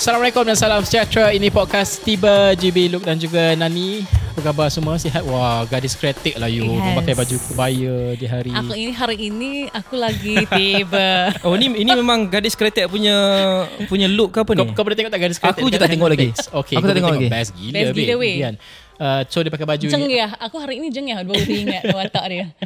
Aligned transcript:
Assalamualaikum 0.00 0.48
dan 0.48 0.56
salam 0.56 0.80
sejahtera. 0.80 1.36
Ini 1.36 1.52
podcast 1.52 2.00
Tiba 2.00 2.56
GB 2.56 2.88
Look 2.88 3.04
dan 3.04 3.20
juga 3.20 3.52
Nani. 3.52 4.08
Apa 4.32 4.48
khabar 4.48 4.72
semua? 4.72 4.96
Sihat? 4.96 5.28
Wah, 5.28 5.68
gadis 5.68 5.92
kreatik 5.92 6.40
lah 6.40 6.48
you. 6.48 6.64
Yes. 6.64 6.88
Memakai 6.88 7.12
baju 7.12 7.36
kebaya 7.36 7.96
di 8.16 8.24
hari. 8.24 8.52
Aku 8.56 8.72
ini 8.72 8.92
hari 8.96 9.16
ini 9.28 9.68
aku 9.68 9.92
lagi 10.00 10.40
tiba. 10.56 11.32
Oh 11.44 11.52
ni 11.52 11.68
ini 11.68 11.92
memang 11.92 12.32
gadis 12.32 12.56
kretek 12.56 12.88
punya 12.88 13.12
punya 13.92 14.08
look 14.08 14.32
ke 14.32 14.40
apa 14.40 14.56
Kau, 14.56 14.64
ni? 14.64 14.72
kau 14.72 14.88
pernah 14.88 14.96
tengok 15.04 15.12
tak 15.12 15.20
gadis 15.20 15.36
kreatik? 15.36 15.60
Aku 15.60 15.68
je 15.68 15.76
tak 15.76 15.92
tengok 15.92 16.08
lagi. 16.08 16.32
Okay, 16.32 16.76
Aku 16.80 16.84
kau 16.84 16.88
tak 16.88 16.96
tengok 16.96 17.12
lagi. 17.12 17.28
Best 17.28 17.52
gila, 17.52 17.76
Best 17.76 17.92
gila, 17.92 18.14
weh. 18.16 18.36
Uh, 18.96 19.20
so 19.28 19.44
dia 19.44 19.52
pakai 19.52 19.68
baju 19.68 19.84
Jengah. 19.86 20.40
Aku 20.40 20.56
hari 20.56 20.80
ini 20.80 20.88
jengah 20.88 21.20
baru 21.20 21.42
ingat 21.44 21.84
watak 21.92 22.24
dia. 22.28 22.46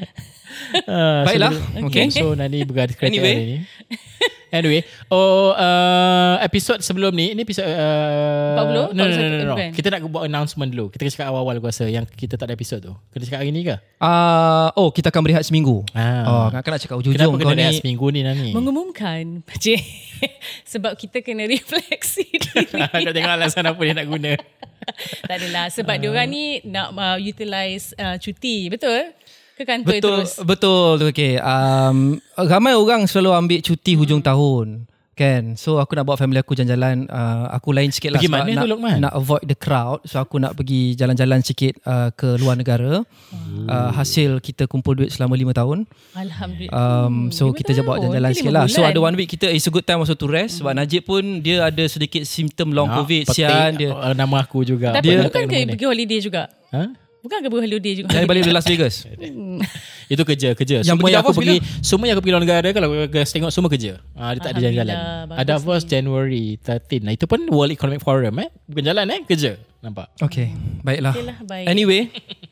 Uh, 0.82 1.22
Baiklah. 1.24 1.54
So, 1.54 1.86
Okay. 1.88 2.10
So 2.10 2.34
Nani 2.34 2.66
bergadis 2.66 2.98
kreatik 2.98 3.22
Anyway. 3.22 3.34
hari 3.38 3.46
ni. 3.46 3.58
Anyway, 4.50 4.82
oh 5.14 5.54
uh, 5.54 6.42
episod 6.42 6.82
sebelum 6.82 7.14
ni, 7.14 7.38
ini 7.38 7.46
episod 7.46 7.62
uh, 7.62 8.58
40? 8.58 8.74
no, 8.74 8.82
no, 8.90 9.02
no, 9.06 9.14
no, 9.14 9.26
no, 9.30 9.44
no. 9.54 9.56
Kita 9.70 9.94
nak 9.94 10.02
buat 10.10 10.26
announcement 10.26 10.74
dulu. 10.74 10.90
Kita 10.90 11.06
cakap 11.06 11.30
awal-awal 11.30 11.62
aku 11.62 11.70
rasa 11.70 11.86
yang 11.86 12.02
kita 12.02 12.34
tak 12.34 12.50
ada 12.50 12.58
episod 12.58 12.82
tu. 12.82 12.90
Kena 13.14 13.22
cakap 13.30 13.46
hari 13.46 13.54
ni 13.54 13.62
ke? 13.62 13.78
Ah, 14.02 14.74
oh 14.74 14.90
kita 14.90 15.14
akan 15.14 15.22
berehat 15.22 15.46
seminggu. 15.46 15.86
Ah. 15.94 16.26
Oh, 16.26 16.46
kan 16.50 16.66
nak 16.66 16.82
cakap 16.82 16.98
Kenapa 16.98 17.14
ujung-ujung 17.14 17.32
kena 17.38 17.46
kau 17.46 17.54
rehat 17.54 17.74
ni. 17.74 17.78
seminggu 17.78 18.06
ni 18.10 18.20
Nani? 18.26 18.50
Mengumumkan. 18.50 19.46
Cik. 19.46 19.82
Sebab 20.74 20.98
kita 20.98 21.22
kena 21.22 21.46
refleksi 21.46 22.26
diri. 22.42 22.74
nak 22.74 23.14
tengok 23.14 23.32
alasan 23.38 23.64
apa 23.70 23.80
dia 23.86 23.94
nak 23.94 24.08
guna. 24.10 24.32
tak 25.30 25.36
adalah. 25.38 25.66
Sebab 25.70 25.94
uh. 25.94 26.00
diorang 26.02 26.26
ni 26.26 26.58
nak 26.66 26.90
uh, 26.98 27.18
utilize 27.22 27.94
uh, 27.94 28.18
cuti. 28.18 28.66
Betul? 28.66 29.14
Ke 29.60 29.68
kantor 29.68 29.92
Betul 29.92 30.18
terus? 30.24 30.40
betul 30.40 30.96
okey. 31.06 31.36
Um 31.36 32.16
ramai 32.34 32.72
orang 32.72 33.04
selalu 33.04 33.36
ambil 33.36 33.58
cuti 33.60 33.92
hujung 33.92 34.24
tahun. 34.24 34.88
Kan 35.10 35.58
So 35.60 35.76
aku 35.76 35.92
nak 35.92 36.08
bawa 36.08 36.16
family 36.16 36.40
aku 36.40 36.56
jalan-jalan 36.56 37.04
uh, 37.04 37.52
Aku 37.52 37.76
lain 37.76 37.92
sikit 37.92 38.08
lah 38.08 38.22
Pergi 38.22 38.32
mana 38.32 38.48
nak, 38.48 38.64
tu, 38.64 38.68
Luqman? 38.72 38.96
nak 39.04 39.12
avoid 39.12 39.44
the 39.44 39.52
crowd 39.52 40.00
So 40.08 40.16
aku 40.16 40.40
nak 40.40 40.56
pergi 40.56 40.96
jalan-jalan 40.96 41.44
sikit 41.44 41.76
uh, 41.84 42.08
Ke 42.08 42.40
luar 42.40 42.56
negara 42.56 43.04
uh, 43.68 43.90
Hasil 43.92 44.40
kita 44.40 44.64
kumpul 44.64 44.96
duit 44.96 45.12
selama 45.12 45.36
5 45.36 45.52
tahun 45.52 45.78
Alhamdulillah. 46.16 46.72
Um, 47.04 47.28
so 47.28 47.52
lima 47.52 47.58
kita 47.58 47.70
je 47.74 47.82
bawa 47.82 48.00
tahun. 48.00 48.04
jalan-jalan 48.08 48.32
sikit 48.32 48.52
lah 48.54 48.64
So 48.64 48.80
ada 48.80 48.96
one 48.96 49.12
week 49.12 49.28
kita 49.28 49.52
It's 49.52 49.68
a 49.68 49.72
good 49.74 49.84
time 49.84 50.00
also 50.00 50.16
to 50.16 50.24
rest 50.24 50.62
Sebab 50.62 50.72
Najib 50.72 51.04
pun 51.04 51.20
Dia 51.44 51.68
ada 51.68 51.84
sedikit 51.84 52.24
simptom 52.24 52.72
long 52.72 52.88
Nak 52.88 53.04
covid 53.04 53.22
petik, 53.28 53.44
Sian 53.44 53.76
dia 53.76 53.92
uh, 53.92 54.14
Nama 54.16 54.36
aku 54.40 54.64
juga. 54.64 54.96
Tapi 54.96 55.04
dia- 55.04 55.26
bukan 55.26 55.42
ke 55.44 55.56
pergi 55.68 55.84
holiday 55.84 56.18
juga? 56.22 56.48
Ha? 56.72 56.96
Bukan 57.20 57.36
ke 57.44 57.48
holiday 57.52 57.92
juga? 58.00 58.08
Dari 58.16 58.24
balik 58.24 58.42
dari 58.48 58.54
Las 58.56 58.64
Vegas 58.64 59.04
Itu 60.12 60.22
kerja, 60.26 60.56
kerja. 60.58 60.82
Yang 60.82 60.96
semua 60.96 61.08
yang 61.12 61.22
aku 61.22 61.32
pergi, 61.36 61.56
semua 61.84 62.04
yang 62.10 62.18
aku 62.18 62.22
pergi 62.26 62.34
luar 62.34 62.42
negara 62.42 62.68
kalau 62.74 62.88
guys 63.06 63.30
tengok 63.30 63.52
semua 63.54 63.70
kerja. 63.70 64.02
Ah 64.18 64.34
dia 64.34 64.42
tak 64.42 64.50
ada 64.56 64.60
jalan-jalan. 64.66 64.96
Ada 65.30 65.48
Davos 65.54 65.82
January 65.86 66.58
13. 66.58 67.06
Nah 67.06 67.12
itu 67.14 67.30
pun 67.30 67.46
World 67.46 67.70
Economic 67.70 68.02
Forum 68.02 68.34
eh. 68.42 68.48
Bukan 68.66 68.82
jalan 68.82 69.06
eh, 69.06 69.22
kerja. 69.28 69.60
Nampak. 69.80 70.12
Okay 70.20 70.52
Baiklah 70.84 71.16
Okey 71.16 71.24
lah, 71.24 71.38
baik. 71.40 71.66
Anyway 71.68 72.02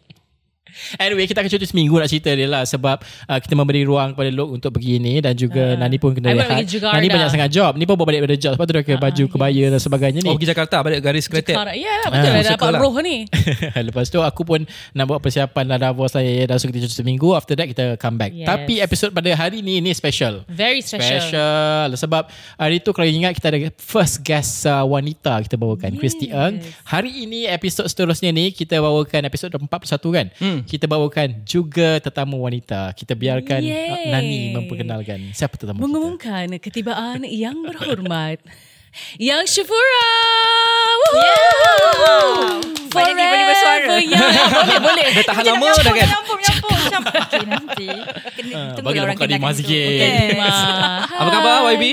Anyway, 0.97 1.25
kita 1.25 1.41
akan 1.41 1.51
cuti 1.51 1.67
seminggu 1.67 1.95
nak 1.95 2.07
cerita 2.07 2.31
dia 2.31 2.45
lah 2.45 2.63
sebab 2.63 2.97
uh, 3.01 3.39
kita 3.39 3.53
memberi 3.53 3.83
ruang 3.83 4.13
kepada 4.13 4.31
Lok 4.31 4.49
untuk 4.53 4.71
pergi 4.73 4.97
ni 4.97 5.19
dan 5.19 5.35
juga 5.35 5.61
Ah. 5.69 5.77
Nani 5.77 5.97
pun 5.97 6.13
kena 6.13 6.33
buat 6.33 6.49
rehat. 6.49 6.65
Nani 6.95 7.09
banyak 7.09 7.29
sangat 7.29 7.51
job. 7.51 7.73
Ni 7.75 7.85
pun 7.85 7.95
bawa 7.95 8.07
balik 8.07 8.23
daripada 8.23 8.39
job. 8.39 8.53
Sebab 8.55 8.65
tu 8.65 8.73
dia 8.73 8.83
pakai 8.83 8.97
baju 8.97 9.25
kebaya 9.29 9.65
dan 9.69 9.79
sebagainya 9.79 10.21
ni. 10.23 10.29
Oh 10.29 10.35
pergi 10.35 10.49
Jakarta 10.49 10.77
Balik 10.81 10.99
garis 11.01 11.25
Jakarta. 11.25 11.53
Ya, 11.75 11.97
betul 12.07 12.31
Ah, 12.31 12.35
lah. 12.35 12.45
Dapat 12.49 12.71
lah. 12.71 12.81
roh 12.81 12.95
ni. 13.01 13.17
Lepas 13.89 14.09
tu 14.09 14.19
aku 14.19 14.43
pun 14.45 14.61
nak 14.93 15.05
buat 15.05 15.19
persiapan 15.19 15.65
lah 15.67 15.79
Davos 15.81 16.13
lah 16.13 16.23
ya, 16.23 16.47
dan 16.47 16.57
so 16.57 16.67
kita 16.67 16.81
cuti 16.81 16.95
seminggu 16.95 17.33
after 17.33 17.53
that 17.53 17.67
kita 17.67 17.97
come 17.97 18.17
back. 18.17 18.33
Yes. 18.33 18.47
Tapi 18.47 18.79
episod 18.79 19.11
pada 19.11 19.29
hari 19.31 19.61
ni 19.61 19.79
ni 19.79 19.91
special. 19.91 20.47
Very 20.47 20.81
special. 20.81 21.21
Special 21.21 21.89
Sebab 21.95 22.23
hari 22.55 22.79
tu 22.79 22.91
kalau 22.91 23.05
ingat 23.05 23.33
Kita 23.33 23.49
ada 23.49 23.59
first 23.75 24.21
guest 24.21 24.65
uh, 24.65 24.83
wanita 24.83 25.41
Kita 25.41 25.55
bawakan 25.55 25.95
yes. 25.95 25.99
Christy 25.99 26.27
Eng 26.29 26.61
Hari 26.85 27.25
ini 27.25 27.45
episod 27.45 27.85
seterusnya 27.85 28.29
ni 28.29 28.51
Kita 28.51 28.79
bawakan 28.79 29.25
episod 29.25 29.51
41 29.51 29.69
kan 30.09 30.27
hmm. 30.33 30.59
Kita 30.69 30.85
bawakan 30.85 31.49
juga 31.49 31.97
tetamu 31.97 32.45
wanita 32.45 32.93
Kita 32.93 33.17
biarkan 33.17 33.65
uh, 33.65 33.73
Yay. 33.73 34.13
Nani 34.13 34.53
memperkenalkan 34.53 35.33
Siapa 35.33 35.57
tetamu 35.57 35.81
kita 35.81 35.85
Mengumumkan 35.89 36.47
ketibaan 36.61 37.25
yang 37.25 37.57
berhormat. 37.65 38.37
Yang 39.21 39.61
Syafura. 39.61 40.13
Woohoo! 41.13 42.61
Banyak 42.89 43.15
ni 43.15 43.23
boleh 43.23 43.47
bersuara. 43.47 43.77
Forever 43.85 44.01
young. 44.01 44.33
boleh, 44.57 44.79
boleh. 44.81 45.07
Dah 45.13 45.25
tahan 45.29 45.45
lama 45.45 45.67
dah 45.69 45.77
kan 45.77 45.93
Menyampur, 45.93 46.35
menyampur, 46.41 46.73
menyampur. 46.73 47.13
Okay, 47.21 47.45
nanti. 47.45 47.89
Kena, 48.33 48.57
Ah, 48.57 48.69
tunggu 48.75 48.87
bagi 48.89 48.99
lah 48.99 49.05
orang 49.05 49.17
kenalkan 49.21 49.55
sikit. 49.55 49.77
dulu. 49.77 50.01
Okay. 50.01 50.41
Ah, 50.41 51.21
Apa 51.21 51.31
khabar 51.31 51.55
YB? 51.77 51.85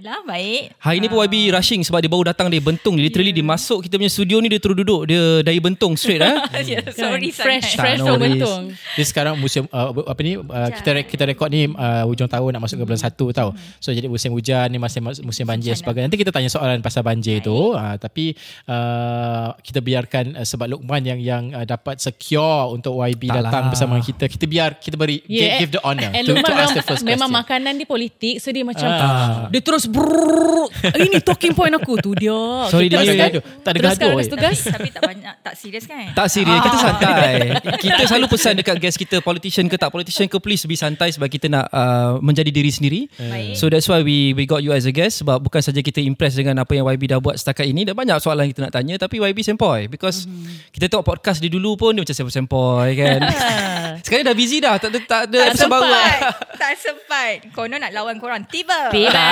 Alhamdulillah, 0.00 0.24
baik. 0.24 0.62
Hari 0.80 0.96
ni 0.96 1.06
pun 1.06 1.20
YB 1.20 1.52
rushing 1.52 1.84
Sebab 1.84 2.00
dia 2.00 2.08
baru 2.08 2.24
datang 2.24 2.48
Dia 2.48 2.56
bentung 2.58 2.96
Literally 2.96 3.36
dia 3.36 3.44
masuk 3.44 3.84
Kita 3.84 4.00
punya 4.00 4.08
studio 4.08 4.40
ni 4.40 4.48
Dia 4.48 4.56
terus 4.56 4.72
duduk 4.74 5.04
Dia 5.04 5.44
dari 5.44 5.60
bentung 5.60 5.92
straight 5.92 6.24
eh 6.24 6.40
Yeah, 6.72 6.88
Kan, 6.88 6.96
sorry 6.96 7.28
fresh, 7.28 7.76
sangat. 7.76 7.76
fresh 7.76 8.00
Tak, 8.00 8.08
from 8.08 8.16
bentung. 8.18 8.62
Dia 8.96 9.04
sekarang 9.04 9.34
musim 9.36 9.68
uh, 9.68 9.92
apa 9.92 10.20
ni 10.22 10.40
uh, 10.40 10.68
kita 10.70 10.88
re- 10.90 11.04
kita 11.04 11.22
rekod 11.26 11.48
ni 11.48 11.68
uh, 11.68 12.08
hujung 12.08 12.24
tahun 12.26 12.48
nak 12.48 12.62
masuk 12.62 12.80
ke 12.80 12.84
bulan 12.86 13.00
1 13.02 13.12
tau. 13.12 13.48
So 13.76 13.90
jadi 13.90 14.06
musim 14.06 14.30
hujan 14.30 14.68
ni 14.68 14.78
masih 14.78 15.00
mas- 15.00 15.20
musim 15.20 15.44
banjir 15.44 15.74
sebagainya. 15.74 16.08
Nanti 16.08 16.16
kita 16.16 16.30
tanya 16.30 16.48
soalan 16.48 16.80
pasal 16.80 17.02
banjir 17.02 17.40
tu. 17.40 17.72
Uh, 17.72 17.96
tapi 17.96 18.32
uh, 18.64 19.52
kita 19.58 19.80
biarkan 19.80 20.32
uh, 20.34 20.46
sebab 20.46 20.70
Luqman 20.70 21.02
yang 21.02 21.18
yang 21.18 21.44
uh, 21.50 21.66
dapat 21.66 21.98
secure 21.98 22.70
untuk 22.70 22.96
YB 22.96 23.28
Tak 23.28 23.42
datang 23.42 23.64
lah. 23.64 23.70
bersama 23.70 23.94
kita. 23.98 24.24
Kita 24.26 24.44
biar 24.46 24.78
kita 24.78 24.94
beri 24.94 25.20
give, 25.22 25.52
give 25.60 25.72
the 25.72 25.82
honor 25.82 26.08
and 26.08 26.24
to, 26.24 26.32
to 26.32 26.52
ask 26.52 26.72
the 26.72 26.80
memang, 26.80 26.86
first 26.86 27.02
memang 27.02 27.18
question. 27.26 27.40
makanan 27.42 27.72
dia 27.74 27.88
politik 27.88 28.34
So 28.38 28.48
dia 28.48 28.62
macam 28.62 28.86
Ah. 28.86 29.46
Dia 29.48 29.60
terus 29.60 29.89
brrrr, 29.90 30.66
Ini 30.96 31.18
talking 31.20 31.52
point 31.52 31.70
aku 31.70 31.98
tu 31.98 32.14
dia 32.14 32.32
Sorry, 32.66 32.86
Kita 32.86 32.96
dia 32.96 33.04
teruskan. 33.04 33.28
gaduh. 33.28 33.42
Tak 33.60 33.70
ada 33.70 33.76
Teruskan 33.76 33.98
gaduh, 34.00 34.10
atas 34.12 34.22
eh. 34.22 34.30
tugas 34.30 34.58
Tapi 34.64 34.88
tak 34.88 35.02
banyak, 35.04 35.34
tak 35.42 35.54
serius 35.54 35.84
kan? 35.84 36.06
Tak 36.14 36.26
serius 36.26 36.60
Kita 36.60 36.76
santai 36.78 37.34
Kita 37.84 38.02
selalu 38.06 38.26
pesan 38.26 38.52
dekat 38.56 38.76
guest 38.78 38.96
kita 38.96 39.16
Politician 39.18 39.66
ke 39.66 39.76
tak 39.76 39.90
politician 39.90 40.26
ke 40.26 40.36
Please 40.38 40.64
be 40.64 40.74
santai 40.74 41.10
Sebab 41.10 41.26
kita 41.26 41.46
nak 41.46 41.66
uh, 41.68 42.16
Menjadi 42.18 42.48
diri 42.48 42.70
sendiri 42.70 43.00
Baik. 43.12 43.54
So 43.54 43.66
that's 43.66 43.84
why 43.84 44.00
we 44.00 44.32
we 44.32 44.44
got 44.44 44.62
you 44.62 44.70
as 44.70 44.84
a 44.84 44.92
guest 44.92 45.20
Sebab 45.20 45.40
bukan 45.40 45.60
saja 45.60 45.80
kita 45.80 45.98
impress 45.98 46.34
Dengan 46.34 46.58
apa 46.58 46.72
yang 46.72 46.86
YB 46.86 47.04
dah 47.06 47.18
buat 47.18 47.34
setakat 47.34 47.66
ini 47.66 47.82
Dan 47.82 47.92
banyak 47.92 48.16
soalan 48.18 48.46
kita 48.46 48.64
nak 48.64 48.72
tanya 48.72 48.94
Tapi 48.96 49.18
YB 49.20 49.42
sempoi 49.42 49.90
Because 49.90 50.24
Kita 50.70 50.86
tengok 50.86 51.04
podcast 51.04 51.38
dia 51.38 51.50
dulu 51.50 51.76
pun 51.76 51.92
Dia 51.92 52.02
macam 52.02 52.14
sempoi-sempoi 52.14 52.88
kan 52.94 53.20
Sekarang 54.06 54.24
dah 54.24 54.36
busy 54.36 54.62
dah 54.62 54.76
Tak 54.76 54.88
ada, 54.88 54.98
tak 55.02 55.20
ada 55.26 55.38
Tak 55.38 55.48
episode 55.52 55.68
baru 55.68 55.82
sempat. 55.82 56.14
tak 56.60 56.72
sempat. 56.76 57.32
Konon 57.50 57.80
nak 57.80 57.92
lawan 57.92 58.16
korang. 58.16 58.44
Tiba. 58.46 58.92
Tiba 58.92 59.28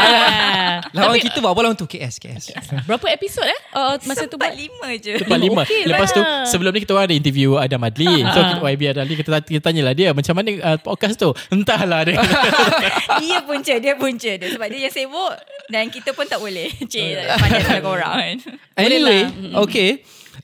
Lawan 0.96 1.18
kita 1.20 1.38
buat 1.40 1.52
apa 1.52 1.60
lawan 1.64 1.76
tu. 1.76 1.86
KS 1.88 2.20
KS 2.20 2.44
Berapa 2.84 3.06
episod 3.12 3.44
eh? 3.44 3.60
Oh, 3.76 3.96
Masa 4.04 4.26
tu 4.26 4.36
buat 4.36 4.50
Sempat 4.50 4.56
lima 4.56 4.88
je. 4.98 5.14
Lepas 5.20 5.38
lima. 5.38 5.62
Okey 5.64 5.82
Lepas 5.88 6.08
tu 6.12 6.22
lah. 6.22 6.44
Sebelum 6.48 6.70
ni 6.74 6.80
kita 6.84 6.92
orang 6.96 7.06
ada 7.10 7.16
interview 7.16 7.56
Adam 7.56 7.80
Adli. 7.84 8.14
So 8.28 8.38
kita, 8.38 8.60
YB 8.62 8.82
Adam 8.90 9.02
Adli 9.04 9.14
kita, 9.18 9.30
kita 9.44 9.60
tanyalah 9.62 9.94
dia 9.94 10.10
Macam 10.12 10.34
mana 10.36 10.50
uh, 10.62 10.78
podcast 10.78 11.16
tu? 11.18 11.30
Entahlah 11.52 12.04
dia. 12.06 12.16
Dia 13.22 13.42
punca, 13.42 13.74
dia 13.80 13.94
punca 13.98 14.30
dia. 14.38 14.48
Sebab 14.54 14.66
dia 14.70 14.88
yang 14.88 14.94
sibuk. 14.94 15.34
Dan 15.68 15.90
kita 15.90 16.14
pun 16.14 16.24
tak 16.24 16.38
boleh. 16.38 16.70
Cik, 16.70 17.18
pandai 17.40 17.60
tak 17.66 17.80
korang 17.82 18.14
kan. 18.14 18.36
Anyway 18.78 19.26
Okay 19.66 20.00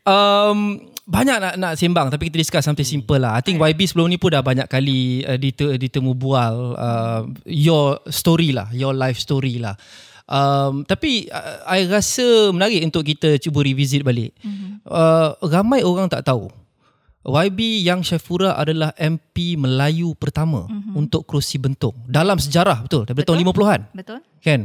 um, 0.09 0.81
banyak 1.05 1.37
nak 1.37 1.55
nak 1.61 1.73
sembang 1.77 2.09
tapi 2.09 2.33
kita 2.33 2.41
discuss 2.41 2.65
something 2.65 2.87
simple 2.87 3.21
lah. 3.21 3.37
I 3.37 3.45
think 3.45 3.61
YB 3.61 3.85
sebelum 3.85 4.09
ni 4.09 4.17
pun 4.17 4.33
dah 4.33 4.41
banyak 4.41 4.65
kali 4.69 5.21
uh, 5.29 5.37
ditemu, 5.37 5.77
ditemu 5.77 6.11
bual 6.17 6.77
uh, 6.81 7.23
your 7.45 8.01
story 8.09 8.57
lah, 8.57 8.73
your 8.73 8.97
life 8.97 9.21
story 9.21 9.61
lah. 9.61 9.77
Um, 10.25 10.89
tapi 10.89 11.29
uh, 11.29 11.69
I 11.69 11.85
rasa 11.85 12.49
menarik 12.49 12.81
untuk 12.89 13.05
kita 13.05 13.37
cuba 13.37 13.61
revisit 13.61 14.01
balik. 14.01 14.33
Mm-hmm. 14.41 14.89
Uh, 14.89 15.37
ramai 15.45 15.85
orang 15.85 16.09
tak 16.09 16.25
tahu. 16.25 16.49
YB 17.25 17.81
yang 17.81 18.05
Syafura 18.05 18.53
adalah 18.53 18.93
MP 19.01 19.57
Melayu 19.57 20.13
pertama 20.13 20.69
mm-hmm. 20.69 20.93
untuk 20.93 21.25
kerusi 21.25 21.57
bentung 21.57 21.97
dalam 22.05 22.37
sejarah 22.37 22.85
betul 22.85 23.09
daripada 23.09 23.25
Betul. 23.25 23.41
tahun 23.41 23.49
50-an 23.49 23.81
Betul? 23.97 24.19
kan 24.45 24.61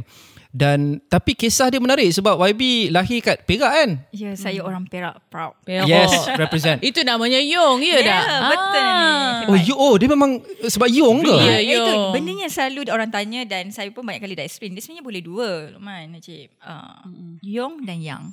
dan 0.49 0.97
tapi 1.05 1.37
kisah 1.37 1.69
dia 1.69 1.77
menarik 1.77 2.09
sebab 2.09 2.33
YB 2.33 2.89
lahir 2.89 3.21
kat 3.21 3.45
Perak 3.45 3.69
kan 3.69 3.89
Ya, 4.09 4.33
saya 4.33 4.65
orang 4.65 4.89
Perak. 4.89 5.21
Proud. 5.29 5.53
Perak. 5.61 5.85
Yes, 5.85 6.09
represent. 6.33 6.81
Itu 6.81 7.05
namanya 7.05 7.37
Yong 7.37 7.85
Ya 7.85 8.01
Ya, 8.01 8.01
dah 8.01 8.21
betul 8.49 8.81
ni. 8.81 9.05
Ah. 9.05 9.37
Oh, 9.45 9.57
you, 9.57 9.75
oh 9.77 9.93
dia 10.01 10.09
memang 10.09 10.41
sebab 10.65 10.89
Yong 10.89 11.21
ke? 11.21 11.37
Ya, 11.37 11.61
Ya, 11.61 11.77
itu 11.77 11.91
yo. 11.93 12.09
benda 12.09 12.33
yang 12.33 12.49
selalu 12.49 12.89
orang 12.89 13.13
tanya 13.13 13.45
dan 13.45 13.69
saya 13.69 13.93
pun 13.93 14.01
banyak 14.01 14.25
kali 14.25 14.33
dah 14.33 14.45
explain. 14.45 14.73
Dia 14.73 14.81
sebenarnya 14.81 15.05
boleh 15.05 15.21
dua, 15.21 15.49
Luqman, 15.77 16.17
Najib. 16.17 16.49
Uh, 16.61 16.97
Yong 17.45 17.85
dan 17.85 18.01
Yang. 18.01 18.23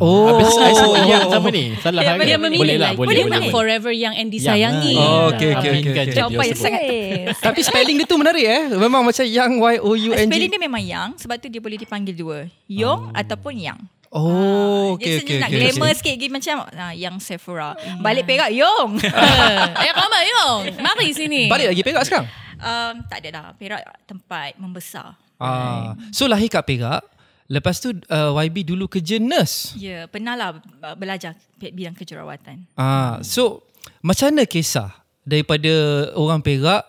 Oh. 0.00 0.24
Habis 0.24 0.56
saya 0.56 0.72
sebut 0.72 1.04
yang 1.04 1.28
sama 1.28 1.52
ni 1.52 1.76
Salah 1.76 2.00
Ya, 2.00 2.16
ke? 2.16 2.24
Dia 2.24 2.40
memilih 2.40 2.64
Boleh 2.64 2.76
lah 2.80 2.90
Boleh 2.96 3.12
Dia 3.12 3.24
boleh, 3.28 3.28
nak 3.28 3.42
boleh. 3.44 3.52
forever 3.52 3.92
yang 3.92 4.16
and 4.16 4.32
disayangi 4.32 4.96
Oh, 4.96 5.28
okay, 5.28 5.52
okay, 5.52 5.68
okay, 5.68 5.90
okay. 5.92 6.04
dia 6.08 6.16
Jawapan 6.16 6.44
yang 6.48 6.56
sangat 6.56 6.82
Tapi 7.36 7.60
spelling 7.60 7.96
dia 8.00 8.08
tu 8.08 8.16
menarik 8.16 8.40
eh. 8.40 8.62
Memang 8.72 9.04
macam 9.04 9.20
Yang 9.20 9.52
Y 9.52 9.74
O 9.84 9.90
U 9.92 10.10
N 10.16 10.26
Spelling 10.32 10.48
dia 10.48 10.60
memang 10.64 10.80
Yang 10.80 11.08
sebab 11.20 11.36
tu 11.36 11.52
dia 11.52 11.60
boleh 11.60 11.76
dipanggil 11.76 12.16
dua. 12.16 12.48
Yong 12.72 13.12
ataupun 13.12 13.52
Yang. 13.52 13.84
Oh, 14.08 14.96
Dia 14.96 15.20
okay, 15.20 15.24
okay, 15.24 15.36
nak 15.40 15.48
okay. 15.48 15.60
glamour 15.60 15.88
sikit 15.92 16.12
lagi 16.16 16.28
macam 16.28 16.56
ah, 16.68 16.92
yang 16.92 17.16
Sephora. 17.16 17.72
Balik 18.00 18.28
Perak, 18.28 18.52
Yong. 18.52 18.96
Eh, 19.84 19.92
Kama, 19.92 20.18
Yong. 20.20 20.60
Mari 20.80 21.16
sini. 21.16 21.48
Balik 21.48 21.72
lagi 21.72 21.80
Perak 21.80 22.04
sekarang? 22.04 22.28
um, 22.60 22.94
tak 23.08 23.24
ada 23.24 23.28
dah. 23.28 23.46
Perak 23.56 23.80
tempat 24.04 24.56
membesar. 24.56 25.16
Ah, 25.40 25.96
so 26.12 26.28
lahir 26.28 26.46
kat 26.46 26.60
Perak. 26.62 27.02
Lepas 27.52 27.84
tu 27.84 27.92
uh, 27.92 28.32
YB 28.40 28.64
dulu 28.64 28.88
kerja 28.88 29.20
nurse. 29.20 29.76
Ya, 29.76 30.08
pernah 30.08 30.32
lah 30.32 30.56
uh, 30.56 30.96
belajar 30.96 31.36
bidang 31.60 31.92
kejurawatan. 31.92 32.64
Ah, 32.80 33.20
so 33.20 33.60
macam 34.00 34.32
mana 34.32 34.48
kisah 34.48 34.88
daripada 35.20 35.68
orang 36.16 36.40
Perak 36.40 36.80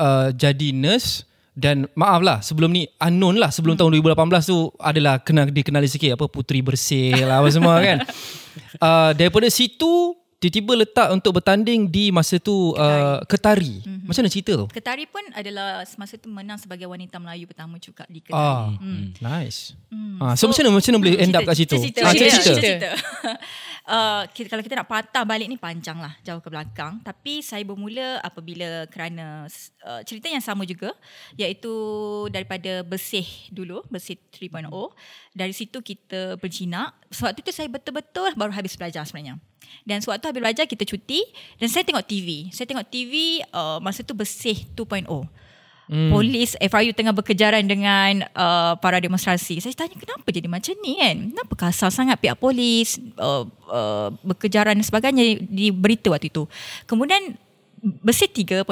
uh, 0.00 0.32
jadi 0.32 0.72
nurse 0.72 1.28
dan 1.52 1.84
maaf 1.92 2.24
lah 2.24 2.40
sebelum 2.40 2.72
ni 2.72 2.88
unknown 2.96 3.36
lah 3.36 3.52
sebelum 3.52 3.76
tahun 3.76 4.00
2018 4.00 4.48
tu 4.48 4.72
adalah 4.80 5.20
kena 5.20 5.44
dikenali 5.44 5.84
sikit 5.84 6.16
apa 6.16 6.32
putri 6.32 6.64
bersih 6.64 7.20
lah 7.20 7.44
apa 7.44 7.48
semua 7.52 7.76
kan. 7.84 8.00
Uh, 8.80 9.12
daripada 9.20 9.52
situ 9.52 10.16
tiba-tiba 10.40 10.72
letak 10.72 11.08
untuk 11.12 11.36
bertanding 11.36 11.84
di 11.84 12.08
masa 12.08 12.40
tu 12.40 12.72
uh, 12.72 13.20
Ketari. 13.28 13.84
Mm-hmm. 13.84 14.08
Macam 14.08 14.20
mana 14.24 14.32
cerita 14.32 14.52
tu? 14.56 14.66
Ketari 14.72 15.04
pun 15.04 15.20
adalah 15.36 15.84
semasa 15.84 16.16
tu 16.16 16.32
menang 16.32 16.56
sebagai 16.56 16.88
wanita 16.88 17.20
Melayu 17.20 17.44
pertama 17.44 17.76
juga 17.76 18.08
di 18.08 18.24
Ketari. 18.24 18.40
Ah, 18.40 18.72
nice. 19.20 19.76
Ah, 20.16 20.32
so, 20.34 20.48
macam 20.48 20.64
mana 20.64 20.80
macam 20.80 20.90
mana 20.96 21.00
boleh 21.04 21.16
end 21.20 21.36
up 21.36 21.44
kat 21.44 21.56
situ? 21.60 21.76
Cerita, 21.76 22.00
Ah, 22.08 22.12
cerita, 22.16 22.40
cerita. 22.40 22.56
cerita. 22.56 22.88
cerita. 22.88 22.90
uh, 23.90 24.22
kita, 24.30 24.46
kalau 24.48 24.62
kita 24.64 24.74
nak 24.80 24.88
patah 24.88 25.24
balik 25.26 25.46
ni 25.50 25.58
panjang 25.58 25.98
lah 25.98 26.14
jauh 26.22 26.38
ke 26.42 26.48
belakang 26.48 27.02
tapi 27.02 27.40
saya 27.42 27.62
bermula 27.66 28.22
apabila 28.22 28.86
kerana 28.90 29.50
uh, 29.84 30.00
cerita 30.06 30.30
yang 30.30 30.42
sama 30.42 30.62
juga 30.64 30.94
iaitu 31.34 31.72
daripada 32.30 32.86
bersih 32.86 33.26
dulu 33.50 33.82
bersih 33.90 34.16
3.0 34.32 34.70
dari 35.34 35.54
situ 35.54 35.78
kita 35.82 36.36
berjinak 36.38 36.94
sewaktu 37.10 37.42
tu 37.42 37.52
saya 37.54 37.66
betul-betul 37.70 38.34
baru 38.38 38.54
habis 38.54 38.78
belajar 38.78 39.02
sebenarnya 39.06 39.38
dan 39.84 40.00
sewaktu 40.04 40.28
habis 40.28 40.42
belajar 40.42 40.64
kita 40.68 40.84
cuti 40.84 41.20
dan 41.56 41.68
saya 41.72 41.84
tengok 41.86 42.04
TV 42.04 42.48
saya 42.52 42.66
tengok 42.68 42.86
TV 42.88 43.44
uh, 43.52 43.78
masa 43.80 44.04
tu 44.04 44.12
bersih 44.12 44.66
2.0 44.76 45.06
hmm. 45.90 46.10
polis 46.14 46.54
FRU 46.56 46.92
tengah 46.94 47.10
berkejaran 47.10 47.66
dengan 47.66 48.24
uh, 48.32 48.78
para 48.78 49.02
demonstrasi. 49.02 49.58
Saya 49.58 49.74
tanya 49.74 49.98
kenapa 49.98 50.24
jadi 50.30 50.46
macam 50.46 50.74
ni 50.80 51.02
kan? 51.02 51.16
Kenapa 51.34 51.54
kasar 51.66 51.90
sangat 51.90 52.16
pihak 52.22 52.38
polis 52.38 53.02
uh, 53.18 53.44
uh, 53.66 54.08
berkejaran 54.22 54.78
dan 54.78 54.86
sebagainya 54.86 55.42
di 55.42 55.74
berita 55.74 56.14
waktu 56.14 56.30
itu. 56.30 56.46
Kemudian 56.86 57.34
bersih 57.80 58.30
3.0 58.30 58.64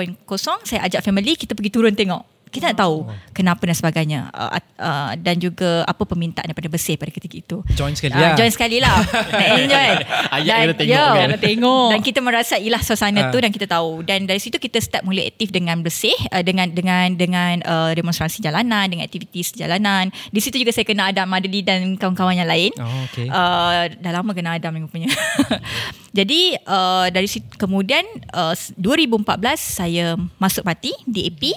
saya 0.63 0.81
ajak 0.87 1.03
family 1.03 1.35
kita 1.35 1.59
pergi 1.59 1.75
turun 1.75 1.97
tengok. 1.99 2.38
Kita 2.49 2.73
nak 2.73 2.79
tahu 2.79 2.97
kenapa 3.31 3.63
dan 3.63 3.75
sebagainya 3.75 4.19
uh, 4.29 4.51
uh, 4.77 5.13
dan 5.15 5.37
juga 5.37 5.85
apa 5.85 6.03
permintaan 6.03 6.49
daripada 6.49 6.69
bersih 6.69 6.95
pada 6.95 7.09
ketika 7.09 7.37
itu. 7.37 7.57
Join 7.73 7.93
sekali 7.93 8.13
Ah, 8.13 8.33
lah. 8.33 8.37
Join 8.37 8.51
sekali 8.51 8.79
lah. 8.79 8.97
Nak 9.33 9.49
enjoy. 9.59 9.89
Ayat 10.31 10.57
kena 10.59 10.75
tengok 10.75 10.91
yo, 10.91 11.05
kan. 11.05 11.25
Kena 11.25 11.39
tengok. 11.39 11.89
Dan 11.91 12.01
kita 12.03 12.19
merasailah 12.21 12.81
suasana 12.81 13.21
Ah. 13.21 13.31
tu 13.31 13.39
dan 13.39 13.51
kita 13.51 13.67
tahu. 13.67 14.03
Dan 14.03 14.25
dari 14.25 14.39
situ 14.39 14.57
kita 14.57 14.79
start 14.79 15.03
mula 15.03 15.21
aktif 15.21 15.49
dengan 15.49 15.79
bersih 15.79 16.15
uh, 16.31 16.41
dengan 16.41 16.69
dengan 16.69 17.13
dengan 17.13 17.61
uh, 17.63 17.93
demonstrasi 17.93 18.41
jalanan, 18.41 18.87
dengan 18.87 19.05
aktiviti 19.05 19.41
jalanan. 19.55 20.09
Di 20.29 20.41
situ 20.41 20.57
juga 20.57 20.71
saya 20.71 20.83
kenal 20.83 21.11
Adam 21.11 21.29
Madeli 21.29 21.61
dan 21.61 21.95
kawan-kawan 21.95 22.35
yang 22.35 22.49
lain. 22.49 22.73
Oh, 22.77 22.89
okay. 23.05 23.29
Uh, 23.29 23.93
dah 23.95 24.13
lama 24.13 24.33
kenal 24.33 24.55
Adam 24.55 24.75
rupanya. 24.81 25.13
Jadi 26.19 26.57
uh, 26.65 27.07
dari 27.09 27.29
situ 27.29 27.47
kemudian 27.55 28.03
uh, 28.33 28.57
2014 28.75 29.29
saya 29.55 30.07
masuk 30.37 30.65
parti 30.65 30.91
DAP 31.05 31.55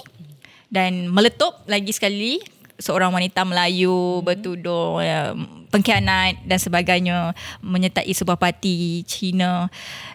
dan 0.72 1.12
meletup 1.12 1.60
lagi 1.68 1.92
sekali 1.92 2.40
seorang 2.80 3.12
wanita 3.12 3.44
Melayu 3.44 4.24
bertuduh 4.24 4.98
uh, 4.98 5.36
pengkhianat 5.68 6.40
dan 6.48 6.58
sebagainya 6.58 7.36
menyertai 7.60 8.10
sebuah 8.10 8.40
parti 8.40 9.04
Cina. 9.04 9.68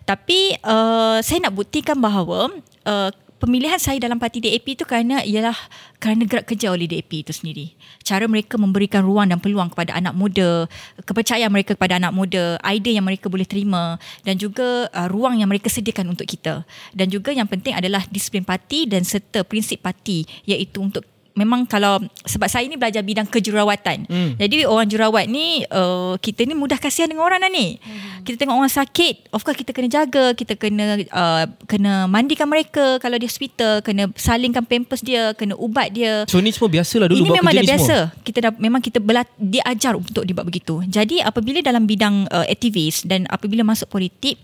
Tapi 0.04 0.58
uh, 0.66 1.22
saya 1.22 1.48
nak 1.48 1.56
buktikan 1.56 2.02
bahawa 2.02 2.50
uh, 2.84 3.10
pemilihan 3.38 3.78
saya 3.78 3.98
dalam 4.02 4.18
parti 4.18 4.42
DAP 4.42 4.78
itu 4.78 4.84
kerana 4.84 5.22
ialah 5.22 5.56
kerana 5.98 6.26
gerak 6.26 6.46
kerja 6.50 6.74
oleh 6.74 6.86
DAP 6.90 7.26
itu 7.26 7.34
sendiri. 7.34 7.74
Cara 8.02 8.26
mereka 8.26 8.58
memberikan 8.58 9.06
ruang 9.06 9.30
dan 9.30 9.40
peluang 9.42 9.74
kepada 9.74 9.98
anak 9.98 10.14
muda, 10.14 10.66
kepercayaan 11.06 11.50
mereka 11.50 11.78
kepada 11.78 11.98
anak 11.98 12.14
muda, 12.14 12.58
idea 12.66 12.98
yang 12.98 13.06
mereka 13.06 13.30
boleh 13.30 13.46
terima 13.46 13.98
dan 14.22 14.38
juga 14.38 14.90
uh, 14.92 15.08
ruang 15.10 15.42
yang 15.42 15.50
mereka 15.50 15.70
sediakan 15.70 16.14
untuk 16.14 16.30
kita. 16.30 16.66
Dan 16.94 17.10
juga 17.10 17.34
yang 17.34 17.50
penting 17.50 17.74
adalah 17.74 18.06
disiplin 18.10 18.46
parti 18.46 18.86
dan 18.90 19.06
serta 19.06 19.46
prinsip 19.46 19.82
parti 19.82 20.26
iaitu 20.46 20.82
untuk 20.82 21.06
memang 21.38 21.70
kalau 21.70 22.02
sebab 22.26 22.50
saya 22.50 22.66
ni 22.66 22.76
belajar 22.76 23.06
bidang 23.06 23.30
kejurawatan. 23.30 24.10
Hmm. 24.10 24.32
Jadi 24.42 24.66
orang 24.66 24.90
jurawat 24.90 25.30
ni 25.30 25.62
uh, 25.70 26.18
kita 26.18 26.50
ni 26.50 26.58
mudah 26.58 26.82
kasihan 26.82 27.06
dengan 27.06 27.30
orang 27.30 27.46
dah 27.46 27.52
ni. 27.54 27.78
Hmm. 27.78 28.26
Kita 28.26 28.44
tengok 28.44 28.58
orang 28.58 28.74
sakit, 28.74 29.30
of 29.32 29.46
course 29.46 29.56
kita 29.56 29.72
kena 29.72 29.88
jaga, 29.88 30.34
kita 30.34 30.58
kena 30.58 31.00
uh, 31.14 31.46
kena 31.70 32.10
mandikan 32.10 32.50
mereka 32.50 32.98
kalau 32.98 33.16
di 33.22 33.30
hospital, 33.30 33.86
kena 33.86 34.10
salingkan 34.18 34.66
pampers 34.66 35.06
dia, 35.06 35.38
kena 35.38 35.54
ubat 35.56 35.94
dia. 35.94 36.26
So 36.26 36.42
ni 36.42 36.50
semua 36.50 36.74
biasalah 36.74 37.08
dulu 37.08 37.22
Ini 37.22 37.30
buat 37.30 37.38
memang 37.40 37.54
dah 37.54 37.64
biasa. 37.64 37.98
semua. 38.10 38.26
Kita 38.26 38.38
dah 38.50 38.52
memang 38.58 38.82
kita 38.82 39.00
belat, 39.00 39.30
diajar 39.38 39.94
untuk 39.94 40.26
dibuat 40.26 40.50
begitu. 40.50 40.82
Jadi 40.90 41.22
apabila 41.22 41.62
dalam 41.62 41.86
bidang 41.86 42.26
uh, 42.34 42.46
aktivis 42.50 43.06
dan 43.06 43.30
apabila 43.30 43.62
masuk 43.62 43.88
politik, 43.88 44.42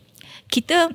kita 0.48 0.94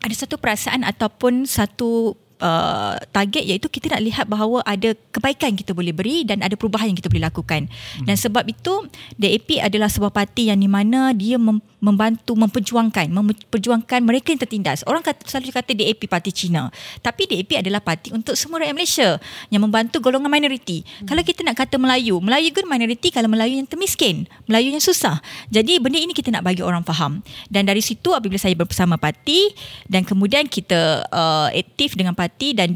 ada 0.00 0.14
satu 0.16 0.40
perasaan 0.40 0.84
ataupun 0.84 1.44
satu 1.44 2.16
uh, 2.40 2.96
target 3.12 3.44
iaitu 3.44 3.68
kita 3.68 3.92
nak 3.92 4.02
lihat 4.02 4.26
bahawa 4.26 4.64
ada 4.66 4.96
kebaikan 5.14 5.54
kita 5.54 5.76
boleh 5.76 5.94
beri 5.94 6.24
dan 6.26 6.40
ada 6.40 6.56
perubahan 6.56 6.90
yang 6.90 6.98
kita 6.98 7.12
boleh 7.12 7.28
lakukan. 7.28 7.68
Hmm. 7.68 8.06
Dan 8.08 8.16
sebab 8.16 8.48
itu 8.48 8.88
DAP 9.20 9.60
adalah 9.60 9.86
sebuah 9.92 10.10
parti 10.10 10.48
yang 10.50 10.58
di 10.58 10.66
mana 10.66 11.12
dia 11.14 11.36
mem- 11.36 11.62
membantu 11.80 12.36
memperjuangkan 12.36 13.08
memperjuangkan 13.08 14.00
mereka 14.04 14.32
yang 14.32 14.40
tertindas. 14.40 14.84
Orang 14.84 15.04
kata, 15.04 15.24
selalu 15.28 15.52
kata 15.52 15.70
DAP 15.76 16.08
parti 16.08 16.32
Cina. 16.32 16.72
Tapi 17.04 17.28
DAP 17.28 17.60
adalah 17.60 17.80
parti 17.84 18.10
untuk 18.10 18.34
semua 18.34 18.64
rakyat 18.64 18.74
Malaysia 18.74 19.08
yang 19.52 19.62
membantu 19.64 20.00
golongan 20.00 20.32
minoriti. 20.32 20.82
Hmm. 20.82 21.06
Kalau 21.12 21.22
kita 21.22 21.44
nak 21.44 21.56
kata 21.60 21.76
Melayu, 21.76 22.18
Melayu 22.18 22.50
kan 22.56 22.64
minoriti 22.64 23.12
kalau 23.12 23.28
Melayu 23.28 23.60
yang 23.60 23.68
termiskin, 23.68 24.24
Melayu 24.48 24.72
yang 24.72 24.82
susah. 24.82 25.20
Jadi 25.52 25.76
benda 25.78 26.00
ini 26.00 26.16
kita 26.16 26.32
nak 26.32 26.44
bagi 26.48 26.64
orang 26.64 26.82
faham. 26.82 27.20
Dan 27.52 27.68
dari 27.68 27.84
situ 27.84 28.12
apabila 28.16 28.40
saya 28.40 28.56
bersama 28.56 28.96
parti 28.96 29.52
dan 29.86 30.06
kemudian 30.06 30.48
kita 30.48 31.04
uh, 31.10 31.48
aktif 31.52 31.96
dengan 31.98 32.16
parti 32.16 32.29
dan 32.38 32.74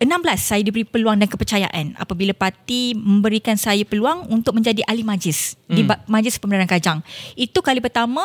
2016 0.00 0.40
saya 0.40 0.64
diberi 0.64 0.88
peluang 0.88 1.20
dan 1.20 1.28
kepercayaan 1.28 1.92
apabila 2.00 2.32
parti 2.32 2.96
memberikan 2.96 3.60
saya 3.60 3.84
peluang 3.84 4.32
untuk 4.32 4.56
menjadi 4.56 4.80
ahli 4.88 5.04
majlis 5.04 5.60
hmm. 5.68 5.76
di 5.76 5.82
Majlis 6.08 6.40
Pembenaran 6.40 6.64
Kajang. 6.64 7.04
Itu 7.36 7.60
kali 7.60 7.84
pertama 7.84 8.24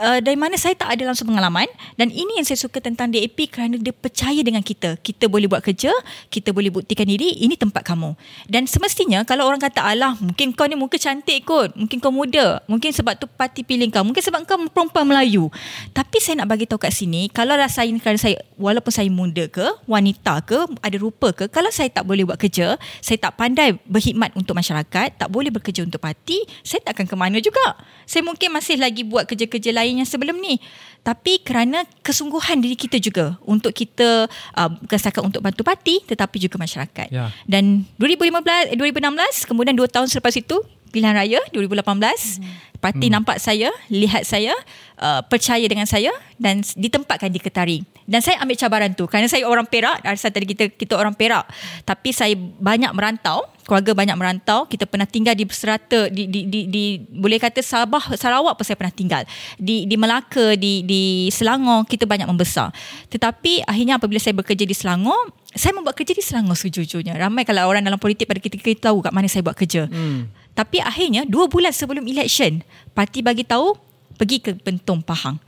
uh, 0.00 0.18
dari 0.24 0.40
mana 0.40 0.56
saya 0.56 0.72
tak 0.72 0.96
ada 0.96 1.04
langsung 1.04 1.28
pengalaman 1.28 1.68
dan 2.00 2.08
ini 2.08 2.40
yang 2.40 2.46
saya 2.48 2.56
suka 2.56 2.80
tentang 2.80 3.12
DAP 3.12 3.36
kerana 3.52 3.76
dia 3.76 3.92
percaya 3.92 4.40
dengan 4.40 4.64
kita. 4.64 4.96
Kita 5.04 5.28
boleh 5.28 5.44
buat 5.44 5.60
kerja, 5.60 5.92
kita 6.32 6.56
boleh 6.56 6.72
buktikan 6.72 7.04
diri, 7.04 7.36
ini 7.44 7.52
tempat 7.52 7.84
kamu. 7.84 8.16
Dan 8.48 8.64
semestinya 8.64 9.20
kalau 9.28 9.44
orang 9.44 9.60
kata 9.60 9.84
alah 9.84 10.16
mungkin 10.16 10.56
kau 10.56 10.64
ni 10.64 10.80
muka 10.80 10.96
cantik 10.96 11.44
kot, 11.44 11.76
mungkin 11.76 12.00
kau 12.00 12.08
muda, 12.08 12.64
mungkin 12.64 12.96
sebab 12.96 13.20
tu 13.20 13.28
parti 13.28 13.60
pilih 13.60 13.92
kau, 13.92 14.08
mungkin 14.08 14.24
sebab 14.24 14.48
kau 14.48 14.56
perempuan 14.72 15.04
Melayu. 15.04 15.52
Tapi 15.92 16.16
saya 16.16 16.40
nak 16.40 16.56
bagi 16.56 16.64
tahu 16.64 16.80
kat 16.80 16.96
sini, 16.96 17.28
kalau 17.28 17.60
lah 17.60 17.68
saya 17.68 17.92
kerana 18.00 18.16
saya 18.16 18.40
walaupun 18.56 18.88
saya 18.88 19.12
muda 19.12 19.44
ke, 19.52 19.68
wanita 19.84 20.40
ke, 20.48 20.64
ada 20.80 21.09
rupa 21.10 21.34
ke, 21.34 21.50
kalau 21.50 21.68
saya 21.74 21.90
tak 21.90 22.06
boleh 22.06 22.22
buat 22.22 22.38
kerja, 22.38 22.78
saya 23.02 23.18
tak 23.18 23.34
pandai 23.34 23.74
berkhidmat 23.84 24.32
untuk 24.38 24.54
masyarakat, 24.54 25.18
tak 25.18 25.28
boleh 25.28 25.50
bekerja 25.50 25.82
untuk 25.82 25.98
parti, 25.98 26.40
saya 26.62 26.80
tak 26.86 26.96
akan 26.96 27.06
ke 27.10 27.16
mana 27.18 27.36
juga. 27.42 27.76
Saya 28.06 28.22
mungkin 28.22 28.54
masih 28.54 28.78
lagi 28.78 29.02
buat 29.02 29.26
kerja-kerja 29.26 29.74
lain 29.74 30.00
yang 30.00 30.08
sebelum 30.08 30.38
ni. 30.38 30.62
Tapi 31.00 31.40
kerana 31.40 31.88
kesungguhan 32.04 32.60
diri 32.60 32.76
kita 32.76 33.00
juga 33.00 33.40
untuk 33.48 33.72
kita 33.72 34.28
uh, 34.28 34.68
bukan 34.68 34.98
setakat 35.00 35.22
untuk 35.24 35.40
bantu 35.40 35.64
parti 35.64 36.04
tetapi 36.04 36.36
juga 36.36 36.60
masyarakat. 36.60 37.08
Ya. 37.08 37.32
Dan 37.48 37.88
2015 37.96 38.72
eh, 38.72 38.76
2016 38.76 39.48
kemudian 39.48 39.72
2 39.72 39.88
tahun 39.88 40.06
selepas 40.12 40.36
itu 40.36 40.60
pilihan 40.90 41.14
raya 41.14 41.40
2018 41.54 41.86
hmm. 41.86 42.82
parti 42.82 43.06
hmm. 43.08 43.14
nampak 43.14 43.38
saya, 43.38 43.70
lihat 43.88 44.26
saya, 44.26 44.52
uh, 45.00 45.22
percaya 45.24 45.64
dengan 45.64 45.88
saya 45.88 46.12
dan 46.36 46.60
ditempatkan 46.60 47.32
di 47.32 47.40
Ketari. 47.40 47.78
Dan 48.10 48.20
saya 48.26 48.42
ambil 48.42 48.58
cabaran 48.58 48.90
tu 48.90 49.06
kerana 49.06 49.30
saya 49.30 49.46
orang 49.46 49.70
Perak, 49.70 50.02
asal 50.02 50.34
tadi 50.34 50.50
kita 50.50 50.66
kita 50.74 50.98
orang 50.98 51.14
Perak. 51.14 51.46
Tapi 51.86 52.10
saya 52.10 52.34
banyak 52.36 52.90
merantau, 52.90 53.46
keluarga 53.62 53.94
banyak 53.94 54.16
merantau. 54.18 54.66
Kita 54.66 54.82
pernah 54.82 55.06
tinggal 55.06 55.38
di 55.38 55.46
serata 55.46 56.10
di 56.10 56.26
di 56.26 56.50
di, 56.50 56.66
di 56.66 56.84
boleh 56.98 57.38
kata 57.38 57.62
Sabah, 57.62 58.18
Sarawak 58.18 58.58
pun 58.58 58.66
saya 58.66 58.74
pernah 58.74 58.90
tinggal. 58.90 59.22
Di 59.54 59.86
di 59.86 59.94
Melaka, 59.94 60.58
di 60.58 60.82
di 60.82 61.30
Selangor 61.30 61.86
kita 61.86 62.02
banyak 62.02 62.26
membesar. 62.26 62.74
Tetapi 63.06 63.62
akhirnya 63.62 64.02
apabila 64.02 64.18
saya 64.18 64.34
bekerja 64.34 64.66
di 64.66 64.74
Selangor, 64.74 65.30
saya 65.54 65.70
membuat 65.70 65.94
kerja 65.94 66.10
di 66.10 66.24
Selangor 66.26 66.58
sejujurnya. 66.58 67.14
Ramai 67.14 67.46
kalau 67.46 67.70
orang 67.70 67.86
dalam 67.86 68.02
politik 68.02 68.26
pada 68.26 68.42
kita, 68.42 68.58
kita 68.58 68.90
tahu 68.90 69.06
kat 69.06 69.14
mana 69.14 69.30
saya 69.30 69.46
buat 69.46 69.54
kerja. 69.54 69.86
Hmm. 69.86 70.26
Tapi 70.54 70.82
akhirnya 70.82 71.24
dua 71.24 71.46
bulan 71.46 71.70
sebelum 71.70 72.04
election, 72.04 72.60
parti 72.92 73.22
bagi 73.22 73.46
tahu 73.46 73.76
pergi 74.18 74.42
ke 74.42 74.50
Bentong 74.60 75.00
Pahang. 75.00 75.40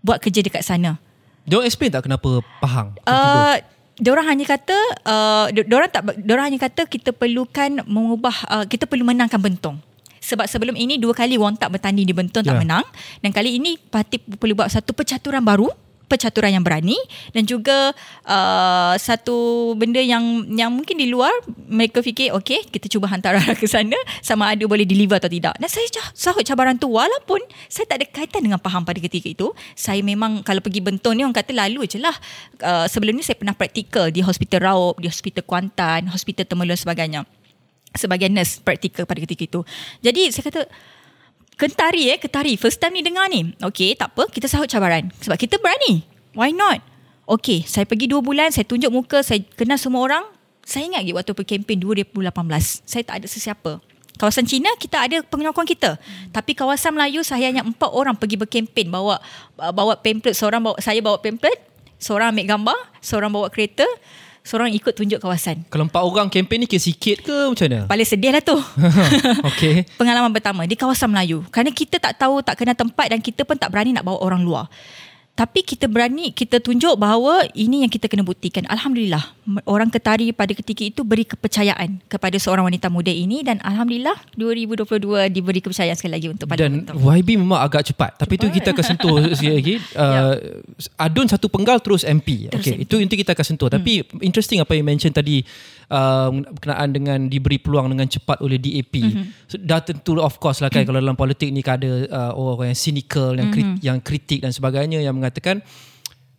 Buat 0.00 0.20
kerja 0.20 0.40
dekat 0.40 0.64
sana. 0.64 0.96
Diorang 1.44 1.66
explain 1.68 1.92
tak 1.92 2.04
kenapa 2.04 2.44
Pahang? 2.60 2.96
Uh, 3.08 3.56
Diorang 4.00 4.32
hanya 4.32 4.48
kata 4.48 4.72
uh, 5.04 5.46
di- 5.52 5.68
diorang 5.68 5.92
tak 5.92 6.16
diorang 6.24 6.48
hanya 6.48 6.56
kata 6.56 6.88
kita 6.88 7.12
perlukan 7.12 7.84
mengubah 7.84 8.32
uh, 8.48 8.64
kita 8.64 8.88
perlu 8.88 9.04
menangkan 9.04 9.36
Bentong. 9.36 9.76
Sebab 10.24 10.48
sebelum 10.48 10.72
ini 10.72 10.96
dua 10.96 11.12
kali 11.12 11.36
Wong 11.36 11.60
tak 11.60 11.68
bertanding 11.76 12.08
di 12.08 12.16
Bentong 12.16 12.40
yeah. 12.40 12.56
tak 12.56 12.56
Ya. 12.56 12.62
menang 12.64 12.84
dan 13.20 13.30
kali 13.32 13.60
ini 13.60 13.76
parti 13.76 14.16
perlu 14.16 14.56
buat 14.56 14.72
satu 14.72 14.96
percaturan 14.96 15.44
baru 15.44 15.68
percaturan 16.10 16.50
yang 16.50 16.66
berani 16.66 16.98
dan 17.30 17.46
juga 17.46 17.94
uh, 18.26 18.98
satu 18.98 19.70
benda 19.78 20.02
yang 20.02 20.50
yang 20.50 20.74
mungkin 20.74 20.98
di 20.98 21.06
luar 21.06 21.30
mereka 21.70 22.02
fikir 22.02 22.34
okey 22.42 22.66
kita 22.66 22.90
cuba 22.90 23.06
hantar 23.06 23.38
arah 23.38 23.54
ke 23.54 23.70
sana 23.70 23.94
sama 24.18 24.50
ada 24.50 24.66
boleh 24.66 24.82
deliver 24.82 25.22
atau 25.22 25.30
tidak. 25.30 25.54
Dan 25.62 25.70
saya 25.70 25.86
sahut 26.10 26.42
cabaran 26.42 26.74
tu. 26.74 26.90
Walaupun 26.90 27.38
saya 27.70 27.86
tak 27.86 28.02
ada 28.02 28.06
kaitan 28.10 28.42
dengan 28.42 28.58
faham 28.58 28.82
pada 28.82 28.98
ketika 28.98 29.30
itu 29.30 29.54
saya 29.78 30.02
memang 30.02 30.42
kalau 30.42 30.58
pergi 30.58 30.82
Bentong 30.82 31.14
ni 31.14 31.22
orang 31.22 31.36
kata 31.36 31.54
lalu 31.54 31.86
je 31.86 32.02
lah. 32.02 32.16
Uh, 32.58 32.90
sebelum 32.90 33.14
ni 33.14 33.22
saya 33.22 33.38
pernah 33.38 33.54
praktikal 33.54 34.10
di 34.10 34.18
Hospital 34.26 34.66
Raup 34.66 34.98
di 34.98 35.06
Hospital 35.06 35.46
Kuantan 35.46 36.10
Hospital 36.10 36.50
Temerloh 36.50 36.74
dan 36.74 36.82
sebagainya. 36.82 37.20
Sebagai 37.94 38.26
nurse 38.30 38.58
praktikal 38.62 39.06
pada 39.06 39.22
ketika 39.22 39.42
itu. 39.46 39.60
Jadi 40.02 40.30
saya 40.34 40.46
kata 40.50 40.62
Kentari 41.60 42.08
eh, 42.08 42.16
ketari. 42.16 42.56
First 42.56 42.80
time 42.80 42.96
ni 42.96 43.04
dengar 43.04 43.28
ni. 43.28 43.52
Okay, 43.60 43.92
tak 43.92 44.16
apa. 44.16 44.32
Kita 44.32 44.48
sahut 44.48 44.64
cabaran. 44.64 45.12
Sebab 45.20 45.36
kita 45.36 45.60
berani. 45.60 46.08
Why 46.32 46.56
not? 46.56 46.80
Okay, 47.28 47.68
saya 47.68 47.84
pergi 47.84 48.08
dua 48.08 48.24
bulan, 48.24 48.48
saya 48.48 48.64
tunjuk 48.64 48.88
muka, 48.88 49.20
saya 49.20 49.44
kenal 49.54 49.76
semua 49.76 50.02
orang. 50.02 50.24
Saya 50.64 50.88
ingat 50.88 51.04
lagi 51.04 51.12
waktu 51.12 51.32
pergi 51.36 51.60
kempen 51.60 51.78
2018. 51.84 52.88
Saya 52.88 53.02
tak 53.04 53.20
ada 53.20 53.26
sesiapa. 53.28 53.72
Kawasan 54.16 54.48
Cina, 54.48 54.72
kita 54.80 55.04
ada 55.04 55.20
penyokong 55.20 55.68
kita. 55.68 56.00
Hmm. 56.00 56.32
Tapi 56.32 56.56
kawasan 56.56 56.96
Melayu, 56.96 57.20
saya 57.20 57.52
hanya 57.52 57.60
empat 57.60 57.92
orang 57.92 58.16
pergi 58.16 58.40
berkempen. 58.40 58.88
Bawa 58.88 59.20
bawa 59.56 60.00
pamphlet. 60.00 60.32
Seorang 60.32 60.64
bawa, 60.64 60.76
saya 60.80 60.98
bawa 61.04 61.20
pamphlet. 61.20 61.60
Seorang 62.00 62.32
ambil 62.32 62.56
gambar. 62.56 62.78
Seorang 63.04 63.30
bawa 63.30 63.52
kereta. 63.52 63.84
Seorang 64.40 64.72
ikut 64.72 64.96
tunjuk 64.96 65.20
kawasan. 65.20 65.68
Kalau 65.68 65.84
empat 65.84 66.00
orang 66.00 66.32
kempen 66.32 66.64
ni 66.64 66.66
ke 66.66 66.80
sikit 66.80 67.20
ke 67.20 67.36
macam 67.52 67.66
mana? 67.68 67.80
Paling 67.84 68.08
sedih 68.08 68.32
lah 68.32 68.40
tu. 68.40 68.56
okay. 69.50 69.84
pengalaman 70.00 70.32
pertama 70.32 70.64
di 70.64 70.74
kawasan 70.80 71.12
Melayu. 71.12 71.44
Kerana 71.52 71.68
kita 71.70 72.00
tak 72.00 72.16
tahu, 72.16 72.40
tak 72.40 72.56
kenal 72.56 72.72
tempat 72.72 73.12
dan 73.12 73.20
kita 73.20 73.44
pun 73.44 73.60
tak 73.60 73.68
berani 73.68 73.92
nak 73.92 74.02
bawa 74.02 74.18
orang 74.24 74.40
luar. 74.40 74.72
Tapi 75.38 75.64
kita 75.64 75.88
berani, 75.88 76.36
kita 76.36 76.60
tunjuk 76.60 77.00
bahawa 77.00 77.48
ini 77.56 77.80
yang 77.80 77.88
kita 77.88 78.12
kena 78.12 78.20
buktikan. 78.20 78.68
Alhamdulillah, 78.68 79.24
orang 79.64 79.88
Ketari 79.88 80.36
pada 80.36 80.52
ketika 80.52 80.84
itu 80.84 81.00
beri 81.00 81.24
kepercayaan 81.24 82.04
kepada 82.12 82.36
seorang 82.36 82.68
wanita 82.68 82.92
muda 82.92 83.08
ini 83.08 83.40
dan 83.40 83.56
Alhamdulillah 83.64 84.12
2022 84.36 85.32
diberi 85.32 85.64
kepercayaan 85.64 85.96
sekali 85.96 86.12
lagi 86.12 86.28
untuk 86.28 86.44
pada 86.44 86.68
Dan 86.68 86.84
YB 86.92 87.40
memang 87.40 87.56
agak 87.56 87.88
cepat. 87.88 88.20
Tapi 88.20 88.36
itu 88.36 88.52
kita 88.52 88.76
akan 88.76 88.84
sentuh 88.84 89.16
sikit 89.38 89.54
lagi. 89.56 89.74
Uh, 89.96 90.60
Adun 91.00 91.24
satu 91.24 91.48
penggal 91.48 91.80
terus 91.80 92.04
MP. 92.04 92.52
Terus 92.52 92.60
okay, 92.60 92.76
MP. 92.76 92.84
itu 92.84 92.94
itu 93.00 93.14
kita 93.24 93.32
akan 93.32 93.46
sentuh. 93.56 93.72
Tapi 93.72 94.04
interesting 94.20 94.60
apa 94.60 94.76
yang 94.76 94.84
mention 94.84 95.08
tadi 95.08 95.40
uh, 95.90 96.30
berkenaan 96.32 96.88
dengan 96.94 97.18
diberi 97.26 97.58
peluang 97.58 97.90
dengan 97.92 98.06
cepat 98.06 98.40
oleh 98.40 98.56
DAP. 98.56 98.94
So, 99.50 99.58
dah 99.58 99.82
tentu 99.82 100.16
of 100.22 100.38
course 100.38 100.62
lah 100.62 100.70
kan 100.70 100.86
kalau 100.86 101.02
dalam 101.02 101.18
politik 101.18 101.50
ni 101.50 101.60
kan 101.60 101.82
ada 101.82 102.08
uh, 102.08 102.32
orang 102.38 102.72
yang 102.72 102.80
cynical, 102.80 103.34
yang 103.36 103.50
krit, 103.50 103.70
yang 103.82 103.98
kritik 104.00 104.40
dan 104.40 104.54
sebagainya 104.54 105.02
yang 105.02 105.18
mengatakan 105.18 105.60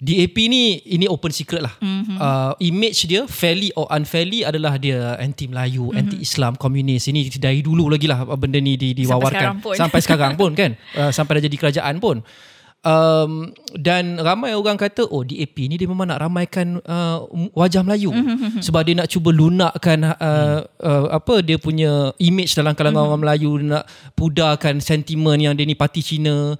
DAP 0.01 0.34
ni 0.50 0.81
ini 0.89 1.05
open 1.05 1.29
secret 1.29 1.62
lah. 1.62 1.77
Mm-hmm. 1.77 2.17
Uh, 2.17 2.58
image 2.58 3.05
dia 3.05 3.29
fairly 3.29 3.70
or 3.77 3.86
unfairly 3.93 4.41
adalah 4.41 4.81
dia 4.81 5.13
anti 5.22 5.46
Melayu, 5.46 5.93
mm-hmm. 5.93 6.00
anti 6.01 6.17
Islam, 6.25 6.58
komunis. 6.58 7.05
Ini 7.05 7.29
dari 7.38 7.62
dulu 7.62 7.86
lagi 7.86 8.10
lah 8.10 8.25
benda 8.34 8.58
ni 8.58 8.81
di, 8.81 8.98
sekarang 8.98 9.05
diwawarkan 9.05 9.53
pun. 9.62 9.75
sampai 9.77 10.00
sekarang 10.01 10.34
pun 10.34 10.51
kan. 10.58 10.74
Uh, 10.91 11.08
sampai 11.13 11.39
dah 11.39 11.43
jadi 11.48 11.55
kerajaan 11.55 12.01
pun. 12.03 12.20
Um, 12.82 13.54
dan 13.78 14.18
ramai 14.18 14.58
orang 14.58 14.74
kata 14.74 15.06
oh 15.06 15.22
DAP 15.22 15.54
ni 15.70 15.78
dia 15.78 15.86
memang 15.86 16.10
nak 16.10 16.26
ramaikan 16.26 16.82
uh, 16.82 17.30
wajah 17.54 17.86
Melayu 17.86 18.10
sebab 18.66 18.82
dia 18.82 18.98
nak 18.98 19.06
cuba 19.06 19.30
lunakkan 19.30 20.02
uh, 20.02 20.66
uh, 20.82 21.06
apa 21.14 21.46
dia 21.46 21.62
punya 21.62 22.10
image 22.18 22.58
dalam 22.58 22.74
kalangan 22.74 23.06
orang 23.14 23.22
Melayu 23.22 23.62
nak 23.62 23.86
pudarkan 24.18 24.82
sentimen 24.82 25.38
yang 25.38 25.54
dia 25.54 25.70
ni 25.70 25.78
parti 25.78 26.02
Cina 26.02 26.58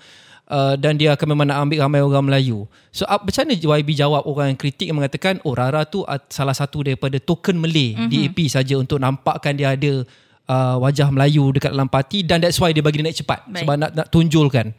uh, 0.52 0.74
dan 0.76 1.00
dia 1.00 1.16
akan 1.16 1.28
memang 1.34 1.48
nak 1.48 1.58
ambil 1.64 1.80
ramai 1.88 2.02
orang 2.04 2.26
Melayu. 2.28 2.68
So 2.92 3.08
uh, 3.08 3.18
macam 3.18 3.48
mana 3.48 3.56
YB 3.56 3.90
jawab 3.96 4.28
orang 4.28 4.54
yang 4.54 4.60
kritik 4.60 4.92
yang 4.92 5.00
mengatakan 5.00 5.40
oh 5.48 5.56
Rara 5.56 5.88
tu 5.88 6.04
uh, 6.04 6.22
salah 6.28 6.54
satu 6.54 6.84
daripada 6.84 7.18
token 7.18 7.56
Malay 7.58 7.96
mm-hmm. 7.98 8.12
DAP 8.12 8.38
saja 8.52 8.76
untuk 8.76 9.00
nampakkan 9.00 9.56
dia 9.56 9.74
ada 9.74 10.04
uh, 10.52 10.76
wajah 10.84 11.08
Melayu 11.10 11.50
dekat 11.56 11.72
dalam 11.72 11.88
parti 11.88 12.28
dan 12.28 12.44
that's 12.44 12.60
why 12.60 12.76
dia 12.76 12.84
bagi 12.84 13.00
dia 13.00 13.08
naik 13.08 13.18
cepat 13.24 13.40
Baik. 13.48 13.64
sebab 13.64 13.76
nak 13.80 13.92
nak 13.96 14.08
tunjulkan. 14.12 14.76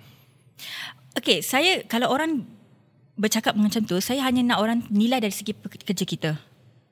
Okey, 1.12 1.44
saya 1.44 1.84
kalau 1.84 2.08
orang 2.08 2.40
bercakap 3.20 3.52
macam 3.52 3.84
tu, 3.84 4.00
saya 4.00 4.24
hanya 4.24 4.40
nak 4.40 4.58
orang 4.64 4.78
nilai 4.88 5.20
dari 5.20 5.34
segi 5.34 5.52
kerja 5.60 6.04
kita. 6.08 6.30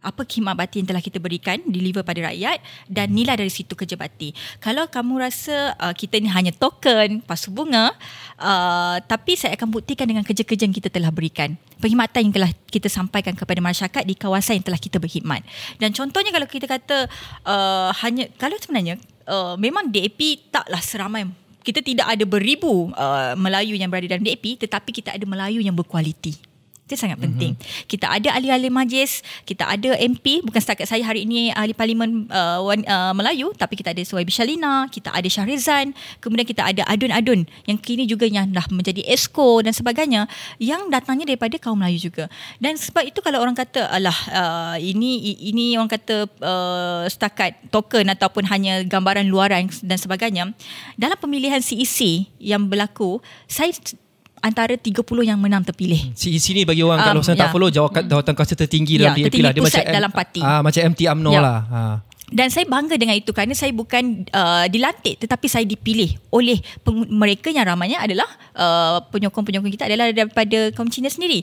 Apa 0.00 0.24
khidmat 0.24 0.56
bakti 0.56 0.80
yang 0.80 0.88
telah 0.88 1.04
kita 1.04 1.20
berikan, 1.20 1.60
deliver 1.68 2.00
pada 2.00 2.32
rakyat 2.32 2.60
dan 2.88 3.12
nilai 3.12 3.36
dari 3.36 3.52
situ 3.52 3.76
kerja 3.76 4.00
bakti. 4.00 4.32
Kalau 4.56 4.88
kamu 4.88 5.20
rasa 5.20 5.76
uh, 5.76 5.92
kita 5.92 6.16
ni 6.20 6.28
hanya 6.32 6.56
token, 6.56 7.20
pasu 7.20 7.52
bunga, 7.52 7.92
uh, 8.40 8.96
tapi 9.04 9.36
saya 9.36 9.56
akan 9.60 9.68
buktikan 9.68 10.08
dengan 10.08 10.24
kerja-kerja 10.24 10.64
yang 10.64 10.72
kita 10.72 10.88
telah 10.88 11.12
berikan. 11.12 11.52
Perkhidmatan 11.80 12.20
yang 12.28 12.32
telah 12.32 12.50
kita 12.72 12.88
sampaikan 12.88 13.36
kepada 13.36 13.60
masyarakat 13.60 14.04
di 14.08 14.16
kawasan 14.16 14.60
yang 14.60 14.72
telah 14.72 14.80
kita 14.80 14.96
berkhidmat. 14.96 15.44
Dan 15.76 15.92
contohnya 15.92 16.32
kalau 16.32 16.48
kita 16.48 16.64
kata 16.64 17.08
uh, 17.44 17.92
hanya, 18.00 18.28
kalau 18.40 18.56
sebenarnya 18.56 18.96
uh, 19.28 19.60
memang 19.60 19.92
DAP 19.92 20.48
taklah 20.48 20.80
seramai 20.80 21.28
kita 21.60 21.80
tidak 21.84 22.06
ada 22.08 22.24
beribu 22.24 22.90
uh, 22.96 23.36
Melayu 23.36 23.76
yang 23.76 23.88
berada 23.92 24.08
dalam 24.08 24.24
DAP 24.24 24.60
tetapi 24.60 24.90
kita 24.90 25.14
ada 25.14 25.24
Melayu 25.28 25.60
yang 25.60 25.76
berkualiti. 25.76 26.49
Itu 26.90 26.98
sangat 26.98 27.22
penting. 27.22 27.54
Mm-hmm. 27.54 27.86
Kita 27.86 28.10
ada 28.10 28.34
ahli-ahli 28.34 28.66
majlis, 28.66 29.22
kita 29.46 29.62
ada 29.62 29.94
MP, 29.94 30.42
bukan 30.42 30.58
setakat 30.58 30.90
saya 30.90 31.06
hari 31.06 31.22
ini 31.22 31.54
ahli 31.54 31.70
parlimen 31.70 32.26
uh, 32.26 32.58
wan, 32.66 32.82
uh, 32.82 33.14
Melayu, 33.14 33.54
tapi 33.54 33.78
kita 33.78 33.94
ada 33.94 34.02
Suwaibi 34.02 34.34
Shalina, 34.34 34.90
kita 34.90 35.14
ada 35.14 35.28
Syahrizan, 35.30 35.94
kemudian 36.18 36.42
kita 36.42 36.66
ada 36.66 36.82
adun-adun 36.90 37.46
yang 37.70 37.78
kini 37.78 38.10
juga 38.10 38.26
yang 38.26 38.50
dah 38.50 38.66
menjadi 38.74 39.06
esko 39.06 39.62
dan 39.62 39.70
sebagainya 39.70 40.26
yang 40.58 40.90
datangnya 40.90 41.30
daripada 41.30 41.54
kaum 41.62 41.78
Melayu 41.78 42.10
juga. 42.10 42.26
Dan 42.58 42.74
sebab 42.74 43.06
itu 43.06 43.22
kalau 43.22 43.38
orang 43.38 43.54
kata 43.54 43.86
alah 43.86 44.18
uh, 44.34 44.76
ini 44.82 45.38
ini 45.46 45.78
orang 45.78 45.94
kata 45.94 46.26
uh, 46.42 47.06
setakat 47.06 47.54
token 47.70 48.10
ataupun 48.10 48.50
hanya 48.50 48.82
gambaran 48.82 49.30
luaran 49.30 49.70
dan 49.86 49.94
sebagainya, 49.94 50.50
dalam 50.98 51.14
pemilihan 51.14 51.62
CEC 51.62 52.26
yang 52.42 52.66
berlaku, 52.66 53.22
saya 53.46 53.70
antara 54.40 54.74
30 54.74 55.04
yang 55.22 55.38
menang 55.38 55.62
terpilih. 55.62 56.12
Si 56.16 56.36
sini 56.36 56.64
bagi 56.64 56.80
orang 56.80 57.00
um, 57.00 57.06
kalau 57.06 57.22
saya 57.22 57.36
tak 57.36 57.48
ya. 57.48 57.52
follow 57.52 57.68
jawatan, 57.68 58.08
jawatan 58.08 58.32
kuasa 58.34 58.54
tertinggi 58.56 58.96
Ya, 58.96 59.12
dalam 59.12 59.16
DAP 59.20 59.34
lah 59.38 59.52
dia 59.52 59.62
macam 59.62 59.82
dalam 59.84 60.10
parti. 60.10 60.40
Ah 60.40 60.60
macam 60.60 60.80
MT 60.90 61.00
UMNO 61.06 61.30
Ya. 61.30 61.40
lah. 61.40 61.58
Ha. 61.68 61.80
Dan 62.30 62.46
saya 62.48 62.62
bangga 62.64 62.94
dengan 62.94 63.18
itu 63.18 63.34
kerana 63.34 63.52
saya 63.58 63.74
bukan 63.74 64.22
uh, 64.30 64.64
dilantik 64.70 65.18
tetapi 65.18 65.50
saya 65.50 65.66
dipilih 65.66 66.14
oleh 66.30 66.62
peng- 66.86 67.10
mereka 67.10 67.50
yang 67.50 67.66
ramainya 67.66 67.98
adalah 67.98 68.30
uh, 68.54 69.02
penyokong-penyokong 69.10 69.74
kita 69.74 69.90
adalah 69.90 70.14
daripada 70.14 70.70
kaum 70.72 70.86
Cina 70.86 71.10
sendiri. 71.10 71.42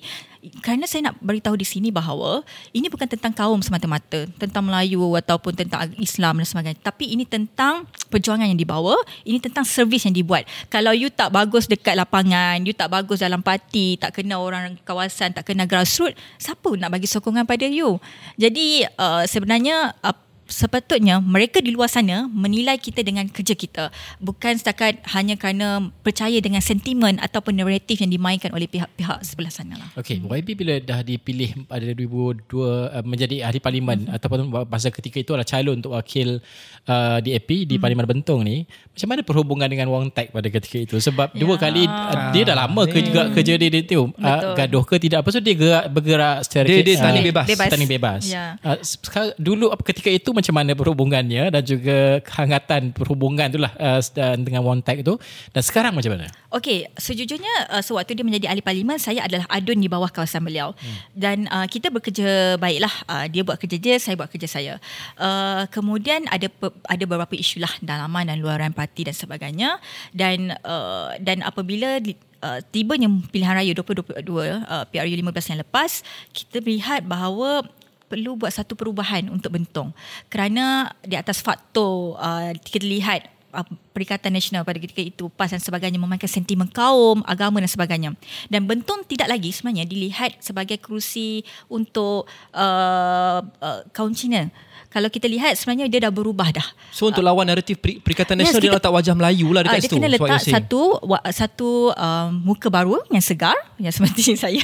Kerana 0.64 0.88
saya 0.88 1.12
nak 1.12 1.20
beritahu 1.20 1.60
di 1.60 1.68
sini 1.68 1.92
bahawa 1.92 2.40
ini 2.72 2.88
bukan 2.88 3.04
tentang 3.04 3.36
kaum 3.36 3.60
semata-mata, 3.60 4.24
tentang 4.40 4.64
Melayu 4.64 5.04
ataupun 5.20 5.52
tentang 5.52 5.92
Islam 6.00 6.40
dan 6.40 6.48
sebagainya. 6.48 6.80
Tapi 6.80 7.12
ini 7.12 7.28
tentang 7.28 7.84
perjuangan 8.08 8.48
yang 8.48 8.56
dibawa, 8.56 8.96
ini 9.28 9.44
tentang 9.44 9.68
servis 9.68 10.08
yang 10.08 10.16
dibuat. 10.16 10.48
Kalau 10.72 10.96
you 10.96 11.12
tak 11.12 11.36
bagus 11.36 11.68
dekat 11.68 12.00
lapangan, 12.00 12.64
you 12.64 12.72
tak 12.72 12.88
bagus 12.88 13.20
dalam 13.20 13.44
parti, 13.44 14.00
tak 14.00 14.16
kenal 14.16 14.40
orang 14.40 14.80
kawasan, 14.88 15.36
tak 15.36 15.52
kenal 15.52 15.68
grassroots, 15.68 16.16
siapa 16.40 16.70
nak 16.80 16.96
bagi 16.96 17.12
sokongan 17.12 17.44
pada 17.44 17.68
you? 17.68 18.00
Jadi 18.40 18.88
uh, 18.96 19.28
sebenarnya 19.28 20.00
uh, 20.00 20.16
sepatutnya 20.48 21.20
mereka 21.20 21.60
di 21.60 21.76
luar 21.76 21.92
sana 21.92 22.26
menilai 22.32 22.80
kita 22.80 23.04
dengan 23.04 23.28
kerja 23.28 23.54
kita 23.54 23.92
bukan 24.18 24.56
setakat 24.56 25.04
hanya 25.14 25.36
kerana 25.36 25.92
percaya 26.02 26.40
dengan 26.40 26.64
sentimen 26.64 27.20
ataupun 27.22 27.54
naratif 27.56 28.00
yang 28.02 28.12
dimainkan 28.12 28.50
oleh 28.56 28.66
pihak-pihak 28.66 29.22
sebelah 29.24 29.52
sana 29.52 29.76
lah. 29.78 29.90
Okey, 30.00 30.24
hmm. 30.24 30.32
YB 30.32 30.50
bila 30.56 30.74
dah 30.80 31.00
dipilih 31.04 31.68
pada 31.68 31.84
2002 31.92 32.48
uh, 32.56 33.04
menjadi 33.04 33.44
ahli 33.46 33.60
parlimen 33.60 34.08
hmm. 34.08 34.16
ataupun 34.16 34.40
masa 34.68 34.90
ketika 34.90 35.20
itu 35.20 35.36
adalah 35.36 35.48
calon 35.48 35.80
untuk 35.84 35.94
wakil 35.94 36.40
uh, 36.88 37.18
DAP 37.20 37.50
di 37.68 37.76
hmm. 37.76 37.84
Parlimen 37.84 38.08
Bentong 38.08 38.42
ni, 38.48 38.64
macam 38.68 39.08
mana 39.12 39.22
perhubungan 39.22 39.68
dengan 39.68 39.88
Wong 39.92 40.10
Tak 40.10 40.32
pada 40.32 40.48
ketika 40.48 40.78
itu? 40.80 40.96
Sebab 40.98 41.36
ya. 41.36 41.40
dua 41.44 41.56
kali 41.60 41.84
uh, 41.86 42.32
dia 42.32 42.48
dah 42.48 42.56
lama 42.56 42.88
ke 42.88 43.04
juga 43.04 43.30
kerja 43.36 43.54
dia 43.60 43.70
dia 43.70 43.84
tu. 43.84 44.10
Uh, 44.16 44.56
gaduh 44.56 44.84
ke 44.88 44.96
tidak 44.98 45.22
apa 45.26 45.30
so 45.34 45.40
dia 45.44 45.56
gerak, 45.58 45.86
bergerak 45.92 46.38
secara 46.48 46.66
Dia- 46.68 46.86
dia 46.86 46.96
uh, 47.02 47.26
bebas. 47.26 47.46
Bebas. 47.50 47.68
Tanding 47.70 47.92
bebas. 47.92 48.22
Ya. 48.30 48.56
Uh, 48.64 48.78
sekarang, 48.82 49.34
dulu 49.36 49.74
ketika 49.84 50.10
itu 50.14 50.30
macam 50.38 50.54
mana 50.54 50.78
perhubungannya 50.78 51.50
dan 51.50 51.62
juga 51.66 52.22
kehangatan 52.22 52.94
perhubungan 52.94 53.50
itulah 53.50 53.74
uh, 53.82 54.00
dan 54.14 54.46
dengan 54.46 54.62
Wong 54.62 54.86
Tak 54.86 55.02
tu 55.02 55.18
dan 55.52 55.62
sekarang 55.66 55.98
macam 55.98 56.14
mana? 56.14 56.30
Okey, 56.48 56.88
sejujurnya 56.96 57.76
uh, 57.76 57.84
sewaktu 57.84 58.16
dia 58.16 58.24
menjadi 58.24 58.48
ahli 58.54 58.64
parlimen, 58.64 58.96
saya 58.96 59.28
adalah 59.28 59.44
adun 59.52 59.84
di 59.84 59.92
bawah 59.92 60.08
kawasan 60.08 60.48
beliau. 60.48 60.72
Hmm. 60.78 60.98
Dan 61.12 61.38
uh, 61.52 61.68
kita 61.68 61.92
bekerja 61.92 62.56
baiklah. 62.56 62.94
Uh, 63.04 63.26
dia 63.28 63.44
buat 63.44 63.60
kerja 63.60 63.76
dia, 63.76 63.96
saya 64.00 64.16
buat 64.16 64.32
kerja 64.32 64.48
saya. 64.48 64.74
Uh, 65.20 65.68
kemudian 65.68 66.24
ada 66.32 66.48
pe- 66.48 66.78
ada 66.88 67.04
beberapa 67.04 67.36
isu 67.36 67.60
lah 67.60 67.74
dalaman 67.84 68.32
dan 68.32 68.38
luaran 68.40 68.72
parti 68.72 69.04
dan 69.04 69.16
sebagainya. 69.16 69.82
Dan 70.16 70.56
uh, 70.64 71.20
dan 71.20 71.44
apabila 71.44 72.00
di, 72.00 72.16
uh, 72.40 72.64
tibanya 72.72 73.12
pilihan 73.28 73.58
raya 73.58 73.72
2022 73.76 74.24
uh, 74.24 74.84
PRU 74.88 75.14
15 75.20 75.52
yang 75.52 75.60
lepas, 75.68 75.92
kita 76.32 76.64
melihat 76.64 77.04
bahawa 77.04 77.66
perlu 78.08 78.40
buat 78.40 78.56
satu 78.56 78.74
perubahan 78.74 79.28
untuk 79.28 79.54
Bentong 79.54 79.92
kerana 80.32 80.96
di 81.04 81.14
atas 81.20 81.44
faktor 81.44 82.16
uh, 82.18 82.52
kita 82.56 82.84
lihat 82.88 83.28
uh, 83.52 83.68
Perikatan 83.92 84.32
Nasional 84.32 84.64
pada 84.64 84.80
ketika 84.80 85.04
itu 85.04 85.28
PAS 85.34 85.58
dan 85.58 85.62
sebagainya 85.62 86.00
memainkan 86.00 86.30
sentimen 86.30 86.70
kaum, 86.70 87.26
agama 87.26 87.58
dan 87.58 87.70
sebagainya. 87.70 88.14
Dan 88.46 88.70
Bentong 88.70 89.02
tidak 89.10 89.34
lagi 89.34 89.50
sebenarnya 89.50 89.90
dilihat 89.90 90.38
sebagai 90.40 90.78
kerusi 90.78 91.42
untuk 91.66 92.30
uh, 92.54 93.42
uh, 93.42 93.82
kaum 93.92 94.14
Cina. 94.14 94.54
Kalau 94.88 95.12
kita 95.12 95.28
lihat 95.28 95.52
sebenarnya 95.60 95.92
dia 95.92 96.00
dah 96.08 96.14
berubah 96.16 96.48
dah. 96.50 96.68
So 96.96 97.12
untuk 97.12 97.20
lawan 97.20 97.44
naratif 97.44 97.76
Peri- 97.78 98.00
Perikatan 98.00 98.40
Yes, 98.40 98.56
Nasional 98.56 98.62
dia 98.64 98.70
kita- 98.72 98.80
letak 98.80 98.92
wajah 98.96 99.14
Melayu 99.20 99.48
lah 99.52 99.62
Ah, 99.62 99.66
dekat 99.68 99.78
dia 99.78 99.84
situ. 99.84 99.96
kena 100.00 100.08
That's 100.08 100.22
what 100.24 100.32
letak 100.32 100.48
satu 100.48 100.82
wa, 101.04 101.18
satu 101.28 101.70
um, 101.92 102.28
muka 102.42 102.68
baru 102.72 102.96
yang 103.12 103.20
segar 103.20 103.58
yang 103.76 103.92
seperti 103.92 104.34
saya 104.48 104.64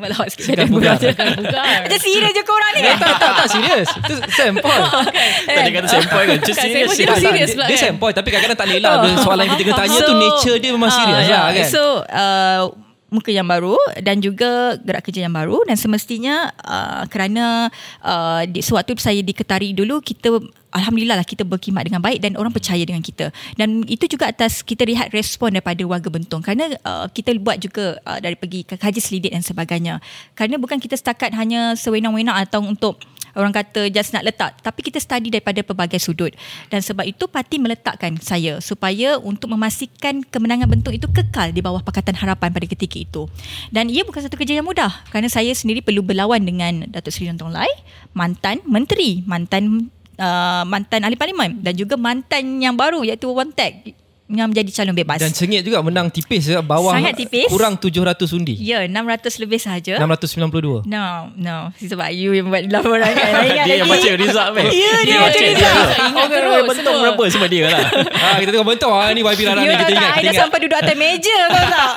melawat 0.00 0.32
sikit 0.32 0.56
Segar 0.56 0.66
bugar. 0.72 0.96
Segar 0.96 1.36
bugar. 1.36 1.64
Macam 1.84 2.00
serius 2.00 2.32
je 2.32 2.42
korang 2.48 2.72
ni 2.72 2.80
kan 2.80 2.96
tak, 2.96 3.14
tak, 3.20 3.32
tak, 3.36 3.46
serius. 3.52 3.88
Itu 3.92 4.14
sampel. 4.32 4.80
Tadi 5.56 5.70
kata 5.70 5.86
sempoi 5.92 6.24
kan. 6.24 6.38
Just 6.40 6.58
sempoi 6.58 6.96
serius 6.96 6.96
dia, 6.96 7.46
pula 7.52 7.66
dia 7.68 7.76
kan? 7.76 7.84
sampel 7.92 8.10
tapi 8.16 8.28
kadang-kadang 8.32 8.58
tak 8.58 8.68
elak 8.72 8.92
oh. 8.96 9.20
soalan 9.20 9.44
yang 9.44 9.58
kita 9.60 9.64
kena 9.68 9.80
tanya 9.84 9.98
tu 10.00 10.14
nature 10.16 10.56
dia 10.56 10.70
memang 10.72 10.90
ah, 10.90 10.96
serius 10.96 11.26
lah 11.28 11.48
kan. 11.52 11.68
So 11.68 11.82
uh, 12.08 12.62
muka 13.06 13.30
yang 13.30 13.46
baru 13.46 13.78
dan 14.02 14.18
juga 14.18 14.74
gerak 14.82 15.06
kerja 15.06 15.30
yang 15.30 15.34
baru 15.34 15.62
dan 15.62 15.78
semestinya 15.78 16.50
uh, 16.66 17.06
kerana 17.06 17.70
uh, 18.02 18.42
di, 18.44 18.58
sewaktu 18.58 18.98
saya 18.98 19.22
diketari 19.22 19.70
dulu 19.72 20.02
kita 20.02 20.42
Alhamdulillah 20.76 21.16
lah 21.16 21.24
kita 21.24 21.40
berkhidmat 21.40 21.88
dengan 21.88 22.04
baik 22.04 22.20
dan 22.20 22.36
orang 22.36 22.52
percaya 22.52 22.84
dengan 22.84 23.00
kita. 23.00 23.32
Dan 23.56 23.80
itu 23.88 24.04
juga 24.12 24.28
atas 24.28 24.60
kita 24.60 24.84
lihat 24.84 25.08
respon 25.08 25.56
daripada 25.56 25.80
warga 25.88 26.12
Bentong 26.12 26.44
kerana 26.44 26.68
uh, 26.84 27.08
kita 27.08 27.32
buat 27.40 27.56
juga 27.56 27.96
uh, 28.04 28.20
dari 28.20 28.36
pergi 28.36 28.68
kaji 28.68 29.00
selidik 29.00 29.32
dan 29.32 29.40
sebagainya. 29.40 30.04
Kerana 30.36 30.60
bukan 30.60 30.76
kita 30.76 30.92
setakat 30.92 31.32
hanya 31.32 31.72
sewenang-wenang 31.80 32.36
atau 32.44 32.60
untuk 32.60 33.00
orang 33.36 33.52
kata 33.52 33.92
just 33.92 34.10
nak 34.16 34.24
letak. 34.24 34.56
Tapi 34.64 34.80
kita 34.80 34.98
study 34.98 35.28
daripada 35.28 35.60
pelbagai 35.60 36.00
sudut. 36.00 36.32
Dan 36.72 36.80
sebab 36.80 37.04
itu 37.04 37.28
parti 37.28 37.60
meletakkan 37.60 38.16
saya 38.18 38.58
supaya 38.64 39.20
untuk 39.20 39.52
memastikan 39.52 40.24
kemenangan 40.24 40.66
bentuk 40.66 40.96
itu 40.96 41.06
kekal 41.06 41.52
di 41.52 41.60
bawah 41.60 41.84
Pakatan 41.84 42.16
Harapan 42.16 42.50
pada 42.50 42.66
ketika 42.66 42.96
itu. 42.96 43.28
Dan 43.68 43.92
ia 43.92 44.02
bukan 44.02 44.24
satu 44.24 44.34
kerja 44.34 44.58
yang 44.58 44.66
mudah 44.66 44.90
kerana 45.12 45.28
saya 45.28 45.52
sendiri 45.52 45.84
perlu 45.84 46.00
berlawan 46.00 46.40
dengan 46.42 46.88
Datuk 46.88 47.12
Seri 47.12 47.28
Dantong 47.28 47.52
Lai 47.52 47.68
mantan 48.16 48.64
menteri 48.64 49.20
mantan 49.28 49.92
uh, 50.16 50.64
mantan 50.64 51.04
ahli 51.04 51.14
parlimen 51.20 51.60
dan 51.60 51.76
juga 51.76 52.00
mantan 52.00 52.58
yang 52.58 52.74
baru 52.74 53.04
iaitu 53.04 53.28
Wontek 53.28 53.92
yang 54.28 54.48
menjadi 54.48 54.70
calon 54.74 54.90
bebas 54.92 55.18
Dan 55.18 55.30
sengit 55.30 55.62
juga 55.62 55.78
menang 55.78 56.08
tipis 56.08 56.42
ya, 56.44 56.58
bawah 56.58 56.90
Sangat 56.90 57.14
tipis. 57.14 57.46
kurang 57.46 57.74
700 57.74 58.02
undi. 58.32 58.58
ya 58.58 58.82
600 58.82 58.98
lebih 59.38 59.54
sahaja 59.56 59.94
692. 59.96 60.82
No, 60.84 61.30
no. 61.32 61.70
Sebab 61.76 62.10
you 62.10 62.32
yang 62.32 62.48
buat 62.48 62.66
laporan 62.66 63.06
kan. 63.06 63.46
Dia 63.62 63.78
yang 63.78 63.86
lagi. 63.86 64.02
baca 64.02 64.10
result 64.16 64.50
kan. 64.52 64.66
Ya, 64.66 64.92
dia 64.98 65.06
Dia 65.06 65.18
baca 65.20 65.38
result. 65.38 65.54
dia. 65.54 66.04
Ingat 66.04 66.14
Oh, 66.16 66.26
terus 66.28 66.62
bentuk 66.66 66.84
semua. 66.88 67.02
berapa 67.06 67.22
semua 67.28 67.46
dia 67.46 67.64
lah. 67.66 67.86
ha, 67.86 68.26
kita 68.40 68.50
tengok 68.50 68.68
bentuk 68.68 68.90
ah 68.90 69.08
ni 69.08 69.20
YB 69.20 69.40
Rara 69.42 69.56
ni 69.56 69.64
tahu 69.64 69.78
kita 69.78 69.92
ingat 69.92 70.10
kita 70.12 70.22
ingat. 70.24 70.34
sampai 70.36 70.58
duduk 70.60 70.76
atas 70.76 70.96
meja 70.96 71.36
kau 71.46 71.64
tak? 71.64 71.90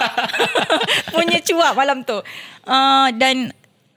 Punya 1.13 1.37
cuap 1.41 1.73
malam 1.73 1.97
tu. 2.03 2.17
Uh, 2.63 3.07
dan 3.15 3.49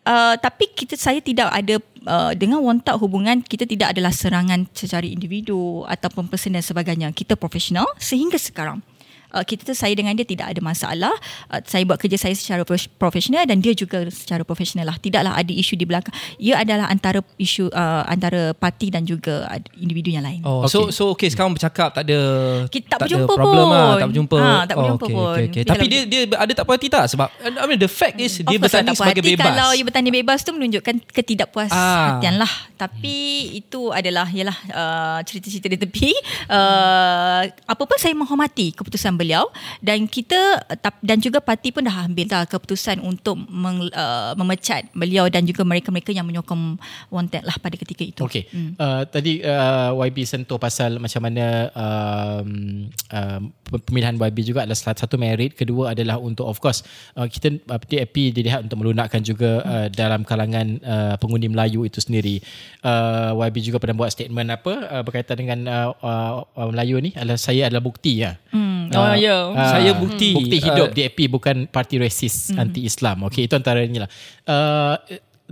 uh, 0.02 0.34
tapi 0.36 0.72
kita 0.72 0.96
saya 0.96 1.20
tidak 1.20 1.48
ada 1.48 1.76
uh, 2.06 2.32
dengan 2.36 2.62
wontak 2.62 2.98
hubungan 2.98 3.42
kita 3.42 3.66
tidak 3.66 3.94
adalah 3.96 4.14
serangan 4.14 4.68
secara 4.72 5.06
individu 5.06 5.82
ataupun 5.86 6.28
person 6.30 6.54
dan 6.54 6.64
sebagainya. 6.64 7.10
Kita 7.14 7.34
profesional 7.34 7.86
sehingga 7.98 8.38
sekarang. 8.38 8.82
Uh, 9.32 9.42
kita 9.42 9.64
tu 9.64 9.72
saya 9.72 9.92
dengan 9.92 10.12
dia 10.12 10.22
tidak 10.22 10.52
ada 10.52 10.60
masalah. 10.60 11.12
Uh, 11.48 11.60
saya 11.64 11.82
buat 11.82 11.96
kerja 11.96 12.16
saya 12.16 12.32
secara 12.32 12.62
profesional 12.96 13.42
dan 13.42 13.58
dia 13.58 13.72
juga 13.72 14.04
secara 14.08 14.44
profesional 14.44 14.86
lah. 14.86 14.96
Tidaklah 14.96 15.34
ada 15.34 15.48
isu 15.48 15.74
di 15.74 15.84
belakang. 15.84 16.12
Ia 16.36 16.60
adalah 16.60 16.86
antara 16.86 17.24
isu 17.36 17.68
uh, 17.68 18.04
antara 18.04 18.52
parti 18.52 18.88
dan 18.88 19.02
juga 19.02 19.48
uh, 19.48 19.60
individu 19.76 20.12
yang 20.12 20.22
lain. 20.22 20.44
Oh, 20.44 20.68
so 20.68 20.92
so 20.92 21.10
okay 21.10 21.26
sekarang 21.26 21.52
bercakap 21.52 21.90
tak 21.90 22.04
ada 22.04 22.18
Kita 22.68 22.86
tak 22.92 22.98
ada 22.98 23.04
berjumpa 23.08 23.32
problem 23.32 23.64
pun. 23.64 23.72
lah, 23.72 23.90
tak 23.96 24.08
berjumpa. 24.08 24.36
Ha, 24.36 24.50
tak 24.62 24.74
Oh, 24.76 24.80
berjumpa 24.84 25.04
okay, 25.04 25.14
pun. 25.14 25.32
Okay, 25.32 25.44
okay. 25.48 25.62
Tapi 25.64 25.84
dia 25.86 26.00
dia 26.04 26.20
ada 26.32 26.52
tak 26.52 26.64
puas 26.64 26.76
hati 26.76 26.88
tak 26.88 27.04
sebab 27.08 27.28
I 27.40 27.64
mean 27.64 27.80
the 27.80 27.88
fact 27.88 28.16
is 28.18 28.36
dia 28.36 28.58
bertanding 28.58 28.92
lah, 28.92 28.92
tak 28.92 29.00
puas 29.00 29.08
sebagai 29.08 29.24
bebas. 29.24 29.46
Kalau 29.48 29.68
you 29.72 29.84
bertanding 29.84 30.14
bebas 30.14 30.38
tu 30.42 30.52
menunjukkan 30.52 30.94
ketidakpuashatian 31.08 32.34
Ah. 32.34 32.42
lah. 32.42 32.52
Tapi 32.76 33.16
itu 33.56 33.88
adalah 33.88 34.26
ialah 34.28 34.58
uh, 34.68 35.18
cerita-cerita 35.22 35.66
di 35.66 35.78
tepi. 35.78 36.10
Uh, 36.46 37.42
apa 37.48 37.82
pun 37.82 37.96
saya 37.96 38.12
menghormati 38.12 38.74
keputusan 38.74 39.14
beliau 39.22 39.46
dan 39.78 40.10
kita 40.10 40.66
dan 40.98 41.22
juga 41.22 41.38
parti 41.38 41.70
pun 41.70 41.86
dah 41.86 42.10
ambil 42.10 42.26
dah 42.26 42.42
keputusan 42.50 42.98
untuk 42.98 43.38
meng, 43.46 43.86
uh, 43.94 44.34
memecat 44.34 44.90
beliau 44.90 45.30
dan 45.30 45.46
juga 45.46 45.62
mereka-mereka 45.62 46.10
yang 46.10 46.26
menyokong 46.26 46.74
Wanted 47.12 47.44
lah 47.46 47.54
pada 47.62 47.78
ketika 47.78 48.02
itu. 48.02 48.22
Okay. 48.26 48.50
Hmm. 48.50 48.74
Uh, 48.74 49.02
tadi 49.06 49.44
uh, 49.44 49.94
YB 49.94 50.26
sentuh 50.26 50.58
pasal 50.58 50.98
macam 50.98 51.22
mana 51.22 51.68
um, 51.76 52.50
um, 52.90 53.42
pemilihan 53.86 54.16
YB 54.16 54.38
juga 54.42 54.64
adalah 54.64 54.78
salah 54.78 54.98
satu 54.98 55.20
merit. 55.20 55.54
Kedua 55.54 55.92
adalah 55.92 56.18
untuk 56.18 56.48
of 56.48 56.58
course 56.58 56.82
uh, 57.14 57.28
kita 57.28 57.62
uh, 57.68 57.78
DAP 57.78 58.32
dilihat 58.32 58.64
untuk 58.64 58.80
melunakkan 58.82 59.20
juga 59.22 59.62
uh, 59.62 59.86
dalam 59.92 60.26
kalangan 60.26 60.80
uh, 60.82 61.14
pengundi 61.20 61.52
Melayu 61.52 61.84
itu 61.84 62.00
sendiri. 62.00 62.40
Uh, 62.82 63.36
YB 63.48 63.72
juga 63.72 63.78
pernah 63.78 63.96
buat 64.02 64.10
statement 64.10 64.48
apa 64.52 64.72
uh, 64.88 65.02
berkaitan 65.04 65.36
dengan 65.38 65.58
uh, 65.68 65.90
uh, 66.00 66.32
uh, 66.56 66.68
Melayu 66.72 66.98
ni 66.98 67.12
adalah 67.14 67.38
saya 67.38 67.68
adalah 67.68 67.84
bukti 67.84 68.24
ya. 68.24 68.40
Hmm. 68.50 68.88
Oh, 68.92 69.11
ya. 69.16 69.36
Saya 69.56 69.92
bukti, 69.96 70.32
Bukti 70.36 70.58
hidup 70.62 70.90
uh, 70.90 70.94
DAP 70.94 71.18
bukan 71.28 71.56
parti 71.68 71.96
resis 72.00 72.50
anti-Islam. 72.54 73.28
Okey 73.28 73.46
itu 73.46 73.54
antaranya 73.56 74.06
lah. 74.06 74.10
Uh, 74.44 74.94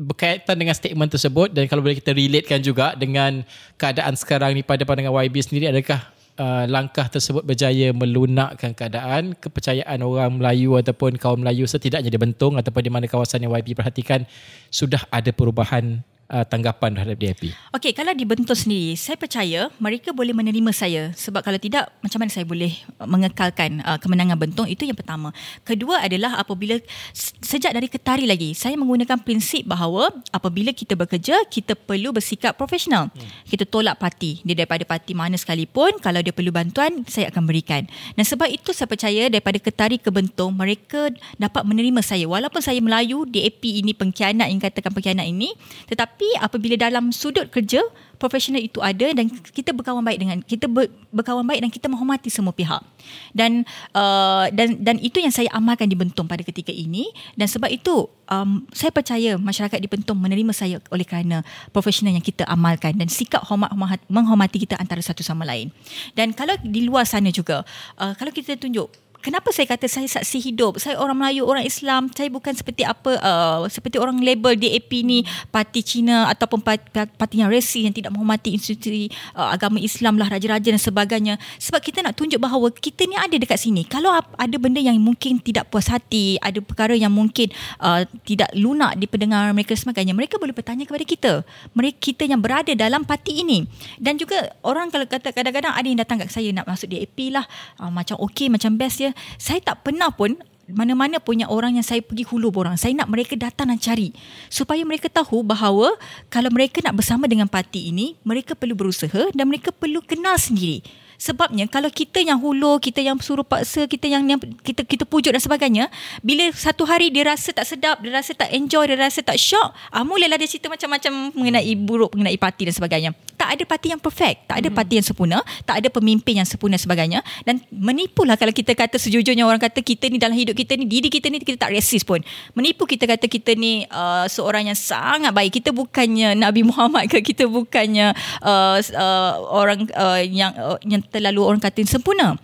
berkaitan 0.00 0.56
dengan 0.56 0.72
statement 0.72 1.12
tersebut 1.12 1.52
dan 1.52 1.68
kalau 1.68 1.84
boleh 1.84 2.00
kita 2.00 2.16
relatekan 2.16 2.64
juga 2.64 2.96
dengan 2.96 3.44
keadaan 3.76 4.16
sekarang 4.16 4.56
ni 4.56 4.64
pada 4.64 4.88
pandangan 4.88 5.12
YB 5.12 5.36
sendiri 5.44 5.68
adakah 5.68 6.00
uh, 6.40 6.64
langkah 6.64 7.04
tersebut 7.12 7.44
berjaya 7.44 7.92
melunakkan 7.92 8.72
keadaan 8.72 9.36
kepercayaan 9.36 10.00
orang 10.00 10.40
Melayu 10.40 10.80
ataupun 10.80 11.20
kaum 11.20 11.44
Melayu 11.44 11.68
setidaknya 11.68 12.08
di 12.08 12.16
Bentong 12.16 12.56
ataupun 12.56 12.80
di 12.80 12.92
mana 12.92 13.04
kawasan 13.04 13.44
yang 13.44 13.52
YB 13.52 13.76
perhatikan 13.76 14.24
sudah 14.72 15.04
ada 15.12 15.28
perubahan 15.36 16.00
uh, 16.30 16.46
tanggapan 16.46 16.94
terhadap 16.94 17.18
DAP. 17.18 17.50
Okey, 17.74 17.92
kalau 17.92 18.14
dibentuk 18.14 18.54
sendiri, 18.54 18.94
saya 18.94 19.18
percaya 19.18 19.68
mereka 19.82 20.14
boleh 20.14 20.32
menerima 20.32 20.70
saya 20.70 21.02
sebab 21.12 21.42
kalau 21.42 21.58
tidak 21.58 21.90
macam 22.00 22.22
mana 22.22 22.30
saya 22.30 22.46
boleh 22.46 22.72
mengekalkan 23.02 23.82
uh, 23.82 23.98
kemenangan 23.98 24.38
Bentong 24.38 24.70
itu 24.70 24.86
yang 24.86 24.96
pertama. 24.96 25.34
Kedua 25.66 26.00
adalah 26.00 26.38
apabila 26.40 26.78
se- 27.12 27.34
sejak 27.42 27.74
dari 27.74 27.90
ketari 27.90 28.24
lagi, 28.24 28.54
saya 28.54 28.78
menggunakan 28.78 29.20
prinsip 29.20 29.66
bahawa 29.66 30.08
apabila 30.30 30.70
kita 30.70 30.94
bekerja, 30.96 31.44
kita 31.50 31.74
perlu 31.74 32.14
bersikap 32.14 32.56
profesional. 32.56 33.10
Kita 33.44 33.66
tolak 33.66 33.98
parti. 34.00 34.40
Dia 34.46 34.64
daripada 34.64 34.86
parti 34.86 35.12
mana 35.12 35.36
sekalipun, 35.36 35.98
kalau 36.00 36.22
dia 36.22 36.32
perlu 36.32 36.54
bantuan, 36.54 37.04
saya 37.04 37.28
akan 37.28 37.44
berikan. 37.44 37.84
Dan 38.14 38.24
sebab 38.24 38.48
itu 38.48 38.70
saya 38.70 38.86
percaya 38.86 39.28
daripada 39.28 39.58
ketari 39.58 39.98
ke 39.98 40.08
Bentong, 40.08 40.54
mereka 40.54 41.10
dapat 41.36 41.62
menerima 41.66 42.00
saya. 42.00 42.24
Walaupun 42.24 42.62
saya 42.62 42.78
Melayu, 42.80 43.26
DAP 43.26 43.62
ini 43.64 43.92
pengkhianat 43.92 44.48
yang 44.48 44.60
katakan 44.62 44.92
pengkhianat 44.94 45.26
ini, 45.28 45.52
tetapi 45.90 46.19
apabila 46.40 46.76
dalam 46.76 47.14
sudut 47.14 47.48
kerja 47.48 47.80
profesional 48.20 48.60
itu 48.60 48.84
ada 48.84 49.16
dan 49.16 49.32
kita 49.32 49.72
berkawan 49.72 50.04
baik 50.04 50.20
dengan 50.20 50.38
kita 50.44 50.68
ber, 50.68 50.92
berkawan 51.08 51.40
baik 51.48 51.64
dan 51.64 51.70
kita 51.72 51.88
menghormati 51.88 52.28
semua 52.28 52.52
pihak. 52.52 52.84
Dan 53.32 53.64
uh, 53.96 54.44
dan 54.52 54.76
dan 54.76 55.00
itu 55.00 55.24
yang 55.24 55.32
saya 55.32 55.48
amalkan 55.56 55.88
di 55.88 55.96
Bentong 55.96 56.28
pada 56.28 56.44
ketika 56.44 56.68
ini. 56.68 57.08
Dan 57.32 57.48
sebab 57.48 57.72
itu 57.72 58.04
um, 58.28 58.68
saya 58.76 58.92
percaya 58.92 59.40
masyarakat 59.40 59.80
di 59.80 59.88
Bentong 59.88 60.20
menerima 60.20 60.52
saya 60.52 60.76
oleh 60.92 61.08
kerana 61.08 61.40
profesional 61.72 62.12
yang 62.12 62.22
kita 62.22 62.44
amalkan 62.44 63.00
dan 63.00 63.08
sikap 63.08 63.40
hormat- 63.48 63.72
menghormati 64.12 64.68
kita 64.68 64.76
antara 64.76 65.00
satu 65.00 65.24
sama 65.24 65.48
lain. 65.48 65.72
Dan 66.12 66.36
kalau 66.36 66.60
di 66.60 66.84
luar 66.84 67.08
sana 67.08 67.32
juga 67.32 67.64
uh, 67.96 68.12
kalau 68.20 68.30
kita 68.30 68.60
tunjuk 68.60 68.92
Kenapa 69.20 69.52
saya 69.52 69.68
kata 69.68 69.84
saya 69.84 70.08
saksi 70.08 70.40
hidup? 70.40 70.80
Saya 70.80 70.96
orang 70.96 71.20
Melayu, 71.20 71.44
orang 71.44 71.60
Islam. 71.60 72.08
Saya 72.08 72.32
bukan 72.32 72.56
seperti 72.56 72.88
apa 72.88 73.20
uh, 73.20 73.68
seperti 73.68 74.00
orang 74.00 74.16
label 74.24 74.56
DAP 74.56 74.88
ni 75.04 75.28
parti 75.52 75.84
Cina 75.84 76.32
ataupun 76.32 76.64
parti, 76.64 77.36
yang 77.36 77.52
resi 77.52 77.84
yang 77.84 77.92
tidak 77.92 78.16
menghormati 78.16 78.56
institusi 78.56 79.12
uh, 79.36 79.52
agama 79.52 79.76
Islam 79.76 80.16
lah 80.16 80.32
raja-raja 80.32 80.72
dan 80.72 80.80
sebagainya. 80.80 81.36
Sebab 81.60 81.84
kita 81.84 82.00
nak 82.00 82.16
tunjuk 82.16 82.40
bahawa 82.40 82.72
kita 82.72 83.04
ni 83.04 83.12
ada 83.12 83.36
dekat 83.36 83.60
sini. 83.60 83.84
Kalau 83.84 84.08
ada 84.16 84.56
benda 84.56 84.80
yang 84.80 84.96
mungkin 84.96 85.36
tidak 85.36 85.68
puas 85.68 85.92
hati, 85.92 86.40
ada 86.40 86.56
perkara 86.64 86.96
yang 86.96 87.12
mungkin 87.12 87.52
uh, 87.84 88.08
tidak 88.24 88.48
lunak 88.56 88.96
di 88.96 89.04
pendengar 89.04 89.52
mereka 89.52 89.76
sebagainya, 89.76 90.16
mereka 90.16 90.40
boleh 90.40 90.56
bertanya 90.56 90.88
kepada 90.88 91.04
kita. 91.04 91.32
Mereka 91.76 91.98
kita 92.00 92.24
yang 92.24 92.40
berada 92.40 92.72
dalam 92.72 93.04
parti 93.04 93.44
ini. 93.44 93.68
Dan 94.00 94.16
juga 94.16 94.48
orang 94.64 94.88
kalau 94.88 95.04
kata 95.04 95.36
kadang-kadang 95.36 95.76
ada 95.76 95.84
yang 95.84 96.00
datang 96.00 96.24
kat 96.24 96.32
saya 96.32 96.48
nak 96.56 96.64
masuk 96.64 96.88
DAP 96.88 97.28
lah, 97.28 97.44
uh, 97.76 97.92
macam 97.92 98.16
okey, 98.24 98.48
macam 98.48 98.72
best 98.80 99.04
ya. 99.04 99.09
Saya 99.36 99.60
tak 99.62 99.86
pernah 99.86 100.10
pun 100.12 100.36
mana-mana 100.70 101.18
punya 101.18 101.50
orang 101.50 101.76
yang 101.76 101.86
saya 101.86 102.00
pergi 102.00 102.22
hulu 102.26 102.54
borang. 102.54 102.78
Saya 102.78 102.94
nak 102.94 103.10
mereka 103.10 103.34
datang 103.34 103.74
dan 103.74 103.78
cari. 103.82 104.14
Supaya 104.46 104.80
mereka 104.86 105.10
tahu 105.10 105.42
bahawa 105.42 105.98
kalau 106.30 106.50
mereka 106.54 106.78
nak 106.80 106.98
bersama 107.02 107.26
dengan 107.26 107.50
parti 107.50 107.90
ini, 107.90 108.14
mereka 108.22 108.54
perlu 108.54 108.78
berusaha 108.78 109.30
dan 109.34 109.50
mereka 109.50 109.74
perlu 109.74 110.00
kenal 110.02 110.38
sendiri. 110.38 110.82
Sebabnya 111.20 111.68
kalau 111.68 111.92
kita 111.92 112.24
yang 112.24 112.40
hulur, 112.40 112.80
kita 112.80 113.04
yang 113.04 113.20
suruh 113.20 113.44
paksa, 113.44 113.84
kita 113.84 114.08
yang, 114.08 114.24
yang 114.24 114.40
kita 114.40 114.88
kita 114.88 115.04
pujuk 115.04 115.36
dan 115.36 115.42
sebagainya, 115.44 115.92
bila 116.24 116.48
satu 116.56 116.88
hari 116.88 117.12
dia 117.12 117.28
rasa 117.28 117.52
tak 117.52 117.68
sedap, 117.68 118.00
dia 118.00 118.08
rasa 118.08 118.32
tak 118.32 118.48
enjoy, 118.56 118.88
dia 118.88 118.96
rasa 118.96 119.20
tak 119.20 119.36
shock, 119.36 119.76
ah 119.92 120.00
mulalah 120.00 120.40
dia 120.40 120.48
cerita 120.48 120.72
macam-macam 120.72 121.36
mengenai 121.36 121.76
buruk, 121.76 122.16
mengenai 122.16 122.40
parti 122.40 122.64
dan 122.64 122.72
sebagainya. 122.72 123.12
Tak 123.36 123.56
ada 123.56 123.64
parti 123.68 123.92
yang 123.92 124.00
perfect, 124.00 124.48
tak 124.48 124.64
ada 124.64 124.68
parti 124.72 124.96
yang 124.96 125.04
sempurna, 125.04 125.44
tak 125.68 125.84
ada 125.84 125.92
pemimpin 125.92 126.40
yang 126.40 126.48
sempurna 126.48 126.80
dan 126.80 126.82
sebagainya 126.88 127.20
dan 127.44 127.60
menipulah 127.68 128.38
kalau 128.40 128.54
kita 128.54 128.72
kata 128.72 128.96
sejujurnya 128.96 129.44
orang 129.44 129.60
kata 129.60 129.84
kita 129.84 130.08
ni 130.08 130.16
dalam 130.16 130.32
hidup 130.32 130.56
kita 130.56 130.78
ni 130.78 130.88
diri 130.88 131.12
kita 131.12 131.28
ni 131.28 131.42
kita 131.42 131.68
tak 131.68 131.74
resis 131.76 132.00
pun. 132.00 132.24
Menipu 132.56 132.88
kita 132.88 133.04
kata 133.04 133.26
kita 133.28 133.52
ni 133.58 133.84
uh, 133.92 134.24
seorang 134.24 134.70
yang 134.70 134.78
sangat 134.78 135.34
baik. 135.34 135.60
Kita 135.60 135.74
bukannya 135.74 136.38
Nabi 136.38 136.64
Muhammad 136.64 137.10
ke 137.12 137.20
kita 137.20 137.44
bukannya 137.44 138.16
uh, 138.40 138.78
uh, 138.80 139.32
orang 139.50 139.84
uh, 139.92 140.22
yang 140.22 140.54
uh, 140.56 140.78
yang 140.86 141.02
terlalu 141.10 141.42
orang 141.42 141.60
kata 141.60 141.82
sempurna. 141.84 142.38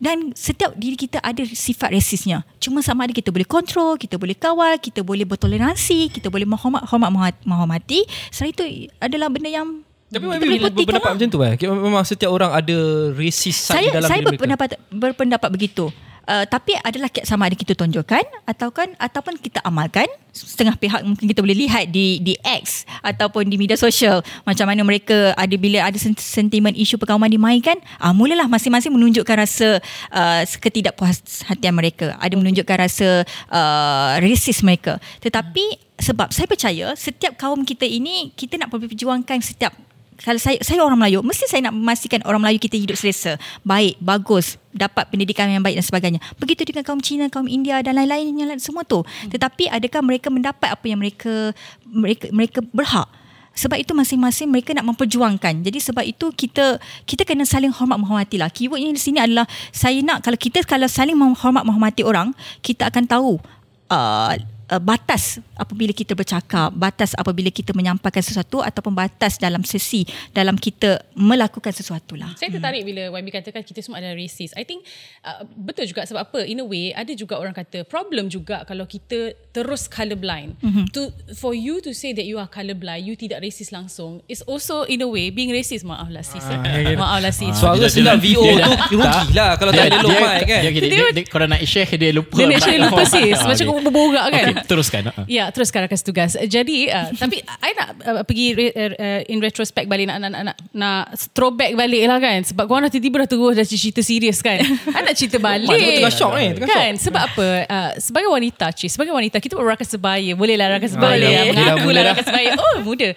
Dan 0.00 0.32
setiap 0.32 0.72
diri 0.80 0.96
kita 0.96 1.20
ada 1.20 1.44
sifat 1.44 1.92
resisnya. 1.92 2.40
Cuma 2.56 2.80
sama 2.80 3.04
ada 3.04 3.12
kita 3.12 3.28
boleh 3.28 3.44
kontrol, 3.44 4.00
kita 4.00 4.16
boleh 4.16 4.32
kawal, 4.32 4.80
kita 4.80 5.04
boleh 5.04 5.28
bertoleransi, 5.28 6.08
kita 6.08 6.32
boleh 6.32 6.48
menghormat, 6.48 6.88
hormat, 6.88 7.36
menghormati. 7.44 8.08
Selain 8.32 8.56
itu 8.56 8.88
adalah 8.96 9.28
benda 9.28 9.52
yang 9.52 9.84
Tapi 10.10 10.24
kita 10.26 10.42
boleh 10.42 10.60
berpendapat 10.74 11.06
lah. 11.06 11.14
macam 11.14 11.28
tu 11.30 11.38
eh. 11.46 11.54
Memang 11.70 12.02
setiap 12.02 12.30
orang 12.34 12.50
ada 12.50 12.76
racist 13.14 13.70
side 13.70 13.86
saya 13.86 13.88
dalam 13.94 14.08
saya 14.10 14.18
diri 14.18 14.26
mereka. 14.26 14.38
berpendapat 14.42 14.68
berpendapat 14.90 15.50
begitu. 15.54 15.86
Uh, 16.30 16.46
tapi 16.46 16.78
adalah 16.86 17.10
sama 17.26 17.50
ada 17.50 17.56
kita 17.58 17.74
tunjukkan 17.74 18.22
ataupun 18.46 18.94
ataupun 19.02 19.34
kita 19.40 19.66
amalkan 19.66 20.06
setengah 20.30 20.78
pihak 20.78 21.02
mungkin 21.02 21.26
kita 21.26 21.42
boleh 21.42 21.58
lihat 21.66 21.90
di 21.90 22.22
di 22.22 22.38
X 22.38 22.86
ataupun 23.02 23.50
di 23.50 23.58
media 23.58 23.74
sosial 23.74 24.22
macam 24.46 24.68
mana 24.70 24.86
mereka 24.86 25.34
ada 25.34 25.56
bila 25.58 25.82
ada 25.82 25.98
sen- 25.98 26.14
sentimen 26.14 26.70
isu 26.76 27.02
perkauman 27.02 27.26
dimainkan 27.26 27.74
ah 27.98 28.14
mulalah 28.14 28.46
masing-masing 28.46 28.94
menunjukkan 28.94 29.42
rasa 29.42 29.82
uh, 30.14 30.46
ketidakpuashatian 30.46 31.74
mereka 31.74 32.14
ada 32.22 32.34
menunjukkan 32.38 32.76
rasa 32.78 33.26
uh, 33.50 34.14
racist 34.22 34.62
mereka 34.62 35.02
tetapi 35.18 35.82
sebab 35.98 36.30
saya 36.30 36.46
percaya 36.46 36.94
setiap 36.94 37.34
kaum 37.34 37.66
kita 37.66 37.90
ini 37.90 38.30
kita 38.38 38.54
nak 38.54 38.70
memperjuangkan 38.70 39.42
setiap 39.42 39.74
kalau 40.20 40.40
saya 40.40 40.60
saya 40.60 40.84
orang 40.84 41.00
Melayu 41.00 41.24
mesti 41.24 41.48
saya 41.48 41.68
nak 41.68 41.74
memastikan 41.74 42.20
orang 42.28 42.40
Melayu 42.44 42.60
kita 42.60 42.76
hidup 42.76 42.96
selesa 42.96 43.40
baik 43.64 43.96
bagus 44.00 44.60
dapat 44.70 45.08
pendidikan 45.08 45.48
yang 45.48 45.64
baik 45.64 45.80
dan 45.80 45.86
sebagainya 45.86 46.20
begitu 46.36 46.62
dengan 46.68 46.84
kaum 46.84 47.00
Cina 47.00 47.26
kaum 47.32 47.48
India 47.48 47.80
dan 47.80 47.96
lain-lain 47.96 48.36
yang 48.36 48.48
lain 48.52 48.62
semua 48.62 48.84
tu 48.84 49.02
tetapi 49.32 49.72
adakah 49.72 50.00
mereka 50.04 50.28
mendapat 50.28 50.68
apa 50.70 50.84
yang 50.86 51.00
mereka 51.00 51.56
mereka 51.88 52.28
mereka 52.30 52.60
berhak 52.70 53.08
sebab 53.50 53.76
itu 53.82 53.92
masing-masing 53.92 54.48
mereka 54.48 54.70
nak 54.72 54.86
memperjuangkan. 54.88 55.66
Jadi 55.66 55.78
sebab 55.82 56.04
itu 56.06 56.30
kita 56.32 56.78
kita 57.04 57.26
kena 57.26 57.44
saling 57.44 57.74
hormat 57.74 57.98
menghormati 57.98 58.38
lah. 58.38 58.48
Keywordnya 58.48 58.94
di 58.94 59.02
sini 59.02 59.18
adalah 59.18 59.44
saya 59.74 59.98
nak 60.00 60.22
kalau 60.22 60.38
kita 60.38 60.62
kalau 60.64 60.86
saling 60.86 61.18
menghormat 61.18 61.66
menghormati 61.66 62.06
orang, 62.06 62.30
kita 62.62 62.88
akan 62.88 63.04
tahu 63.10 63.42
uh, 63.90 64.32
uh, 64.70 64.80
batas 64.80 65.42
apabila 65.58 65.90
kita 65.90 66.14
bercakap, 66.14 66.70
batas 66.72 67.12
apabila 67.12 67.50
kita 67.50 67.74
menyampaikan 67.74 68.22
sesuatu 68.22 68.62
ataupun 68.62 68.94
batas 68.94 69.36
dalam 69.36 69.60
sesi 69.62 70.06
dalam 70.30 70.54
kita 70.54 71.02
melakukan 71.12 71.74
sesuatu 71.74 72.14
lah. 72.14 72.32
Saya 72.38 72.54
tertarik 72.54 72.86
bila 72.86 73.10
YB 73.12 73.28
katakan 73.30 73.60
kita 73.60 73.82
semua 73.82 73.98
adalah 73.98 74.16
racist. 74.16 74.54
I 74.54 74.62
think 74.62 74.86
uh, 75.22 75.42
betul 75.44 75.84
juga 75.84 76.06
sebab 76.06 76.20
apa? 76.22 76.40
In 76.46 76.62
a 76.62 76.66
way, 76.66 76.94
ada 76.94 77.10
juga 77.12 77.36
orang 77.36 77.52
kata 77.52 77.82
problem 77.84 78.30
juga 78.30 78.62
kalau 78.64 78.86
kita 78.86 79.34
terus 79.50 79.90
colourblind. 79.90 80.56
Mm-hmm. 80.62 80.84
To 80.94 81.00
for 81.34 81.52
you 81.52 81.82
to 81.82 81.90
say 81.90 82.14
that 82.14 82.24
you 82.24 82.38
are 82.38 82.48
colourblind, 82.48 83.02
you 83.04 83.18
tidak 83.18 83.42
racist 83.42 83.74
langsung 83.74 84.22
is 84.30 84.40
also 84.46 84.86
in 84.86 85.02
a 85.02 85.08
way 85.08 85.28
being 85.28 85.50
racist. 85.50 85.82
Maaflah 85.82 86.22
sis. 86.22 86.44
Ah, 86.44 86.62
Maaflah 86.94 87.34
sis. 87.34 87.50
Suara 87.58 87.76
dia- 87.76 87.90
sedap 87.90 88.22
dia- 88.22 88.36
VO 88.36 88.44
dia- 88.46 88.68
tu 88.86 88.96
rugilah 88.96 89.50
kalau 89.58 89.72
tak 89.72 89.84
ada 89.90 89.98
low 90.00 90.12
mic 90.12 90.46
kan. 90.46 90.60
Dia, 90.62 90.70
dia, 90.70 90.80
dia, 90.86 91.04
dia, 91.10 91.24
kalau 91.26 91.46
nak 91.48 91.60
share 91.64 91.90
dia 91.96 92.10
lupa. 92.14 92.36
Dia 92.36 92.46
actually 92.54 92.78
lupa 92.78 93.02
sis. 93.04 93.34
Ah, 93.34 93.48
Macam 93.50 93.64
kau 93.66 93.82
berborak 93.82 94.26
kan? 94.30 94.46
Teruskan. 94.66 95.02
ah. 95.10 95.24
Ya, 95.24 95.48
teruskan 95.48 95.84
rakan 95.84 95.98
tugas. 96.00 96.36
Jadi, 96.36 96.88
uh, 96.88 97.08
tapi 97.22 97.40
I 97.40 97.70
nak 97.76 97.88
uh, 98.02 98.22
pergi 98.24 98.46
re, 98.56 98.66
uh, 98.72 99.20
in 99.28 99.38
retrospect 99.38 99.86
balik 99.86 100.08
nak, 100.08 100.20
nak, 100.20 100.30
nak, 100.32 100.42
nak, 100.52 100.56
nak 100.72 101.02
throwback 101.32 101.72
balik 101.76 102.02
lah 102.08 102.18
kan. 102.18 102.40
Sebab 102.44 102.64
korang 102.66 102.86
dah 102.86 102.92
tiba-tiba 102.92 103.24
dah 103.24 103.28
terus 103.28 103.54
dah 103.56 103.66
cerita 103.66 104.00
serius 104.00 104.38
kan. 104.40 104.60
I 104.96 105.00
nak 105.00 105.14
cerita 105.14 105.36
balik. 105.38 105.68
Mak, 105.68 105.78
tengah- 105.78 106.14
shock 106.14 106.32
ni, 106.36 106.46
tengah 106.56 106.68
kan? 106.68 106.92
Sebab 106.96 107.22
apa? 107.32 107.46
Uh, 107.68 107.90
sebagai 108.00 108.30
wanita, 108.32 108.66
Cik, 108.74 108.90
sebagai 108.90 109.12
wanita, 109.14 109.36
kita 109.38 109.54
berrakan 109.56 109.86
sebaya. 109.86 110.32
Boleh 110.34 110.56
lah 110.58 110.76
rakan 110.76 110.90
sebaya. 110.90 111.28
Boleh. 111.28 111.54
Mengaku 111.54 111.88
lah 111.90 112.02
dah. 112.02 112.12
rakan 112.14 112.24
sebaya. 112.26 112.48
Oh, 112.58 112.76
muda. 112.82 113.08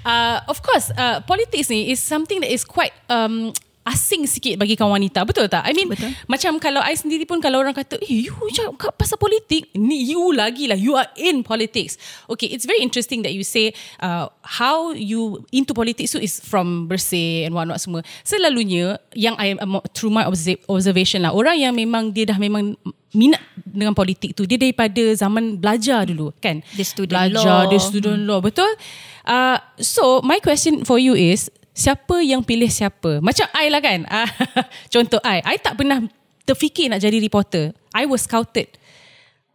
Uh, 0.00 0.36
of 0.48 0.58
course, 0.60 0.88
uh, 0.96 1.20
politics 1.24 1.68
ni 1.68 1.92
is 1.92 2.00
something 2.00 2.40
that 2.40 2.50
is 2.50 2.64
quite... 2.64 2.92
Um, 3.08 3.52
asing 3.86 4.28
sikit 4.28 4.60
bagi 4.60 4.76
kaum 4.76 4.92
wanita. 4.92 5.24
Betul 5.24 5.48
tak? 5.48 5.64
I 5.64 5.72
mean 5.72 5.88
Betul. 5.88 6.12
macam 6.28 6.60
kalau 6.60 6.84
I 6.84 6.92
sendiri 6.92 7.24
pun 7.24 7.40
kalau 7.40 7.64
orang 7.64 7.72
kata 7.72 7.96
eh 8.04 8.28
you 8.28 8.34
cakap 8.52 8.92
pasal 8.96 9.16
politik. 9.16 9.72
Ni 9.72 10.12
you 10.12 10.36
lagi 10.36 10.68
lah. 10.68 10.76
You 10.76 11.00
are 11.00 11.08
in 11.16 11.40
politics. 11.40 11.96
Okay 12.28 12.52
it's 12.52 12.68
very 12.68 12.84
interesting 12.84 13.24
that 13.24 13.32
you 13.32 13.40
say 13.40 13.72
uh, 14.04 14.28
how 14.44 14.92
you 14.92 15.44
into 15.48 15.72
politics 15.72 16.12
tu 16.12 16.20
is 16.20 16.38
from 16.44 16.86
bersih 16.86 17.48
and 17.48 17.56
whatnot 17.56 17.80
semua. 17.80 18.04
Selalunya 18.22 19.00
yang 19.16 19.34
I 19.40 19.56
through 19.96 20.12
my 20.12 20.28
observ- 20.28 20.60
observation 20.68 21.24
lah 21.24 21.32
orang 21.32 21.56
yang 21.56 21.72
memang 21.72 22.12
dia 22.12 22.28
dah 22.28 22.36
memang 22.36 22.76
minat 23.10 23.42
dengan 23.66 23.90
politik 23.90 24.38
tu 24.38 24.46
dia 24.46 24.60
daripada 24.60 25.02
zaman 25.18 25.58
belajar 25.58 26.06
dulu 26.06 26.30
kan? 26.38 26.62
Dia 26.76 26.86
student 26.86 27.32
belajar 27.32 27.66
law. 27.66 27.70
dia 27.70 27.80
student 27.80 28.22
law. 28.28 28.38
Betul? 28.44 28.70
Uh, 29.26 29.58
so 29.80 30.20
my 30.22 30.38
question 30.38 30.84
for 30.86 30.96
you 30.96 31.16
is 31.16 31.50
siapa 31.74 32.20
yang 32.20 32.42
pilih 32.44 32.68
siapa? 32.68 33.18
Macam 33.22 33.46
I 33.54 33.66
lah 33.70 33.80
kan. 33.82 34.06
Ah, 34.10 34.28
contoh 34.94 35.20
I. 35.22 35.42
I 35.44 35.56
tak 35.58 35.78
pernah 35.78 36.04
terfikir 36.44 36.90
nak 36.90 37.02
jadi 37.02 37.18
reporter. 37.22 37.72
I 37.94 38.06
was 38.06 38.26
scouted. 38.26 38.74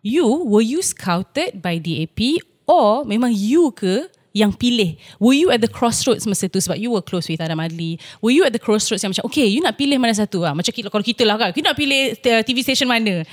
You 0.06 0.46
were 0.46 0.64
you 0.64 0.86
scouted 0.86 1.66
by 1.66 1.82
DAP 1.82 2.40
or 2.70 3.04
memang 3.04 3.34
you 3.34 3.74
ke 3.74 4.06
yang 4.36 4.52
pilih? 4.52 5.00
Were 5.18 5.34
you 5.34 5.48
at 5.48 5.64
the 5.64 5.72
crossroads 5.72 6.28
masa 6.28 6.52
tu? 6.52 6.60
Sebab 6.60 6.76
you 6.76 6.92
were 6.92 7.02
close 7.02 7.32
with 7.32 7.40
Adam 7.40 7.64
Adli. 7.64 7.96
Were 8.20 8.36
you 8.36 8.44
at 8.44 8.52
the 8.52 8.60
crossroads 8.60 9.00
yang 9.02 9.16
macam 9.16 9.26
Okay 9.32 9.48
you 9.48 9.64
nak 9.64 9.80
pilih 9.80 9.96
mana 9.96 10.12
satu? 10.12 10.44
Ah 10.44 10.52
Macam 10.52 10.76
kalau 10.76 11.06
kita 11.06 11.24
lah 11.24 11.40
kan. 11.40 11.56
Kita 11.56 11.72
nak 11.72 11.80
pilih 11.80 12.20
uh, 12.20 12.42
TV 12.44 12.60
station 12.62 12.92
mana 12.92 13.24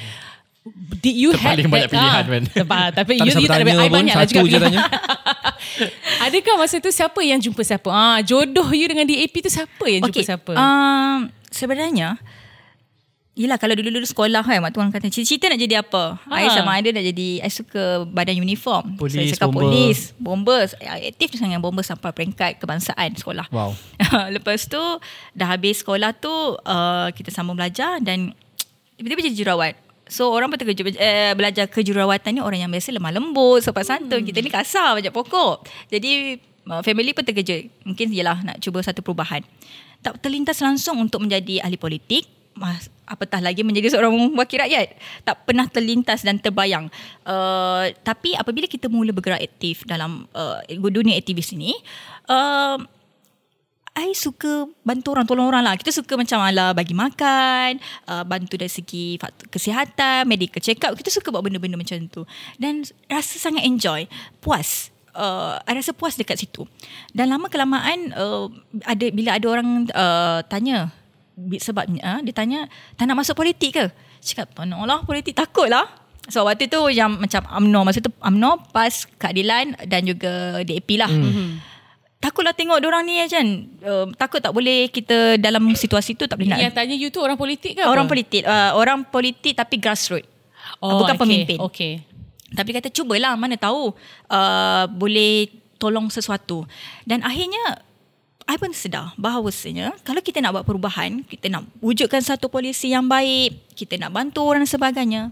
Did 0.97 1.17
you 1.17 1.31
Terpaling 1.33 1.67
had 1.67 1.75
banyak 1.75 1.91
pilihan, 1.91 2.23
ah, 2.23 2.31
man. 2.31 2.43
terpa- 2.47 2.91
Tapi 2.93 3.13
Tak 3.19 3.27
you, 3.27 3.35
you 3.37 3.49
tak 3.51 3.59
ada 3.59 3.75
I 3.75 3.91
banyak 3.91 4.15
lah 4.15 4.23
satu 4.23 4.31
juga 4.33 4.41
je 4.41 4.47
pilihan. 4.49 4.63
tanya. 4.63 4.81
Adakah 6.25 6.55
masa 6.57 6.79
tu 6.79 6.89
Siapa 6.89 7.19
yang 7.21 7.39
jumpa 7.39 7.59
siapa 7.61 7.89
ah, 7.89 8.19
Jodoh 8.21 8.71
you 8.71 8.87
dengan 8.87 9.03
DAP 9.03 9.35
tu 9.37 9.51
Siapa 9.51 9.85
yang 9.87 10.03
jumpa 10.05 10.23
siapa 10.23 10.53
Um, 10.53 11.19
sebenarnya 11.49 12.15
Yelah 13.33 13.57
kalau 13.57 13.73
dulu-dulu 13.73 14.05
sekolah 14.05 14.39
kan 14.41 14.61
Waktu 14.61 14.77
orang 14.77 14.93
kata 14.93 15.09
Cita-cita 15.09 15.49
nak 15.49 15.59
jadi 15.59 15.81
apa 15.81 16.21
Ha. 16.23 16.31
ha. 16.31 16.39
I 16.39 16.49
sama 16.53 16.77
ada 16.77 16.89
nak 16.91 17.03
jadi 17.03 17.29
I 17.41 17.49
suka 17.49 17.83
badan 18.05 18.37
uniform 18.37 18.95
Polis, 18.95 19.17
Saya 19.17 19.33
suka 19.33 19.47
bomber. 19.49 19.67
polis 19.67 19.99
Bomber 20.15 20.61
Aktif 20.79 21.35
sangat 21.35 21.59
bomber 21.59 21.83
Sampai 21.83 22.13
peringkat 22.13 22.61
kebangsaan 22.61 23.17
sekolah 23.17 23.49
Wow. 23.49 23.75
Lepas 24.37 24.69
tu 24.69 24.79
Dah 25.33 25.49
habis 25.49 25.81
sekolah 25.81 26.13
tu 26.13 26.31
uh, 26.55 27.09
Kita 27.11 27.31
sambung 27.31 27.57
belajar 27.57 27.99
Dan 27.99 28.31
Tiba-tiba 28.95 29.25
jadi 29.25 29.35
jurawat 29.37 29.75
So 30.11 30.33
orang 30.35 30.53
pun 30.53 30.59
terkejut. 30.59 30.99
Eh, 30.99 31.33
Belajar 31.39 31.71
kejurawatan 31.71 32.37
ni 32.37 32.41
Orang 32.43 32.61
yang 32.61 32.71
biasa 32.73 32.93
lemah 32.93 33.13
lembut 33.15 33.63
Sopan 33.65 33.87
santun. 33.87 34.21
Hmm. 34.23 34.29
Kita 34.29 34.39
ni 34.43 34.51
kasar 34.51 34.99
Banyak 34.99 35.15
pokok. 35.15 35.65
Jadi 35.89 36.37
uh, 36.69 36.83
Family 36.85 37.17
pun 37.17 37.25
terkejut. 37.25 37.71
Mungkin 37.87 38.13
yelah 38.13 38.39
Nak 38.43 38.61
cuba 38.61 38.83
satu 38.83 39.01
perubahan. 39.01 39.41
Tak 40.03 40.19
terlintas 40.21 40.59
langsung 40.61 40.99
Untuk 40.99 41.23
menjadi 41.23 41.63
ahli 41.65 41.79
politik 41.79 42.43
Mas, 42.53 42.93
apatah 43.09 43.41
lagi 43.41 43.65
menjadi 43.65 43.97
seorang 43.97 44.13
wakil 44.37 44.61
rakyat. 44.61 44.93
Tak 45.25 45.49
pernah 45.49 45.65
terlintas 45.73 46.21
dan 46.21 46.37
terbayang. 46.37 46.93
Uh, 47.25 47.89
tapi 48.05 48.37
apabila 48.37 48.69
kita 48.69 48.93
mula 48.93 49.09
bergerak 49.13 49.41
aktif 49.41 49.89
dalam 49.89 50.29
uh, 50.37 50.61
dunia 50.69 51.17
aktivis 51.17 51.57
ini 51.57 51.73
uh, 52.29 52.77
I 53.93 54.17
suka 54.17 54.73
bantu 54.89 55.13
orang, 55.13 55.29
tolong 55.29 55.47
orang 55.53 55.69
lah. 55.69 55.77
Kita 55.77 55.93
suka 55.93 56.17
macam 56.17 56.41
ala 56.41 56.73
bagi 56.73 56.97
makan, 56.97 57.77
uh, 58.09 58.25
bantu 58.25 58.57
dari 58.57 58.73
segi 58.73 59.21
faktor 59.21 59.53
kesihatan, 59.53 60.25
medical 60.25 60.65
check 60.65 60.81
up. 60.89 60.97
Kita 60.97 61.13
suka 61.13 61.29
buat 61.29 61.45
benda-benda 61.45 61.77
macam 61.77 62.01
tu. 62.09 62.25
Dan 62.57 62.89
rasa 63.05 63.37
sangat 63.37 63.69
enjoy, 63.69 64.09
puas. 64.41 64.89
Uh, 65.13 65.61
I 65.69 65.77
rasa 65.77 65.93
puas 65.93 66.17
dekat 66.17 66.41
situ. 66.41 66.65
Dan 67.13 67.29
lama 67.29 67.53
kelamaan 67.53 68.17
uh, 68.17 68.49
ada 68.89 69.05
bila 69.13 69.37
ada 69.37 69.47
orang 69.53 69.85
uh, 69.93 70.41
tanya 70.49 70.89
sebabnya 71.61 72.01
uh, 72.01 72.21
dia 72.25 72.33
tanya 72.33 72.69
tak 72.97 73.05
nak 73.05 73.21
masuk 73.21 73.37
politik 73.37 73.77
ke? 73.77 73.85
Cakap 74.25 74.57
tak 74.57 74.65
nak 74.73 74.81
lah 74.89 75.05
politik 75.05 75.37
takut 75.37 75.69
lah. 75.69 75.85
So 76.33 76.49
waktu 76.49 76.71
tu 76.71 76.81
yang 76.89 77.21
macam 77.21 77.45
UMNO 77.45 77.81
masa 77.85 77.99
tu 78.01 78.09
UMNO 78.25 78.73
PAS 78.73 79.05
keadilan 79.21 79.77
dan 79.85 80.07
juga 80.09 80.65
DAP 80.65 80.97
lah. 80.97 81.11
Mm. 81.11 81.72
Takutlah 82.23 82.55
tengok 82.55 82.79
orang 82.79 83.03
ni 83.03 83.19
kan. 83.27 83.47
Uh, 83.83 84.07
takut 84.15 84.39
tak 84.39 84.55
boleh 84.55 84.87
kita 84.87 85.43
dalam 85.43 85.67
situasi 85.75 86.15
tu 86.15 86.31
tak 86.31 86.39
boleh 86.39 86.55
nak. 86.55 86.63
Yang 86.63 86.75
tanya 86.79 86.95
you 86.95 87.11
tu 87.11 87.19
orang 87.19 87.35
politik 87.35 87.75
ke 87.75 87.83
apa? 87.83 87.91
Orang 87.91 88.07
politik, 88.07 88.47
uh, 88.47 88.79
orang 88.79 89.03
politik 89.03 89.59
tapi 89.59 89.83
grassroots. 89.83 90.31
oh, 90.79 91.03
bukan 91.03 91.19
okay. 91.19 91.23
pemimpin. 91.27 91.59
Okay 91.59 91.95
Tapi 92.53 92.71
kata 92.77 92.89
cubalah 92.93 93.35
mana 93.35 93.57
tahu 93.57 93.97
uh, 94.29 94.85
boleh 94.93 95.51
tolong 95.81 96.07
sesuatu. 96.13 96.63
Dan 97.03 97.25
akhirnya 97.27 97.83
I 98.47 98.59
pun 98.59 98.75
sedar 98.75 99.15
bahawasanya 99.19 99.99
kalau 100.07 100.21
kita 100.21 100.39
nak 100.39 100.61
buat 100.61 100.67
perubahan, 100.67 101.25
kita 101.27 101.49
nak 101.49 101.67
wujudkan 101.81 102.21
satu 102.21 102.47
polisi 102.53 102.93
yang 102.93 103.09
baik, 103.09 103.75
kita 103.75 103.99
nak 103.99 104.13
bantu 104.15 104.47
orang 104.47 104.63
dan 104.63 104.71
sebagainya, 104.71 105.23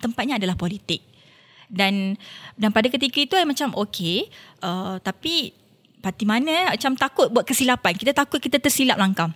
tempatnya 0.00 0.40
adalah 0.40 0.56
politik. 0.56 1.04
Dan 1.68 2.16
dan 2.56 2.72
pada 2.72 2.88
ketika 2.88 3.18
itu 3.20 3.34
I 3.36 3.44
macam 3.44 3.76
okay, 3.76 4.32
uh, 4.64 4.96
tapi 5.04 5.52
parti 6.00 6.24
mana 6.24 6.72
macam 6.72 6.94
takut 6.94 7.28
buat 7.30 7.44
kesilapan. 7.44 7.94
Kita 7.94 8.12
takut 8.14 8.38
kita 8.38 8.58
tersilap 8.62 8.98
langkah. 8.98 9.30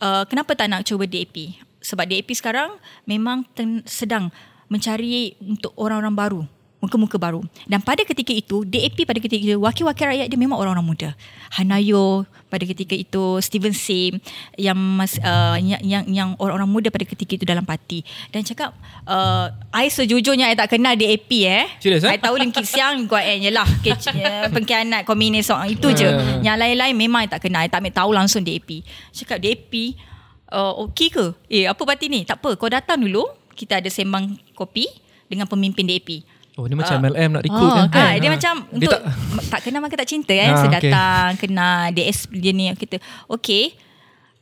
Uh, 0.00 0.24
kenapa 0.26 0.56
tak 0.56 0.68
nak 0.72 0.84
cuba 0.84 1.04
DAP? 1.04 1.60
Sebab 1.80 2.04
DAP 2.08 2.32
sekarang 2.36 2.76
memang 3.08 3.44
ten, 3.56 3.84
sedang 3.88 4.28
mencari 4.70 5.34
untuk 5.40 5.74
orang-orang 5.74 6.14
baru 6.14 6.42
muka-muka 6.80 7.20
baru. 7.20 7.44
Dan 7.68 7.84
pada 7.84 8.00
ketika 8.02 8.32
itu, 8.32 8.64
DAP 8.64 9.04
pada 9.04 9.20
ketika 9.20 9.38
itu, 9.38 9.60
wakil-wakil 9.60 10.16
rakyat 10.16 10.26
dia 10.32 10.38
memang 10.40 10.56
orang-orang 10.56 10.84
muda. 10.84 11.08
Hanayo 11.52 12.24
pada 12.48 12.64
ketika 12.64 12.96
itu, 12.96 13.36
Steven 13.44 13.76
Sim 13.76 14.16
yang 14.56 14.74
mas, 14.74 15.20
uh, 15.20 15.60
yang, 15.60 15.80
yang 15.84 16.04
yang 16.08 16.28
orang-orang 16.40 16.66
muda 16.66 16.88
pada 16.88 17.04
ketika 17.04 17.36
itu 17.36 17.44
dalam 17.44 17.62
parti. 17.68 18.00
Dan 18.32 18.42
cakap, 18.42 18.72
uh, 19.04 19.52
I 19.70 19.92
sejujurnya 19.92 20.48
I 20.50 20.56
tak 20.56 20.72
kenal 20.72 20.96
DAP 20.96 21.30
eh. 21.44 21.68
Serius, 21.78 22.02
eh? 22.08 22.16
I 22.16 22.18
tahu 22.18 22.40
Lim 22.40 22.50
Kit 22.50 22.64
Siang 22.64 23.04
kau 23.04 23.20
eh 23.20 23.36
je 23.38 23.52
lah. 23.52 23.68
Pengkhianat 24.56 25.04
komunis 25.04 25.52
orang 25.52 25.68
itu 25.68 25.92
je. 25.92 26.08
Yang 26.40 26.56
lain-lain 26.56 26.96
memang 26.96 27.20
I 27.24 27.28
tak 27.28 27.44
kenal. 27.44 27.60
I 27.60 27.68
tak 27.68 27.84
ambil 27.84 27.92
tahu 27.92 28.10
langsung 28.16 28.40
DAP. 28.40 28.80
Cakap 29.12 29.36
DAP, 29.36 30.00
uh, 30.48 30.72
okey 30.88 31.12
ke? 31.12 31.36
Eh, 31.52 31.68
apa 31.68 31.82
parti 31.84 32.08
ni? 32.08 32.24
Tak 32.24 32.40
apa, 32.40 32.56
kau 32.56 32.72
datang 32.72 32.96
dulu. 33.04 33.28
Kita 33.52 33.76
ada 33.76 33.92
sembang 33.92 34.40
kopi 34.56 34.88
dengan 35.28 35.44
pemimpin 35.44 35.84
DAP. 35.84 36.39
Oh 36.54 36.64
ni 36.64 36.74
macam 36.74 36.98
MLM 36.98 37.30
nak 37.30 37.42
recruit 37.42 37.70
Ah, 37.70 37.86
kan? 37.86 38.02
Ah, 38.02 38.12
dia 38.16 38.28
macam 38.28 38.54
Dia 38.66 38.74
untuk 38.76 38.90
tak- 38.90 39.04
tak, 39.06 39.44
tak 39.48 39.60
kenal 39.62 39.80
maka 39.80 39.94
tak 39.94 40.08
cinta 40.08 40.32
kan. 40.32 40.48
Ah, 40.48 40.56
so 40.56 40.66
okay. 40.66 40.74
datang 40.82 41.28
kenal 41.38 41.78
DS 41.90 42.18
dia 42.28 42.50
ni 42.50 42.66
kita 42.74 42.96
okey. 43.28 43.74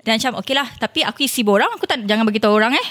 Dan 0.01 0.17
macam 0.17 0.41
okey 0.41 0.55
lah 0.55 0.69
tapi 0.77 1.05
aku 1.05 1.21
isi 1.23 1.43
borang 1.43 1.69
aku 1.71 1.85
tak 1.85 2.01
jangan 2.03 2.25
bagi 2.25 2.41
tahu 2.41 2.53
orang 2.53 2.73
eh. 2.73 2.89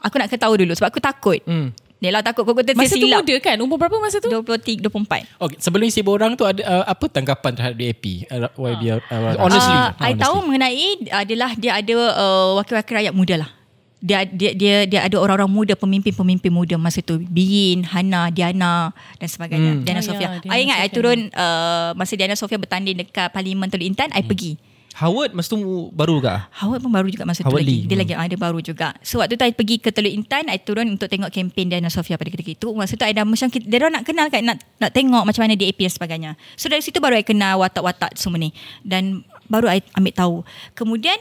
Aku 0.00 0.16
nak 0.16 0.28
ketahui 0.28 0.56
dulu 0.58 0.72
sebab 0.72 0.88
aku 0.88 1.00
takut. 1.00 1.40
Hmm. 1.44 1.74
Dia 1.96 2.12
lah 2.12 2.20
takut 2.20 2.44
kau 2.44 2.52
kata 2.52 2.76
Masa 2.76 2.92
tu 2.92 3.00
tersilap. 3.00 3.24
muda 3.24 3.36
kan? 3.40 3.56
Umur 3.56 3.76
berapa 3.76 3.96
masa 3.96 4.20
tu? 4.20 4.28
23 4.28 4.84
24. 4.84 5.24
Okay, 5.38 5.56
sebelum 5.56 5.84
isi 5.84 6.04
borang 6.04 6.36
tu 6.36 6.44
ada 6.44 6.60
uh, 6.60 6.84
apa 6.86 7.08
tanggapan 7.08 7.52
terhadap 7.52 7.76
DAP? 7.76 8.28
Uh, 8.28 8.52
YB, 8.54 8.82
uh, 8.92 9.00
Honestly. 9.38 9.72
Uh, 9.72 9.88
I 9.98 10.12
tahu 10.12 10.44
mengenai 10.44 10.86
adalah 11.08 11.56
dia 11.56 11.72
ada 11.74 11.96
uh, 12.14 12.60
wakil-wakil 12.60 12.94
rakyat 12.94 13.14
muda 13.16 13.40
lah. 13.40 13.50
Dia 13.96 14.22
dia 14.22 14.52
dia 14.52 14.74
dia 14.84 15.00
ada 15.02 15.16
orang-orang 15.16 15.48
muda 15.48 15.72
pemimpin-pemimpin 15.72 16.48
muda 16.48 16.76
masa 16.76 17.00
tu 17.00 17.16
Bin, 17.18 17.80
Hana, 17.82 18.28
Diana 18.28 18.92
dan 19.16 19.24
sebagainya. 19.26 19.72
Hmm. 19.72 19.82
Diana 19.82 19.98
Ah, 19.98 20.04
Sofia. 20.04 20.28
ya, 20.28 20.30
Diana 20.38 20.52
I 20.52 20.58
ingat 20.62 20.76
I 20.76 20.82
Sofia. 20.82 20.94
turun 20.94 21.18
uh, 21.30 21.90
masa 21.92 22.12
Diana 22.12 22.34
Sofia 22.34 22.56
bertanding 22.56 22.96
dekat 22.98 23.28
Parlimen 23.30 23.66
Teluk 23.66 23.86
Intan, 23.86 24.12
I 24.12 24.20
pergi. 24.20 24.60
Howard 24.96 25.32
masa 25.32 25.52
tu 25.52 25.60
baru 25.90 26.20
ke? 26.20 26.32
Howard 26.54 26.80
pun 26.80 26.88
baru 26.88 27.04
juga 27.06 27.24
masa 27.24 27.40
tu 27.40 27.48
Howard 27.50 27.60
lagi. 27.60 27.72
Lee. 27.74 27.82
Dia 27.84 27.96
Hmm. 27.96 28.02
lagi 28.02 28.14
ada 28.18 28.36
baru 28.38 28.58
juga. 28.60 28.88
So 29.00 29.16
waktu 29.18 29.34
tu 29.34 29.44
I 29.44 29.52
pergi 29.52 29.76
ke 29.78 29.88
Teluk 29.88 30.08
Intan, 30.10 30.44
I 30.46 30.56
turun 30.56 30.88
untuk 30.90 31.04
tengok 31.06 31.28
kempen 31.28 31.66
Diana 31.66 31.88
Sofia 31.88 32.16
pada 32.16 32.28
ketika 32.28 32.48
itu. 32.50 32.68
Masa 32.72 32.94
tu 32.94 33.02
I 33.02 33.12
dah 33.12 33.20
macam 33.22 33.44
kita- 33.46 33.64
dia 33.64 33.76
orang 33.78 33.92
nak 33.94 34.04
kenal 34.04 34.26
kan 34.26 34.40
nak 34.42 34.56
nak 34.76 34.90
tengok 34.90 35.22
macam 35.22 35.40
mana 35.42 35.52
DAP 35.52 35.76
dan 35.78 35.88
sebagainya. 35.90 36.30
So 36.52 36.68
dari 36.68 36.80
situ 36.80 36.96
baru 36.96 37.12
I 37.14 37.24
kenal 37.24 37.58
watak-watak 37.58 38.12
semua 38.14 38.36
ni 38.38 38.52
dan 38.82 39.20
baru 39.46 39.68
I 39.70 39.80
ambil 39.92 40.12
tahu. 40.12 40.36
Kemudian 40.72 41.16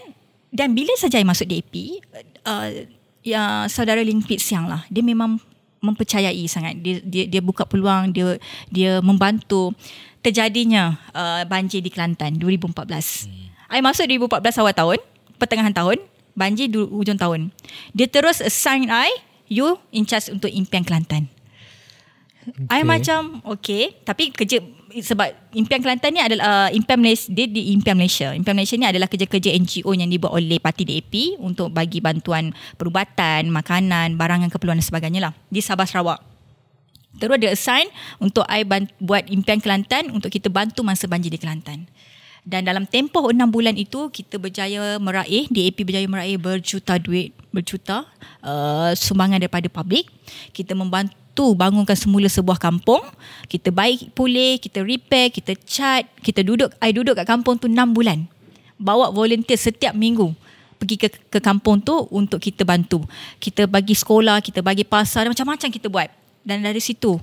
dan 0.50 0.72
bila 0.72 0.96
saja 0.96 1.16
I 1.16 1.24
masuk 1.24 1.44
DAP, 1.46 2.00
uh, 2.46 2.70
ya 3.26 3.66
saudara 3.68 4.00
Lim 4.06 4.22
Pit 4.22 4.40
Siang 4.40 4.70
lah. 4.70 4.86
Dia 4.88 5.02
memang 5.02 5.42
mempercayai 5.82 6.46
sangat. 6.50 6.80
Dia 6.80 7.02
dia 7.04 7.24
dia 7.30 7.42
buka 7.42 7.66
peluang, 7.66 8.14
dia 8.14 8.38
dia 8.70 9.02
membantu 9.02 9.74
terjadinya 10.26 10.98
uh, 11.14 11.46
banjir 11.46 11.86
di 11.86 11.94
Kelantan 11.94 12.42
2014. 12.42 12.74
Hmm. 13.30 13.46
I 13.70 13.82
masuk 13.82 14.06
2014 14.10 14.62
awal 14.62 14.74
tahun, 14.74 15.00
pertengahan 15.38 15.74
tahun, 15.74 15.98
banjir 16.34 16.70
du, 16.70 16.90
hujung 16.90 17.18
tahun. 17.18 17.54
Dia 17.94 18.10
terus 18.10 18.42
assign 18.42 18.90
I, 18.90 19.10
you 19.46 19.78
in 19.94 20.06
charge 20.10 20.34
untuk 20.34 20.50
impian 20.50 20.82
Kelantan. 20.82 21.35
Okay. 22.46 22.70
I 22.70 22.86
macam 22.86 23.42
okay, 23.42 23.98
tapi 24.06 24.30
kerja 24.30 24.62
sebab 24.94 25.34
impian 25.58 25.82
Kelantan 25.82 26.14
ni 26.14 26.22
adalah 26.22 26.70
uh, 26.70 26.70
impian 26.72 27.02
Malaysia, 27.02 27.28
dia 27.34 27.50
di 27.50 27.74
impian 27.74 27.98
Malaysia. 27.98 28.32
Impian 28.32 28.54
Malaysia 28.54 28.78
ni 28.78 28.86
adalah 28.86 29.10
kerja-kerja 29.10 29.58
NGO 29.58 29.92
yang 29.98 30.08
dibuat 30.08 30.38
oleh 30.38 30.62
parti 30.62 30.86
DAP 30.86 31.42
untuk 31.42 31.74
bagi 31.74 32.00
bantuan 32.00 32.54
perubatan, 32.78 33.50
makanan, 33.50 34.16
barangan 34.16 34.54
keperluan 34.54 34.78
dan 34.78 34.86
sebagainya 34.86 35.22
lah 35.26 35.34
di 35.50 35.60
Sabah 35.60 35.90
Sarawak. 35.90 36.22
Terus 37.16 37.38
dia 37.40 37.52
assign 37.56 37.88
untuk 38.20 38.44
I 38.46 38.68
bant- 38.68 38.94
buat 39.02 39.26
impian 39.26 39.58
Kelantan 39.58 40.12
untuk 40.12 40.30
kita 40.30 40.52
bantu 40.52 40.86
masa 40.86 41.10
banjir 41.10 41.34
di 41.34 41.40
Kelantan. 41.42 41.88
Dan 42.46 42.62
dalam 42.62 42.86
tempoh 42.86 43.34
6 43.34 43.42
bulan 43.50 43.74
itu 43.74 44.14
kita 44.14 44.38
berjaya 44.38 45.02
meraih 45.02 45.50
DAP 45.50 45.82
berjaya 45.82 46.06
meraih 46.06 46.38
berjuta 46.38 47.02
duit 47.02 47.34
berjuta 47.50 48.06
uh, 48.46 48.94
sumbangan 48.94 49.42
daripada 49.42 49.66
publik. 49.66 50.06
Kita 50.54 50.78
membantu 50.78 51.25
bangunkan 51.36 52.00
semula 52.00 52.32
sebuah 52.32 52.56
kampung. 52.56 53.04
Kita 53.52 53.68
baik 53.76 54.16
pulih, 54.16 54.56
kita 54.64 54.80
repair, 54.80 55.28
kita 55.28 55.52
cat, 55.68 56.08
kita 56.24 56.40
duduk 56.40 56.72
I 56.80 56.96
duduk 56.96 57.20
kat 57.20 57.28
kampung 57.28 57.60
tu 57.60 57.68
6 57.68 57.76
bulan. 57.92 58.24
Bawa 58.80 59.12
volunteer 59.12 59.60
setiap 59.60 59.92
minggu 59.92 60.32
pergi 60.76 60.96
ke 61.00 61.08
ke 61.32 61.40
kampung 61.40 61.80
tu 61.80 62.08
untuk 62.12 62.40
kita 62.40 62.68
bantu. 62.68 63.04
Kita 63.40 63.68
bagi 63.68 63.96
sekolah, 63.96 64.40
kita 64.44 64.60
bagi 64.64 64.84
pasar, 64.88 65.28
macam-macam 65.28 65.68
kita 65.72 65.88
buat. 65.92 66.12
Dan 66.46 66.62
dari 66.64 66.80
situ 66.80 67.20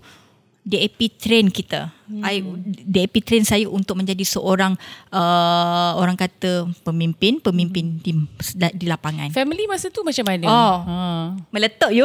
DAP 0.66 0.98
train 1.18 1.48
kita. 1.48 1.90
Hmm. 2.12 2.20
I 2.22 2.44
DAP 2.85 3.25
train 3.25 3.40
saya 3.40 3.64
untuk 3.64 3.96
menjadi 3.96 4.20
seorang 4.20 4.77
uh, 5.09 5.90
orang 5.96 6.12
kata 6.12 6.68
pemimpin, 6.85 7.40
pemimpin 7.40 7.96
di 7.96 8.12
di 8.77 8.85
lapangan. 8.85 9.33
Family 9.33 9.64
masa 9.64 9.88
tu 9.88 10.05
macam 10.05 10.29
mana? 10.29 10.44
Oh. 10.44 10.77
Ha. 10.83 10.96
Meletup 11.48 11.88
you. 11.88 12.05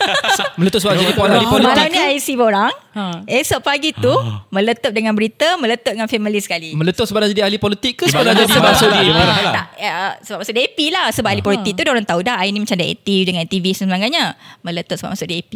Meletup 0.58 0.80
sebab 0.80 0.96
jadi 0.96 1.12
ahli 1.12 1.44
Oh, 1.44 1.52
politik 1.52 1.76
malam 1.76 1.92
ni? 1.92 2.00
I 2.00 2.16
isi 2.16 2.32
orang. 2.34 2.72
Ha. 2.94 3.26
Esok 3.26 3.60
pagi 3.60 3.92
tu 3.92 4.12
meletup 4.48 4.96
dengan 4.96 5.12
berita, 5.12 5.60
meletup 5.60 5.92
dengan 5.92 6.08
family 6.08 6.40
sekali. 6.40 6.72
Meletup 6.72 7.04
sebab 7.04 7.20
dah 7.20 7.28
jadi 7.28 7.44
ahli 7.44 7.60
politik 7.60 8.00
ke 8.00 8.04
sebab 8.08 8.24
dah 8.24 8.32
Sebab- 8.32 8.40
jadi 8.40 8.54
sebab- 8.54 8.72
masuk 8.72 8.88
di 8.88 9.00
dia 9.04 9.12
marah 9.12 9.36
lah. 9.36 9.52
Tak, 9.52 9.66
ya, 9.76 9.94
sebab 10.24 10.38
masuk 10.40 10.54
DAP 10.54 10.78
lah 10.88 11.06
Sebab 11.10 11.28
ahli 11.28 11.42
politik 11.42 11.72
tu 11.74 11.82
Dia 11.82 11.92
orang 11.92 12.06
tahu 12.06 12.20
dah 12.22 12.40
I 12.40 12.48
ni 12.48 12.58
macam 12.58 12.74
dah 12.74 12.86
aktif 12.86 13.20
Dengan 13.22 13.42
aktivis 13.42 13.76
dan 13.76 13.86
sebagainya 13.86 14.24
Meletup 14.62 14.96
sebab 14.96 15.10
masuk 15.12 15.28
DAP 15.28 15.52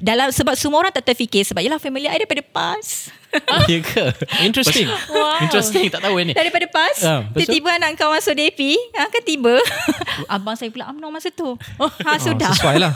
Dalam 0.00 0.28
Sebab 0.28 0.54
semua 0.54 0.78
orang 0.80 0.92
tak 0.92 1.06
terfikir 1.06 1.44
Sebab 1.44 1.60
yelah 1.60 1.78
family 1.78 2.08
I 2.08 2.18
daripada 2.18 2.42
PAS 2.42 3.12
Ya 3.70 3.78
ke? 3.78 4.04
Interesting. 4.40 4.88
Wow. 5.10 5.44
Interesting, 5.44 5.88
tak 5.88 6.00
tahu 6.00 6.16
ni. 6.20 6.32
Daripada 6.32 6.64
PAS 6.66 6.96
Ah, 7.02 7.20
betul. 7.22 7.44
Tiba-tiba 7.44 7.68
anak 7.74 7.90
kau 7.94 8.10
masuk 8.10 8.32
DAP 8.32 8.60
ha, 8.94 9.06
Kan 9.06 9.22
tiba 9.22 9.60
Abang 10.34 10.54
saya 10.54 10.68
pula 10.68 10.88
UMNO 10.88 11.08
masa 11.08 11.28
tu 11.28 11.54
ha, 11.78 12.16
Sudah 12.16 12.48
Oh, 12.48 12.56
sesuai 12.56 12.78
lah. 12.78 12.94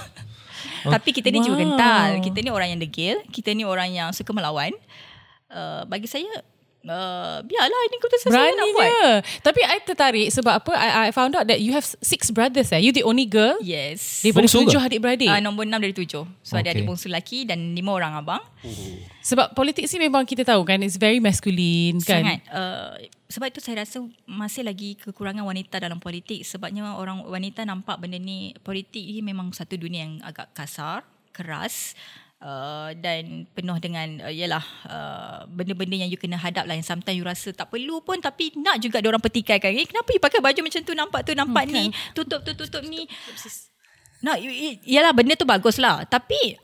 Tapi 0.82 1.08
kita 1.10 1.28
ni 1.28 1.38
jiwa 1.38 1.52
Wow. 1.52 1.62
kental 1.62 2.08
Kita 2.20 2.38
ni 2.38 2.50
orang 2.50 2.68
yang 2.68 2.80
degil 2.80 3.16
Kita 3.28 3.52
ni 3.52 3.62
orang 3.62 3.88
yang 3.88 4.08
suka 4.10 4.30
melawan 4.30 4.74
uh, 5.48 5.84
Bagi 5.84 6.06
saya 6.06 6.26
uh, 6.86 7.38
Biarlah 7.42 7.80
ini 7.90 7.96
keputusan 7.98 8.30
saya 8.30 8.50
nak 8.54 8.66
buat. 8.74 8.90
Tapi 9.42 9.60
I 9.62 9.78
tertarik 9.82 10.28
sebab 10.30 10.52
apa? 10.62 10.72
I, 10.74 10.88
I 11.06 11.10
found 11.10 11.34
out 11.34 11.46
that 11.46 11.62
you 11.62 11.74
have 11.74 11.84
six 11.84 12.30
brothers 12.34 12.70
eh. 12.74 12.80
You 12.82 12.90
the 12.90 13.06
only 13.06 13.26
girl. 13.26 13.58
Yes 13.62 14.22
Daripada 14.26 14.46
Bongsu 14.46 14.58
tujuh 14.66 14.80
ke? 14.80 14.86
adik-beradik. 14.90 15.28
Ah, 15.30 15.38
nombor 15.38 15.66
enam 15.66 15.78
dari 15.78 15.94
tujuh. 15.94 16.24
So 16.42 16.52
ada 16.58 16.72
Okay. 16.72 16.80
adik 16.80 16.88
bongsu 16.88 17.12
lelaki 17.12 17.44
dan 17.44 17.76
lima 17.76 17.92
orang 17.92 18.16
abang. 18.16 18.42
Sebab 19.22 19.52
politik 19.52 19.86
ni 19.86 19.98
memang 20.08 20.24
kita 20.26 20.42
tahu 20.42 20.64
kan 20.66 20.80
it's 20.82 20.96
very 20.98 21.20
masculine 21.20 22.00
kan. 22.02 22.22
Sangat. 22.24 22.38
Uh, 22.48 22.96
sebab 23.28 23.48
itu 23.48 23.60
saya 23.64 23.84
rasa 23.84 24.02
masih 24.24 24.62
lagi 24.64 24.98
kekurangan 24.98 25.44
wanita 25.44 25.80
dalam 25.80 25.96
politik. 25.96 26.44
Sebabnya 26.44 26.96
orang 26.96 27.24
wanita 27.24 27.64
nampak 27.64 27.96
benda 27.96 28.20
ni, 28.20 28.52
politik 28.60 29.00
ni 29.00 29.24
memang 29.24 29.54
satu 29.56 29.76
dunia 29.76 30.04
yang 30.04 30.14
agak 30.20 30.52
kasar, 30.52 31.04
keras. 31.32 31.96
Uh, 32.42 32.90
dan 32.98 33.46
penuh 33.54 33.78
dengan 33.78 34.26
uh, 34.26 34.34
yalah 34.34 34.66
uh, 34.90 35.46
benda-benda 35.46 35.94
yang 35.94 36.10
you 36.10 36.18
kena 36.18 36.34
hadap 36.34 36.66
lah 36.66 36.74
yang 36.74 36.82
sometimes 36.82 37.14
you 37.14 37.22
rasa 37.22 37.54
tak 37.54 37.70
perlu 37.70 38.02
pun 38.02 38.18
tapi 38.18 38.50
nak 38.58 38.82
juga 38.82 38.98
dia 38.98 39.14
orang 39.14 39.22
petikaikan 39.22 39.70
eh, 39.70 39.86
kenapa 39.86 40.10
you 40.10 40.18
pakai 40.18 40.42
baju 40.42 40.58
macam 40.66 40.82
tu 40.82 40.90
nampak 40.90 41.22
tu 41.22 41.38
nampak 41.38 41.70
ni 41.70 41.94
tutup 42.18 42.42
tu 42.42 42.50
tutup 42.58 42.82
ni 42.82 43.06
nak 44.26 44.42
yalah 44.82 45.14
benda 45.14 45.38
tu 45.38 45.46
bagus 45.46 45.78
lah 45.78 46.02
tapi 46.02 46.58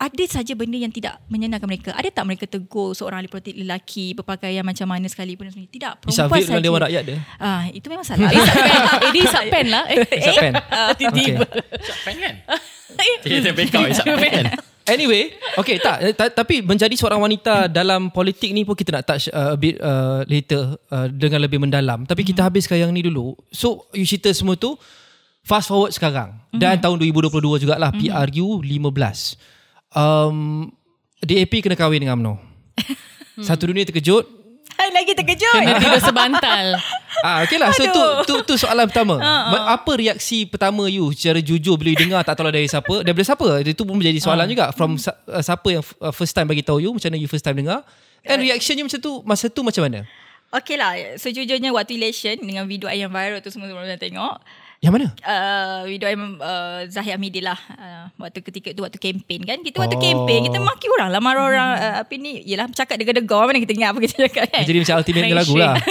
ada 0.00 0.24
saja 0.24 0.56
benda 0.56 0.80
yang 0.80 0.88
tidak 0.88 1.20
menyenangkan 1.28 1.68
mereka. 1.68 1.92
Ada 1.92 2.08
tak 2.08 2.24
mereka 2.24 2.48
tegur 2.48 2.96
seorang 2.96 3.20
ahli 3.20 3.28
politik 3.28 3.52
lelaki 3.52 4.16
berpakaian 4.16 4.64
macam 4.64 4.88
mana 4.88 5.04
sekalipun 5.12 5.44
dan 5.44 5.52
sebagainya? 5.52 5.76
Tidak, 5.76 5.92
perempuan 6.00 6.40
dengan 6.40 6.56
saja. 6.56 6.64
Dewan 6.64 6.80
Rakyat 6.88 7.02
dia. 7.04 7.18
Ah, 7.36 7.68
itu 7.68 7.86
memang 7.92 8.06
salah. 8.08 8.32
Eh, 8.32 8.40
Isap 8.40 8.56
pen. 8.64 8.80
Eh, 8.80 9.10
dia 9.12 9.22
isap 9.28 9.44
pen 9.52 9.66
lah. 9.68 9.84
Eh, 9.92 9.96
Isap 10.00 10.40
pen. 10.40 10.52
tiba-tiba. 10.96 11.44
Pen 12.08 12.16
kan? 12.16 12.34
Kita 13.28 13.50
back 13.52 13.76
out 13.76 13.88
Isap 13.92 14.04
pen 14.08 14.32
kan? 14.32 14.46
Anyway, 14.90 15.22
okay 15.54 15.78
tak 15.78 15.96
eh, 16.02 16.12
ta- 16.12 16.34
tapi 16.34 16.60
menjadi 16.60 16.92
seorang 16.98 17.22
wanita 17.22 17.70
dalam 17.70 18.10
politik 18.10 18.50
ni 18.50 18.66
pun 18.66 18.74
kita 18.74 18.98
nak 18.98 19.04
touch 19.06 19.30
uh, 19.30 19.54
a 19.54 19.58
bit 19.58 19.78
uh, 19.78 20.26
later 20.26 20.74
uh, 20.90 21.06
dengan 21.06 21.40
lebih 21.46 21.62
mendalam. 21.62 22.02
Tapi 22.04 22.26
kita 22.26 22.42
habiskan 22.42 22.76
yang 22.76 22.90
ni 22.90 23.06
dulu. 23.06 23.38
So 23.54 23.86
you 23.94 24.04
cerita 24.04 24.34
semua 24.34 24.58
tu 24.58 24.74
fast 25.46 25.70
forward 25.70 25.94
sekarang 25.94 26.36
dan 26.52 26.76
tahun 26.82 26.98
2022 27.00 27.64
jugalah 27.64 27.94
PRU 27.94 28.60
15. 28.60 29.94
Um 29.94 30.68
DAP 31.20 31.52
kena 31.60 31.76
kahwin 31.76 32.00
dengan 32.00 32.16
UMNO. 32.16 32.34
Satu 33.48 33.68
dunia 33.68 33.84
terkejut. 33.84 34.39
Hai, 34.80 34.88
lagi 34.96 35.12
terkejut. 35.12 35.60
Kena 35.60 35.76
tiba 35.76 36.00
sebantal. 36.00 36.66
Ah, 37.20 37.44
okay 37.44 37.60
lah. 37.60 37.68
So 37.76 37.84
tu, 37.84 38.00
tu, 38.24 38.34
tu 38.48 38.54
soalan 38.56 38.88
pertama. 38.88 39.20
Uh-uh. 39.20 39.76
Apa 39.76 39.92
reaksi 39.92 40.48
pertama 40.48 40.88
you 40.88 41.12
secara 41.12 41.36
jujur 41.44 41.76
bila 41.76 41.92
you 41.92 42.00
dengar 42.08 42.24
tak 42.24 42.40
tahu 42.40 42.48
lah 42.48 42.54
dari 42.56 42.64
siapa? 42.64 43.04
Daripada 43.04 43.28
siapa? 43.28 43.60
Itu 43.60 43.84
pun 43.84 44.00
menjadi 44.00 44.24
soalan 44.24 44.48
uh. 44.48 44.50
juga. 44.56 44.64
From 44.72 44.96
uh, 44.96 45.42
siapa 45.44 45.68
yang 45.68 45.84
uh, 46.00 46.16
first 46.16 46.32
time 46.32 46.48
bagi 46.48 46.64
tahu 46.64 46.80
you? 46.80 46.96
Macam 46.96 47.12
mana 47.12 47.20
you 47.20 47.28
first 47.28 47.44
time 47.44 47.60
dengar? 47.60 47.84
And 48.24 48.40
reaction 48.40 48.80
you 48.80 48.88
macam 48.88 49.04
tu, 49.04 49.20
masa 49.28 49.52
tu 49.52 49.60
macam 49.60 49.84
mana? 49.84 50.08
Okay 50.48 50.80
lah. 50.80 50.96
Sejujurnya 51.20 51.76
waktu 51.76 52.00
election 52.00 52.40
dengan 52.40 52.64
video 52.64 52.88
yang 52.88 53.12
viral 53.12 53.44
tu 53.44 53.52
semua 53.52 53.68
semua 53.68 53.84
tengok. 54.00 54.40
Yang 54.80 54.92
mana? 54.96 55.06
Uh, 55.20 55.80
video 55.84 56.08
I'm 56.08 56.40
uh, 56.40 56.88
Zahir 56.88 57.20
Amidi 57.20 57.44
lah 57.44 57.60
uh, 57.76 58.08
Waktu 58.16 58.40
ketika 58.40 58.72
tu 58.72 58.80
Waktu 58.80 58.96
kempen 58.96 59.44
kan? 59.44 59.60
Kita 59.60 59.76
waktu 59.76 59.92
oh. 59.92 60.00
kempen 60.00 60.48
Kita 60.48 60.56
maki 60.56 60.88
orang 60.88 61.12
lah 61.12 61.20
Marah 61.20 61.44
orang 61.44 61.70
uh, 61.76 61.94
Apa 62.00 62.16
ni? 62.16 62.40
Yelah 62.48 62.64
cakap 62.72 62.96
degar-degar 62.96 63.44
Mana 63.44 63.60
kita 63.60 63.76
ingat 63.76 63.92
Apa 63.92 64.00
kita 64.00 64.24
cakap 64.24 64.48
kan? 64.48 64.64
Jadi 64.64 64.78
macam 64.80 64.96
ultimate 65.04 65.36
lagu 65.36 65.54
lah. 65.60 65.76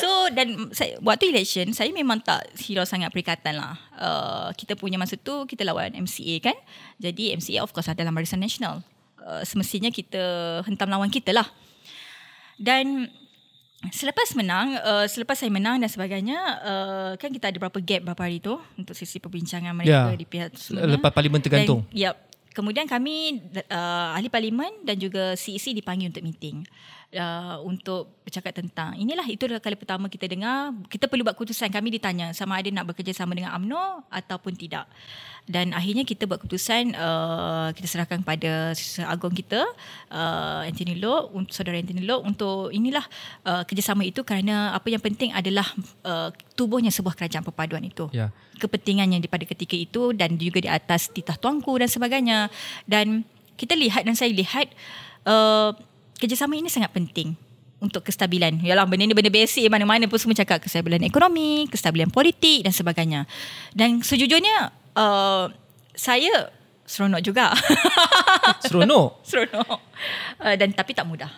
So 0.00 0.08
dan 0.32 0.72
saya, 0.72 0.96
Waktu 1.04 1.36
election 1.36 1.76
Saya 1.76 1.92
memang 1.92 2.24
tak 2.24 2.48
Hirau 2.64 2.88
sangat 2.88 3.12
perikatan 3.12 3.60
lah. 3.60 3.76
Uh, 4.00 4.48
Kita 4.56 4.72
punya 4.72 4.96
masa 4.96 5.20
tu 5.20 5.44
Kita 5.44 5.68
lawan 5.68 5.92
MCA 5.92 6.40
kan? 6.48 6.56
Jadi 6.96 7.36
MCA 7.36 7.60
of 7.60 7.76
course 7.76 7.92
Adalah 7.92 8.08
Barisan 8.08 8.40
Nasional 8.40 8.80
uh, 9.20 9.44
Semestinya 9.44 9.92
kita 9.92 10.64
Hentam 10.64 10.88
lawan 10.88 11.12
kita 11.12 11.36
lah. 11.36 11.44
Dan 12.56 13.12
Selepas 13.90 14.30
menang, 14.38 14.78
uh, 14.78 15.06
selepas 15.10 15.34
saya 15.34 15.50
menang 15.50 15.82
dan 15.82 15.90
sebagainya, 15.90 16.38
uh, 16.62 17.12
kan 17.18 17.34
kita 17.34 17.50
ada 17.50 17.58
berapa 17.58 17.78
gap 17.82 18.06
berapa 18.06 18.22
hari 18.22 18.38
tu 18.38 18.54
untuk 18.78 18.94
sesi 18.94 19.18
perbincangan 19.18 19.74
mereka 19.74 20.14
yeah. 20.14 20.14
di 20.14 20.22
pihak 20.22 20.54
sebelumnya. 20.54 21.02
Lepas 21.02 21.10
parlimen 21.10 21.42
tergantung. 21.42 21.82
Dan, 21.90 21.98
yep. 21.98 22.16
Kemudian 22.52 22.84
kami 22.84 23.42
uh, 23.72 24.14
ahli 24.14 24.28
parlimen 24.28 24.84
dan 24.84 25.00
juga 25.00 25.34
CEC 25.34 25.72
dipanggil 25.72 26.12
untuk 26.12 26.22
meeting 26.22 26.62
uh, 27.16 27.60
untuk 27.64 28.22
bercakap 28.24 28.56
tentang. 28.56 28.96
Inilah 28.96 29.26
itu 29.28 29.44
adalah 29.44 29.60
kali 29.60 29.76
pertama 29.76 30.08
kita 30.08 30.28
dengar. 30.28 30.72
Kita 30.88 31.08
perlu 31.08 31.26
buat 31.26 31.36
keputusan. 31.36 31.68
Kami 31.68 31.88
ditanya 31.92 32.32
sama 32.32 32.58
ada 32.60 32.68
nak 32.72 32.92
bekerjasama 32.92 33.36
dengan 33.36 33.52
AMNO 33.56 34.08
ataupun 34.08 34.56
tidak. 34.56 34.88
Dan 35.42 35.74
akhirnya 35.74 36.06
kita 36.06 36.30
buat 36.30 36.38
keputusan 36.38 36.94
uh, 36.94 37.74
kita 37.74 37.86
serahkan 37.90 38.22
kepada 38.22 38.78
agung 39.10 39.34
kita 39.34 39.58
uh, 40.14 40.62
Anthony 40.62 41.02
Loh 41.02 41.34
untuk 41.34 41.50
saudara 41.50 41.82
Anthony 41.82 42.06
Loh 42.06 42.22
untuk 42.22 42.70
inilah 42.70 43.02
uh, 43.42 43.66
kerjasama 43.66 44.06
itu 44.06 44.22
kerana 44.22 44.70
apa 44.70 44.86
yang 44.86 45.02
penting 45.02 45.34
adalah 45.34 45.66
uh, 46.06 46.30
tubuhnya 46.54 46.94
sebuah 46.94 47.18
kerajaan 47.18 47.42
perpaduan 47.42 47.82
itu. 47.82 48.06
Yeah. 48.14 48.30
kepentingannya 48.62 49.26
pada 49.26 49.42
ketika 49.42 49.74
itu 49.74 50.14
dan 50.14 50.38
juga 50.38 50.62
di 50.62 50.70
atas 50.70 51.10
titah 51.10 51.34
tuanku 51.34 51.74
dan 51.74 51.90
sebagainya. 51.90 52.46
Dan 52.86 53.26
kita 53.58 53.74
lihat 53.74 54.06
dan 54.06 54.14
saya 54.14 54.30
lihat 54.30 54.70
uh, 55.26 55.74
kerjasama 56.18 56.58
ini 56.58 56.68
sangat 56.68 56.92
penting 56.92 57.34
untuk 57.82 58.06
kestabilan. 58.06 58.62
Yalah 58.62 58.86
benda 58.86 59.02
ni 59.02 59.12
benda 59.12 59.28
basic 59.28 59.66
mana-mana 59.66 60.06
pun 60.06 60.14
semua 60.22 60.38
cakap 60.38 60.62
kestabilan 60.62 61.02
ekonomi, 61.02 61.66
kestabilan 61.66 62.14
politik 62.14 62.62
dan 62.62 62.70
sebagainya. 62.70 63.26
Dan 63.74 64.06
sejujurnya 64.06 64.70
uh, 64.94 65.50
saya 65.98 66.54
seronok 66.86 67.20
juga. 67.26 67.50
Seronok? 68.62 69.18
seronok. 69.28 69.78
Uh, 70.38 70.54
dan 70.54 70.70
tapi 70.70 70.94
tak 70.94 71.06
mudah. 71.10 71.30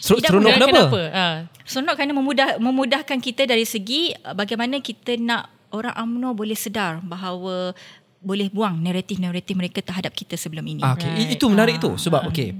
Ser- 0.00 0.18
seronok 0.24 0.56
kenapa? 0.56 0.72
kenapa? 0.72 1.00
Uh. 1.12 1.36
Seronok 1.68 1.94
kerana 1.94 2.12
memudah, 2.16 2.48
memudahkan 2.56 3.18
kita 3.20 3.44
dari 3.44 3.68
segi 3.68 4.16
uh, 4.24 4.32
bagaimana 4.32 4.80
kita 4.80 5.20
nak 5.20 5.52
orang 5.76 5.94
UMNO 5.94 6.34
boleh 6.34 6.56
sedar 6.56 6.98
bahawa 7.04 7.76
boleh 8.20 8.52
buang 8.52 8.76
naratif-naratif 8.84 9.54
mereka 9.56 9.80
terhadap 9.80 10.12
kita 10.12 10.36
sebelum 10.36 10.66
ini. 10.66 10.82
Ah, 10.84 10.92
okay. 10.92 11.08
Right. 11.08 11.36
Itu 11.36 11.48
menarik 11.52 11.78
uh. 11.78 11.82
tu 11.84 11.90
sebab 12.00 12.26
uh. 12.26 12.30
okay 12.32 12.56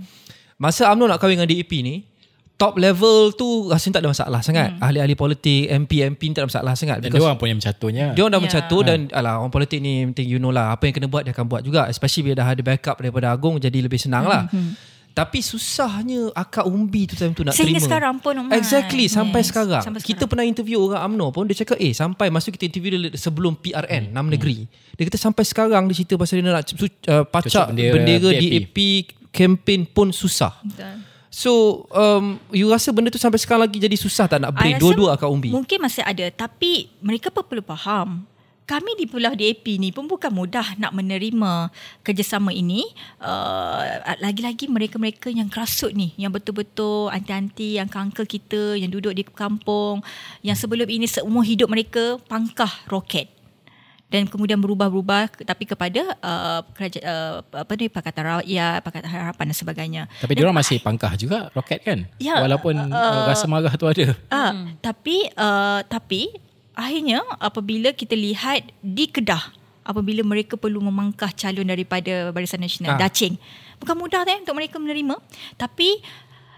Masa 0.61 0.92
UMNO 0.92 1.09
nak 1.09 1.18
kahwin 1.18 1.40
dengan 1.40 1.49
DAP 1.49 1.73
ni 1.81 2.05
Top 2.61 2.77
level 2.77 3.33
tu 3.33 3.73
rasanya 3.73 3.96
tak 3.96 4.03
ada 4.05 4.11
masalah 4.12 4.40
sangat 4.44 4.77
hmm. 4.77 4.85
Ahli-ahli 4.85 5.16
politik, 5.16 5.64
MP, 5.73 6.05
MP 6.05 6.37
tak 6.37 6.44
ada 6.44 6.49
masalah 6.53 6.73
sangat 6.77 7.01
Dan 7.01 7.09
dia 7.09 7.25
orang 7.25 7.40
punya 7.40 7.57
mencatunya 7.57 8.12
Dia 8.12 8.20
orang 8.20 8.33
dah 8.37 8.40
yeah. 8.44 8.53
mencatu 8.53 8.77
dan 8.85 8.99
alah, 9.16 9.40
orang 9.40 9.49
politik 9.49 9.81
ni 9.81 10.05
think 10.12 10.29
you 10.29 10.37
know 10.37 10.53
lah 10.53 10.77
Apa 10.77 10.92
yang 10.92 10.94
kena 11.01 11.09
buat 11.09 11.25
dia 11.25 11.33
akan 11.33 11.49
buat 11.49 11.64
juga 11.64 11.88
Especially 11.88 12.29
bila 12.29 12.44
dah 12.44 12.53
ada 12.53 12.61
backup 12.61 13.01
daripada 13.01 13.33
Agung 13.33 13.57
Jadi 13.57 13.81
lebih 13.81 13.96
senang 13.96 14.29
lah 14.29 14.44
hmm. 14.53 14.61
hmm. 14.61 14.73
Tapi 15.11 15.42
susahnya 15.42 16.31
akak 16.38 16.70
umbi 16.70 17.11
tu 17.11 17.18
time 17.18 17.35
tu 17.35 17.42
nak 17.42 17.51
Sehingga 17.51 17.83
terima. 17.83 17.83
Sehingga 17.83 17.90
sekarang 17.90 18.14
pun 18.23 18.33
Umar. 18.46 18.55
Exactly 18.55 19.11
sampai, 19.11 19.42
yes. 19.42 19.51
sekarang. 19.51 19.83
sampai 19.83 19.99
sekarang. 19.99 20.16
Kita 20.16 20.25
pernah 20.31 20.46
interview 20.46 20.79
orang 20.79 21.03
UMNO 21.11 21.27
pun 21.35 21.44
dia 21.51 21.57
cakap 21.59 21.83
eh 21.83 21.90
sampai 21.90 22.31
masa 22.31 22.55
kita 22.55 22.70
interview 22.70 22.94
dia 22.94 23.18
sebelum 23.18 23.59
PRN 23.59 24.14
hmm. 24.14 24.16
6 24.16 24.23
hmm. 24.23 24.29
negeri. 24.31 24.59
Dia 24.94 25.03
kata 25.11 25.18
sampai 25.18 25.44
sekarang 25.44 25.83
dia 25.90 25.94
cerita 25.99 26.14
pasal 26.14 26.38
dia 26.38 26.46
nak 26.46 26.62
uh, 26.62 27.25
pacak 27.27 27.75
bendera, 27.75 27.94
bendera 27.99 28.29
DAP 28.38 28.79
campaign 29.31 29.87
pun 29.87 30.11
susah. 30.11 30.55
Betul. 30.62 31.07
So 31.31 31.87
um, 31.95 32.43
You 32.51 32.66
rasa 32.66 32.90
benda 32.90 33.07
tu 33.07 33.14
Sampai 33.14 33.38
sekarang 33.38 33.62
lagi 33.62 33.79
Jadi 33.79 33.95
susah 33.95 34.27
tak 34.27 34.43
nak 34.43 34.51
bring 34.51 34.83
Dua-dua 34.83 35.14
akak 35.14 35.31
umbi 35.31 35.55
Mungkin 35.55 35.79
masih 35.79 36.03
ada 36.03 36.27
Tapi 36.35 36.90
Mereka 36.99 37.31
pun 37.31 37.47
perlu 37.47 37.62
faham 37.62 38.27
kami 38.71 38.95
di 38.95 39.11
Pulau 39.11 39.35
DAP 39.35 39.66
ni 39.83 39.90
pun 39.90 40.07
bukan 40.07 40.31
mudah 40.31 40.79
nak 40.79 40.95
menerima 40.95 41.75
kerjasama 42.07 42.55
ini. 42.55 42.87
Uh, 43.19 43.83
lagi-lagi 44.23 44.71
mereka-mereka 44.71 45.27
yang 45.27 45.51
kerasut 45.51 45.90
ni, 45.90 46.14
yang 46.14 46.31
betul-betul 46.31 47.11
anti-anti, 47.11 47.83
yang 47.83 47.90
kangkel 47.90 48.31
kita, 48.31 48.79
yang 48.79 48.87
duduk 48.95 49.11
di 49.11 49.27
kampung, 49.27 50.07
yang 50.47 50.55
sebelum 50.55 50.87
ini 50.87 51.11
seumur 51.11 51.43
hidup 51.43 51.66
mereka 51.66 52.23
pangkah 52.31 52.71
roket 52.87 53.39
dan 54.11 54.27
kemudian 54.27 54.59
berubah-ubah 54.59 55.46
tapi 55.46 55.64
kepada 55.64 56.03
uh, 56.18 56.66
kerajaan 56.75 57.07
uh, 57.07 57.62
apa 57.62 57.73
ni 57.79 57.87
pakatan 57.87 58.25
rakyat 58.27 58.79
pakatan 58.83 59.09
harapan 59.09 59.44
dan 59.46 59.57
sebagainya 59.57 60.03
tapi 60.18 60.35
dia 60.35 60.42
orang 60.44 60.59
masih 60.59 60.83
pangkah 60.83 61.14
juga 61.14 61.49
roket 61.55 61.81
kan 61.87 62.05
ya, 62.18 62.42
walaupun 62.42 62.75
uh, 62.75 62.90
uh, 62.90 63.23
rasa 63.31 63.46
marah 63.46 63.70
tu 63.79 63.87
ada 63.87 64.11
uh, 64.11 64.35
hmm. 64.51 64.83
tapi 64.83 65.31
uh, 65.38 65.81
tapi 65.87 66.35
akhirnya 66.75 67.23
apabila 67.38 67.94
kita 67.94 68.18
lihat 68.18 68.66
di 68.83 69.07
Kedah 69.07 69.55
apabila 69.87 70.27
mereka 70.27 70.59
perlu 70.59 70.83
memangkah 70.83 71.31
calon 71.31 71.70
daripada 71.70 72.35
Barisan 72.35 72.61
Nasional 72.61 72.99
uh. 72.99 73.01
Dacing 73.01 73.38
bukan 73.79 73.94
mudah 73.94 74.27
eh 74.27 74.42
untuk 74.42 74.59
mereka 74.59 74.83
menerima 74.83 75.14
tapi 75.55 76.03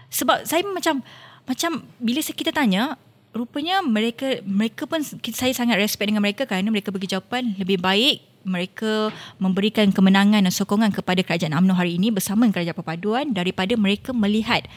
sebab 0.09 0.41
saya 0.41 0.65
macam 0.65 1.05
macam 1.45 1.85
bila 2.01 2.19
kita 2.25 2.49
tanya 2.49 2.97
rupanya 3.33 3.81
mereka 3.81 4.39
mereka 4.45 4.85
pun 4.85 5.01
saya 5.33 5.51
sangat 5.51 5.81
respect 5.81 6.07
dengan 6.07 6.21
mereka 6.21 6.45
kerana 6.45 6.69
mereka 6.69 6.93
bagi 6.93 7.09
jawapan 7.09 7.57
lebih 7.57 7.81
baik 7.81 8.21
mereka 8.43 9.09
memberikan 9.39 9.89
kemenangan 9.89 10.43
dan 10.43 10.53
sokongan 10.53 10.91
kepada 10.93 11.23
kerajaan 11.23 11.55
UMNO 11.55 11.73
hari 11.73 11.97
ini 11.97 12.11
bersama 12.11 12.45
kerajaan 12.51 12.75
perpaduan 12.75 13.25
daripada 13.31 13.73
mereka 13.79 14.11
melihat 14.11 14.67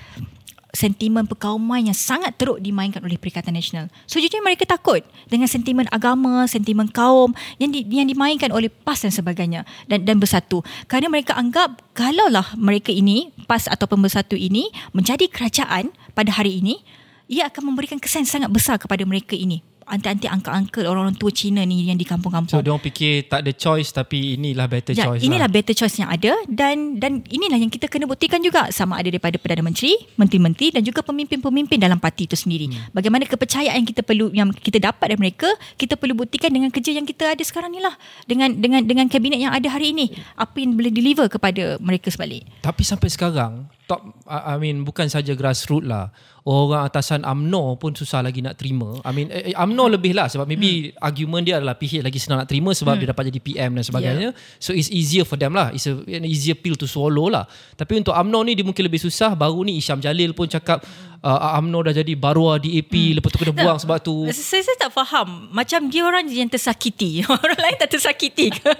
sentimen 0.76 1.24
perkauman 1.24 1.88
yang 1.88 1.96
sangat 1.96 2.36
teruk 2.36 2.60
dimainkan 2.60 3.00
oleh 3.00 3.16
Perikatan 3.16 3.56
Nasional. 3.56 3.88
Sejujurnya 4.04 4.44
mereka 4.44 4.68
takut 4.68 5.00
dengan 5.24 5.48
sentimen 5.48 5.88
agama, 5.88 6.44
sentimen 6.44 6.92
kaum 6.92 7.32
yang 7.56 7.72
di, 7.72 7.80
yang 7.88 8.04
dimainkan 8.04 8.52
oleh 8.52 8.68
PAS 8.68 9.08
dan 9.08 9.12
sebagainya 9.16 9.64
dan 9.88 10.04
dan 10.04 10.20
bersatu. 10.20 10.60
Kerana 10.84 11.08
mereka 11.08 11.32
anggap 11.32 11.80
kalaulah 11.96 12.52
mereka 12.60 12.92
ini 12.92 13.32
PAS 13.48 13.72
ataupun 13.72 14.04
bersatu 14.04 14.36
ini 14.36 14.68
menjadi 14.92 15.26
kerajaan 15.32 15.90
pada 16.12 16.36
hari 16.36 16.60
ini, 16.60 16.84
ia 17.26 17.50
akan 17.50 17.74
memberikan 17.74 17.98
kesan 17.98 18.26
sangat 18.26 18.50
besar 18.50 18.78
kepada 18.78 19.02
mereka 19.02 19.34
ini 19.34 19.62
anti-anti 19.86 20.26
angka-angka 20.26 20.82
orang-orang 20.82 21.14
tua 21.14 21.30
Cina 21.30 21.62
ni 21.62 21.86
yang 21.86 21.94
di 21.94 22.02
kampung-kampung. 22.02 22.50
So 22.50 22.60
dia 22.60 22.74
orang 22.74 22.82
fikir 22.82 23.30
tak 23.30 23.46
ada 23.46 23.52
choice 23.54 23.94
tapi 23.94 24.34
inilah 24.34 24.66
better 24.66 24.92
ya, 24.92 25.06
choice. 25.06 25.22
Inilah 25.22 25.46
lah. 25.46 25.54
better 25.54 25.74
choice 25.78 25.96
yang 26.02 26.10
ada 26.10 26.34
dan 26.50 26.98
dan 26.98 27.22
inilah 27.30 27.56
yang 27.56 27.70
kita 27.70 27.86
kena 27.86 28.10
buktikan 28.10 28.42
juga 28.42 28.68
sama 28.74 28.98
ada 28.98 29.06
daripada 29.06 29.38
Perdana 29.38 29.62
Menteri, 29.62 29.94
menteri-menteri 30.18 30.74
dan 30.74 30.82
juga 30.82 31.06
pemimpin-pemimpin 31.06 31.78
dalam 31.78 32.02
parti 32.02 32.26
itu 32.26 32.34
sendiri. 32.34 32.66
Hmm. 32.66 32.90
Bagaimana 32.90 33.24
kepercayaan 33.30 33.78
yang 33.78 33.88
kita 33.88 34.02
perlu 34.02 34.26
yang 34.34 34.50
kita 34.50 34.82
dapat 34.82 35.14
dari 35.14 35.20
mereka, 35.30 35.48
kita 35.78 35.94
perlu 35.94 36.18
buktikan 36.18 36.50
dengan 36.50 36.74
kerja 36.74 36.90
yang 36.90 37.06
kita 37.06 37.38
ada 37.38 37.42
sekarang 37.46 37.70
ni 37.70 37.78
lah. 37.78 37.94
Dengan 38.26 38.58
dengan 38.58 38.82
dengan 38.82 39.06
kabinet 39.06 39.38
yang 39.38 39.54
ada 39.54 39.70
hari 39.70 39.94
ini, 39.94 40.10
apa 40.34 40.58
yang 40.58 40.74
boleh 40.74 40.90
deliver 40.90 41.30
kepada 41.30 41.78
mereka 41.78 42.10
sebalik. 42.10 42.42
Tapi 42.66 42.82
sampai 42.82 43.06
sekarang 43.06 43.70
top 43.86 44.02
I 44.26 44.58
mean 44.58 44.82
bukan 44.82 45.06
saja 45.06 45.32
grassroots 45.38 45.86
lah 45.86 46.10
orang 46.46 46.86
atasan 46.86 47.26
AMNO 47.26 47.74
pun 47.74 47.90
susah 47.90 48.22
lagi 48.22 48.38
nak 48.38 48.54
terima. 48.54 49.02
I 49.02 49.10
mean 49.10 49.34
eh, 49.34 49.50
AMNO 49.50 49.90
hmm. 49.90 49.94
lebih 49.98 50.14
lah 50.14 50.30
sebab 50.30 50.46
maybe 50.46 50.94
hmm. 50.94 51.02
argument 51.02 51.42
dia 51.42 51.58
adalah 51.58 51.74
PH 51.74 52.06
lagi 52.06 52.22
senang 52.22 52.38
nak 52.38 52.46
terima 52.46 52.70
sebab 52.70 52.94
hmm. 52.94 53.00
dia 53.02 53.08
dapat 53.10 53.24
jadi 53.34 53.40
PM 53.42 53.70
dan 53.74 53.82
sebagainya. 53.82 54.30
Yeah. 54.30 54.62
So 54.62 54.70
it's 54.70 54.86
easier 54.86 55.26
for 55.26 55.34
them 55.34 55.58
lah. 55.58 55.74
It's 55.74 55.90
a, 55.90 55.98
an 56.06 56.22
easier 56.22 56.54
pill 56.54 56.78
to 56.78 56.86
swallow 56.86 57.26
lah. 57.26 57.50
Tapi 57.74 57.98
untuk 57.98 58.14
AMNO 58.14 58.46
ni 58.46 58.54
dia 58.54 58.62
mungkin 58.62 58.86
lebih 58.86 59.02
susah. 59.02 59.34
Baru 59.34 59.66
ni 59.66 59.74
Isyam 59.82 59.98
Jalil 59.98 60.38
pun 60.38 60.46
cakap 60.46 60.86
uh, 61.22 61.56
UMNO 61.60 61.78
dah 61.90 61.94
jadi 61.96 62.12
barua 62.16 62.58
DAP 62.60 62.92
hmm. 62.92 63.12
lepas 63.20 63.30
tu 63.32 63.38
kena 63.40 63.54
buang 63.54 63.78
sebab 63.80 63.98
tu. 64.02 64.26
Saya, 64.32 64.62
saya 64.64 64.76
tak 64.76 64.92
faham. 64.92 65.48
Macam 65.52 65.88
dia 65.88 66.02
orang 66.04 66.26
yang 66.28 66.50
tersakiti. 66.50 67.24
orang 67.44 67.60
lain 67.60 67.76
tak 67.78 67.90
tersakiti 67.92 68.52
ke? 68.52 68.72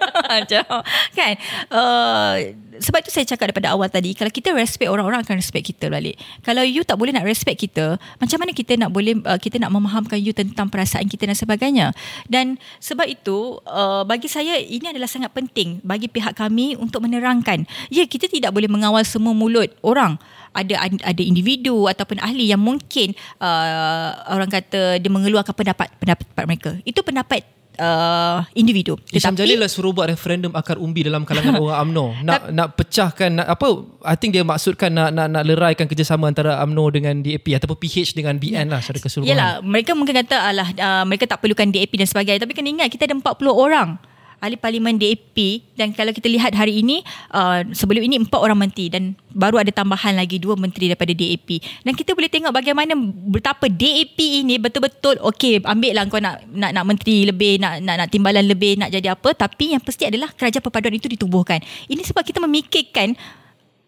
kan? 1.19 1.33
Uh, 1.71 2.35
sebab 2.77 3.01
itu 3.01 3.11
saya 3.13 3.25
cakap 3.25 3.53
daripada 3.53 3.73
awal 3.73 3.89
tadi 3.89 4.13
kalau 4.13 4.29
kita 4.29 4.53
respect 4.53 4.89
orang-orang 4.93 5.25
akan 5.25 5.41
respect 5.41 5.65
kita 5.73 5.89
balik. 5.89 6.21
Kalau 6.45 6.61
you 6.65 6.85
tak 6.85 7.01
boleh 7.01 7.13
nak 7.13 7.25
respect 7.25 7.57
kita, 7.61 7.97
macam 8.21 8.39
mana 8.41 8.53
kita 8.53 8.77
nak 8.77 8.91
boleh 8.93 9.17
uh, 9.25 9.41
kita 9.41 9.57
nak 9.57 9.73
memahamkan 9.73 10.21
you 10.21 10.37
tentang 10.37 10.69
perasaan 10.69 11.09
kita 11.09 11.29
dan 11.29 11.37
sebagainya. 11.37 11.87
Dan 12.29 12.61
sebab 12.81 13.09
itu 13.09 13.61
uh, 13.65 14.05
bagi 14.05 14.29
saya 14.29 14.61
ini 14.61 14.93
adalah 14.93 15.09
sangat 15.09 15.33
penting 15.33 15.81
bagi 15.83 16.09
pihak 16.11 16.37
kami 16.37 16.77
untuk 16.77 17.05
menerangkan. 17.05 17.65
Ya, 17.89 18.05
kita 18.05 18.29
tidak 18.29 18.53
boleh 18.53 18.69
mengawal 18.69 19.03
semua 19.05 19.33
mulut 19.33 19.73
orang 19.81 20.21
ada 20.57 20.89
ada 20.89 21.23
individu 21.23 21.85
ataupun 21.85 22.17
ahli 22.27 22.51
yang 22.51 22.61
mungkin 22.61 23.15
uh, 23.39 24.35
orang 24.35 24.51
kata 24.51 24.99
dia 24.99 25.11
mengeluarkan 25.11 25.55
pendapat 25.55 25.89
pendapat 26.03 26.45
mereka. 26.45 26.71
Itu 26.83 27.07
pendapat 27.07 27.47
uh, 27.79 28.43
individu. 28.57 28.97
Isyam 29.13 29.37
Jalil 29.37 29.61
lah 29.61 29.71
suruh 29.71 29.93
buat 29.93 30.09
referendum 30.11 30.53
akar 30.57 30.81
umbi 30.81 31.07
dalam 31.07 31.23
kalangan 31.23 31.57
orang 31.63 31.79
UMNO. 31.89 32.07
Nak 32.25 32.41
nak 32.53 32.69
pecahkan 32.75 33.31
nak 33.41 33.47
apa? 33.47 33.69
I 34.05 34.17
think 34.19 34.35
dia 34.35 34.43
maksudkan 34.43 34.91
nak 34.93 35.13
nak 35.13 35.29
nak 35.31 35.43
leraikan 35.47 35.87
kerjasama 35.87 36.29
antara 36.29 36.61
UMNO 36.65 36.85
dengan 36.93 37.15
DAP 37.21 37.47
ataupun 37.57 37.79
PH 37.79 38.17
dengan 38.17 38.37
BN 38.41 38.73
lah 38.73 38.81
secara 38.83 38.99
keseluruhan. 39.01 39.31
Yalah, 39.31 39.53
mereka 39.63 39.93
mungkin 39.95 40.17
kata 40.17 40.37
alah 40.37 40.69
uh, 40.75 41.05
mereka 41.05 41.29
tak 41.29 41.41
perlukan 41.45 41.69
DAP 41.69 41.93
dan 41.95 42.09
sebagainya 42.09 42.41
tapi 42.45 42.53
kena 42.57 42.69
ingat 42.73 42.89
kita 42.91 43.09
ada 43.09 43.15
40 43.17 43.25
orang 43.53 44.01
ahli 44.41 44.57
parlimen 44.61 45.01
DAP 45.01 45.37
dan 45.77 45.93
kalau 45.97 46.13
kita 46.13 46.29
lihat 46.29 46.53
hari 46.53 46.81
ini 46.85 47.01
uh, 47.33 47.65
sebelum 47.73 48.05
ini 48.05 48.21
empat 48.21 48.41
orang 48.41 48.69
menteri 48.69 48.93
dan 48.93 49.17
baru 49.33 49.61
ada 49.61 49.73
tambahan 49.73 50.17
lagi 50.17 50.41
dua 50.41 50.57
menteri 50.57 50.93
daripada 50.93 51.13
DAP 51.13 51.61
dan 51.85 51.93
kita 51.93 52.13
boleh 52.13 52.29
tengok 52.29 52.53
bagaimana 52.53 52.93
betapa 53.29 53.69
DAP 53.69 54.19
ini 54.21 54.57
betul-betul 54.61 55.21
okey 55.35 55.65
ambil 55.65 55.93
lah 55.97 56.03
kau 56.09 56.21
nak 56.23 56.43
nak 56.53 56.71
nak 56.73 56.85
menteri 56.87 57.29
lebih 57.29 57.59
nak 57.61 57.83
nak 57.83 57.95
nak 58.05 58.09
timbalan 58.09 58.45
lebih 58.47 58.79
nak 58.81 58.89
jadi 58.93 59.13
apa. 59.13 59.35
Tapi 59.35 59.77
yang 59.77 59.83
pasti 59.83 60.09
adalah 60.09 60.31
kerajaan 60.33 60.63
perpaduan 60.63 60.95
itu 60.97 61.11
ditubuhkan. 61.11 61.61
Ini 61.91 62.03
sebab 62.07 62.23
kita 62.23 62.39
memikirkan 62.41 63.17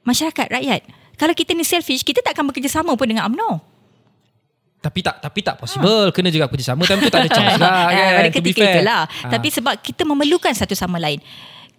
masyarakat 0.04 0.46
rakyat. 0.50 0.80
Kalau 1.18 1.34
kita 1.34 1.54
ni 1.54 1.66
selfish 1.66 2.06
kita 2.06 2.22
tak 2.22 2.38
akan 2.38 2.54
bekerjasama 2.54 2.94
pun 2.94 3.06
dengan 3.10 3.26
UMNO 3.26 3.77
tapi 4.88 5.04
tak 5.04 5.20
tapi 5.20 5.40
tak 5.44 5.60
possible. 5.60 6.08
Ha. 6.08 6.14
kena 6.16 6.32
juga 6.32 6.48
kerjasama 6.48 6.80
tapi 6.88 7.04
tu 7.04 7.12
tak 7.12 7.28
ada 7.28 7.30
chance 7.30 7.60
lah 7.62 7.92
kan 7.92 8.08
pada 8.16 8.30
ketika 8.32 8.64
itulah. 8.64 9.02
Ha. 9.04 9.28
tapi 9.28 9.48
sebab 9.52 9.74
kita 9.84 10.02
memerlukan 10.08 10.52
satu 10.56 10.72
sama 10.72 10.96
lain. 10.96 11.20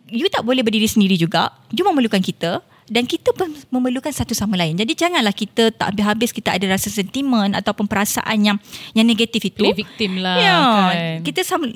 You 0.10 0.30
tak 0.30 0.42
boleh 0.42 0.62
berdiri 0.66 0.90
sendiri 0.90 1.18
juga. 1.18 1.54
You 1.74 1.86
memerlukan 1.86 2.22
kita 2.22 2.62
dan 2.90 3.06
kita 3.06 3.34
pun 3.38 3.54
memerlukan 3.70 4.10
satu 4.10 4.34
sama 4.34 4.58
lain. 4.58 4.74
Jadi 4.78 4.98
janganlah 4.98 5.34
kita 5.34 5.70
tak 5.70 5.94
habis-habis 5.94 6.34
kita 6.34 6.58
ada 6.58 6.66
rasa 6.66 6.90
sentimen 6.90 7.54
ataupun 7.54 7.86
perasaan 7.86 8.38
yang 8.42 8.58
yang 8.98 9.06
negatif 9.06 9.54
itu. 9.54 9.62
Play 9.62 9.78
victim 9.78 10.22
lah 10.22 10.38
ya, 10.38 10.58
kan. 10.58 10.96
kita 11.22 11.42
sama 11.46 11.70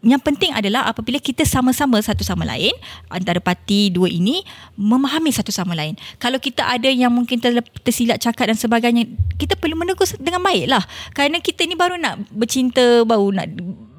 yang 0.00 0.20
penting 0.20 0.48
adalah 0.56 0.88
apabila 0.88 1.20
kita 1.20 1.44
sama-sama 1.44 2.00
satu 2.00 2.24
sama 2.24 2.48
lain 2.48 2.72
antara 3.12 3.36
parti 3.36 3.92
dua 3.92 4.08
ini 4.08 4.40
memahami 4.72 5.28
satu 5.28 5.52
sama 5.52 5.76
lain. 5.76 5.92
Kalau 6.16 6.40
kita 6.40 6.64
ada 6.64 6.88
yang 6.88 7.12
mungkin 7.12 7.36
tersilap 7.84 8.16
cakap 8.16 8.48
dan 8.48 8.56
sebagainya, 8.56 9.04
kita 9.36 9.60
perlu 9.60 9.76
menegur 9.76 10.08
dengan 10.16 10.40
baiklah. 10.40 10.80
Kerana 11.12 11.36
kita 11.44 11.68
ni 11.68 11.76
baru 11.76 12.00
nak 12.00 12.16
bercinta, 12.32 13.04
baru 13.04 13.28
nak 13.28 13.46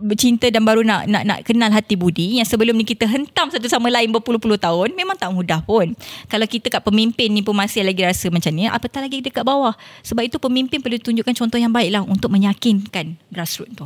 bercinta 0.01 0.49
dan 0.49 0.65
baru 0.65 0.81
nak 0.81 1.05
nak 1.05 1.21
nak 1.21 1.39
kenal 1.45 1.69
hati 1.69 1.93
budi 1.93 2.41
yang 2.41 2.49
sebelum 2.49 2.73
ni 2.73 2.81
kita 2.81 3.05
hentam 3.05 3.53
satu 3.53 3.69
sama 3.69 3.93
lain 3.93 4.09
berpuluh-puluh 4.09 4.57
tahun 4.57 4.97
memang 4.97 5.13
tak 5.21 5.29
mudah 5.29 5.61
pun. 5.61 5.93
Kalau 6.25 6.49
kita 6.49 6.73
kat 6.73 6.81
pemimpin 6.81 7.29
ni 7.29 7.45
pun 7.45 7.53
masih 7.53 7.85
lagi 7.85 8.01
rasa 8.01 8.33
macam 8.33 8.49
ni, 8.49 8.65
apatah 8.65 9.05
lagi 9.05 9.21
dekat 9.21 9.45
bawah. 9.45 9.77
Sebab 10.01 10.25
itu 10.25 10.41
pemimpin 10.41 10.81
perlu 10.81 10.97
tunjukkan 10.97 11.37
contoh 11.37 11.61
yang 11.61 11.69
baiklah 11.69 12.01
untuk 12.01 12.33
meyakinkan 12.33 13.21
grassroots 13.29 13.77
tu. 13.77 13.85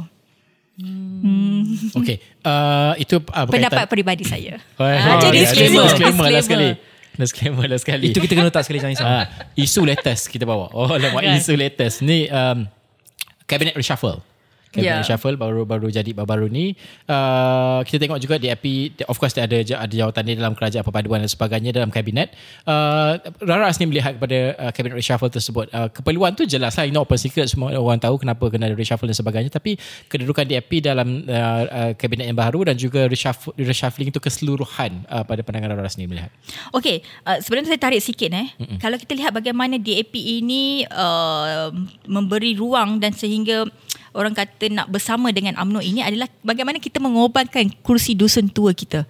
Hmm. 0.76 1.64
Okay, 1.96 2.20
uh, 2.44 2.92
itu 3.00 3.24
uh, 3.32 3.48
pendapat 3.48 3.88
peribadi 3.88 4.28
saya. 4.28 4.60
Oh, 4.76 4.84
ah, 4.88 5.24
jadi 5.24 5.48
disclaimer, 5.48 5.88
disclaimer, 5.88 6.28
lah 6.28 6.44
sekali. 6.44 6.70
Disclaimer 7.16 7.66
lah 7.72 7.80
sekali. 7.80 8.04
Itu 8.12 8.20
kita 8.20 8.36
kena 8.36 8.52
letak 8.52 8.68
sekali 8.68 8.84
jangan 8.84 9.24
uh, 9.24 9.26
Isu 9.56 9.88
latest 9.88 10.28
kita 10.28 10.44
bawa. 10.44 10.68
Oh, 10.76 10.92
lama 10.92 11.24
kan? 11.24 11.40
isu 11.40 11.56
latest. 11.56 12.04
Ni 12.04 12.28
um, 12.28 12.68
cabinet 13.48 13.72
reshuffle 13.72 14.20
cabinet 14.76 15.02
yeah. 15.02 15.08
shuffle? 15.08 15.40
Baru-baru 15.40 15.88
jadi 15.88 16.12
baru-baru 16.12 16.52
ni. 16.52 16.76
Uh, 17.08 17.80
kita 17.88 18.04
tengok 18.04 18.20
juga 18.20 18.36
DAP 18.36 18.92
of 19.08 19.16
course 19.16 19.40
ada 19.40 19.64
ada 19.64 19.94
jawatan 19.96 20.22
dia 20.28 20.36
dalam 20.36 20.54
kerajaan 20.54 20.84
perpaduan 20.84 21.24
dan 21.24 21.32
sebagainya 21.32 21.72
dalam 21.72 21.88
kabinet. 21.88 22.36
Uh, 22.68 23.16
Raras 23.40 23.80
ni 23.80 23.88
melihat 23.88 24.20
kepada 24.20 24.60
uh, 24.60 24.72
cabinet 24.76 25.00
reshuffle 25.00 25.32
tersebut. 25.32 25.72
Uh, 25.72 25.88
keperluan 25.88 26.36
tu 26.36 26.44
jelas 26.44 26.76
lah. 26.76 26.84
You 26.84 26.92
know 26.92 27.08
open 27.08 27.16
secret 27.16 27.48
semua 27.48 27.72
orang 27.72 28.04
tahu 28.04 28.20
kenapa 28.20 28.52
kena 28.52 28.68
ada 28.68 28.76
reshuffle 28.76 29.08
dan 29.08 29.16
sebagainya. 29.16 29.50
Tapi 29.50 29.80
kedudukan 30.12 30.44
DAP 30.44 30.84
dalam 30.84 31.24
uh, 31.26 31.64
uh, 31.66 31.92
kabinet 31.96 32.28
yang 32.28 32.38
baru 32.38 32.68
dan 32.68 32.76
juga 32.76 33.08
reshuffle, 33.08 33.56
reshuffling 33.56 34.12
itu 34.12 34.20
keseluruhan 34.20 35.08
uh, 35.08 35.24
pada 35.24 35.40
pandangan 35.40 35.80
Raras 35.80 35.96
ni 35.96 36.06
melihat. 36.06 36.30
Okay 36.76 37.06
uh, 37.26 37.38
sebenarnya 37.40 37.76
saya 37.76 37.82
tarik 37.82 38.02
sikit 38.02 38.32
eh. 38.34 38.48
Mm-mm. 38.58 38.80
kalau 38.82 38.98
kita 39.00 39.14
lihat 39.18 39.32
bagaimana 39.32 39.78
DAP 39.78 40.14
ini 40.16 40.84
uh, 40.90 41.72
memberi 42.10 42.58
ruang 42.58 42.98
dan 42.98 43.14
sehingga 43.14 43.66
orang 44.16 44.32
kata 44.32 44.72
nak 44.72 44.88
bersama 44.88 45.30
dengan 45.36 45.60
UMNO 45.60 45.84
ini 45.84 46.00
adalah 46.00 46.32
bagaimana 46.42 46.80
kita 46.80 47.04
mengorbankan 47.04 47.68
kursi 47.84 48.16
dusun 48.16 48.48
tua 48.48 48.72
kita. 48.72 49.04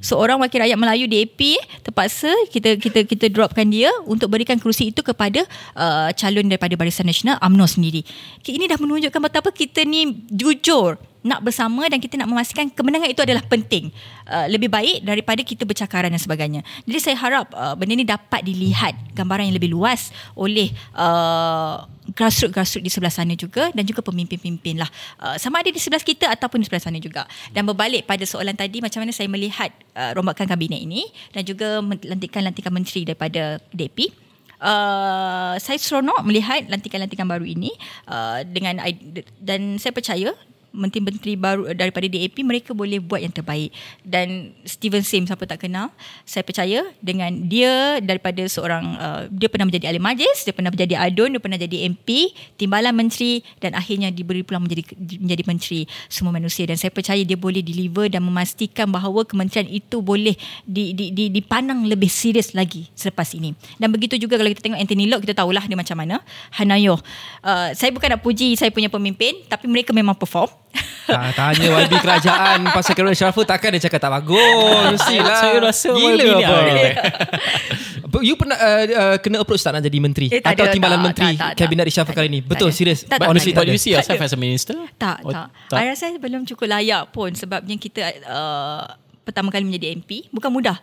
Seorang 0.00 0.40
wakil 0.40 0.64
rakyat 0.64 0.80
Melayu 0.80 1.04
DAP 1.04 1.60
terpaksa 1.84 2.32
kita 2.48 2.80
kita 2.80 3.04
kita 3.04 3.28
dropkan 3.28 3.68
dia 3.68 3.92
untuk 4.08 4.32
berikan 4.32 4.56
kerusi 4.56 4.88
itu 4.88 5.04
kepada 5.04 5.44
uh, 5.76 6.08
calon 6.16 6.48
daripada 6.48 6.72
Barisan 6.72 7.04
Nasional 7.04 7.36
UMNO 7.40 7.68
sendiri. 7.68 8.00
Ini 8.40 8.64
dah 8.64 8.80
menunjukkan 8.80 9.20
betapa 9.20 9.52
kita 9.52 9.84
ni 9.84 10.24
jujur 10.32 10.96
nak 11.20 11.44
bersama 11.44 11.84
dan 11.84 12.00
kita 12.00 12.16
nak 12.16 12.32
memastikan 12.32 12.72
kemenangan 12.72 13.12
itu 13.12 13.20
adalah 13.20 13.44
penting. 13.44 13.92
Uh, 14.24 14.48
lebih 14.48 14.72
baik 14.72 15.04
daripada 15.04 15.44
kita 15.44 15.68
bercakaran 15.68 16.08
dan 16.08 16.16
sebagainya. 16.16 16.64
Jadi 16.88 16.96
saya 16.96 17.16
harap 17.20 17.52
uh, 17.52 17.76
benda 17.76 17.92
ini 17.92 18.08
dapat 18.08 18.40
dilihat 18.40 18.96
gambaran 19.12 19.52
yang 19.52 19.56
lebih 19.60 19.68
luas 19.68 20.16
oleh 20.32 20.72
uh, 20.96 21.84
grassroots-grassroots 22.12 22.84
di 22.84 22.90
sebelah 22.92 23.12
sana 23.12 23.34
juga 23.34 23.70
dan 23.72 23.84
juga 23.86 24.04
pemimpin-pemimpin 24.04 24.80
lah. 24.80 24.90
Uh, 25.18 25.36
sama 25.38 25.62
ada 25.62 25.70
di 25.70 25.80
sebelah 25.80 26.02
kita 26.02 26.30
ataupun 26.30 26.60
di 26.62 26.66
sebelah 26.66 26.82
sana 26.82 26.98
juga. 26.98 27.24
Dan 27.50 27.66
berbalik 27.66 28.06
pada 28.06 28.22
soalan 28.26 28.54
tadi 28.54 28.82
macam 28.82 29.02
mana 29.02 29.12
saya 29.14 29.30
melihat 29.30 29.70
uh, 29.94 30.12
rombakan 30.14 30.46
kabinet 30.46 30.80
ini 30.82 31.06
dan 31.32 31.42
juga 31.46 31.80
lantikan-lantikan 31.82 32.72
menteri 32.74 33.06
daripada 33.06 33.58
DAP. 33.72 34.10
Uh, 34.60 35.56
saya 35.56 35.80
seronok 35.80 36.20
melihat 36.28 36.68
lantikan-lantikan 36.68 37.24
baru 37.24 37.48
ini 37.48 37.72
uh, 38.12 38.44
dengan 38.44 38.76
dan 39.40 39.80
saya 39.80 39.96
percaya 39.96 40.36
menteri-menteri 40.70 41.34
baru 41.34 41.70
daripada 41.74 42.06
DAP 42.06 42.40
mereka 42.46 42.70
boleh 42.72 43.02
buat 43.02 43.20
yang 43.20 43.34
terbaik. 43.34 43.74
Dan 44.06 44.54
Steven 44.64 45.02
Sim 45.02 45.26
siapa 45.26 45.44
tak 45.44 45.66
kenal 45.66 45.90
saya 46.24 46.46
percaya 46.46 46.86
dengan 47.02 47.30
dia 47.50 47.98
daripada 47.98 48.46
seorang 48.46 48.84
uh, 48.96 49.22
dia 49.30 49.50
pernah 49.50 49.66
menjadi 49.68 49.90
ahli 49.90 50.00
majlis 50.00 50.46
dia 50.46 50.54
pernah 50.54 50.70
menjadi 50.70 50.94
adun 50.96 51.36
dia 51.36 51.42
pernah 51.42 51.58
jadi 51.58 51.76
MP 51.90 52.32
timbalan 52.56 52.94
menteri 52.94 53.42
dan 53.58 53.74
akhirnya 53.74 54.14
diberi 54.14 54.46
peluang 54.46 54.66
menjadi 54.66 54.82
menjadi 55.18 55.42
menteri. 55.46 55.80
Semua 56.06 56.30
manusia. 56.34 56.64
Dan 56.66 56.78
saya 56.78 56.94
percaya 56.94 57.20
dia 57.20 57.36
boleh 57.36 57.60
deliver 57.60 58.06
dan 58.06 58.22
memastikan 58.22 58.88
bahawa 58.88 59.26
kementerian 59.26 59.66
itu 59.66 60.00
boleh 60.00 60.34
di, 60.64 60.94
di, 60.94 61.10
di, 61.10 61.28
dipandang 61.28 61.84
lebih 61.86 62.08
serius 62.08 62.54
lagi 62.54 62.88
selepas 62.94 63.34
ini. 63.34 63.52
Dan 63.76 63.90
begitu 63.90 64.16
juga 64.16 64.38
kalau 64.38 64.50
kita 64.50 64.62
tengok 64.62 64.80
Anthony 64.80 65.04
Locke 65.10 65.26
kita 65.26 65.42
tahulah 65.42 65.64
dia 65.66 65.76
macam 65.76 65.96
mana. 65.98 66.16
Hanayo 66.54 67.00
uh, 67.44 67.70
saya 67.74 67.90
bukan 67.90 68.16
nak 68.16 68.22
puji 68.22 68.54
saya 68.54 68.70
punya 68.72 68.92
pemimpin 68.92 69.42
tapi 69.48 69.66
mereka 69.66 69.90
memang 69.96 70.14
perform 70.16 70.50
Tanya 71.10 71.66
YB 71.86 71.92
kerajaan 71.98 72.58
pasal 72.70 72.94
Karen 72.94 73.16
Sharaful 73.18 73.42
takkan 73.42 73.74
dia 73.74 73.82
cakap 73.90 73.98
tak 73.98 74.12
bagus. 74.22 74.98
Mestilah. 74.98 75.38
Saya 75.42 75.58
rasa 75.58 75.88
Gila 75.90 76.22
YB 76.22 76.46
apa. 78.10 78.18
you 78.22 78.34
pernah 78.38 78.58
uh, 78.58 78.84
uh, 78.86 79.16
kena 79.18 79.42
approach 79.42 79.62
tak 79.62 79.74
nak 79.74 79.82
jadi 79.82 79.98
menteri? 79.98 80.26
Eh, 80.30 80.42
Atau 80.42 80.66
ada, 80.66 80.74
timbalan 80.74 80.98
tak, 80.98 81.06
menteri 81.06 81.30
tak, 81.34 81.50
tak, 81.54 81.58
kabinet 81.58 81.84
reshuffle 81.86 82.14
kali 82.14 82.28
ni? 82.30 82.40
Betul, 82.42 82.70
serius. 82.74 83.06
Honestly, 83.06 83.54
tak, 83.54 83.66
tak, 83.66 83.72
you 83.74 83.80
see 83.80 83.94
yourself 83.94 84.20
as 84.22 84.32
a 84.34 84.38
minister? 84.38 84.74
Tak, 84.98 85.22
tak. 85.26 85.48
tak. 85.70 85.78
I 85.78 85.90
rasa 85.90 86.14
belum 86.18 86.46
cukup 86.46 86.66
layak 86.70 87.10
pun 87.10 87.34
sebabnya 87.34 87.74
kita 87.78 88.02
uh, 88.26 88.84
pertama 89.26 89.50
kali 89.50 89.66
menjadi 89.66 89.94
MP. 89.94 90.30
Bukan 90.30 90.50
mudah. 90.50 90.78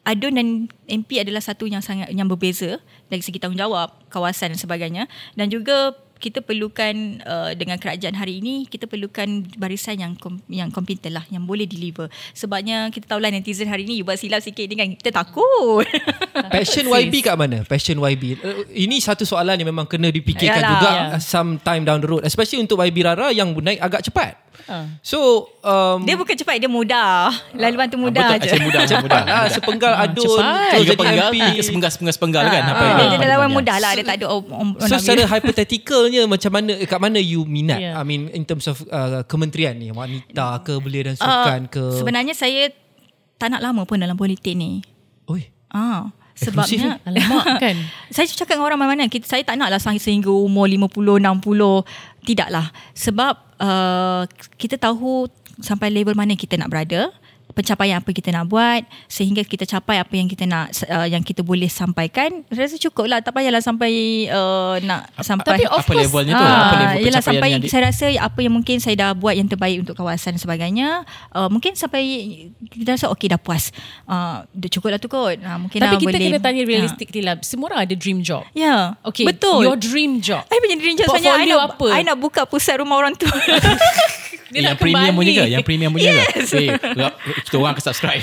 Adun 0.00 0.32
dan 0.32 0.48
MP 0.88 1.20
adalah 1.20 1.44
satu 1.44 1.68
yang 1.68 1.84
sangat 1.84 2.08
yang 2.08 2.24
berbeza 2.24 2.80
dari 3.12 3.20
segi 3.20 3.36
tanggungjawab, 3.36 4.08
kawasan 4.08 4.56
dan 4.56 4.60
sebagainya. 4.60 5.04
Dan 5.36 5.52
juga 5.52 5.92
kita 6.20 6.44
perlukan 6.44 7.24
uh, 7.24 7.50
dengan 7.56 7.80
kerajaan 7.80 8.12
hari 8.12 8.44
ini 8.44 8.68
kita 8.68 8.84
perlukan 8.84 9.48
barisan 9.56 9.96
yang 9.96 10.12
kom, 10.20 10.36
yang 10.52 10.68
kompeten 10.68 11.16
lah 11.16 11.24
yang 11.32 11.48
boleh 11.48 11.64
deliver. 11.64 12.12
Sebabnya 12.36 12.92
kita 12.92 13.16
tahu 13.16 13.24
lah 13.24 13.32
netizen 13.32 13.66
hari 13.66 13.88
ini 13.88 13.98
you 13.98 14.04
buat 14.04 14.20
silap 14.20 14.44
sikit 14.44 14.68
ni 14.68 14.76
kan 14.76 14.88
kita 14.92 15.10
takut. 15.10 15.88
Passion 16.52 16.84
YB 16.84 17.24
kat 17.24 17.34
mana? 17.40 17.64
Passion 17.64 17.96
YB 17.96 18.36
uh, 18.44 18.68
ini 18.76 19.00
satu 19.00 19.24
soalan 19.24 19.56
yang 19.56 19.72
memang 19.72 19.88
kena 19.88 20.12
dipikirkan 20.12 20.60
Yalah, 20.60 20.70
juga 20.76 20.90
yeah. 20.92 21.18
some 21.18 21.56
time 21.64 21.88
down 21.88 22.04
the 22.04 22.08
road 22.08 22.22
especially 22.22 22.60
untuk 22.60 22.76
YB 22.84 23.00
Rara 23.00 23.32
yang 23.32 23.56
naik 23.56 23.80
agak 23.80 24.04
cepat. 24.04 24.36
Uh. 24.68 24.86
So 25.00 25.18
um, 25.64 26.04
Dia 26.04 26.18
bukan 26.18 26.34
cepat 26.36 26.60
Dia 26.60 26.68
mudah. 26.70 27.32
Laluan 27.56 27.86
tu 27.88 27.96
mudah 27.96 28.36
uh, 28.36 28.38
je. 28.38 28.50
Mudah, 28.60 28.82
mudah, 28.84 28.98
mudah. 29.06 29.22
Sepenggal 29.48 29.92
adun 29.96 30.26
Cepat. 30.26 30.70
Terus 30.74 30.86
jadi 30.90 31.04
MP 31.30 31.36
Sepenggal-sepenggal 31.64 32.44
kan 32.50 32.62
uh, 32.68 32.74
uh, 32.76 33.08
Dia 33.08 33.16
dah 33.16 33.28
lawan 33.38 33.50
mudah 33.54 33.76
lah 33.80 33.92
Dia 33.96 34.04
tak 34.04 34.16
ada 34.20 34.26
om, 34.30 34.44
om, 34.50 34.68
So 34.84 34.98
secara 35.00 35.24
hypotheticalnya 36.10 36.22
Macam 36.26 36.50
mana 36.50 36.72
Kat 36.86 37.00
mana 37.00 37.18
you 37.22 37.46
minat? 37.46 37.78
Yeah. 37.80 37.94
I 37.98 38.02
mean 38.02 38.28
in 38.34 38.42
terms 38.44 38.66
of 38.66 38.82
uh, 38.90 39.22
Kementerian 39.24 39.78
ni? 39.78 39.94
Wanita 39.94 40.60
ke 40.66 40.76
Belia 40.82 41.06
dan 41.10 41.16
sukan 41.16 41.60
uh, 41.66 41.70
ke? 41.70 41.84
Sebenarnya 41.96 42.34
saya 42.34 42.74
Tak 43.38 43.54
nak 43.54 43.62
lama 43.62 43.86
pun 43.86 44.02
Dalam 44.02 44.18
politik 44.18 44.52
ni. 44.58 44.82
Oi. 45.30 45.46
Ah, 45.70 46.10
sebabnya 46.34 46.98
Alamak 47.06 47.46
kan? 47.62 47.78
Saya 48.10 48.26
cakap 48.26 48.58
dengan 48.58 48.66
orang 48.66 48.78
mana-mana 48.82 49.06
kita 49.06 49.22
saya 49.30 49.46
tak 49.46 49.54
naklah 49.54 49.78
sehingga 49.78 50.34
umur 50.34 50.66
50 50.66 51.22
60 51.22 52.26
tidaklah. 52.26 52.66
Sebab 52.98 53.34
uh, 53.62 54.26
kita 54.58 54.74
tahu 54.74 55.30
sampai 55.62 55.94
level 55.94 56.18
mana 56.18 56.34
kita 56.34 56.58
nak 56.58 56.74
berada 56.74 57.14
pencapaian 57.60 58.00
apa 58.00 58.08
kita 58.08 58.28
nak 58.30 58.44
buat 58.46 58.80
sehingga 59.04 59.42
kita 59.42 59.68
capai 59.68 59.96
apa 59.96 60.10
yang 60.10 60.24
kita 60.24 60.44
nak 60.44 60.72
uh, 60.82 61.04
yang 61.04 61.20
kita 61.20 61.40
boleh 61.40 61.68
sampaikan 61.68 62.40
saya 62.48 62.64
rasa 62.64 62.80
cukup 62.80 63.04
lah. 63.04 63.20
Tak 63.20 63.30
payahlah 63.30 63.60
sampai 63.60 63.92
uh, 64.26 64.80
nak 64.80 65.12
sampai 65.18 65.60
Tapi 65.60 65.64
of 65.66 65.76
apa 65.76 65.84
course, 65.86 66.00
levelnya 66.02 66.32
tu? 66.32 66.40
Ah, 66.40 66.56
apa 66.56 66.74
level 66.80 67.04
yelah 67.04 67.20
sampai 67.20 67.48
yang 67.50 67.60
di- 67.60 67.68
saya 67.68 67.82
rasa 67.86 68.06
apa 68.10 68.38
yang 68.40 68.52
mungkin 68.52 68.76
saya 68.78 68.96
dah 68.96 69.10
buat 69.12 69.34
yang 69.34 69.44
terbaik 69.44 69.84
untuk 69.84 69.92
kawasan 69.94 70.34
dan 70.34 70.40
sebagainya 70.40 70.88
uh, 71.30 71.46
mungkin 71.46 71.74
sampai 71.74 72.00
kita 72.66 72.96
rasa 72.96 73.12
okey 73.12 73.28
dah 73.28 73.36
puas. 73.36 73.68
Uh, 74.04 74.40
dah 74.48 74.70
cukup 74.70 74.88
lah 74.90 74.98
tu 74.98 75.06
kot. 75.06 75.36
Uh, 75.36 75.58
mungkin 75.58 75.76
Tapi 75.76 75.86
dah 75.86 75.98
kita 75.98 76.08
boleh 76.08 76.20
kena 76.22 76.38
tanya 76.40 76.60
Ah. 76.60 76.66
realistically 76.66 77.20
lah. 77.20 77.34
Semua 77.40 77.68
orang 77.68 77.84
ada 77.84 77.94
dream 77.94 78.20
job. 78.20 78.46
Ya 78.52 78.96
Okay 79.02 79.26
betul. 79.26 79.62
Your 79.62 79.76
dream 79.76 80.20
job. 80.20 80.46
I 80.46 80.56
punya 80.56 80.76
dream 80.76 80.94
job 80.94 81.06
sebenarnya 81.06 81.28
I 81.28 81.36
Portfolio 81.44 81.56
nak, 81.58 81.70
apa? 81.74 81.86
I 81.90 82.02
nak 82.02 82.16
buka 82.16 82.42
pusat 82.44 82.78
rumah 82.78 82.96
orang 82.96 83.12
tua 83.12 83.28
Dia 84.50 84.58
yang 84.60 84.66
nak 84.68 84.76
premium 84.76 84.98
kembali. 85.06 85.16
punya 85.16 85.32
ke? 85.32 85.44
Yang 85.48 85.62
premium 85.62 85.90
punya 85.90 86.10
ke? 86.10 86.22
Eh, 86.52 86.68
kita 87.40 87.56
orang 87.56 87.72
ke 87.72 87.80
subscribe. 87.80 88.22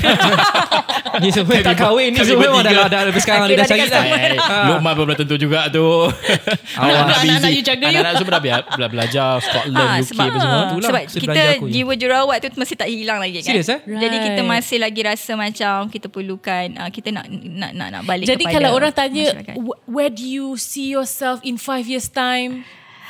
Ni 1.23 1.31
semua 1.31 1.55
tak 1.57 1.75
kahwin 1.77 2.11
Ni 2.11 2.19
semua 2.19 2.43
memang 2.43 2.61
bertiga. 2.61 2.83
dah, 2.83 2.87
dah, 2.87 3.01
dah 3.07 3.13
sekarang 3.17 3.47
dia 3.47 3.55
dah 3.55 3.63
dah 3.63 3.69
cari 3.69 3.87
dah 3.87 4.03
Eh, 4.27 4.35
Ah. 4.37 4.65
Lukman 4.69 4.91
pun 4.93 5.03
belum 5.03 5.17
tentu 5.17 5.35
juga 5.35 5.65
tu. 5.67 5.83
Anak-anak 6.77 7.49
you 7.49 7.61
jaga 7.61 7.85
you. 7.85 7.95
Anak-anak 7.95 8.13
semua 8.17 8.31
dah 8.31 8.41
bela- 8.41 8.67
bela- 8.67 8.91
belajar 8.91 9.29
Scotland, 9.39 9.87
Ah, 9.87 9.97
UK 9.97 10.05
sebab, 10.05 10.25
apa 10.25 10.37
semua. 10.37 10.61
Itulah, 10.67 10.89
sebab 10.89 11.03
kita 11.17 11.41
jiwa 11.65 11.93
jurawat 11.95 12.37
tu 12.39 12.47
masih 12.55 12.75
tak 12.75 12.87
hilang 12.87 13.17
lagi 13.17 13.39
kan 13.39 13.45
Serius, 13.47 13.69
eh? 13.69 13.79
jadi 13.81 14.17
kita 14.21 14.41
masih 14.43 14.77
lagi 14.77 15.01
rasa 15.01 15.31
macam 15.33 15.87
kita 15.87 16.07
perlukan 16.07 16.65
uh, 16.77 16.89
kita 16.89 17.09
nak 17.09 17.25
nak 17.29 17.71
nak, 17.71 17.87
nak 17.89 18.01
balik 18.03 18.25
Jadi 18.25 18.43
kepada 18.43 18.53
kalau 18.53 18.69
orang 18.73 18.91
tanya 18.91 19.25
masyarakat. 19.31 19.55
"Wh- 19.55 19.79
Where 19.87 20.09
do 20.09 20.21
you 20.21 20.55
see 20.55 20.89
yourself 20.89 21.39
In 21.41 21.55
five 21.55 21.85
years 21.85 22.07
time 22.07 22.67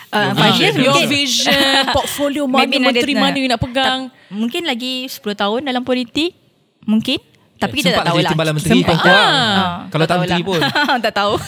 uh, 0.10 0.24
Your 0.24 0.34
five 0.34 0.52
vision. 0.52 0.62
years 0.62 0.76
Your 0.78 0.94
mungkin 0.94 1.08
vision 1.10 1.82
Portfolio 1.96 2.44
mana 2.46 2.74
Menteri 2.74 3.14
mana 3.14 3.36
you 3.36 3.46
nak 3.46 3.60
pegang 3.60 4.00
Tak- 4.08 4.30
mungkin 4.30 4.64
lagi 4.64 5.06
10 5.06 5.20
tahun 5.34 5.62
dalam 5.64 5.82
politik 5.82 6.36
mungkin 6.84 7.20
tapi 7.56 7.74
kita 7.76 7.90
Sempat 7.90 7.98
tak 7.98 8.08
tahu 8.08 8.16
jadi 8.16 8.22
lah 8.22 8.32
timbalan 8.32 8.54
menteri 8.54 8.80
Sempat. 8.80 8.96
pun. 8.96 9.10
Ah, 9.10 9.90
Kalau 9.90 10.04
tak 10.04 10.12
tahu 10.12 10.22
menteri 10.22 10.38
lah. 10.38 10.48
pun. 10.48 10.60
tak 11.06 11.14
tahu 11.16 11.34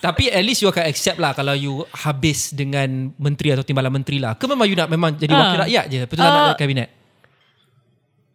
Tapi 0.00 0.24
at 0.28 0.40
least 0.40 0.60
you 0.60 0.68
akan 0.68 0.84
accept 0.86 1.16
lah 1.16 1.32
Kalau 1.32 1.52
you 1.52 1.72
habis 1.94 2.50
dengan 2.50 2.88
Menteri 3.14 3.48
atau 3.50 3.60
timbalan 3.60 3.88
menteri 3.90 4.16
lah 4.16 4.32
Ke 4.32 4.44
memang 4.44 4.64
you 4.64 4.72
nak 4.72 4.88
Memang 4.88 5.12
jadi 5.14 5.28
Ah. 5.30 5.40
wakil 5.42 5.60
rakyat 5.60 5.84
je 5.86 6.00
Betul 6.02 6.20
tak 6.20 6.32
Ah. 6.34 6.46
nak 6.46 6.56
kabinet 6.56 6.88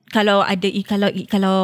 kalau 0.08 0.40
ada 0.40 0.64
kalau 0.82 1.10
kalau 1.28 1.60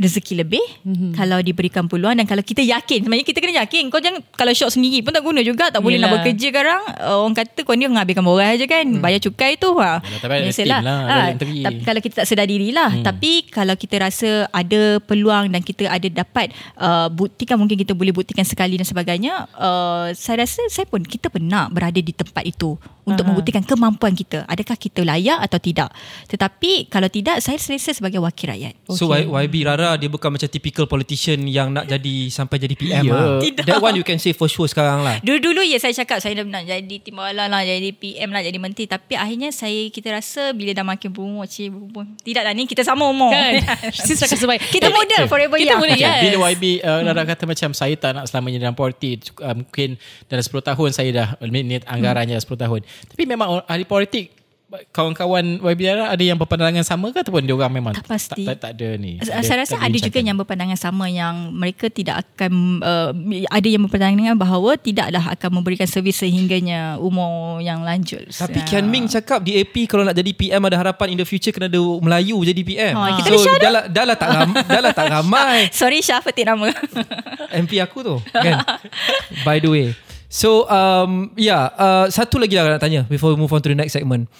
rezeki 0.00 0.40
lebih 0.40 0.64
mm-hmm. 0.80 1.10
kalau 1.12 1.38
diberikan 1.38 1.84
peluang 1.84 2.16
dan 2.16 2.24
kalau 2.24 2.40
kita 2.40 2.58
yakin 2.60 3.04
sebenarnya 3.04 3.22
kita 3.22 3.38
kena 3.38 3.54
yakin 3.60 3.82
kau 3.86 4.00
jangan 4.00 4.24
kalau 4.32 4.50
shop 4.50 4.72
sendiri 4.72 5.04
pun 5.04 5.12
tak 5.12 5.20
guna 5.20 5.40
juga 5.40 5.68
tak 5.68 5.78
boleh 5.78 5.96
nak 5.96 6.08
Yelah. 6.08 6.16
bekerja 6.18 6.46
sekarang 6.48 6.82
uh, 6.96 7.16
orang 7.20 7.36
kata 7.36 7.60
kau 7.60 7.74
ni 7.74 7.84
menghabiskan 7.84 8.24
borang 8.24 8.50
aja 8.50 8.64
kan 8.64 8.80
hmm. 8.82 8.98
bayar 8.98 9.20
cukai 9.20 9.54
tu 9.54 9.76
ha 9.76 10.00
Biasalah. 10.00 10.80
team 10.80 10.88
lah, 10.88 10.98
Ah, 11.04 11.26
menteri. 11.28 11.60
tapi 11.60 11.80
kalau 11.84 12.00
kita 12.00 12.14
tak 12.16 12.26
sedar 12.26 12.46
diri 12.46 12.68
lah 12.70 12.90
hmm. 12.90 13.04
tapi 13.04 13.30
kalau 13.46 13.74
kita 13.74 13.96
rasa 14.00 14.30
ada 14.48 14.80
peluang 15.00 15.46
dan 15.46 15.60
kita 15.60 15.84
ada 15.84 16.08
dapat 16.08 16.48
uh, 16.74 17.06
buktikan 17.06 17.54
mungkin 17.54 17.76
kita 17.76 17.92
boleh 17.92 18.10
buktikan 18.10 18.42
sekali 18.42 18.74
dan 18.74 18.88
sebagainya 18.88 19.44
uh, 19.52 20.08
saya 20.12 20.42
rasa 20.42 20.64
saya 20.66 20.86
pun 20.86 21.04
kita 21.04 21.28
pernah 21.28 21.68
berada 21.68 21.98
di 21.98 22.10
tempat 22.10 22.42
itu 22.42 22.78
untuk 23.02 23.20
Aha. 23.20 23.28
membuktikan 23.28 23.60
kemampuan 23.60 24.14
kita 24.14 24.46
adakah 24.46 24.76
kita 24.76 25.02
layak 25.02 25.40
atau 25.40 25.58
tidak 25.58 25.90
tetapi 26.26 26.86
kalau 26.86 27.10
tidak 27.10 27.42
saya 27.42 27.58
selesa 27.58 27.90
sebagai 27.90 28.18
wakil 28.18 28.54
rakyat 28.54 28.74
So 28.88 29.10
Y- 29.10 29.26
YB 29.26 29.66
Rara 29.66 29.89
Dia 29.94 30.06
bukan 30.06 30.30
macam 30.30 30.46
typical 30.46 30.84
politician 30.84 31.46
Yang 31.46 31.68
nak 31.72 31.84
jadi 31.86 32.16
Sampai 32.28 32.58
jadi 32.58 32.74
PM 32.74 33.02
Ya. 33.02 33.14
lah 33.14 33.38
Tidak. 33.38 33.64
That 33.64 33.78
one 33.78 33.94
you 33.94 34.02
can 34.02 34.18
say 34.18 34.30
for 34.30 34.46
sure 34.46 34.66
sekarang 34.66 35.00
lah 35.00 35.22
Dulu-dulu 35.22 35.62
ya 35.62 35.78
saya 35.78 35.94
cakap 35.94 36.18
saya 36.20 36.42
dah 36.42 36.44
nak 36.44 36.64
jadi 36.64 36.96
timbalan 37.00 37.46
lah, 37.46 37.62
jadi 37.62 37.90
PM 37.90 38.30
lah, 38.30 38.42
jadi 38.42 38.58
menteri. 38.58 38.84
Tapi 38.84 39.14
akhirnya 39.14 39.50
saya 39.50 39.88
kita 39.88 40.10
rasa 40.10 40.50
bila 40.52 40.74
dah 40.74 40.82
makin 40.82 41.08
berumur, 41.08 41.46
cik 41.46 41.70
berumur. 41.70 42.04
Tidak 42.20 42.42
lah 42.42 42.52
ni 42.52 42.66
kita 42.66 42.82
sama 42.82 43.06
umur. 43.06 43.30
Kan 43.30 43.62
survive 44.40 44.62
kita 44.74 44.88
Tapi- 44.88 44.96
model 44.96 45.22
forever 45.26 45.56
Kita 45.56 45.74
young. 45.74 45.80
boleh 45.80 45.96
Okay, 45.96 46.06
yes. 46.06 46.22
Bila 46.24 46.36
YB 46.50 46.64
uh, 46.80 47.00
Rara 47.04 47.22
kata 47.24 47.44
macam 47.44 47.70
saya 47.72 47.94
tak 47.94 48.10
nak 48.16 48.24
selamanya 48.26 48.58
dalam 48.62 48.76
politik 48.76 49.30
uh, 49.38 49.52
mungkin 49.52 50.00
dalam 50.26 50.42
10 50.42 50.50
tahun 50.64 50.88
saya 50.90 51.10
dah 51.12 51.28
ni 51.44 51.76
anggarannya 51.82 52.40
10 52.40 52.46
tahun 52.56 52.80
tapi 52.82 53.22
memang 53.28 53.60
ahli 53.68 53.84
politik 53.84 54.32
kawan-kawan 54.90 55.58
YB 55.58 55.80
Rara 55.84 56.10
ada 56.10 56.22
yang 56.22 56.34
berpandangan 56.34 56.80
sama 56.80 57.10
ke 57.10 57.20
ataupun 57.20 57.42
dia 57.42 57.52
orang 57.52 57.72
memang 57.72 57.92
Tak 57.92 58.06
pasti. 58.06 58.46
tak, 58.46 58.56
tak, 58.56 58.58
tak 58.62 58.70
ada 58.78 58.88
ni 58.96 59.18
Saya 59.18 59.42
saya 59.42 59.56
rasa 59.62 59.76
ada 59.76 59.92
juga 59.92 60.18
yang 60.18 60.36
berpandangan 60.36 60.78
sama 60.78 61.06
yang 61.06 61.50
mereka 61.50 61.86
tidak 61.86 62.22
akan 62.22 62.78
uh, 62.78 63.10
ada 63.50 63.66
yang 63.66 63.82
berpandangan 63.84 64.34
bahawa 64.34 64.74
tidaklah 64.74 65.34
akan 65.34 65.50
memberikan 65.52 65.84
servis 65.84 66.16
sehingganya 66.16 66.96
umur 66.96 67.58
yang 67.58 67.82
lanjut. 67.82 68.30
Tapi 68.30 68.58
Ah. 68.60 68.66
Kian 68.66 68.86
Ming 68.86 69.06
cakap 69.06 69.40
di 69.40 69.56
AP 69.56 69.86
kalau 69.86 70.04
nak 70.04 70.14
jadi 70.14 70.30
PM 70.30 70.62
ada 70.62 70.76
harapan 70.76 71.12
in 71.12 71.18
the 71.18 71.26
future 71.26 71.50
kena 71.50 71.66
ada 71.66 71.80
Melayu 71.80 72.38
jadi 72.40 72.60
PM. 72.60 72.94
Ha, 72.94 73.18
kita 73.18 73.28
so 73.32 73.48
ada 73.48 73.58
dah 73.58 73.70
lah, 73.70 73.84
dah 73.88 74.04
lah 74.04 74.16
tak 74.16 74.28
ram, 74.30 74.50
dah 74.70 74.80
lah 74.80 74.92
tak 74.92 75.06
ramai 75.08 75.58
Sorry 75.80 75.98
Syah 75.98 76.20
petik 76.20 76.44
nama. 76.44 76.70
MP 77.60 77.80
aku 77.80 78.00
tu 78.00 78.16
kan. 78.30 78.62
By 79.42 79.58
the 79.58 79.68
way. 79.68 79.86
So 80.30 80.62
um 80.70 81.34
yeah, 81.34 81.74
uh, 81.74 82.06
satu 82.06 82.38
lagi 82.38 82.54
lah 82.54 82.70
nak 82.70 82.80
tanya 82.80 83.02
before 83.04 83.34
we 83.34 83.36
move 83.36 83.50
on 83.50 83.58
to 83.58 83.66
the 83.66 83.74
next 83.74 83.92
segment. 83.92 84.30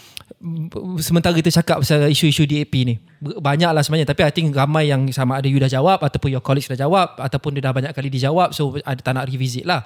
Sementara 1.05 1.37
kita 1.37 1.53
cakap 1.53 1.85
pasal 1.85 2.09
isu-isu 2.09 2.49
DAP 2.49 2.73
ni. 2.89 2.97
Banyak 3.21 3.77
lah 3.77 3.85
sebenarnya 3.85 4.09
tapi 4.09 4.25
I 4.25 4.33
think 4.33 4.57
ramai 4.57 4.89
yang 4.89 5.05
sama 5.13 5.37
ada 5.37 5.45
you 5.45 5.61
dah 5.61 5.69
jawab 5.69 6.01
ataupun 6.01 6.33
your 6.33 6.41
colleagues 6.41 6.73
dah 6.73 6.81
jawab 6.81 7.13
ataupun 7.21 7.61
dia 7.61 7.69
dah 7.69 7.77
banyak 7.77 7.93
kali 7.93 8.09
dijawab 8.09 8.57
so 8.57 8.73
ada 8.81 8.97
tak 9.05 9.13
nak 9.13 9.29
revisit 9.29 9.69
lah. 9.69 9.85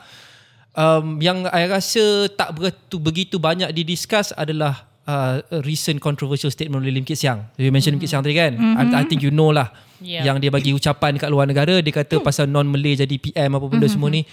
Um, 0.75 1.19
yang 1.19 1.47
I 1.51 1.67
rasa 1.67 2.31
tak 2.35 2.55
begitu, 2.55 2.97
begitu 3.03 3.37
banyak 3.43 3.71
didiscuss 3.75 4.31
adalah 4.35 4.87
uh, 5.11 5.43
recent 5.67 5.99
controversial 5.99 6.51
statement 6.51 6.87
oleh 6.87 6.95
Lim 6.95 7.07
Kit 7.07 7.19
Siang. 7.19 7.51
You 7.59 7.75
mention 7.75 7.95
Lim 7.95 8.03
Kit 8.03 8.11
Siang 8.11 8.23
tadi 8.23 8.39
kan? 8.39 8.55
I, 8.55 9.03
I 9.03 9.05
think 9.07 9.27
you 9.27 9.35
know 9.35 9.51
lah. 9.51 9.71
Yeah. 10.03 10.27
Yang 10.27 10.47
dia 10.47 10.51
bagi 10.51 10.71
ucapan 10.75 11.17
dekat 11.19 11.31
luar 11.31 11.47
negara 11.47 11.79
dia 11.83 11.93
kata 11.95 12.21
pasal 12.21 12.51
non-Malay 12.51 12.99
jadi 12.99 13.17
PM 13.19 13.59
apa 13.59 13.67
benda 13.67 13.87
semua 13.87 14.11
ni. 14.11 14.27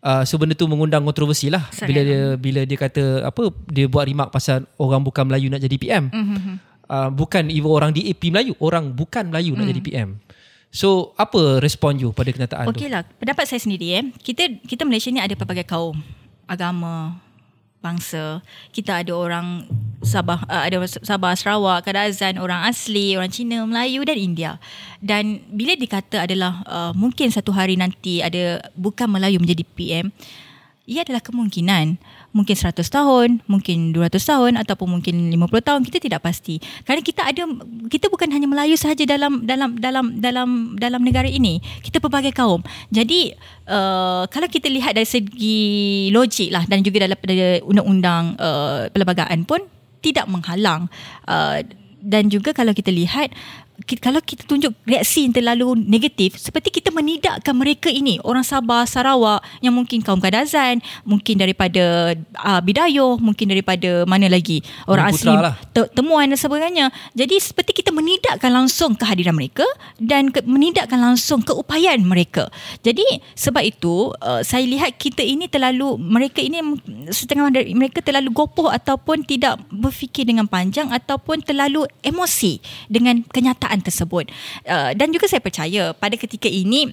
Uh, 0.00 0.24
so 0.24 0.40
benda 0.40 0.56
tu 0.56 0.64
mengundang 0.64 1.04
kontroversi 1.04 1.52
lah 1.52 1.68
Sangat. 1.68 1.92
bila 1.92 2.00
dia 2.00 2.20
bila 2.40 2.60
dia 2.64 2.78
kata 2.80 3.04
apa 3.20 3.52
dia 3.68 3.84
buat 3.84 4.08
remark 4.08 4.32
pasal 4.32 4.64
orang 4.80 5.04
bukan 5.04 5.28
Melayu 5.28 5.52
nak 5.52 5.60
jadi 5.60 5.76
PM. 5.76 6.04
Uh, 6.90 7.12
bukan 7.12 7.52
even 7.52 7.70
orang 7.70 7.92
di 7.92 8.08
AP 8.08 8.32
Melayu, 8.32 8.56
orang 8.64 8.96
bukan 8.96 9.28
Melayu 9.28 9.52
nak 9.54 9.68
jadi 9.68 9.82
PM. 9.84 10.08
So 10.70 11.12
apa 11.18 11.58
respon 11.60 11.98
you 11.98 12.14
pada 12.14 12.30
kenyataan 12.32 12.70
tu? 12.70 12.78
Okey 12.78 12.88
lah, 12.88 13.02
pendapat 13.18 13.44
saya 13.44 13.60
sendiri 13.60 13.86
eh. 13.90 14.04
Kita 14.22 14.46
kita 14.64 14.86
Malaysia 14.86 15.10
ni 15.10 15.20
ada 15.20 15.34
pelbagai 15.34 15.66
kaum, 15.66 15.98
agama, 16.46 17.18
bangsa. 17.80 18.44
Kita 18.70 19.00
ada 19.00 19.12
orang 19.16 19.66
Sabah, 20.00 20.48
uh, 20.48 20.64
ada 20.64 20.80
Sabah, 20.88 21.36
Sarawak, 21.36 21.84
Kadazan, 21.84 22.40
orang 22.40 22.64
asli, 22.64 23.20
orang 23.20 23.28
Cina, 23.28 23.64
Melayu 23.68 24.00
dan 24.04 24.16
India. 24.16 24.50
Dan 25.00 25.44
bila 25.52 25.76
dikata 25.76 26.24
adalah 26.24 26.64
uh, 26.64 26.92
mungkin 26.96 27.28
satu 27.28 27.52
hari 27.52 27.76
nanti 27.76 28.24
ada 28.24 28.64
bukan 28.72 29.08
Melayu 29.12 29.36
menjadi 29.40 29.64
PM, 29.76 30.08
ia 30.90 31.06
adalah 31.06 31.22
kemungkinan. 31.22 32.02
Mungkin 32.34 32.56
100 32.58 32.82
tahun, 32.82 33.46
mungkin 33.46 33.94
200 33.94 34.18
tahun 34.18 34.52
ataupun 34.58 34.98
mungkin 34.98 35.30
50 35.30 35.62
tahun 35.62 35.80
kita 35.86 36.02
tidak 36.02 36.20
pasti. 36.26 36.58
Kerana 36.82 36.98
kita 37.06 37.22
ada 37.22 37.46
kita 37.86 38.10
bukan 38.10 38.26
hanya 38.34 38.50
Melayu 38.50 38.74
sahaja 38.74 39.06
dalam 39.06 39.46
dalam 39.46 39.78
dalam 39.78 40.18
dalam 40.18 40.48
dalam 40.74 41.00
negara 41.06 41.30
ini. 41.30 41.62
Kita 41.86 42.02
pelbagai 42.02 42.34
kaum. 42.34 42.66
Jadi 42.90 43.30
uh, 43.70 44.26
kalau 44.26 44.50
kita 44.50 44.66
lihat 44.66 44.98
dari 44.98 45.06
segi 45.06 46.10
logik 46.10 46.50
lah 46.50 46.66
dan 46.66 46.82
juga 46.82 47.06
dalam 47.06 47.18
undang-undang 47.62 48.34
uh, 48.42 48.90
perlembagaan 48.90 49.46
pun 49.46 49.62
tidak 50.02 50.26
menghalang 50.26 50.90
uh, 51.30 51.62
dan 52.00 52.32
juga 52.32 52.56
kalau 52.56 52.72
kita 52.72 52.88
lihat 52.88 53.30
kalau 54.00 54.20
kita 54.24 54.48
tunjuk 54.48 54.72
reaksi 54.88 55.28
yang 55.28 55.34
terlalu 55.34 55.76
negatif 55.76 56.36
seperti 56.40 56.80
kita 56.80 56.90
menidakkan 56.90 57.54
mereka 57.54 57.92
ini. 57.92 58.18
Orang 58.24 58.42
Sabah 58.42 58.88
Sarawak 58.88 59.44
yang 59.60 59.76
mungkin 59.76 60.02
kaum 60.02 60.18
Kadazan 60.18 60.82
mungkin 61.06 61.38
daripada 61.38 62.14
uh, 62.40 62.60
Bidayuh 62.64 63.20
mungkin 63.22 63.50
daripada 63.50 64.04
mana 64.04 64.26
lagi. 64.26 64.64
Orang 64.90 65.14
Putra 65.14 65.20
asli 65.20 65.34
lah. 65.34 65.54
te- 65.70 65.90
temuan 65.94 66.26
dan 66.26 66.38
sebagainya. 66.40 66.86
Jadi 67.14 67.36
seperti 67.38 67.82
kita 67.82 67.94
menidakkan 67.94 68.50
langsung 68.50 68.98
kehadiran 68.98 69.36
mereka 69.36 69.64
dan 69.96 70.34
ke, 70.34 70.42
menidakkan 70.44 70.98
langsung 70.98 71.40
keupayaan 71.44 72.02
mereka. 72.02 72.50
Jadi 72.82 73.04
sebab 73.38 73.62
itu 73.62 74.10
uh, 74.18 74.42
saya 74.42 74.66
lihat 74.66 74.98
kita 74.98 75.22
ini 75.22 75.46
terlalu 75.46 75.94
mereka 76.00 76.42
ini 76.42 76.58
setengah 77.10 77.54
dari 77.54 77.72
mereka 77.72 78.02
terlalu 78.02 78.34
gopoh 78.34 78.68
ataupun 78.68 79.22
tidak 79.22 79.60
berfikir 79.70 80.26
dengan 80.26 80.50
panjang 80.50 80.90
ataupun 80.90 81.46
terlalu 81.46 81.86
emosi 82.02 82.58
dengan 82.90 83.22
kenyataan 83.22 83.69
tersebut. 83.78 84.34
Uh, 84.66 84.90
dan 84.98 85.14
juga 85.14 85.30
saya 85.30 85.38
percaya 85.38 85.94
pada 85.94 86.18
ketika 86.18 86.50
ini 86.50 86.90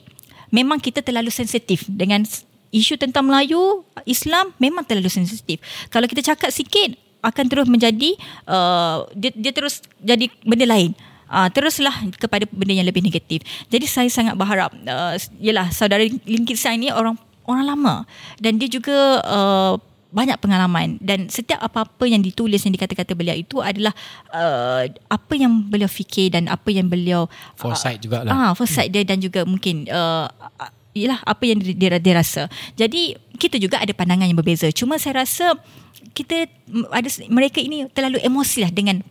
memang 0.54 0.78
kita 0.78 1.02
terlalu 1.02 1.34
sensitif 1.34 1.84
dengan 1.90 2.22
isu 2.70 3.00
tentang 3.00 3.26
Melayu 3.26 3.84
Islam 4.06 4.54
memang 4.62 4.86
terlalu 4.86 5.10
sensitif. 5.10 5.58
Kalau 5.90 6.06
kita 6.06 6.22
cakap 6.22 6.54
sikit 6.54 6.94
akan 7.26 7.46
terus 7.50 7.68
menjadi 7.68 8.14
uh, 8.46 9.10
dia, 9.18 9.34
dia 9.34 9.52
terus 9.52 9.82
jadi 10.00 10.30
benda 10.46 10.68
lain. 10.70 10.94
Uh, 11.28 11.52
teruslah 11.52 11.92
kepada 12.16 12.48
benda 12.48 12.72
yang 12.72 12.88
lebih 12.88 13.04
negatif. 13.04 13.44
Jadi 13.68 13.84
saya 13.84 14.08
sangat 14.08 14.40
berharap 14.40 14.72
uh, 14.88 15.20
yalah 15.44 15.68
saudara 15.76 16.08
Lingkit 16.24 16.56
saya 16.56 16.80
ni 16.80 16.88
orang 16.88 17.20
orang 17.44 17.68
lama. 17.68 17.96
Dan 18.40 18.56
dia 18.56 18.72
juga 18.72 19.20
uh, 19.28 19.76
banyak 20.18 20.42
pengalaman 20.42 20.98
dan 20.98 21.30
setiap 21.30 21.62
apa-apa 21.62 22.10
yang 22.10 22.26
ditulis 22.26 22.66
yang 22.66 22.74
dikata-kata 22.74 23.14
beliau 23.14 23.38
itu 23.38 23.62
adalah 23.62 23.94
uh, 24.34 24.90
apa 25.14 25.34
yang 25.38 25.70
beliau 25.70 25.86
fikir 25.86 26.34
dan 26.34 26.50
apa 26.50 26.74
yang 26.74 26.90
beliau 26.90 27.30
Foresight 27.54 28.02
jugalah. 28.02 28.34
Ah, 28.34 28.52
foresight 28.58 28.90
dia 28.90 29.06
dan 29.06 29.22
juga 29.22 29.46
mungkin 29.46 29.86
uh, 29.94 30.26
ialah 30.98 31.22
apa 31.22 31.44
yang 31.46 31.62
dia, 31.62 32.02
dia, 32.02 32.14
rasa. 32.18 32.50
Jadi 32.74 33.14
kita 33.38 33.62
juga 33.62 33.78
ada 33.78 33.94
pandangan 33.94 34.26
yang 34.26 34.34
berbeza. 34.34 34.74
Cuma 34.74 34.98
saya 34.98 35.22
rasa 35.22 35.54
kita 36.18 36.50
ada 36.90 37.10
mereka 37.30 37.62
ini 37.62 37.86
terlalu 37.94 38.18
emosi 38.26 38.66
lah 38.66 38.74
dengan 38.74 39.06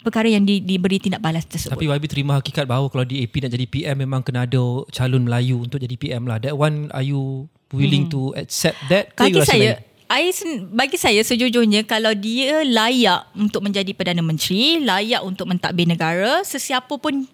perkara 0.00 0.30
yang 0.30 0.46
di, 0.46 0.62
diberi 0.62 1.02
tindak 1.02 1.20
balas 1.20 1.44
tersebut. 1.44 1.76
Tapi 1.76 1.90
YB 1.90 2.04
terima 2.06 2.38
hakikat 2.38 2.64
bahawa 2.64 2.86
kalau 2.88 3.04
DAP 3.04 3.34
nak 3.42 3.50
jadi 3.52 3.66
PM 3.66 3.96
memang 4.00 4.22
kena 4.22 4.46
ada 4.46 4.86
calon 4.94 5.26
Melayu 5.26 5.60
untuk 5.66 5.82
jadi 5.82 5.98
PM 5.98 6.30
lah. 6.30 6.38
That 6.38 6.56
one 6.56 6.88
are 6.94 7.04
you 7.04 7.50
willing 7.72 8.06
hmm. 8.06 8.14
to 8.14 8.20
accept 8.36 8.78
that? 8.90 9.14
Bagi 9.14 9.42
saya, 9.42 9.82
I, 10.10 10.34
bagi 10.70 10.98
saya 10.98 11.22
sejujurnya 11.22 11.86
kalau 11.86 12.10
dia 12.14 12.66
layak 12.66 13.30
untuk 13.34 13.62
menjadi 13.66 13.90
Perdana 13.94 14.22
Menteri, 14.22 14.82
layak 14.82 15.22
untuk 15.22 15.46
mentadbir 15.46 15.86
negara, 15.86 16.42
sesiapa 16.42 16.90
pun 16.98 17.30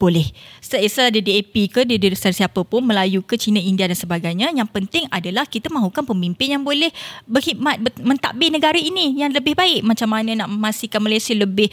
boleh. 0.00 0.32
Seesa 0.64 1.12
dia 1.12 1.20
DAP 1.20 1.52
ke, 1.68 1.84
dia 1.84 2.00
dari 2.00 2.16
siapa 2.16 2.64
pun, 2.64 2.80
Melayu 2.80 3.20
ke, 3.20 3.36
Cina, 3.36 3.60
India 3.60 3.84
dan 3.84 3.98
sebagainya. 3.98 4.48
Yang 4.48 4.72
penting 4.72 5.04
adalah 5.12 5.44
kita 5.44 5.68
mahukan 5.68 6.08
pemimpin 6.08 6.56
yang 6.56 6.64
boleh 6.64 6.88
berkhidmat, 7.28 8.00
mentadbir 8.00 8.48
negara 8.48 8.80
ini 8.80 9.20
yang 9.20 9.28
lebih 9.28 9.52
baik. 9.52 9.84
Macam 9.84 10.08
mana 10.08 10.32
nak 10.32 10.48
memastikan 10.48 11.04
Malaysia 11.04 11.36
lebih 11.36 11.68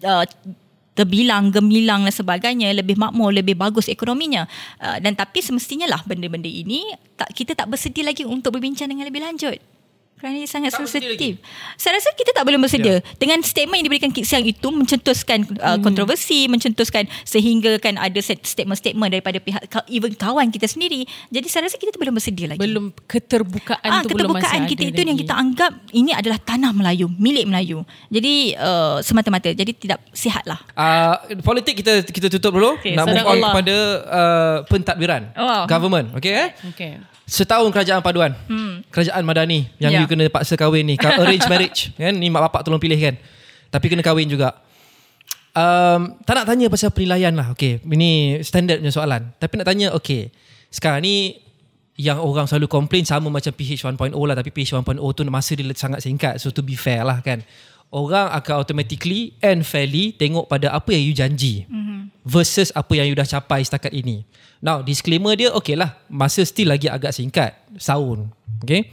uh, 0.00 0.24
terbilang, 0.96 1.52
gemilang 1.52 2.08
dan 2.08 2.14
sebagainya, 2.14 2.72
lebih 2.72 2.96
makmur, 2.96 3.30
lebih 3.30 3.52
bagus 3.52 3.92
ekonominya. 3.92 4.48
Uh, 4.80 4.96
dan 5.04 5.12
tapi 5.12 5.44
semestinya 5.44 5.84
lah 5.84 6.00
benda-benda 6.08 6.48
ini 6.48 6.88
tak 7.20 7.36
kita 7.36 7.52
tak 7.52 7.68
bersedia 7.68 8.08
lagi 8.08 8.24
untuk 8.24 8.56
berbincang 8.56 8.88
dengan 8.88 9.04
lebih 9.04 9.20
lanjut 9.20 9.75
kerana 10.16 10.40
dia 10.40 10.48
sangat 10.48 10.72
sensitif. 10.72 11.36
Saya 11.76 12.00
rasa 12.00 12.08
kita 12.16 12.32
tak 12.32 12.48
boleh 12.48 12.56
bersedia. 12.56 12.98
Yeah. 12.98 13.00
Dengan 13.20 13.44
statement 13.44 13.84
yang 13.84 13.86
diberikan 13.92 14.10
Kit 14.16 14.24
Siang 14.24 14.48
itu 14.48 14.68
mencetuskan 14.72 15.44
uh, 15.60 15.76
hmm. 15.76 15.84
kontroversi, 15.84 16.48
mencetuskan 16.48 17.04
sehingga 17.28 17.76
kan 17.76 18.00
ada 18.00 18.16
statement-statement 18.24 19.12
daripada 19.12 19.36
pihak 19.44 19.68
even 19.92 20.16
kawan 20.16 20.48
kita 20.48 20.64
sendiri. 20.64 21.04
Jadi 21.28 21.46
saya 21.52 21.68
rasa 21.68 21.76
kita 21.76 21.92
tak 21.92 22.00
boleh 22.00 22.16
bersedia 22.16 22.48
lagi. 22.48 22.60
Belum 22.64 22.96
keterbukaan 23.04 23.84
ah, 23.84 24.00
tu 24.08 24.16
belum 24.16 24.40
masih 24.40 24.64
kita 24.64 24.88
itu 24.88 25.00
lagi. 25.04 25.08
yang 25.12 25.18
kita 25.20 25.34
anggap 25.36 25.72
ini 25.92 26.16
adalah 26.16 26.40
tanah 26.40 26.72
Melayu, 26.72 27.12
milik 27.12 27.44
Melayu. 27.44 27.84
Jadi 28.08 28.56
uh, 28.56 29.04
semata-mata. 29.04 29.52
Jadi 29.52 29.76
tidak 29.76 30.00
sihatlah. 30.16 30.64
Uh, 30.72 31.36
politik 31.44 31.84
kita 31.84 32.00
kita 32.08 32.32
tutup 32.32 32.56
dulu. 32.56 32.80
Okay, 32.80 32.96
Nak 32.96 33.04
move 33.04 33.20
on 33.20 33.38
kepada 33.52 33.76
uh, 34.08 34.56
pentadbiran. 34.64 35.22
Oh. 35.36 35.68
Government. 35.68 36.16
Okay 36.16 36.32
eh? 36.32 36.48
Okay 36.72 37.15
setahun 37.26 37.68
kerajaan 37.74 38.00
paduan. 38.00 38.32
Hmm. 38.46 38.86
kerajaan 38.94 39.26
madani 39.26 39.66
yang 39.82 39.92
yeah. 39.92 40.00
you 40.00 40.06
kena 40.06 40.30
paksa 40.30 40.54
kahwin 40.54 40.86
ni. 40.86 40.94
Arrange 40.96 41.44
marriage 41.52 41.90
kan? 41.98 42.14
Ni 42.14 42.30
mak 42.30 42.48
bapak 42.48 42.62
tolong 42.62 42.78
pilih 42.78 42.96
kan? 42.96 43.18
Tapi 43.68 43.86
kena 43.90 44.00
kahwin 44.06 44.30
juga. 44.30 44.54
Um, 45.56 46.20
tak 46.28 46.36
nak 46.36 46.46
tanya 46.52 46.68
pasal 46.68 46.92
penilaian 46.92 47.32
lah 47.32 47.56
okay 47.56 47.80
ini 47.82 48.40
standard 48.46 48.78
punya 48.78 48.94
soalan. 48.94 49.34
Tapi 49.36 49.52
nak 49.58 49.66
tanya 49.66 49.86
okay 49.92 50.30
sekarang 50.70 51.02
ni 51.02 51.42
yang 51.96 52.20
orang 52.20 52.44
selalu 52.44 52.68
komplain 52.68 53.08
sama 53.08 53.32
macam 53.32 53.50
PH 53.50 53.82
1.0 53.82 54.14
lah. 54.14 54.36
Tapi 54.38 54.50
PH 54.54 54.78
1.0 54.78 55.00
tu 55.00 55.22
masa 55.26 55.52
dia 55.58 55.66
sangat 55.74 56.04
singkat. 56.06 56.38
So 56.38 56.54
to 56.54 56.62
be 56.62 56.78
fair 56.78 57.02
lah 57.02 57.20
kan 57.20 57.42
orang 57.94 58.32
akan 58.34 58.54
automatically 58.62 59.36
and 59.42 59.62
fairly 59.62 60.12
tengok 60.16 60.50
pada 60.50 60.74
apa 60.74 60.90
yang 60.94 61.02
you 61.06 61.14
janji 61.14 61.64
mm-hmm. 61.66 62.10
versus 62.26 62.74
apa 62.74 62.92
yang 62.98 63.06
you 63.06 63.16
dah 63.16 63.26
capai 63.26 63.62
setakat 63.62 63.94
ini 63.94 64.26
Now 64.64 64.80
disclaimer 64.80 65.36
dia 65.36 65.52
okay 65.52 65.76
lah 65.76 66.00
Masa 66.08 66.40
still 66.48 66.72
lagi 66.72 66.88
agak 66.88 67.12
singkat 67.12 67.52
Sound 67.76 68.32
Okay 68.64 68.88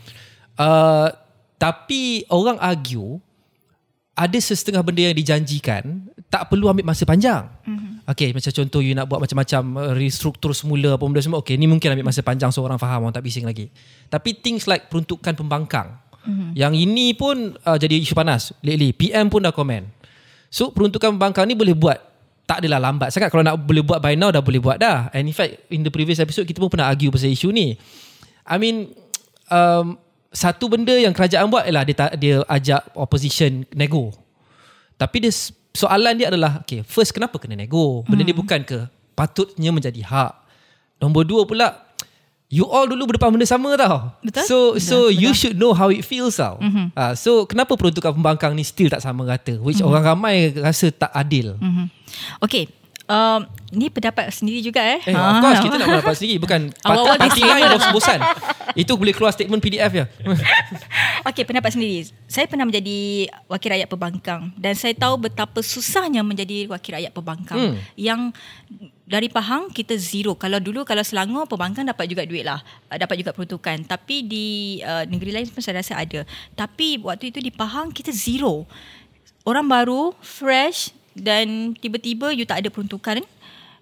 uh, 0.60 1.08
Tapi 1.56 2.28
orang 2.28 2.60
argue 2.60 3.24
Ada 4.12 4.38
setengah 4.44 4.84
benda 4.84 5.08
yang 5.08 5.16
dijanjikan 5.16 6.04
Tak 6.28 6.52
perlu 6.52 6.68
ambil 6.68 6.84
masa 6.84 7.08
panjang 7.08 7.48
mm-hmm. 7.64 7.92
Okay 8.12 8.36
macam 8.36 8.52
contoh 8.52 8.84
You 8.84 8.92
nak 8.92 9.08
buat 9.08 9.24
macam-macam 9.24 9.62
uh, 9.80 9.94
Restruktur 9.96 10.52
semula 10.52 11.00
Apa 11.00 11.08
benda 11.08 11.24
semua 11.24 11.40
Okay 11.40 11.56
ni 11.56 11.66
mungkin 11.72 11.96
ambil 11.96 12.12
masa 12.12 12.20
panjang 12.20 12.52
So 12.52 12.60
orang 12.60 12.78
faham 12.78 13.08
Orang 13.08 13.16
tak 13.16 13.24
bising 13.24 13.48
lagi 13.48 13.72
Tapi 14.12 14.36
things 14.36 14.68
like 14.68 14.92
Peruntukan 14.92 15.32
pembangkang 15.32 16.03
mm-hmm. 16.24 16.50
Yang 16.56 16.74
ini 16.80 17.08
pun 17.14 17.56
uh, 17.64 17.78
Jadi 17.78 18.04
isu 18.04 18.16
panas. 18.16 18.56
Lately 18.64 18.96
PM 18.96 19.28
pun 19.30 19.44
dah 19.44 19.54
komen. 19.54 19.88
So 20.54 20.70
peruntukan 20.70 21.18
pembangkang 21.18 21.50
ni 21.50 21.58
boleh 21.58 21.74
buat? 21.74 21.98
Tak 22.44 22.62
adalah 22.62 22.78
lambat 22.92 23.10
sangat. 23.10 23.34
Kalau 23.34 23.42
nak 23.42 23.58
boleh 23.58 23.82
buat 23.82 23.98
by 24.04 24.14
now 24.14 24.30
dah 24.30 24.44
boleh 24.44 24.62
buat 24.62 24.78
dah. 24.78 25.10
And 25.16 25.26
in 25.26 25.36
fact 25.36 25.66
in 25.74 25.82
the 25.82 25.90
previous 25.90 26.22
episode 26.22 26.46
kita 26.46 26.62
pun 26.62 26.70
pernah 26.70 26.92
argue 26.92 27.10
pasal 27.10 27.34
isu 27.34 27.50
ni. 27.50 27.74
I 28.46 28.56
mean 28.62 28.92
um, 29.50 29.98
satu 30.34 30.70
benda 30.70 30.94
yang 30.98 31.14
kerajaan 31.14 31.50
buat 31.50 31.66
ialah 31.66 31.84
dia, 31.86 31.96
dia 32.18 32.36
ajak 32.46 32.94
opposition 32.98 33.66
nego. 33.74 34.14
Tapi 34.98 35.26
dia 35.26 35.34
soalan 35.74 36.14
dia 36.18 36.30
adalah 36.30 36.62
okay, 36.62 36.86
first 36.86 37.14
kenapa 37.14 37.42
kena 37.42 37.58
nego? 37.58 38.06
Benda 38.06 38.22
hmm. 38.26 38.30
ni 38.30 38.36
bukan 38.36 38.60
ke? 38.62 38.80
Patutnya 39.14 39.70
menjadi 39.70 40.02
hak. 40.06 40.34
Nombor 41.02 41.26
dua 41.26 41.44
pula 41.50 41.83
you 42.54 42.70
all 42.70 42.86
dulu 42.86 43.10
berdepan 43.10 43.34
benda 43.34 43.50
sama 43.50 43.74
tau. 43.74 44.14
Betul. 44.22 44.46
So 44.46 44.58
so 44.78 45.10
betul, 45.10 45.18
you 45.18 45.30
betul. 45.34 45.40
should 45.42 45.56
know 45.58 45.74
how 45.74 45.90
it 45.90 46.06
feels 46.06 46.38
tau. 46.38 46.62
Mm-hmm. 46.62 46.94
Uh, 46.94 47.14
so 47.18 47.50
kenapa 47.50 47.74
peruntukan 47.74 48.14
pembangkang 48.14 48.54
ni 48.54 48.62
still 48.62 48.94
tak 48.94 49.02
sama 49.02 49.26
rata? 49.26 49.58
Which 49.58 49.82
mm-hmm. 49.82 49.90
orang 49.90 50.04
ramai 50.06 50.54
rasa 50.54 50.94
tak 50.94 51.10
adil. 51.10 51.58
Mm-hmm. 51.58 51.86
Okay. 52.46 52.70
Um, 53.04 53.44
ni 53.76 53.92
pendapat 53.92 54.32
sendiri 54.32 54.64
juga 54.64 54.80
eh. 54.80 55.04
eh 55.04 55.12
of 55.12 55.44
course 55.44 55.60
kita 55.60 55.76
nak 55.76 55.92
pendapat 55.92 56.16
sendiri 56.16 56.40
bukan 56.40 56.72
patah 56.88 57.20
parti 57.20 57.42
lain 57.44 57.68
bosan. 57.92 58.20
Itu 58.80 58.96
boleh 58.96 59.12
keluar 59.12 59.36
statement 59.36 59.60
PDF 59.60 59.92
ya. 59.92 60.06
Okey, 61.28 61.44
pendapat 61.44 61.76
sendiri. 61.76 62.08
Saya 62.32 62.48
pernah 62.48 62.64
menjadi 62.64 63.28
wakil 63.52 63.70
rakyat 63.76 63.90
pembangkang 63.92 64.56
dan 64.56 64.74
saya 64.80 64.96
tahu 64.96 65.20
betapa 65.20 65.60
susahnya 65.60 66.24
menjadi 66.24 66.72
wakil 66.72 66.96
rakyat 66.96 67.12
pembangkang 67.12 67.60
hmm. 67.60 67.76
yang 68.00 68.32
dari 69.04 69.28
Pahang 69.28 69.68
kita 69.68 70.00
zero. 70.00 70.34
Kalau 70.40 70.64
dulu 70.64 70.88
kalau 70.88 71.04
Selangor 71.04 71.44
pembangkang 71.48 71.84
dapat 71.84 72.08
juga 72.08 72.24
duit 72.24 72.48
lah. 72.48 72.64
Uh, 72.88 72.96
dapat 72.96 73.20
juga 73.20 73.36
peruntukan. 73.36 73.84
Tapi 73.84 74.24
di 74.24 74.46
uh, 74.80 75.04
negeri 75.04 75.36
lain 75.36 75.48
pun 75.52 75.60
saya 75.60 75.84
rasa 75.84 76.00
ada. 76.00 76.24
Tapi 76.56 77.04
waktu 77.04 77.30
itu 77.36 77.44
di 77.44 77.52
Pahang 77.52 77.92
kita 77.92 78.16
zero. 78.16 78.64
Orang 79.44 79.68
baru, 79.68 80.16
fresh 80.24 80.96
dan 81.14 81.76
tiba-tiba 81.76 82.32
you 82.32 82.48
tak 82.48 82.64
ada 82.64 82.72
peruntukan. 82.72 83.22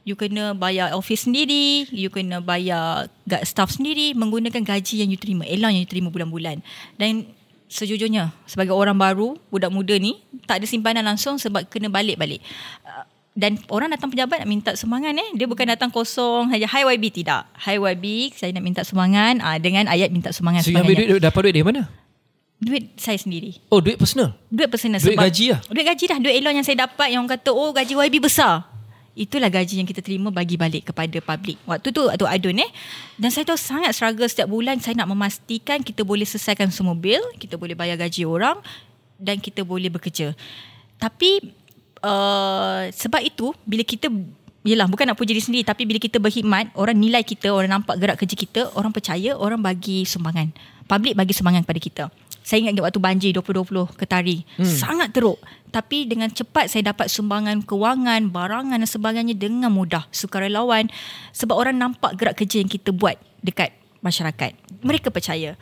You 0.01 0.17
kena 0.17 0.57
bayar 0.57 0.97
office 0.97 1.29
sendiri, 1.29 1.85
you 1.93 2.09
kena 2.09 2.41
bayar 2.41 3.05
staff 3.45 3.77
sendiri 3.77 4.17
menggunakan 4.17 4.65
gaji 4.65 5.05
yang 5.05 5.13
you 5.13 5.19
terima, 5.21 5.45
elang 5.45 5.77
yang 5.77 5.85
you 5.85 5.91
terima 5.93 6.09
bulan-bulan. 6.09 6.57
Dan 6.97 7.29
sejujurnya 7.69 8.33
sebagai 8.49 8.73
orang 8.73 8.97
baru, 8.97 9.37
budak 9.53 9.69
muda 9.69 9.93
ni 10.01 10.17
tak 10.49 10.57
ada 10.57 10.65
simpanan 10.65 11.05
langsung 11.05 11.37
sebab 11.37 11.69
kena 11.69 11.93
balik-balik. 11.93 12.41
Uh, 12.81 13.05
dan 13.31 13.55
orang 13.71 13.87
datang 13.87 14.11
pejabat 14.11 14.43
nak 14.43 14.49
minta 14.49 14.71
sumbangan 14.75 15.15
eh. 15.15 15.29
Dia 15.39 15.47
bukan 15.47 15.63
datang 15.63 15.87
kosong 15.87 16.51
saja. 16.51 16.67
Hi 16.67 16.83
YB 16.83 17.23
tidak. 17.23 17.47
Hi 17.63 17.79
YB 17.79 18.35
saya 18.35 18.51
nak 18.51 18.63
minta 18.63 18.83
sumbangan 18.83 19.39
uh, 19.39 19.55
dengan 19.55 19.87
ayat 19.87 20.11
minta 20.11 20.35
sumbangan 20.35 20.59
so 20.59 20.71
ambil 20.75 20.95
duit 20.99 21.23
dapat 21.23 21.39
duit 21.47 21.53
dari 21.55 21.65
mana? 21.65 21.81
Duit 22.61 22.91
saya 22.99 23.15
sendiri. 23.15 23.55
Oh 23.71 23.79
duit 23.79 23.95
personal? 23.95 24.35
Duit 24.51 24.67
personal 24.67 24.99
duit 24.99 25.15
sebab 25.15 25.23
gaji 25.31 25.45
lah? 25.55 25.59
duit 25.63 25.85
gaji 25.87 26.03
dah. 26.11 26.17
Duit 26.19 26.35
elon 26.43 26.53
yang 26.59 26.67
saya 26.67 26.83
dapat 26.83 27.07
yang 27.07 27.23
orang 27.23 27.39
kata 27.39 27.49
oh 27.55 27.71
gaji 27.71 27.93
YB 27.95 28.19
besar. 28.19 28.67
Itulah 29.11 29.47
gaji 29.47 29.79
yang 29.79 29.87
kita 29.87 30.03
terima 30.03 30.31
bagi 30.31 30.55
balik 30.55 30.91
kepada 30.91 31.19
publik 31.19 31.59
waktu 31.67 31.87
tu 31.95 32.11
waktu 32.11 32.27
adun 32.27 32.59
eh. 32.59 32.69
Dan 33.15 33.31
saya 33.31 33.47
tahu 33.47 33.55
sangat 33.55 33.95
struggle 33.95 34.27
setiap 34.27 34.51
bulan. 34.51 34.83
Saya 34.83 34.99
nak 34.99 35.07
memastikan 35.07 35.79
kita 35.79 36.03
boleh 36.03 36.27
selesaikan 36.27 36.67
semua 36.67 36.99
bil 36.99 37.23
kita 37.39 37.55
boleh 37.55 37.79
bayar 37.79 37.95
gaji 37.95 38.27
orang 38.27 38.59
dan 39.15 39.39
kita 39.39 39.63
boleh 39.63 39.87
bekerja. 39.87 40.35
Tapi 40.99 41.60
uh, 42.03 42.89
sebab 42.91 43.21
itu 43.23 43.53
bila 43.65 43.85
kita 43.85 44.09
Yelah 44.61 44.85
bukan 44.85 45.09
nak 45.09 45.17
puji 45.17 45.33
diri 45.33 45.41
sendiri 45.41 45.65
Tapi 45.65 45.89
bila 45.89 45.97
kita 45.97 46.21
berkhidmat 46.21 46.77
Orang 46.77 47.01
nilai 47.01 47.25
kita 47.25 47.49
Orang 47.49 47.81
nampak 47.81 47.97
gerak 47.97 48.21
kerja 48.21 48.35
kita 48.37 48.61
Orang 48.77 48.93
percaya 48.93 49.33
Orang 49.33 49.65
bagi 49.65 50.05
sumbangan. 50.05 50.53
Public 50.85 51.17
bagi 51.17 51.33
sumbangan 51.33 51.65
kepada 51.65 51.81
kita. 51.81 52.03
Saya 52.45 52.69
ingat 52.69 52.77
waktu 52.77 53.01
banjir 53.01 53.33
2020 53.33 53.97
Ketari 53.97 54.45
hmm. 54.45 54.65
Sangat 54.65 55.17
teruk. 55.17 55.41
Tapi 55.73 56.05
dengan 56.05 56.29
cepat 56.29 56.69
Saya 56.69 56.93
dapat 56.93 57.09
sumbangan 57.09 57.65
kewangan 57.65 58.29
Barangan 58.29 58.77
dan 58.77 58.85
sebagainya 58.85 59.33
Dengan 59.33 59.73
mudah. 59.73 60.05
Sukarelawan. 60.13 60.93
Sebab 61.33 61.57
orang 61.57 61.81
nampak 61.81 62.13
gerak 62.21 62.37
kerja 62.37 62.61
yang 62.61 62.69
kita 62.69 62.93
buat 62.93 63.17
Dekat 63.41 63.73
masyarakat. 64.05 64.53
Mereka 64.85 65.09
percaya. 65.09 65.57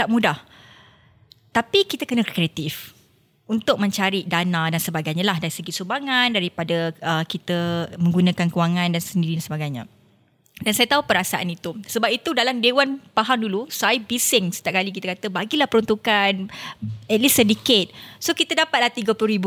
Tak 0.00 0.08
mudah. 0.08 0.40
Tapi 1.52 1.84
kita 1.84 2.08
kena 2.08 2.24
kreatif 2.24 2.96
untuk 3.50 3.82
mencari 3.82 4.22
dana 4.30 4.70
dan 4.70 4.78
sebagainya 4.78 5.26
lah 5.26 5.42
dari 5.42 5.50
segi 5.50 5.74
sumbangan 5.74 6.30
daripada 6.30 6.94
uh, 7.02 7.26
kita 7.26 7.90
menggunakan 7.98 8.46
kewangan 8.46 8.94
dan 8.94 9.02
sendiri 9.02 9.42
dan 9.42 9.44
sebagainya. 9.44 9.82
Dan 10.60 10.76
saya 10.76 10.92
tahu 10.92 11.08
perasaan 11.08 11.48
itu. 11.48 11.72
Sebab 11.88 12.12
itu 12.12 12.36
dalam 12.36 12.60
Dewan 12.60 13.00
Pahang 13.16 13.40
dulu, 13.40 13.64
saya 13.72 13.96
bising 13.96 14.52
setiap 14.52 14.76
kali 14.76 14.92
kita 14.92 15.16
kata 15.16 15.32
bagilah 15.32 15.64
peruntukan 15.64 16.52
at 17.08 17.16
least 17.18 17.40
sedikit. 17.40 17.88
So 18.20 18.36
kita 18.36 18.52
dapatlah 18.52 18.92
RM30,000 18.92 19.46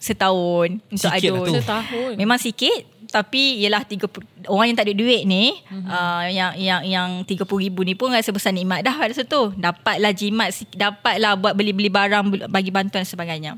setahun 0.00 0.68
untuk 0.88 1.12
Sikit 1.12 1.28
lah 1.28 1.40
adun. 1.44 1.46
tu. 1.52 1.54
Setahun. 1.60 2.12
Memang 2.16 2.38
sikit 2.40 2.88
tapi 3.08 3.62
ialah 3.64 3.86
30 3.86 4.50
orang 4.50 4.66
yang 4.70 4.76
tak 4.76 4.86
ada 4.90 4.94
duit 4.94 5.22
ni 5.24 5.54
mm-hmm. 5.54 5.86
uh, 5.88 6.24
yang 6.28 6.52
yang 6.58 6.82
yang 6.84 7.08
30,000 7.24 7.46
ni 7.72 7.94
pun 7.94 8.12
rasa 8.12 8.30
besar 8.34 8.52
nikmat 8.52 8.82
dah 8.82 8.94
pada 8.94 9.14
situ. 9.14 9.54
Dapatlah 9.56 10.12
jimat, 10.12 10.50
dapatlah 10.74 11.38
buat 11.38 11.54
beli-beli 11.54 11.88
barang 11.88 12.50
bagi 12.50 12.70
bantuan 12.74 13.02
dan 13.02 13.08
sebagainya. 13.08 13.52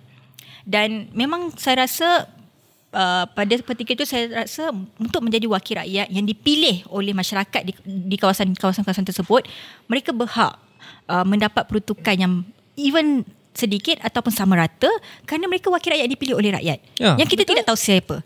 Dan 0.69 1.09
memang 1.17 1.53
saya 1.57 1.89
rasa 1.89 2.29
Uh, 2.89 3.29
pada 3.37 3.53
ketika 3.53 4.01
itu 4.01 4.09
saya 4.09 4.49
rasa 4.49 4.73
untuk 4.97 5.21
menjadi 5.21 5.45
wakil 5.45 5.77
rakyat 5.77 6.09
yang 6.09 6.25
dipilih 6.25 6.89
oleh 6.89 7.13
masyarakat 7.13 7.61
di, 7.61 7.77
di 7.85 8.17
kawasan-kawasan 8.17 9.05
tersebut 9.05 9.45
mereka 9.93 10.09
berhak 10.09 10.57
uh, 11.05 11.21
mendapat 11.21 11.69
peruntukan 11.69 12.17
yang 12.17 12.33
even 12.81 13.29
sedikit 13.59 13.99
ataupun 14.01 14.31
sama 14.31 14.55
rata 14.55 14.89
kerana 15.27 15.51
mereka 15.51 15.69
wakil 15.69 15.93
rakyat 15.93 16.07
yang 16.07 16.15
dipilih 16.15 16.35
oleh 16.41 16.51
rakyat 16.55 16.79
Ya, 16.97 17.13
yang 17.19 17.29
kita 17.29 17.43
tidak 17.43 17.67
tahu 17.67 17.77
siapa 17.77 18.25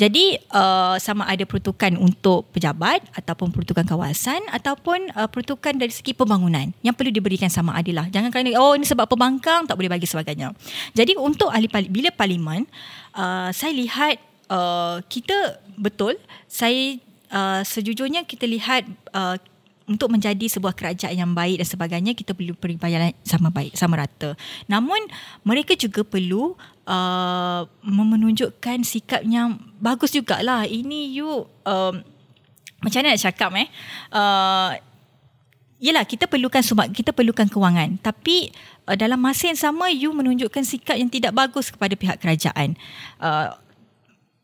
jadi 0.00 0.40
uh, 0.48 0.96
sama 0.96 1.28
ada 1.28 1.44
peruntukan 1.44 1.92
untuk 2.00 2.48
pejabat 2.56 3.04
ataupun 3.12 3.52
peruntukan 3.52 3.84
kawasan 3.84 4.40
ataupun 4.48 5.12
uh, 5.12 5.28
peruntukan 5.28 5.76
dari 5.76 5.92
segi 5.92 6.16
pembangunan 6.16 6.72
yang 6.80 6.96
perlu 6.96 7.12
diberikan 7.12 7.52
sama 7.52 7.76
adil 7.76 8.00
lah. 8.00 8.08
Jangan 8.08 8.32
kerana 8.32 8.56
oh 8.56 8.72
ini 8.72 8.88
sebab 8.88 9.04
pembangkang 9.04 9.68
tak 9.68 9.76
boleh 9.76 9.92
bagi 9.92 10.08
sebagainya. 10.08 10.56
Jadi 10.96 11.20
untuk 11.20 11.52
ahli 11.52 11.68
bila 11.92 12.08
parlimen 12.16 12.64
uh, 13.12 13.52
saya 13.52 13.76
lihat 13.76 14.16
uh, 14.48 15.04
kita 15.04 15.60
betul 15.76 16.16
saya 16.48 16.96
uh, 17.28 17.60
sejujurnya 17.60 18.24
kita 18.24 18.48
lihat 18.48 18.88
uh, 19.12 19.36
untuk 19.90 20.06
menjadi 20.06 20.46
sebuah 20.46 20.70
kerajaan 20.78 21.18
yang 21.18 21.32
baik 21.34 21.58
dan 21.58 21.66
sebagainya 21.66 22.12
kita 22.14 22.30
perlu 22.30 22.54
peribayaran 22.54 23.10
sama 23.26 23.50
baik 23.50 23.74
sama 23.74 23.98
rata. 23.98 24.38
Namun 24.70 25.02
mereka 25.42 25.74
juga 25.74 26.06
perlu 26.06 26.54
uh, 26.86 27.62
menunjukkan 27.82 28.86
sikap 28.86 29.26
yang 29.26 29.58
bagus 29.82 30.14
jugalah. 30.14 30.62
Ini 30.62 31.10
you 31.10 31.50
um, 31.66 32.06
macam 32.80 32.98
mana 33.02 33.18
nak 33.18 33.22
cakap 33.26 33.50
eh? 33.58 33.68
Uh, 34.14 34.78
Yelah 35.80 36.04
kita 36.04 36.28
perlukan 36.28 36.60
sumat, 36.60 36.92
kita 36.92 37.08
perlukan 37.08 37.48
kewangan 37.48 37.96
tapi 38.04 38.52
uh, 38.84 38.92
dalam 38.92 39.16
masa 39.16 39.48
yang 39.48 39.56
sama 39.56 39.88
you 39.88 40.12
menunjukkan 40.12 40.60
sikap 40.60 41.00
yang 41.00 41.08
tidak 41.08 41.32
bagus 41.32 41.72
kepada 41.72 41.96
pihak 41.96 42.20
kerajaan. 42.20 42.76
Uh, 43.16 43.56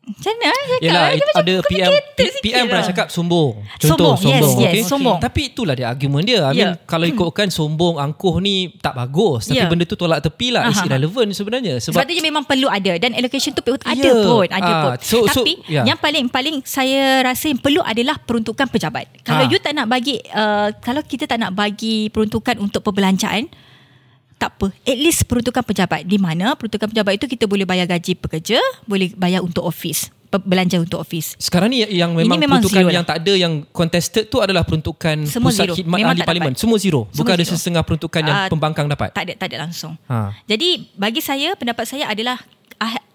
macam 0.07 0.31
mana? 0.31 0.45
eh 0.47 0.63
cakap? 0.63 0.79
Yelah 0.79 1.03
Dia 1.03 1.11
it, 1.11 1.19
macam 1.19 1.35
ada 1.37 1.53
PM 1.63 1.91
PM 2.39 2.63
pernah 2.65 2.79
lah. 2.79 2.87
cakap 2.87 3.07
sombong. 3.09 3.51
Contoh 3.75 4.13
Sombong, 4.13 4.15
yes, 4.15 4.39
sombong. 4.39 4.57
yes, 4.57 4.71
okay? 4.71 4.83
sombong. 4.85 5.17
Tapi 5.19 5.41
itulah 5.45 5.73
dia 5.75 5.87
argument 5.87 6.23
dia. 6.23 6.39
I 6.41 6.53
mean 6.53 6.55
Yeah. 6.57 6.73
kalau 6.83 7.05
ikutkan 7.05 7.47
sombong 7.49 7.95
angkuh 7.97 8.39
ni 8.39 8.55
tak 8.73 8.95
bagus. 8.95 9.45
Tapi 9.45 9.57
Yeah. 9.57 9.67
benda 9.67 9.83
tu 9.83 9.93
tolak 9.93 10.23
tepi 10.23 10.47
lah. 10.49 10.65
It's 10.65 10.79
Aha. 10.79 10.87
irrelevant 10.87 11.29
sebenarnya. 11.29 11.75
Sebab, 11.77 11.93
Sebab 11.93 12.05
tu 12.05 12.13
dia 12.13 12.23
memang 12.23 12.43
perlu 12.43 12.67
ada 12.67 12.93
dan 12.95 13.11
allocation 13.11 13.51
tu 13.51 13.61
ada 13.61 13.93
Ya. 13.93 14.13
pun, 14.15 14.47
ada 14.47 14.63
Ah, 14.65 14.81
pun. 14.81 14.91
so- 15.03 15.27
so, 15.27 15.43
Tapi 15.43 15.59
ya. 15.67 15.83
yang 15.83 15.99
paling 15.99 16.25
paling 16.27 16.55
saya 16.63 17.19
rasa 17.21 17.47
yang 17.47 17.59
perlu 17.59 17.83
adalah 17.83 18.15
peruntukan 18.17 18.65
pejabat. 18.65 19.11
Kalau 19.21 19.43
Ah. 19.43 19.51
you 19.51 19.59
tak 19.59 19.75
nak 19.75 19.85
bagi 19.85 20.23
uh, 20.29 20.71
kalau 20.79 21.03
kita 21.03 21.27
tak 21.27 21.37
nak 21.37 21.51
bagi 21.51 22.07
peruntukan 22.07 22.55
untuk 22.57 22.79
perbelanjaan 22.81 23.51
tak 24.37 24.53
apa. 24.53 24.69
At 24.81 24.95
least 24.95 25.25
peruntukan 25.25 25.61
pejabat. 25.61 26.01
Di 26.03 26.17
mana 26.17 26.53
peruntukan 26.53 26.87
pejabat 26.87 27.13
itu 27.15 27.25
kita 27.27 27.43
boleh 27.43 27.63
bayar 27.63 27.85
gaji 27.85 28.13
pekerja, 28.13 28.57
boleh 28.83 29.09
bayar 29.11 29.41
untuk 29.41 29.61
office, 29.61 30.13
pe- 30.23 30.39
belanja 30.39 30.77
untuk 30.77 30.97
office. 30.97 31.33
sekarang 31.37 31.67
ni 31.67 31.81
yang 31.83 32.13
memang, 32.13 32.37
memang 32.37 32.57
peruntukan 32.57 32.79
zero 32.79 32.89
yang 32.91 33.01
lah. 33.01 33.09
tak 33.09 33.17
ada 33.19 33.33
yang 33.33 33.53
contested 33.67 34.27
tu 34.27 34.37
adalah 34.37 34.61
peruntukan 34.61 35.25
Semua 35.25 35.49
pusat 35.49 35.63
zero. 35.63 35.73
khidmat 35.73 35.97
Memang 35.97 36.13
ahli 36.13 36.21
parlimen. 36.21 36.51
dapat. 36.51 36.61
Semua 36.61 36.77
zero. 36.77 37.01
Semua 37.07 37.17
Bukan 37.17 37.33
ada 37.33 37.43
zero. 37.43 37.57
setengah 37.57 37.81
peruntukan 37.81 38.21
yang 38.21 38.37
Ah, 38.37 38.47
pembangkang 38.47 38.85
dapat. 38.85 39.09
Tak 39.11 39.23
ada 39.23 39.33
tak 39.35 39.47
ada 39.49 39.57
langsung. 39.63 39.97
Ha. 40.05 40.37
Jadi 40.45 40.69
bagi 40.93 41.19
saya 41.19 41.53
pendapat 41.53 41.83
saya 41.83 42.05
adalah 42.05 42.37
ah, 42.37 42.56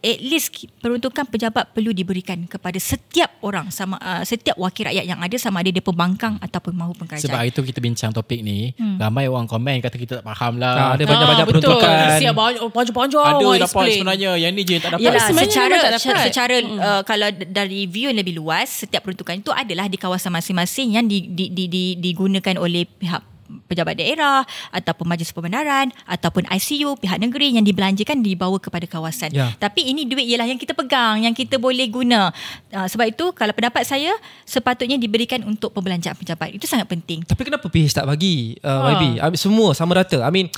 at 0.03 0.19
least 0.19 0.67
peruntukan 0.83 1.23
pejabat 1.31 1.71
perlu 1.71 1.95
diberikan 1.95 2.35
kepada 2.51 2.75
setiap 2.83 3.31
orang 3.47 3.71
sama 3.71 3.95
uh, 4.03 4.27
setiap 4.27 4.59
wakil 4.59 4.91
rakyat 4.91 5.07
yang 5.07 5.23
ada 5.23 5.37
sama 5.39 5.63
ada 5.63 5.71
dia 5.71 5.79
pembangkang 5.79 6.43
ataupun 6.43 6.75
maupun 6.75 7.07
kerajaan. 7.07 7.31
Sebab 7.31 7.39
hari 7.39 7.55
tu 7.55 7.63
kita 7.63 7.79
bincang 7.79 8.11
topik 8.11 8.43
ni, 8.43 8.75
hmm. 8.75 8.99
ramai 8.99 9.31
orang 9.31 9.47
komen 9.47 9.79
kata 9.79 9.95
kita 9.95 10.13
tak 10.21 10.27
faham 10.27 10.59
Ah, 10.59 10.59
lah. 10.59 10.75
ada 10.99 11.05
banyak-banyak 11.07 11.47
betul. 11.47 11.79
peruntukan. 11.79 11.95
Siap 12.19 12.35
banyak 12.35 12.63
panjang-panjang 12.75 13.23
ada 13.23 13.35
orang 13.39 13.63
dapat 13.63 13.71
explain. 13.71 13.95
sebenarnya. 14.03 14.31
Yang 14.43 14.53
ni 14.53 14.63
je 14.67 14.77
tak 14.83 14.91
dapat. 14.91 15.03
Yalah, 15.07 15.23
secara 15.23 15.77
tak 15.79 15.93
secara, 16.03 16.19
dapat. 16.19 16.27
secara 16.27 16.55
uh, 16.59 17.03
kalau 17.07 17.29
dari 17.47 17.81
view 17.87 18.11
yang 18.11 18.19
lebih 18.19 18.35
luas 18.43 18.69
setiap 18.83 19.07
peruntukan 19.07 19.39
itu 19.39 19.55
adalah 19.55 19.87
di 19.87 19.99
kawasan 20.03 20.35
masing-masing 20.35 20.99
yang 20.99 21.07
di, 21.07 21.31
di, 21.31 21.55
di, 21.55 21.65
di, 21.71 21.85
digunakan 22.03 22.59
oleh 22.59 22.83
pihak 22.91 23.32
pejabat 23.69 23.99
daerah 23.99 24.45
ataupun 24.73 25.05
majlis 25.09 25.33
pembenaran 25.35 25.93
ataupun 26.09 26.49
ICU 26.49 26.97
pihak 26.99 27.19
negeri 27.21 27.57
yang 27.57 27.65
dibelanjakan 27.67 28.25
dibawa 28.25 28.57
kepada 28.57 28.89
kawasan. 28.89 29.33
Ya. 29.35 29.53
Tapi 29.57 29.93
ini 29.93 30.09
duit 30.09 30.25
ialah 30.25 30.49
yang 30.49 30.61
kita 30.61 30.73
pegang, 30.73 31.25
yang 31.25 31.35
kita 31.37 31.61
boleh 31.61 31.87
guna. 31.93 32.33
Uh, 32.73 32.87
sebab 32.89 33.13
itu 33.13 33.33
kalau 33.37 33.53
pendapat 33.53 33.85
saya 33.85 34.13
sepatutnya 34.49 34.97
diberikan 34.97 35.43
untuk 35.45 35.75
pembelanjaan 35.77 36.17
pejabat. 36.17 36.55
Itu 36.55 36.65
sangat 36.65 36.89
penting. 36.89 37.25
Tapi 37.27 37.43
kenapa 37.45 37.67
PH 37.69 38.03
tak 38.03 38.07
bagi 38.09 38.57
uh, 38.65 38.81
Ha. 38.83 38.89
YB? 38.99 39.03
I 39.21 39.29
mean, 39.31 39.39
semua 39.39 39.77
sama 39.79 39.95
rata. 39.95 40.25
I 40.25 40.31
mean 40.33 40.49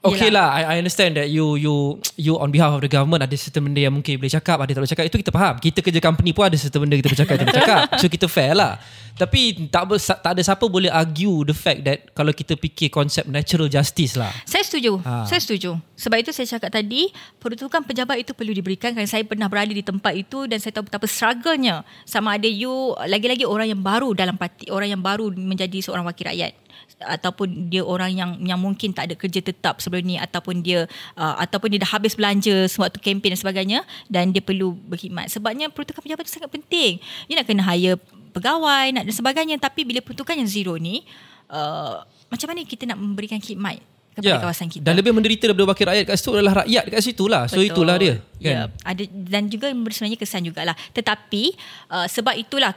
Okay 0.00 0.32
Yelah. 0.32 0.48
lah, 0.48 0.56
I, 0.56 0.62
I 0.64 0.74
understand 0.80 1.20
that 1.20 1.28
you 1.28 1.60
you 1.60 2.00
you 2.16 2.32
on 2.40 2.48
behalf 2.48 2.72
of 2.72 2.80
the 2.80 2.88
government 2.88 3.20
ada 3.20 3.36
certain 3.36 3.68
benda 3.68 3.84
yang 3.84 3.92
mungkin 3.92 4.16
boleh 4.16 4.32
cakap, 4.32 4.56
ada 4.56 4.72
tak 4.72 4.80
boleh 4.80 4.92
cakap. 4.96 5.04
Itu 5.12 5.20
kita 5.20 5.28
faham. 5.28 5.54
Kita 5.60 5.78
kerja 5.84 6.00
company 6.00 6.32
pun 6.32 6.48
ada 6.48 6.56
certain 6.56 6.80
benda 6.80 6.96
kita 6.96 7.12
boleh 7.12 7.20
cakap, 7.20 7.34
kita 7.36 7.44
boleh 7.44 7.58
cakap. 7.60 7.80
So 8.00 8.08
kita 8.08 8.26
fair 8.32 8.56
lah. 8.56 8.80
Tapi 9.20 9.68
tak 9.68 9.84
ber, 9.84 10.00
tak 10.00 10.32
ada 10.32 10.40
siapa 10.40 10.64
boleh 10.64 10.88
argue 10.88 11.44
the 11.44 11.52
fact 11.52 11.84
that 11.84 12.08
kalau 12.16 12.32
kita 12.32 12.56
fikir 12.56 12.88
konsep 12.88 13.28
natural 13.28 13.68
justice 13.68 14.16
lah. 14.16 14.32
Saya 14.48 14.64
setuju. 14.64 15.04
Ha. 15.04 15.28
Ha. 15.28 15.28
Saya 15.28 15.40
setuju. 15.44 15.76
Sebab 16.00 16.16
itu 16.16 16.32
saya 16.32 16.48
cakap 16.48 16.80
tadi, 16.80 17.12
peruntukan 17.36 17.84
pejabat 17.84 18.24
itu 18.24 18.32
perlu 18.32 18.56
diberikan 18.56 18.96
kerana 18.96 19.04
saya 19.04 19.20
pernah 19.28 19.52
berada 19.52 19.76
di 19.76 19.84
tempat 19.84 20.16
itu 20.16 20.48
dan 20.48 20.64
saya 20.64 20.80
tahu 20.80 20.88
betapa 20.88 21.04
struggle-nya 21.04 21.84
sama 22.08 22.40
ada 22.40 22.48
you 22.48 22.96
lagi-lagi 23.04 23.44
orang 23.44 23.68
yang 23.68 23.84
baru 23.84 24.16
dalam 24.16 24.40
parti, 24.40 24.72
orang 24.72 24.96
yang 24.96 25.02
baru 25.04 25.28
menjadi 25.36 25.84
seorang 25.84 26.08
wakil 26.08 26.24
rakyat 26.32 26.56
ataupun 27.00 27.72
dia 27.72 27.80
orang 27.80 28.12
yang 28.12 28.30
yang 28.44 28.60
mungkin 28.60 28.92
tak 28.92 29.08
ada 29.10 29.14
kerja 29.16 29.40
tetap 29.40 29.80
sebelum 29.80 30.04
ni 30.04 30.16
ataupun 30.20 30.60
dia 30.60 30.84
uh, 31.16 31.34
ataupun 31.40 31.72
dia 31.72 31.80
dah 31.80 31.96
habis 31.96 32.12
belanja 32.12 32.68
sewaktu 32.68 33.00
kempen 33.00 33.32
dan 33.32 33.40
sebagainya 33.40 33.78
dan 34.06 34.30
dia 34.30 34.44
perlu 34.44 34.76
berkhidmat. 34.76 35.32
Sebabnya 35.32 35.72
peruntukan 35.72 36.04
pejabat 36.04 36.24
itu 36.28 36.32
sangat 36.36 36.52
penting. 36.52 37.00
You 37.26 37.34
nak 37.34 37.48
kena 37.48 37.64
hire 37.64 37.96
pegawai 38.30 38.94
nak 38.94 39.04
dan 39.08 39.14
sebagainya 39.14 39.56
tapi 39.58 39.82
bila 39.82 40.04
peruntukan 40.04 40.36
yang 40.38 40.48
zero 40.50 40.76
ni 40.76 41.02
uh, 41.50 42.04
macam 42.30 42.46
mana 42.52 42.62
kita 42.62 42.86
nak 42.86 42.98
memberikan 43.00 43.42
khidmat 43.42 43.82
kepada 44.14 44.42
kawasan 44.42 44.66
kita. 44.68 44.82
Ya. 44.82 44.86
Dan 44.90 44.94
lebih 44.98 45.12
menderita 45.14 45.48
daripada 45.48 45.66
wakil 45.70 45.86
rakyat 45.86 46.04
kat 46.06 46.16
situ 46.18 46.30
adalah 46.34 46.54
rakyat 46.64 46.84
kat 46.90 47.00
situ 47.02 47.24
lah. 47.30 47.42
So 47.46 47.58
Betul. 47.58 47.70
itulah 47.72 47.96
dia. 47.96 48.14
Ya, 48.42 48.50
Kan? 48.50 48.68
ada 48.84 49.02
dan 49.06 49.42
juga 49.48 49.66
sebenarnya 49.70 50.18
kesan 50.18 50.42
jugalah. 50.44 50.76
Tetapi 50.92 51.42
uh, 51.90 52.06
sebab 52.10 52.34
itulah 52.36 52.74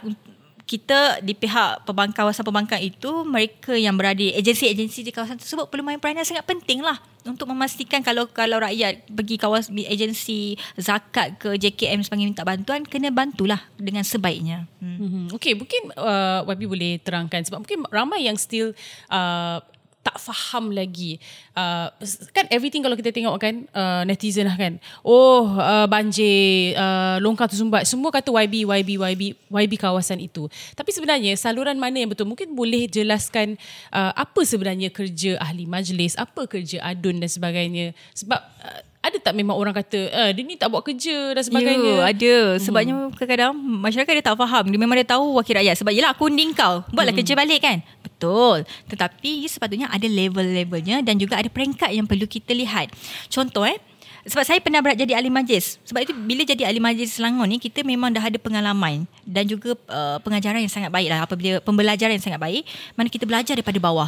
kita 0.64 1.20
di 1.20 1.36
pihak 1.36 1.84
pembangkang 1.84 2.24
kawasan 2.24 2.48
pembangkang 2.48 2.80
itu 2.80 3.28
mereka 3.28 3.76
yang 3.76 4.00
berada 4.00 4.24
agensi-agensi 4.24 5.04
di 5.04 5.12
kawasan 5.12 5.36
tersebut 5.36 5.68
perlu 5.68 5.84
main 5.84 6.00
peranan 6.00 6.24
sangat 6.24 6.48
penting 6.48 6.80
lah 6.80 6.96
untuk 7.28 7.52
memastikan 7.52 8.04
kalau 8.04 8.28
kalau 8.32 8.60
rakyat 8.60 9.04
pergi 9.08 9.36
kawasan 9.40 9.76
agensi 9.84 10.56
zakat 10.76 11.40
ke 11.40 11.56
JKM 11.56 12.04
sebagai 12.04 12.28
minta 12.28 12.44
bantuan 12.44 12.84
kena 12.84 13.12
bantulah 13.12 13.60
dengan 13.76 14.04
sebaiknya. 14.04 14.68
Hmm. 14.80 14.98
Hmm. 15.00 15.28
Okay, 15.36 15.56
mungkin 15.56 15.92
uh, 15.96 16.48
YB 16.48 16.68
boleh 16.68 16.92
terangkan 17.00 17.44
sebab 17.44 17.64
mungkin 17.64 17.88
ramai 17.92 18.28
yang 18.28 18.36
still 18.36 18.76
uh, 19.12 19.60
tak 20.04 20.20
faham 20.20 20.76
lagi. 20.76 21.18
Uh, 21.56 21.88
kan 22.36 22.44
everything 22.52 22.84
kalau 22.84 23.00
kita 23.00 23.16
tengok 23.16 23.40
kan 23.40 23.64
uh, 23.72 24.04
netizen 24.04 24.46
lah 24.46 24.60
kan. 24.60 24.76
Oh 25.02 25.48
uh, 25.56 25.88
banjir, 25.88 26.76
uh, 26.76 27.18
longkang 27.24 27.48
tersumbat. 27.48 27.88
Semua 27.88 28.12
kata 28.12 28.30
YB, 28.30 28.68
YB, 28.68 28.90
YB, 29.00 29.24
YB 29.48 29.74
kawasan 29.80 30.20
itu. 30.20 30.52
Tapi 30.76 30.92
sebenarnya 30.92 31.40
saluran 31.40 31.80
mana 31.80 32.04
yang 32.04 32.12
betul? 32.12 32.28
Mungkin 32.28 32.52
boleh 32.52 32.92
jelaskan 32.92 33.56
uh, 33.96 34.12
apa 34.12 34.44
sebenarnya 34.44 34.92
kerja 34.92 35.40
ahli 35.40 35.64
majlis, 35.64 36.20
apa 36.20 36.46
kerja 36.52 36.84
adun 36.84 37.24
dan 37.24 37.32
sebagainya. 37.32 37.96
Sebab 38.12 38.40
uh, 38.44 38.93
ada 39.04 39.18
tak 39.20 39.36
memang 39.36 39.60
orang 39.60 39.76
kata 39.76 40.00
uh, 40.16 40.30
dia 40.32 40.44
ni 40.48 40.56
tak 40.56 40.72
buat 40.72 40.80
kerja 40.80 41.36
dan 41.36 41.44
sebagainya. 41.44 41.94
Ya, 42.00 42.04
ada. 42.08 42.36
Sebabnya 42.56 43.12
kadang-kadang 43.12 43.52
masyarakat 43.54 44.14
dia 44.16 44.24
tak 44.24 44.40
faham. 44.40 44.64
Dia 44.72 44.80
memang 44.80 44.96
dia 44.96 45.04
tahu 45.04 45.36
wakil 45.36 45.60
rakyat. 45.60 45.76
Sebab 45.76 45.92
yelah 45.92 46.16
aku 46.16 46.32
unding 46.32 46.56
kau. 46.56 46.88
Buatlah 46.96 47.12
kerja 47.12 47.36
balik 47.36 47.60
kan. 47.68 47.84
Betul. 48.00 48.64
Tetapi 48.88 49.44
sepatutnya 49.52 49.92
ada 49.92 50.08
level-levelnya 50.08 51.04
dan 51.04 51.20
juga 51.20 51.36
ada 51.36 51.52
peringkat 51.52 51.92
yang 51.92 52.08
perlu 52.08 52.24
kita 52.24 52.56
lihat. 52.56 52.96
Contoh 53.28 53.68
eh. 53.68 53.76
Sebab 54.24 54.44
saya 54.48 54.64
pernah 54.64 54.80
berat 54.80 54.96
jadi 54.96 55.20
ahli 55.20 55.28
majlis. 55.28 55.84
Sebab 55.84 56.08
itu 56.08 56.16
bila 56.16 56.48
jadi 56.48 56.64
ahli 56.64 56.80
majlis 56.80 57.20
Selangor 57.20 57.44
ni 57.44 57.60
kita 57.60 57.84
memang 57.84 58.08
dah 58.08 58.24
ada 58.24 58.40
pengalaman 58.40 59.04
dan 59.28 59.44
juga 59.44 59.76
uh, 59.92 60.16
pengajaran 60.24 60.64
yang 60.64 60.72
sangat 60.72 60.88
baik 60.96 61.12
lah 61.12 61.28
apabila 61.28 61.60
pembelajaran 61.60 62.16
yang 62.16 62.24
sangat 62.24 62.40
baik 62.40 62.64
mana 62.96 63.12
kita 63.12 63.28
belajar 63.28 63.60
daripada 63.60 63.76
bawah. 63.84 64.08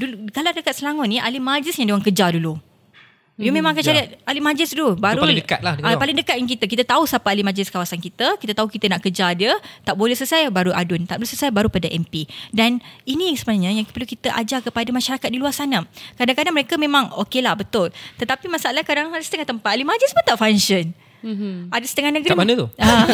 Dulu 0.00 0.32
kalau 0.32 0.56
dekat 0.56 0.80
Selangor 0.80 1.04
ni 1.04 1.20
ahli 1.20 1.36
majlis 1.36 1.76
yang 1.76 1.92
diorang 1.92 2.00
kejar 2.00 2.32
dulu. 2.32 2.56
You 3.40 3.50
memang 3.50 3.72
akan 3.72 3.80
cari 3.82 4.00
ahli 4.20 4.40
majlis 4.40 4.76
dulu. 4.76 4.94
Baru 4.94 5.24
paling 5.24 5.40
dekat 5.40 5.60
lah 5.64 5.72
dengan 5.74 5.88
Ah, 5.88 5.96
orang. 5.96 6.02
paling 6.04 6.16
dekat 6.20 6.34
dengan 6.36 6.50
kita. 6.52 6.64
Kita 6.68 6.84
tahu 6.84 7.02
siapa 7.08 7.26
ahli 7.26 7.40
majlis 7.40 7.72
kawasan 7.72 7.96
kita. 7.96 8.36
Kita 8.36 8.52
tahu 8.52 8.68
kita 8.68 8.86
nak 8.86 9.00
kejar 9.00 9.32
dia. 9.32 9.56
Tak 9.80 9.96
boleh 9.96 10.12
selesai 10.12 10.52
baru 10.52 10.70
adun. 10.70 11.08
Tak 11.08 11.16
boleh 11.16 11.26
selesai 11.26 11.48
baru 11.48 11.66
pada 11.66 11.88
MP. 11.88 12.28
Dan 12.52 12.78
ini 13.02 13.32
sebenarnya 13.32 13.72
yang 13.72 13.88
perlu 13.88 14.04
kita 14.04 14.36
ajar 14.36 14.60
kepada 14.60 14.92
masyarakat 14.92 15.24
di 15.26 15.40
luar 15.40 15.50
sana. 15.50 15.88
Kadang-kadang 16.14 16.52
mereka 16.52 16.76
memang 16.76 17.08
okey 17.24 17.40
lah 17.40 17.56
betul. 17.56 17.88
Tetapi 18.20 18.44
masalah 18.46 18.84
kadang 18.84 19.08
ada 19.08 19.24
setengah 19.24 19.48
tempat 19.48 19.72
ahli 19.72 19.82
majlis 19.82 20.12
pun 20.12 20.22
tak 20.22 20.36
function. 20.36 20.92
Mm-hmm. 21.20 21.54
Ada 21.68 21.86
setengah 21.86 22.10
negeri. 22.16 22.30
Kat 22.32 22.40
mana 22.40 22.52
tu? 22.56 22.66
Ah. 22.80 23.04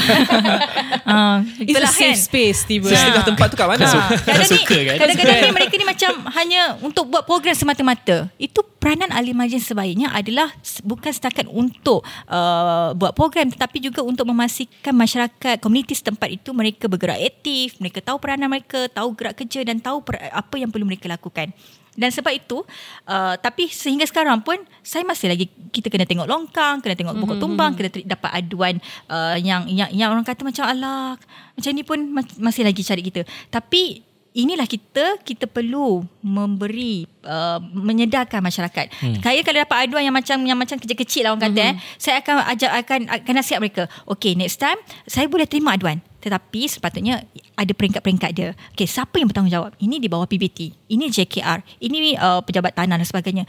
ah, 1.11 1.37
It's 1.59 1.67
a 1.67 1.83
itulah 1.83 1.93
safe 1.93 2.15
kan. 2.15 2.27
space 2.31 2.61
tiba. 2.67 2.89
Setengah 2.91 3.25
tempat 3.27 3.47
tu 3.51 3.57
kat 3.59 3.69
mana? 3.69 3.85
Ha, 3.87 3.99
kadang 4.23 4.49
ni, 4.51 4.59
suka 4.63 4.79
kan? 4.79 4.97
kadang-kadang 5.03 5.37
ni 5.43 5.51
mereka 5.53 5.75
ni 5.75 5.87
macam 5.87 6.11
hanya 6.39 6.61
untuk 6.83 7.05
buat 7.11 7.25
program 7.27 7.55
semata-mata. 7.59 8.31
Itu 8.39 8.63
peranan 8.63 9.11
ahli 9.11 9.35
majlis 9.35 9.67
sebaiknya 9.67 10.15
adalah 10.15 10.55
bukan 10.87 11.11
setakat 11.11 11.51
untuk 11.51 12.07
uh, 12.31 12.95
buat 12.95 13.11
program 13.19 13.51
tetapi 13.51 13.83
juga 13.83 14.07
untuk 14.07 14.31
memastikan 14.31 14.95
masyarakat 14.95 15.59
komuniti 15.59 15.99
setempat 15.99 16.31
itu 16.31 16.55
mereka 16.55 16.87
bergerak 16.87 17.19
aktif, 17.19 17.83
mereka 17.83 17.99
tahu 17.99 18.23
peranan 18.23 18.47
mereka, 18.47 18.87
tahu 18.87 19.11
gerak 19.19 19.35
kerja 19.35 19.67
dan 19.67 19.83
tahu 19.83 20.07
per, 20.07 20.23
apa 20.31 20.55
yang 20.55 20.71
perlu 20.71 20.87
mereka 20.87 21.11
lakukan. 21.11 21.51
Dan 21.97 22.13
sebab 22.13 22.33
itu, 22.37 22.61
uh, 23.09 23.35
tapi 23.41 23.73
sehingga 23.73 24.05
sekarang 24.05 24.45
pun 24.45 24.61
saya 24.85 25.03
masih 25.03 25.33
lagi 25.33 25.49
kita 25.73 25.89
kena 25.89 26.05
tengok 26.05 26.29
longkang, 26.29 26.85
kena 26.85 26.95
tengok 26.95 27.17
pokok 27.17 27.37
tumbang, 27.41 27.73
kena 27.73 27.89
ter- 27.89 28.05
dapat 28.05 28.31
aduan 28.37 28.77
uh, 29.09 29.35
yang 29.41 29.65
yang 29.67 29.89
yang 29.91 30.13
orang 30.13 30.23
kata 30.23 30.45
macam 30.45 30.69
alah 30.69 31.17
macam 31.57 31.71
ni 31.73 31.83
pun 31.83 31.99
ma- 32.13 32.37
masih 32.39 32.63
lagi 32.69 32.85
cari 32.85 33.03
kita. 33.03 33.25
Tapi 33.49 34.05
inilah 34.37 34.69
kita 34.69 35.17
kita 35.25 35.49
perlu 35.49 36.05
memberi 36.21 37.09
uh, 37.25 37.57
menyedarkan 37.73 38.45
masyarakat. 38.45 38.93
Hmm. 39.01 39.17
Saya 39.25 39.41
kalau 39.41 39.65
dapat 39.65 39.89
aduan 39.89 40.05
yang 40.05 40.13
macam 40.13 40.37
yang 40.45 40.61
macam 40.61 40.77
kecil-kecil 40.77 41.25
lah 41.25 41.33
orang 41.33 41.49
kata 41.49 41.57
hmm. 41.57 41.71
eh, 41.73 41.75
saya 41.97 42.21
akan 42.21 42.35
ajak 42.53 42.71
akan 42.85 43.01
akan 43.09 43.33
nasihat 43.33 43.61
mereka. 43.65 43.89
Okay, 44.05 44.37
next 44.37 44.61
time 44.61 44.77
saya 45.09 45.25
boleh 45.25 45.49
terima 45.49 45.73
aduan. 45.73 46.05
Tetapi 46.27 46.67
sepatutnya 46.67 47.23
ada 47.55 47.71
peringkat-peringkat 47.71 48.31
dia. 48.35 48.51
Okay, 48.75 48.91
siapa 48.91 49.23
yang 49.23 49.31
bertanggungjawab? 49.31 49.79
Ini 49.79 50.03
di 50.03 50.11
bawah 50.11 50.27
PBT. 50.27 50.75
Ini 50.91 51.07
JKR. 51.07 51.63
Ini 51.79 52.19
uh, 52.19 52.43
pejabat 52.43 52.75
tanah 52.75 52.99
dan 52.99 53.07
sebagainya. 53.07 53.47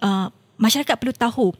Uh, 0.00 0.32
masyarakat 0.56 0.96
perlu 0.96 1.12
tahu 1.12 1.52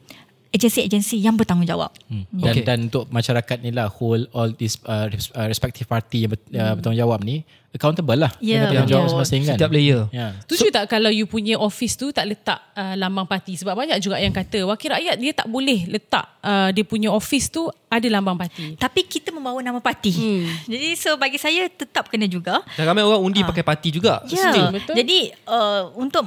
agensi-agensi 0.56 1.20
yang 1.20 1.36
bertanggungjawab. 1.36 1.92
Hmm. 2.08 2.24
Dan, 2.32 2.50
Okay. 2.50 2.64
dan 2.64 2.78
untuk 2.88 3.04
masyarakat 3.08 3.56
ni 3.60 3.70
lah 3.70 3.86
hold 3.86 4.26
all 4.32 4.50
these 4.50 4.80
uh, 4.84 5.06
uh, 5.06 5.46
respective 5.46 5.84
party 5.84 6.24
yang 6.24 6.32
ber, 6.32 6.40
uh, 6.50 6.72
bertanggungjawab 6.74 7.20
ni 7.20 7.44
accountable 7.70 8.16
lah 8.16 8.32
Ya, 8.40 8.64
dengan 8.64 8.88
tanggungjawab 8.88 9.04
betul. 9.04 9.20
masing-masing 9.20 9.40
kan. 9.44 9.56
Setiap 9.60 9.70
layer. 9.70 10.02
Ya. 10.08 10.26
Setuju 10.42 10.66
tak 10.72 10.84
kalau 10.88 11.12
you 11.12 11.28
punya 11.28 11.60
office 11.60 11.94
tu 11.94 12.08
tak 12.08 12.24
letak 12.24 12.56
uh, 12.72 12.96
lambang 12.96 13.28
parti 13.28 13.52
sebab 13.52 13.76
banyak 13.76 14.00
juga 14.00 14.16
yang 14.16 14.32
kata 14.32 14.64
wakil 14.64 14.96
rakyat 14.96 15.16
dia 15.20 15.32
tak 15.36 15.44
boleh 15.46 15.84
letak 15.84 16.24
uh, 16.40 16.72
dia 16.72 16.88
punya 16.88 17.12
office 17.12 17.52
tu 17.52 17.68
ada 17.86 18.08
lambang 18.08 18.40
parti. 18.40 18.74
Tapi 18.74 19.04
kita 19.04 19.28
membawa 19.28 19.60
nama 19.60 19.76
parti. 19.78 20.08
Hmm. 20.10 20.48
Jadi 20.64 20.96
so 20.96 21.20
bagi 21.20 21.36
saya 21.36 21.68
tetap 21.68 22.08
kena 22.08 22.24
juga. 22.24 22.64
Dan 22.74 22.88
ramai 22.88 23.04
orang 23.04 23.20
undi 23.20 23.44
pakai 23.44 23.60
parti 23.60 23.92
juga. 23.92 24.24
Ya. 24.24 24.48
Still, 24.48 24.72
betul. 24.72 24.94
Jadi 24.96 25.18
uh, 25.44 25.92
untuk 26.00 26.24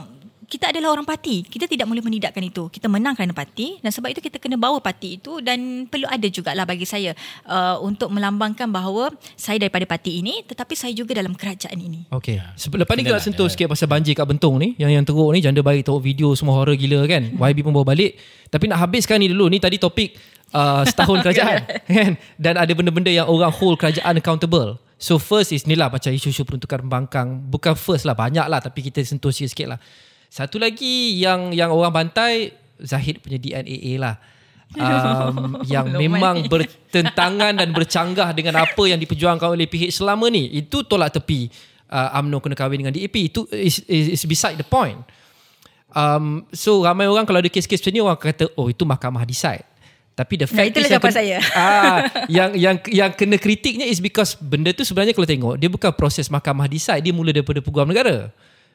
kita 0.50 0.74
adalah 0.74 0.98
orang 0.98 1.06
parti. 1.06 1.46
Kita 1.46 1.70
tidak 1.70 1.86
boleh 1.86 2.02
menidakkan 2.02 2.42
itu. 2.42 2.74
Kita 2.74 2.90
menang 2.90 3.14
kerana 3.14 3.38
parti 3.38 3.78
dan 3.86 3.94
sebab 3.94 4.10
itu 4.10 4.20
kita 4.26 4.42
kena 4.42 4.58
bawa 4.58 4.82
parti 4.82 5.22
itu 5.22 5.38
dan 5.46 5.86
perlu 5.86 6.10
ada 6.10 6.26
jugalah 6.26 6.66
bagi 6.66 6.90
saya 6.90 7.14
uh, 7.46 7.78
untuk 7.86 8.10
melambangkan 8.10 8.66
bahawa 8.66 9.14
saya 9.38 9.62
daripada 9.62 9.86
parti 9.86 10.26
ini 10.26 10.42
tetapi 10.42 10.74
saya 10.74 10.90
juga 10.98 11.14
dalam 11.14 11.38
kerajaan 11.38 11.78
ini. 11.78 12.10
Okay. 12.10 12.42
Sebab 12.58 12.82
lepas 12.82 12.98
ni 12.98 13.06
kita 13.06 13.14
nak 13.14 13.22
lah, 13.22 13.28
sentuh 13.30 13.46
ya. 13.46 13.52
sikit 13.54 13.68
pasal 13.70 13.86
banjir 13.86 14.18
kat 14.18 14.26
Bentong 14.26 14.58
ni. 14.58 14.74
Yang 14.82 14.92
yang 14.98 15.06
teruk 15.06 15.30
ni 15.38 15.40
janda 15.46 15.62
bayi 15.62 15.86
teruk 15.86 16.02
video 16.02 16.34
semua 16.34 16.58
horror 16.58 16.74
gila 16.74 17.06
kan. 17.06 17.30
YB 17.54 17.62
pun 17.62 17.72
bawa 17.72 17.94
balik. 17.94 18.18
Tapi 18.50 18.66
nak 18.66 18.82
habiskan 18.82 19.22
ni 19.22 19.30
dulu. 19.30 19.54
Ni 19.54 19.62
tadi 19.62 19.78
topik 19.78 20.18
uh, 20.58 20.82
setahun 20.82 21.22
kerajaan. 21.30 21.62
kan? 21.94 22.12
Dan 22.42 22.58
ada 22.58 22.72
benda-benda 22.74 23.14
yang 23.14 23.30
orang 23.30 23.54
hold 23.54 23.78
kerajaan 23.78 24.18
accountable. 24.18 24.82
So 25.00 25.16
first 25.16 25.56
is 25.56 25.64
ni 25.64 25.80
lah 25.80 25.88
macam 25.88 26.10
isu-isu 26.10 26.42
peruntukan 26.42 26.82
pembangkang. 26.90 27.38
Bukan 27.54 27.78
first 27.78 28.10
lah 28.10 28.18
banyak 28.18 28.50
lah 28.50 28.58
tapi 28.58 28.82
kita 28.82 29.06
sentuh 29.06 29.30
sikit-sikit 29.30 29.78
lah. 29.78 29.80
Satu 30.30 30.62
lagi 30.62 31.18
yang 31.18 31.50
yang 31.52 31.74
orang 31.74 31.90
bantai 31.90 32.54
Zahid 32.80 33.20
punya 33.20 33.42
DNAA 33.42 33.98
lah. 34.00 34.16
Um, 34.78 35.58
yang 35.74 35.90
memang 35.98 36.46
bertentangan 36.46 37.58
dan 37.58 37.74
bercanggah 37.74 38.30
dengan 38.38 38.62
apa 38.62 38.84
yang 38.86 39.02
diperjuangkan 39.02 39.50
oleh 39.58 39.66
PH 39.66 40.00
selama 40.00 40.30
ni. 40.30 40.46
Itu 40.54 40.86
tolak 40.86 41.18
tepi 41.18 41.50
uh, 41.90 42.18
UMNO 42.22 42.38
kena 42.40 42.56
kahwin 42.56 42.86
dengan 42.86 42.94
DAP. 42.94 43.16
Itu 43.18 43.50
is, 43.50 43.82
is, 43.90 44.22
is 44.22 44.24
beside 44.30 44.56
the 44.56 44.66
point. 44.66 45.02
Um, 45.90 46.46
so 46.54 46.86
ramai 46.86 47.10
orang 47.10 47.26
kalau 47.26 47.42
ada 47.42 47.50
kes-kes 47.50 47.82
macam 47.82 47.92
ni 47.98 48.02
orang 48.06 48.20
kata 48.22 48.46
oh 48.54 48.70
itu 48.70 48.86
mahkamah 48.86 49.26
decide. 49.26 49.66
Tapi 50.14 50.36
the 50.36 50.48
fact 50.52 50.76
itulah 50.76 50.86
is 50.86 50.94
yang 50.94 51.02
kena- 51.02 51.16
saya. 51.16 51.38
ah, 51.56 51.98
yang 52.38 52.52
yang 52.54 52.76
yang 52.92 53.12
kena 53.16 53.40
kritiknya 53.40 53.88
is 53.88 54.04
because 54.04 54.36
benda 54.38 54.70
tu 54.76 54.84
sebenarnya 54.86 55.16
kalau 55.16 55.26
tengok 55.26 55.56
dia 55.58 55.72
bukan 55.72 55.90
proses 55.96 56.28
mahkamah 56.28 56.68
decide 56.70 57.02
dia 57.02 57.16
mula 57.16 57.34
daripada 57.34 57.58
peguam 57.64 57.90
negara. 57.90 58.30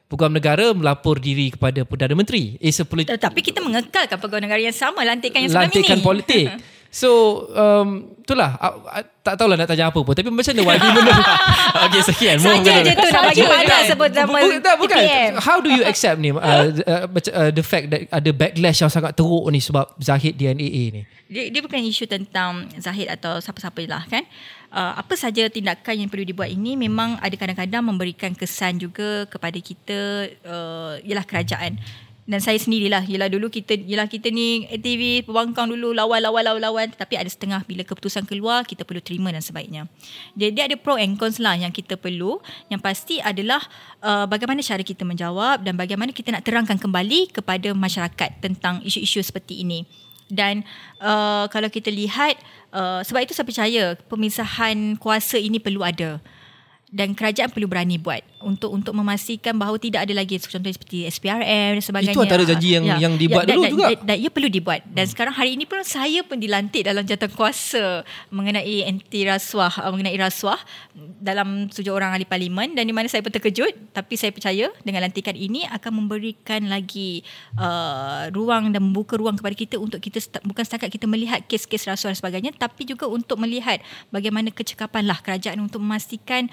Peguam 0.04 0.30
negara 0.30 0.70
melapor 0.76 1.16
diri 1.16 1.48
kepada 1.48 1.80
Perdana 1.82 2.12
Menteri. 2.12 2.60
A 2.60 2.68
polit- 2.84 3.08
Tetapi 3.08 3.40
kita 3.40 3.64
mengekalkan 3.64 4.20
pegawai 4.20 4.42
negara 4.44 4.60
yang 4.60 4.76
sama 4.76 5.00
lantikan 5.00 5.40
yang 5.40 5.48
sebelum 5.50 5.64
lantikan 5.72 5.98
ini. 5.98 6.04
politik. 6.04 6.44
So 6.94 7.42
um, 7.58 8.14
itulah 8.22 8.54
uh, 8.62 8.78
uh, 8.86 9.02
tak 9.26 9.34
tahulah 9.34 9.58
nak 9.58 9.66
tanya 9.66 9.90
apa 9.90 9.98
pun 9.98 10.14
tapi 10.14 10.30
macam 10.30 10.54
mana 10.54 10.78
YB 10.78 10.84
benda 10.94 11.12
okay, 11.90 12.02
sekian. 12.06 12.38
Saja 12.38 12.70
je 12.86 12.94
tu 12.94 13.08
nak 13.10 13.22
bagi 13.34 13.42
pada 13.42 13.76
sebut 13.82 14.10
nama 14.14 14.38
bukan, 14.38 14.62
tak, 14.62 14.76
bukan. 14.78 15.02
PPM. 15.02 15.32
How 15.42 15.58
do 15.58 15.74
you 15.74 15.82
accept 15.82 16.22
ni 16.22 16.30
uh, 16.30 16.38
uh, 16.38 17.10
uh, 17.10 17.50
the 17.50 17.66
fact 17.66 17.90
that 17.90 18.06
ada 18.14 18.30
backlash 18.30 18.78
yang 18.78 18.94
sangat 18.94 19.18
teruk 19.18 19.42
ni 19.50 19.58
sebab 19.58 19.90
Zahid 19.98 20.38
DNAA 20.38 20.84
ni. 20.94 21.02
Dia, 21.26 21.50
dia 21.50 21.60
bukan 21.66 21.82
isu 21.82 22.06
tentang 22.06 22.70
Zahid 22.78 23.10
atau 23.10 23.42
siapa-siapa 23.42 23.82
lah 23.90 24.06
kan. 24.06 24.22
Uh, 24.70 24.94
apa 24.94 25.18
saja 25.18 25.50
tindakan 25.50 25.98
yang 25.98 26.06
perlu 26.06 26.22
dibuat 26.22 26.46
ini 26.46 26.78
memang 26.78 27.18
ada 27.18 27.34
kadang-kadang 27.34 27.82
memberikan 27.90 28.30
kesan 28.38 28.78
juga 28.78 29.26
kepada 29.26 29.58
kita 29.58 30.30
uh, 30.46 30.94
ialah 31.02 31.26
kerajaan. 31.26 31.74
Dan 32.24 32.40
saya 32.40 32.56
sendirilah. 32.56 33.04
Yelah 33.04 33.28
dulu 33.28 33.52
kita 33.52 33.76
Yelah 33.76 34.08
kita 34.08 34.32
ni 34.32 34.64
aktivis 34.72 35.28
Pembangkang 35.28 35.68
dulu 35.68 35.92
Lawan-lawan 35.92 36.40
lawan-lawan 36.40 36.88
Tapi 36.96 37.20
ada 37.20 37.28
setengah 37.28 37.60
Bila 37.68 37.84
keputusan 37.84 38.24
keluar 38.24 38.64
Kita 38.64 38.88
perlu 38.88 39.04
terima 39.04 39.28
dan 39.28 39.44
sebaiknya. 39.44 39.84
Dia 40.32 40.48
ada 40.64 40.76
pro 40.80 40.96
and 40.96 41.20
cons 41.20 41.36
lah 41.36 41.52
Yang 41.52 41.84
kita 41.84 42.00
perlu. 42.00 42.40
Yang 42.72 42.80
pasti 42.80 43.20
adalah 43.20 43.60
uh, 44.00 44.24
Bagaimana 44.24 44.64
cara 44.64 44.80
kita 44.80 45.04
menjawab 45.04 45.60
Dan 45.60 45.76
bagaimana 45.76 46.16
kita 46.16 46.32
nak 46.32 46.48
terangkan 46.48 46.80
kembali 46.80 47.28
Kepada 47.36 47.76
masyarakat 47.76 48.40
Tentang 48.40 48.80
isu-isu 48.80 49.20
seperti 49.20 49.60
ini. 49.60 49.84
Dan 50.32 50.64
uh, 51.04 51.44
kalau 51.52 51.68
kita 51.68 51.92
lihat 51.92 52.40
uh, 52.72 53.04
sebab 53.04 53.28
itu 53.28 53.36
saya 53.36 53.44
percaya 53.44 53.82
pemisahan 54.08 54.96
kuasa 54.96 55.36
ini 55.36 55.60
perlu 55.60 55.84
ada 55.84 56.16
dan 56.94 57.10
kerajaan 57.10 57.50
perlu 57.50 57.66
berani 57.66 57.98
buat 57.98 58.22
untuk 58.38 58.70
untuk 58.70 58.94
memastikan 58.94 59.58
bahawa 59.58 59.82
tidak 59.82 60.06
ada 60.06 60.14
lagi 60.14 60.38
contohnya 60.38 60.78
seperti 60.78 61.10
SPRM 61.10 61.80
dan 61.80 61.82
sebagainya. 61.82 62.14
Itu 62.14 62.22
antara 62.22 62.44
janji 62.46 62.78
yang- 62.78 63.02
yang 63.02 63.14
dibuat 63.18 63.50
dan, 63.50 63.58
dulu 63.58 63.64
dan, 63.66 63.72
juga. 63.74 63.86
Dan, 63.90 63.98
dan 64.06 64.16
ia 64.22 64.30
perlu 64.30 64.48
dibuat. 64.52 64.80
Dan 64.86 65.04
sekarang 65.10 65.34
hari 65.34 65.58
ini 65.58 65.66
pun 65.66 65.82
saya 65.82 66.22
pun 66.22 66.38
dilantik 66.38 66.86
dalam 66.86 67.02
jawatan 67.02 67.34
kuasa 67.34 68.06
mengenai 68.30 68.86
anti 68.86 69.26
rasuah 69.26 69.74
uh, 69.82 69.90
mengenai 69.90 70.14
rasuah 70.22 70.60
dalam 71.18 71.66
tujuh 71.66 71.90
orang 71.90 72.14
ahli 72.14 72.22
parlimen 72.28 72.78
dan 72.78 72.86
di 72.86 72.94
mana 72.94 73.10
saya 73.10 73.26
pun 73.26 73.34
terkejut 73.34 73.74
tapi 73.90 74.14
saya 74.14 74.30
percaya 74.30 74.70
dengan 74.86 75.02
lantikan 75.02 75.34
ini 75.34 75.66
akan 75.66 76.04
memberikan 76.04 76.70
lagi 76.70 77.26
uh, 77.58 78.30
ruang 78.30 78.70
dan 78.70 78.86
membuka 78.86 79.18
ruang 79.18 79.34
kepada 79.34 79.56
kita 79.58 79.76
untuk 79.82 79.98
kita 79.98 80.22
bukan 80.46 80.62
setakat 80.62 80.94
kita 80.94 81.10
melihat 81.10 81.42
kes-kes 81.50 81.90
rasuah 81.90 82.14
dan 82.14 82.18
sebagainya 82.22 82.52
tapi 82.54 82.86
juga 82.86 83.10
untuk 83.10 83.40
melihat 83.42 83.82
bagaimana 84.14 84.54
kecekapanlah 84.54 85.18
kerajaan 85.24 85.58
untuk 85.58 85.82
memastikan 85.82 86.46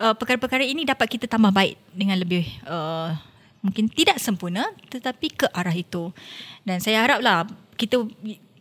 uh, 0.00 0.14
perkara-perkara 0.16 0.64
ini 0.64 0.84
dapat 0.84 1.06
kita 1.18 1.26
tambah 1.28 1.52
baik 1.52 1.76
dengan 1.92 2.16
lebih 2.20 2.44
uh, 2.68 3.16
mungkin 3.64 3.90
tidak 3.90 4.20
sempurna 4.22 4.68
tetapi 4.92 5.32
ke 5.32 5.46
arah 5.50 5.74
itu. 5.74 6.12
Dan 6.62 6.78
saya 6.78 7.02
haraplah 7.02 7.48
kita 7.74 8.04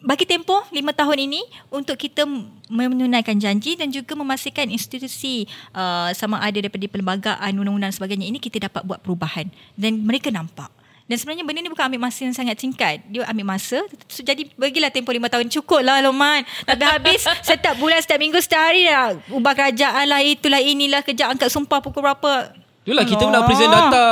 bagi 0.06 0.26
tempoh 0.30 0.62
lima 0.70 0.94
tahun 0.94 1.26
ini 1.26 1.42
untuk 1.74 1.98
kita 1.98 2.30
menunaikan 2.70 3.42
janji 3.42 3.74
dan 3.74 3.90
juga 3.90 4.14
memastikan 4.14 4.70
institusi 4.70 5.50
uh, 5.74 6.14
sama 6.14 6.38
ada 6.46 6.62
daripada 6.62 6.86
perlembagaan 6.86 7.52
undang-undang 7.58 7.90
dan 7.90 7.98
sebagainya 7.98 8.30
ini 8.30 8.38
kita 8.38 8.70
dapat 8.70 8.86
buat 8.86 9.02
perubahan 9.02 9.50
dan 9.74 10.06
mereka 10.06 10.30
nampak. 10.30 10.70
Dan 11.06 11.22
sebenarnya 11.22 11.46
benda 11.46 11.62
ni 11.62 11.70
bukan 11.70 11.86
ambil 11.86 12.02
masa 12.10 12.26
yang 12.26 12.34
sangat 12.34 12.58
singkat. 12.58 12.98
Dia 13.06 13.30
ambil 13.30 13.46
masa. 13.46 13.86
So, 14.10 14.26
jadi 14.26 14.50
bagilah 14.58 14.90
tempoh 14.90 15.14
lima 15.14 15.30
tahun. 15.30 15.54
Cukup 15.54 15.86
lah 15.86 16.02
Loman. 16.02 16.42
Tapi 16.66 16.82
habis 16.82 17.22
setiap 17.50 17.78
bulan, 17.78 18.02
setiap 18.02 18.18
minggu, 18.18 18.42
setiap 18.42 18.74
hari 18.74 18.90
dah. 18.90 19.14
Ubah 19.30 19.54
kerajaan 19.54 20.06
lah, 20.10 20.26
itulah, 20.26 20.58
inilah. 20.58 21.06
Kejap 21.06 21.38
angkat 21.38 21.54
sumpah 21.54 21.78
pukul 21.78 22.02
berapa. 22.02 22.50
Itulah 22.86 23.02
kita 23.04 23.26
nak 23.26 23.42
present 23.44 23.66
data 23.68 24.06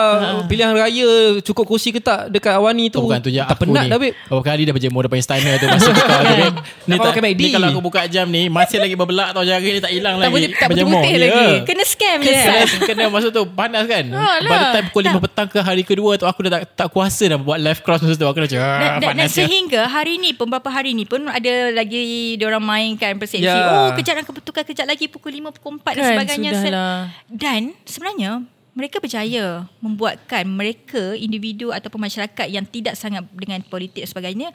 pilihan 0.44 0.74
raya 0.74 1.10
cukup 1.40 1.66
kursi 1.68 1.90
ke 1.90 2.02
tak 2.02 2.26
dekat 2.28 2.54
Awani 2.54 2.90
tu. 2.90 2.98
Tu 2.98 3.06
bukan 3.06 3.20
tu 3.20 3.30
je 3.30 3.38
Tak 3.38 3.54
aku 3.54 3.70
penat 3.70 3.86
ni. 3.86 3.90
dah 3.90 3.98
babe. 3.98 4.18
Berapa 4.26 4.42
kali 4.44 4.62
dah 4.64 4.74
berjemur 4.74 5.02
depan 5.04 5.20
istana 5.20 5.52
tu 5.54 5.66
masa 5.68 5.90
buka 5.90 6.16
tu 6.20 6.34
babe. 6.36 6.58
Ni, 6.84 6.90
Nak 6.90 6.98
tak, 6.98 7.06
pakai 7.08 7.22
MACD. 7.24 7.40
ni 7.40 7.50
kalau 7.54 7.68
aku 7.70 7.82
buka 7.82 8.02
jam 8.08 8.26
ni 8.28 8.42
masih 8.48 8.78
lagi 8.78 8.94
berbelak 8.94 9.30
tau 9.30 9.42
jari 9.42 9.70
ni 9.70 9.80
tak 9.80 9.94
hilang 9.94 10.16
Tak 10.16 10.20
lagi. 10.20 10.34
boleh- 10.34 10.52
tak 10.52 10.68
Berjemur. 10.68 10.90
putih-putih 10.98 11.14
Ya. 11.14 11.22
lagi. 11.24 11.46
Kena 11.64 11.84
scam 11.86 12.18
je. 12.20 12.34
Kena, 12.34 12.62
kena 12.84 13.04
masa 13.08 13.28
tu 13.30 13.42
panas 13.48 13.84
kan 13.86 14.04
Ah, 14.10 14.36
lah. 14.38 14.50
Pada 14.50 14.66
time 14.74 14.86
pukul 14.90 15.02
5 15.06 15.22
petang 15.22 15.48
ke 15.48 15.60
hari 15.60 15.84
kedua 15.84 16.12
tu 16.16 16.26
Aku 16.26 16.40
dah 16.42 16.52
tak, 16.52 16.62
tak 16.76 16.88
kuasa 16.90 17.24
dah 17.26 17.38
buat 17.38 17.58
live 17.58 17.80
cross 17.80 18.02
masa 18.02 18.16
tu 18.16 18.26
Aku 18.26 18.36
dah 18.36 18.48
macam 18.48 18.60
Dan, 18.60 18.90
ah, 19.00 19.14
dan, 19.14 19.30
sehingga 19.30 19.82
hari 19.86 20.18
ni 20.18 20.32
pun 20.32 20.46
beberapa 20.46 20.68
hari 20.68 20.92
ni 20.92 21.04
pun 21.04 21.22
ada 21.24 21.54
lagi 21.72 22.04
diorang 22.36 22.60
mainkan 22.60 23.16
persepsi 23.16 23.46
Ya. 23.46 23.54
oh 23.54 23.90
kejap 23.94 24.18
akan 24.18 24.34
bertukar 24.34 24.64
kejap 24.64 24.84
lagi 24.84 25.06
pukul 25.06 25.30
5 25.32 25.54
pukul 25.54 25.78
4 25.78 25.94
dan 25.94 25.94
Kan, 25.96 26.10
sebagainya 26.12 26.52
sudahlah. 26.56 26.98
dan 27.30 27.62
sebenarnya 27.84 28.32
mereka 28.74 28.98
berjaya 28.98 29.70
membuatkan 29.78 30.50
mereka 30.50 31.14
individu 31.14 31.70
ataupun 31.70 32.10
masyarakat 32.10 32.48
yang 32.50 32.66
tidak 32.66 32.98
sangat 32.98 33.26
dengan 33.34 33.62
politik 33.62 34.02
dan 34.06 34.10
sebagainya 34.10 34.50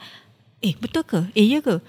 Eh 0.59 0.75
betul 0.75 1.03
ke? 1.03 1.19
Eh 1.31 1.47
ya 1.47 1.59
ke? 1.59 1.79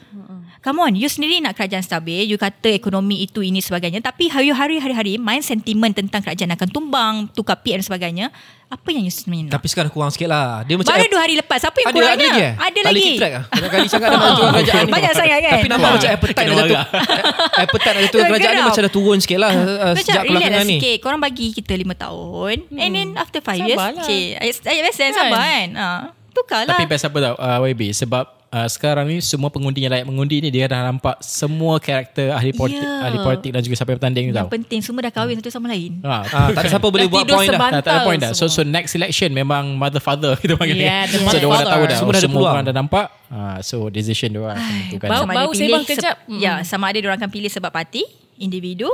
Come 0.61 0.79
on, 0.79 0.93
you 0.93 1.09
sendiri 1.09 1.41
nak 1.41 1.57
kerajaan 1.57 1.81
stabil, 1.81 2.23
you 2.23 2.37
kata 2.37 2.69
ekonomi 2.71 3.25
itu 3.25 3.41
ini 3.41 3.59
sebagainya, 3.59 3.99
tapi 3.99 4.29
hari-hari 4.29 4.77
hari-hari 4.77 5.13
main 5.17 5.41
sentimen 5.41 5.89
tentang 5.89 6.21
kerajaan 6.21 6.53
akan 6.53 6.69
tumbang, 6.69 7.15
tukar 7.33 7.57
PM 7.57 7.81
dan 7.81 7.87
sebagainya. 7.89 8.27
Apa 8.69 8.93
yang 8.93 9.03
you 9.03 9.11
sebenarnya 9.11 9.49
nak? 9.49 9.53
Tapi 9.57 9.67
sekarang 9.67 9.89
kurang 9.89 10.13
sikit 10.13 10.29
lah. 10.29 10.61
Dia 10.63 10.77
macam 10.77 10.93
Baru 10.93 11.09
dua 11.09 11.21
hari 11.25 11.35
lepas, 11.35 11.65
apa 11.65 11.75
yang 11.75 11.89
ada, 11.89 11.97
kurangnya? 11.97 12.13
ada 12.13 12.29
lagi 12.29 12.39
eh? 12.39 12.53
Ada 12.53 12.77
Tak 12.77 12.85
lagi. 12.87 13.01
keep 13.01 13.17
track 13.17 13.33
lah. 13.33 13.45
Banyak 13.49 13.71
kali 13.73 13.87
sangat 13.89 14.07
nak 14.07 14.21
bantu 14.21 14.43
kerajaan 14.53 14.83
ni. 14.85 14.93
Banyak 14.93 15.13
sangat 15.17 15.39
kan? 15.41 15.51
Tapi 15.51 15.67
nampak 15.67 15.91
macam 15.91 16.11
appetite 16.13 16.37
dah 16.45 16.55
jatuh. 16.55 16.79
appetite 17.65 17.91
dah 17.91 18.03
jatuh 18.05 18.21
kerajaan 18.23 18.53
ni 18.53 18.63
macam 18.63 18.83
dah 18.85 18.93
turun 18.93 19.19
sikit 19.19 19.39
lah 19.41 19.51
uh, 19.51 19.57
Macam 19.57 19.95
sejak 19.97 20.13
relax 20.13 20.21
lah 20.21 20.31
belakangan 20.31 20.63
ni. 20.63 20.77
sikit 20.77 20.97
Korang 21.01 21.21
bagi 21.21 21.47
kita 21.51 21.73
5 21.75 22.05
tahun 22.05 22.57
hmm. 22.69 22.79
And 22.79 22.91
then 22.93 23.09
after 23.17 23.41
5 23.41 23.65
years 23.65 23.75
Sabarlah. 23.75 24.05
Cik 24.05 24.29
Ayat 24.37 24.55
ayat 24.63 24.83
biasa 24.85 25.01
Kan? 25.01 25.13
sabar 25.17 25.43
kan 25.43 25.69
ha. 25.75 25.89
Tukar 26.31 26.61
lah 26.63 26.77
Tapi 26.77 26.85
best 26.87 27.03
apa 27.03 27.19
tau 27.19 27.35
uh, 27.35 27.59
YB 27.67 27.83
Sebab 27.91 28.25
uh, 28.51 28.67
sekarang 28.67 29.07
ni 29.07 29.19
Semua 29.19 29.49
pengundi 29.49 29.81
yang 29.81 29.91
layak 29.91 30.05
mengundi 30.05 30.39
ni 30.39 30.49
Dia 30.49 30.67
dah 30.67 30.85
nampak 30.85 31.19
Semua 31.21 31.79
karakter 31.79 32.31
ahli 32.31 32.51
politik 32.53 32.79
Ya. 32.81 33.03
Ahli 33.03 33.19
politik 33.19 33.51
dan 33.51 33.61
juga 33.61 33.75
siapa 33.75 33.91
yang 33.91 33.99
bertanding 33.99 34.25
ni 34.25 34.33
Yang 34.33 34.51
penting 34.51 34.81
Semua 34.81 35.01
dah 35.03 35.13
kahwin 35.13 35.35
satu 35.37 35.49
sama 35.49 35.67
lain 35.69 35.99
ha, 36.01 36.23
Ah, 36.25 36.47
tak 36.51 36.61
ada 36.61 36.69
siapa 36.71 36.87
boleh 36.87 37.07
buat 37.07 37.25
point 37.25 37.49
dah. 37.49 37.61
Tak, 37.71 37.81
tak 37.81 37.93
ada 37.93 38.01
point 38.03 38.21
dah. 38.21 38.33
So 38.33 38.47
so 38.47 38.61
next 38.63 38.93
election 38.93 39.31
memang 39.31 39.75
mother 39.75 39.99
father 39.99 40.35
kita 40.37 40.55
panggil. 40.55 40.79
Yeah, 40.79 41.05
the 41.05 41.17
so 41.17 41.25
mother 41.25 41.39
dia 41.39 41.49
orang 41.49 41.61
dah 41.61 41.71
tahu 41.71 41.83
dah. 41.83 41.97
Semua 41.97 42.13
dah 42.13 42.23
semua 42.23 42.43
orang 42.47 42.65
dah 42.65 42.77
nampak. 42.77 43.07
Ah 43.29 43.59
so 43.61 43.77
decision 43.89 44.29
dia 44.29 44.41
orang 44.41 44.57
akan 44.57 44.75
tentukan. 44.85 45.09
Bau- 45.09 45.23
Sama 45.23 45.33
bau 45.33 45.51
sembang 45.51 45.57
pilih 45.57 45.83
kejap. 45.87 46.17
se- 46.19 46.39
Ya 46.39 46.53
sama 46.63 46.85
ada 46.87 46.99
orang 47.01 47.19
akan 47.19 47.31
pilih 47.31 47.49
sebab 47.49 47.71
parti 47.71 48.03
Individu 48.37 48.91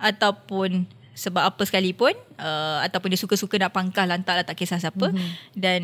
Ataupun 0.00 0.84
sebab 1.12 1.42
apa 1.44 1.62
sekalipun 1.62 2.12
uh, 2.36 2.80
Ataupun 2.80 3.08
dia 3.08 3.18
suka-suka 3.18 3.56
nak 3.56 3.70
pangkah 3.70 4.04
Lantak 4.04 4.34
lah 4.34 4.44
tak 4.44 4.56
kisah 4.56 4.76
siapa 4.76 5.10
Mhm. 5.10 5.28
Dan 5.52 5.82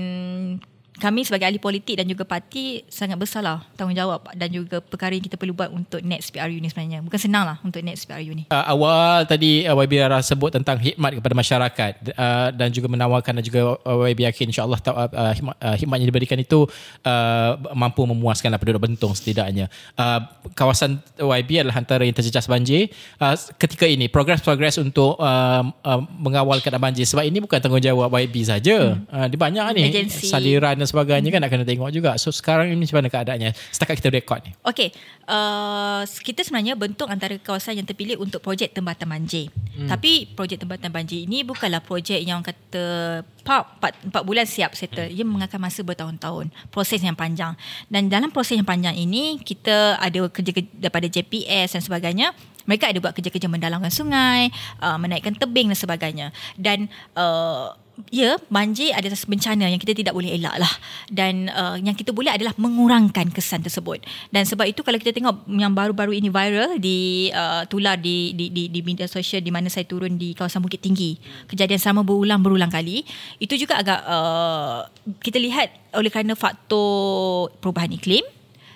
kami 0.96 1.28
sebagai 1.28 1.44
ahli 1.44 1.60
politik 1.60 2.00
dan 2.00 2.08
juga 2.08 2.24
parti 2.24 2.80
sangat 2.88 3.20
besar 3.20 3.44
lah 3.44 3.60
tanggungjawab 3.76 4.32
dan 4.32 4.48
juga 4.48 4.80
perkara 4.80 5.12
yang 5.12 5.24
kita 5.24 5.36
perlu 5.36 5.52
buat 5.52 5.68
untuk 5.68 6.00
next 6.00 6.32
PRU 6.32 6.56
ni 6.56 6.72
sebenarnya. 6.72 7.04
Bukan 7.04 7.20
senang 7.20 7.44
lah 7.44 7.56
untuk 7.60 7.84
next 7.84 8.08
PRU 8.08 8.32
ni. 8.32 8.44
Uh, 8.48 8.64
awal 8.64 9.28
tadi 9.28 9.68
uh, 9.68 9.76
YB 9.76 10.00
Rara 10.00 10.24
sebut 10.24 10.56
tentang 10.56 10.80
hikmat 10.80 11.20
kepada 11.20 11.34
masyarakat 11.36 11.92
uh, 12.16 12.48
dan 12.56 12.68
juga 12.72 12.88
menawarkan 12.88 13.36
dan 13.40 13.44
juga 13.44 13.76
uh, 13.84 14.08
YB 14.08 14.24
yakin 14.24 14.48
insyaAllah 14.48 14.80
uh, 14.80 15.32
hikmat, 15.36 15.54
uh, 15.60 15.96
yang 16.00 16.08
diberikan 16.08 16.38
itu 16.40 16.64
uh, 17.04 17.50
mampu 17.76 18.08
memuaskanlah 18.08 18.56
penduduk 18.56 18.88
Bentong 18.88 19.12
setidaknya. 19.12 19.68
Uh, 20.00 20.24
kawasan 20.56 20.96
YB 21.20 21.60
adalah 21.60 21.76
antara 21.76 22.08
yang 22.08 22.16
terjejas 22.16 22.48
banjir. 22.48 22.88
Uh, 23.20 23.36
ketika 23.60 23.84
ini 23.84 24.08
progres-progres 24.08 24.80
untuk 24.80 25.20
uh, 25.20 25.62
uh, 25.84 26.00
mengawal 26.16 26.62
keadaan 26.64 26.80
banjir 26.80 27.04
sebab 27.04 27.28
ini 27.28 27.44
bukan 27.44 27.60
tanggungjawab 27.60 28.08
YB 28.08 28.48
saja. 28.48 28.96
Hmm. 28.96 29.04
Uh, 29.12 29.26
dia 29.28 29.38
banyak 29.38 29.64
ni 29.76 29.82
Agensi. 29.92 30.30
saliran 30.30 30.85
dan 30.86 30.94
sebagainya 30.94 31.34
kan 31.34 31.42
nak 31.42 31.50
kena 31.50 31.66
tengok 31.66 31.90
juga. 31.90 32.14
So 32.14 32.30
sekarang 32.30 32.70
ini 32.70 32.86
macam 32.86 33.02
mana 33.02 33.10
keadaannya 33.10 33.50
setakat 33.74 33.98
kita 33.98 34.14
rekod 34.14 34.38
ni? 34.46 34.54
Okey, 34.62 34.94
uh, 35.26 36.06
kita 36.06 36.46
sebenarnya 36.46 36.78
bentuk 36.78 37.10
antara 37.10 37.34
kawasan 37.42 37.82
yang 37.82 37.86
terpilih 37.90 38.22
untuk 38.22 38.38
projek 38.38 38.70
tempatan 38.70 39.10
banjir. 39.10 39.50
Hmm. 39.74 39.90
Tapi 39.90 40.30
projek 40.38 40.62
tempatan 40.62 40.94
banjir 40.94 41.26
ini 41.26 41.42
bukanlah 41.42 41.82
projek 41.82 42.22
yang 42.22 42.38
kata 42.46 43.20
pap 43.42 43.82
4, 43.82 44.14
4 44.14 44.22
bulan 44.22 44.46
siap 44.46 44.78
settle. 44.78 45.10
Ia 45.10 45.26
mengakan 45.26 45.58
masa 45.58 45.82
bertahun-tahun. 45.82 46.54
Proses 46.70 47.02
yang 47.02 47.18
panjang. 47.18 47.58
Dan 47.90 48.06
dalam 48.06 48.30
proses 48.30 48.54
yang 48.54 48.68
panjang 48.68 48.94
ini 48.94 49.42
kita 49.42 49.98
ada 49.98 50.30
kerja 50.30 50.54
daripada 50.78 51.10
JPS 51.10 51.74
dan 51.74 51.82
sebagainya. 51.82 52.30
Mereka 52.66 52.90
ada 52.90 52.98
buat 52.98 53.14
kerja-kerja 53.14 53.46
mendalamkan 53.46 53.94
sungai, 53.94 54.50
uh, 54.82 54.98
menaikkan 54.98 55.34
tebing 55.38 55.70
dan 55.70 55.78
sebagainya. 55.78 56.26
Dan 56.58 56.90
uh, 57.14 57.74
ya 58.12 58.36
banjir 58.52 58.92
adalah 58.92 59.16
bencana 59.16 59.66
yang 59.72 59.80
kita 59.80 59.96
tidak 59.96 60.12
boleh 60.12 60.36
elak 60.36 60.56
lah 60.60 60.72
dan 61.08 61.48
uh, 61.48 61.76
yang 61.80 61.96
kita 61.96 62.12
boleh 62.12 62.32
adalah 62.32 62.52
mengurangkan 62.60 63.32
kesan 63.32 63.64
tersebut. 63.64 64.04
Dan 64.28 64.44
sebab 64.44 64.68
itu 64.68 64.84
kalau 64.84 65.00
kita 65.00 65.16
tengok 65.16 65.48
yang 65.48 65.72
baru-baru 65.72 66.12
ini 66.16 66.28
viral 66.28 66.76
di 66.76 67.28
uh, 67.32 67.64
tular 67.66 67.96
di, 67.96 68.36
di 68.36 68.52
di 68.52 68.68
di 68.68 68.80
media 68.84 69.08
sosial 69.08 69.40
di 69.40 69.50
mana 69.50 69.72
saya 69.72 69.88
turun 69.88 70.20
di 70.20 70.36
kawasan 70.36 70.60
Bukit 70.60 70.84
Tinggi. 70.84 71.16
Kejadian 71.48 71.80
sama 71.80 72.00
berulang 72.04 72.44
berulang 72.44 72.70
kali. 72.70 73.02
Itu 73.40 73.56
juga 73.56 73.80
agak 73.80 74.00
uh, 74.04 74.78
kita 75.24 75.40
lihat 75.40 75.96
oleh 75.96 76.12
kerana 76.12 76.36
faktor 76.36 77.50
perubahan 77.58 77.92
iklim 77.96 78.24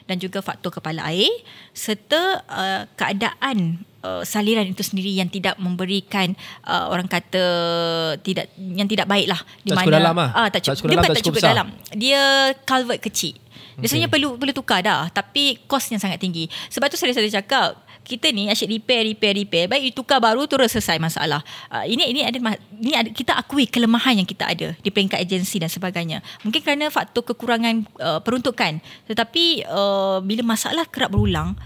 dan 0.09 0.19
juga 0.19 0.43
faktor 0.43 0.75
kepala 0.75 1.07
air 1.07 1.31
serta 1.71 2.43
uh, 2.51 2.83
keadaan 2.99 3.87
uh, 4.05 4.23
saliran 4.25 4.67
itu 4.67 4.83
sendiri 4.85 5.13
yang 5.13 5.29
tidak 5.29 5.57
memberikan 5.61 6.33
uh, 6.65 6.91
orang 6.91 7.09
kata 7.09 7.45
tidak 8.25 8.53
yang 8.57 8.89
tidak 8.89 9.07
baik 9.07 9.29
lah. 9.29 9.41
Di 9.65 9.73
Tak 9.73 9.77
mana 9.77 9.85
cukup 9.87 9.97
dalam 9.97 10.17
lah. 10.17 10.31
ah 10.35 10.49
tak 10.49 10.61
Tak 10.61 10.63
cukup. 10.63 10.77
cukup 10.77 10.89
dia 10.89 10.97
dalam, 10.97 11.05
bukan 11.05 11.15
tak 11.15 11.25
cukup 11.25 11.37
cukup 11.41 11.51
dalam. 11.51 11.67
Dia 11.97 12.23
culvert 12.65 13.01
kecil. 13.01 13.35
Biasanya 13.81 14.13
perlu 14.13 14.37
perlu 14.37 14.53
tukar 14.53 14.85
dah. 14.85 15.09
Tapi 15.09 15.65
kos 15.65 15.89
yang 15.89 16.01
sangat 16.01 16.21
tinggi. 16.21 16.49
Sebab 16.69 16.93
tu 16.93 17.01
saya 17.01 17.17
selalu 17.17 17.33
cakap 17.33 17.81
kita 18.05 18.33
ni 18.33 18.49
asyik 18.51 18.69
repair 18.69 19.07
repair 19.07 19.33
repair. 19.37 19.65
Baik 19.71 19.83
you 19.89 19.95
tukar 19.95 20.19
baru 20.21 20.45
terus 20.45 20.75
selesai 20.77 21.01
masalah. 21.01 21.41
Uh, 21.73 21.85
ini 21.89 22.13
ini 22.13 22.21
ada 22.27 22.37
ini 22.77 22.93
ada 22.93 23.09
kita 23.09 23.37
akui 23.37 23.65
kelemahan 23.71 24.21
yang 24.21 24.29
kita 24.29 24.51
ada 24.51 24.75
di 24.77 24.91
peringkat 24.93 25.21
agensi 25.21 25.57
dan 25.63 25.73
sebagainya. 25.73 26.21
Mungkin 26.45 26.61
kerana 26.61 26.93
faktor 26.93 27.25
kekurangan 27.25 27.89
uh, 28.01 28.21
peruntukan. 28.21 28.83
Tetapi 29.09 29.69
uh, 29.69 30.19
bila 30.21 30.43
masalah 30.45 30.85
kerap 30.89 31.13
berulang 31.15 31.57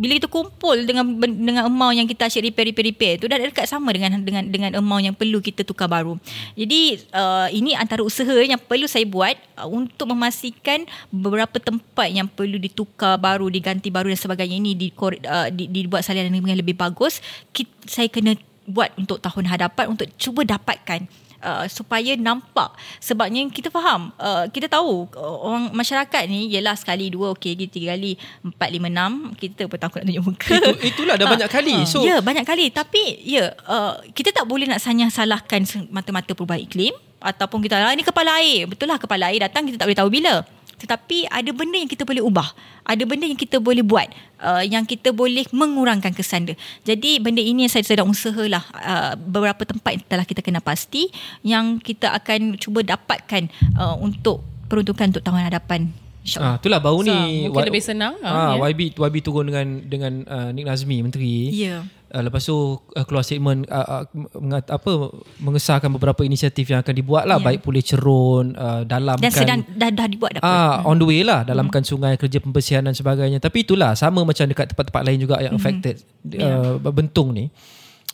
bila 0.00 0.16
kita 0.16 0.32
kumpul 0.32 0.80
dengan 0.88 1.04
dengan 1.20 1.68
amount 1.68 1.92
yang 1.92 2.08
kita 2.08 2.24
asyik 2.24 2.48
repair 2.48 2.72
repair 2.72 2.88
repair 2.88 3.12
tu 3.20 3.28
dah 3.28 3.36
dekat 3.36 3.68
sama 3.68 3.92
dengan 3.92 4.16
dengan 4.24 4.48
dengan 4.48 4.70
amount 4.80 5.04
yang 5.04 5.12
perlu 5.12 5.44
kita 5.44 5.60
tukar 5.60 5.92
baru. 5.92 6.16
Jadi 6.56 7.04
uh, 7.12 7.52
ini 7.52 7.76
antara 7.76 8.00
usaha 8.00 8.32
yang 8.40 8.56
perlu 8.56 8.88
saya 8.88 9.04
buat 9.04 9.36
uh, 9.60 9.68
untuk 9.68 10.08
memastikan 10.08 10.88
beberapa 11.12 11.60
tempat 11.60 12.08
yang 12.08 12.24
perlu 12.24 12.56
ditukar 12.56 13.20
baru, 13.20 13.52
diganti 13.52 13.92
baru 13.92 14.08
dan 14.08 14.16
sebagainya 14.16 14.56
ini 14.56 14.72
di, 14.72 14.88
uh, 14.96 15.52
di, 15.52 15.68
dibuat 15.68 16.00
salinan 16.00 16.32
yang 16.32 16.56
lebih 16.56 16.80
bagus. 16.80 17.20
Kita, 17.52 17.68
saya 17.84 18.08
kena 18.08 18.40
buat 18.64 18.88
untuk 18.96 19.20
tahun 19.20 19.52
hadapan 19.52 19.92
untuk 19.92 20.08
cuba 20.16 20.46
dapatkan 20.48 21.04
uh, 21.42 21.64
supaya 21.66 22.14
nampak. 22.16 22.72
Sebabnya 23.00 23.44
kita 23.50 23.68
faham 23.72 24.12
uh, 24.16 24.46
kita 24.48 24.68
tahu 24.68 25.08
uh, 25.16 25.36
orang 25.44 25.72
masyarakat 25.74 26.22
ni 26.28 26.52
ialah 26.52 26.76
sekali 26.76 27.10
dua 27.10 27.32
okey 27.36 27.56
lagi 27.56 27.66
tiga 27.68 27.96
kali 27.96 28.16
empat 28.44 28.68
lima 28.70 28.88
enam 28.88 29.12
kita 29.36 29.66
pun 29.66 29.80
takut 29.80 30.00
nak 30.04 30.08
tunjuk 30.08 30.24
muka. 30.24 30.48
Itu, 30.54 30.70
itulah 30.94 31.14
dah 31.16 31.26
banyak 31.34 31.50
kali. 31.50 31.76
So 31.88 32.04
ya 32.04 32.20
banyak 32.20 32.44
kali. 32.46 32.72
Tapi 32.72 33.24
ya 33.24 33.52
uh, 33.66 34.00
kita 34.12 34.32
tak 34.32 34.46
boleh 34.46 34.68
nak 34.68 34.80
sanya 34.80 35.08
salahkan 35.08 35.64
mata-mata 35.90 36.32
perubahan 36.32 36.62
iklim 36.62 36.94
ataupun 37.20 37.60
kita 37.60 37.76
ah, 37.76 37.92
ini 37.92 38.04
kepala 38.04 38.40
air. 38.40 38.64
Betul 38.64 38.88
lah 38.88 38.96
kepala 38.96 39.28
air 39.28 39.44
datang 39.44 39.68
kita 39.68 39.76
tak 39.76 39.86
boleh 39.88 39.98
tahu 40.00 40.10
bila 40.12 40.34
tetapi 40.80 41.28
ada 41.28 41.52
benda 41.52 41.76
yang 41.76 41.86
kita 41.86 42.02
boleh 42.02 42.24
ubah 42.24 42.48
ada 42.82 43.04
benda 43.04 43.28
yang 43.28 43.36
kita 43.36 43.60
boleh 43.60 43.84
buat 43.84 44.08
uh, 44.40 44.64
yang 44.64 44.82
kita 44.82 45.12
boleh 45.12 45.44
mengurangkan 45.52 46.10
kesan 46.10 46.48
dia 46.48 46.56
jadi 46.82 47.20
benda 47.20 47.38
ini 47.38 47.68
yang 47.68 47.72
saya 47.72 47.84
sedang 47.84 48.08
usahalah 48.08 48.64
uh, 48.72 49.12
beberapa 49.14 49.62
tempat 49.62 49.90
yang 49.94 50.04
telah 50.08 50.24
kita 50.24 50.40
kena 50.40 50.58
pasti 50.58 51.12
yang 51.42 51.76
kita 51.76 52.10
akan 52.10 52.56
cuba 52.56 52.80
dapatkan 52.82 53.46
uh, 53.76 53.94
untuk 53.94 54.40
peruntukan 54.66 55.12
untuk 55.12 55.22
tahun 55.22 55.46
hadapan 55.46 55.92
insyaallah 56.20 56.56
Ah, 56.56 56.60
itulah 56.60 56.80
baru 56.80 56.98
So, 57.00 57.08
ni 57.08 57.48
mungkin 57.48 57.64
Y- 57.64 57.68
lebih 57.68 57.82
senang, 57.82 58.14
Ah, 58.20 58.52
ah, 58.52 58.52
ya. 58.56 58.68
YB 58.68 58.92
YB 58.92 59.16
turun 59.20 59.48
dengan 59.48 59.66
dengan 59.82 60.12
uh, 60.24 60.48
Nik 60.52 60.64
Nazmi 60.64 61.00
menteri. 61.00 61.48
Ya. 61.50 61.80
Uh, 62.10 62.26
lepas 62.26 62.42
tu 62.42 62.54
uh, 62.74 63.04
keluar 63.06 63.22
statement 63.22 63.70
uh, 63.70 64.02
uh, 64.02 64.04
mengat, 64.34 64.66
apa 64.66 65.14
mengesahkan 65.38 65.86
beberapa 65.94 66.26
inisiatif 66.26 66.66
yang 66.66 66.82
akan 66.82 66.90
dibuat 66.90 67.22
lah 67.22 67.38
Ya. 67.38 67.46
baik 67.46 67.62
pulih 67.62 67.86
cerun 67.86 68.58
uh, 68.58 68.82
dalamkan 68.82 69.22
dan 69.22 69.30
sedang 69.30 69.60
dah 69.78 69.94
dah 69.94 70.06
dibuat 70.10 70.30
dah 70.34 70.42
Ah, 70.42 70.82
on 70.82 70.98
the 70.98 71.06
way 71.06 71.22
lah 71.22 71.46
dalamkan 71.46 71.86
sungai 71.86 72.18
kerja 72.18 72.42
pembersihan 72.42 72.82
dan 72.82 72.98
sebagainya. 72.98 73.38
Tapi 73.38 73.62
itulah 73.62 73.94
sama 73.94 74.26
macam 74.26 74.42
dekat 74.42 74.74
tempat-tempat 74.74 75.02
lain 75.06 75.18
juga 75.22 75.38
yang 75.38 75.54
affected 75.54 76.02
uh, 76.34 76.82
bentung 76.90 77.30
ni. 77.30 77.46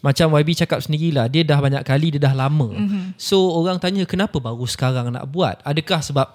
Macam 0.05 0.29
YB 0.37 0.53
cakap 0.53 0.85
sendirilah 0.85 1.25
dia 1.33 1.41
dah 1.41 1.57
banyak 1.57 1.81
kali 1.81 2.13
dia 2.13 2.21
dah 2.21 2.37
lama. 2.37 2.69
So 3.17 3.49
orang 3.57 3.81
tanya 3.81 4.05
kenapa 4.05 4.37
baru 4.37 4.69
sekarang 4.69 5.09
nak 5.09 5.25
buat? 5.33 5.65
Adakah 5.65 6.05
sebab 6.05 6.27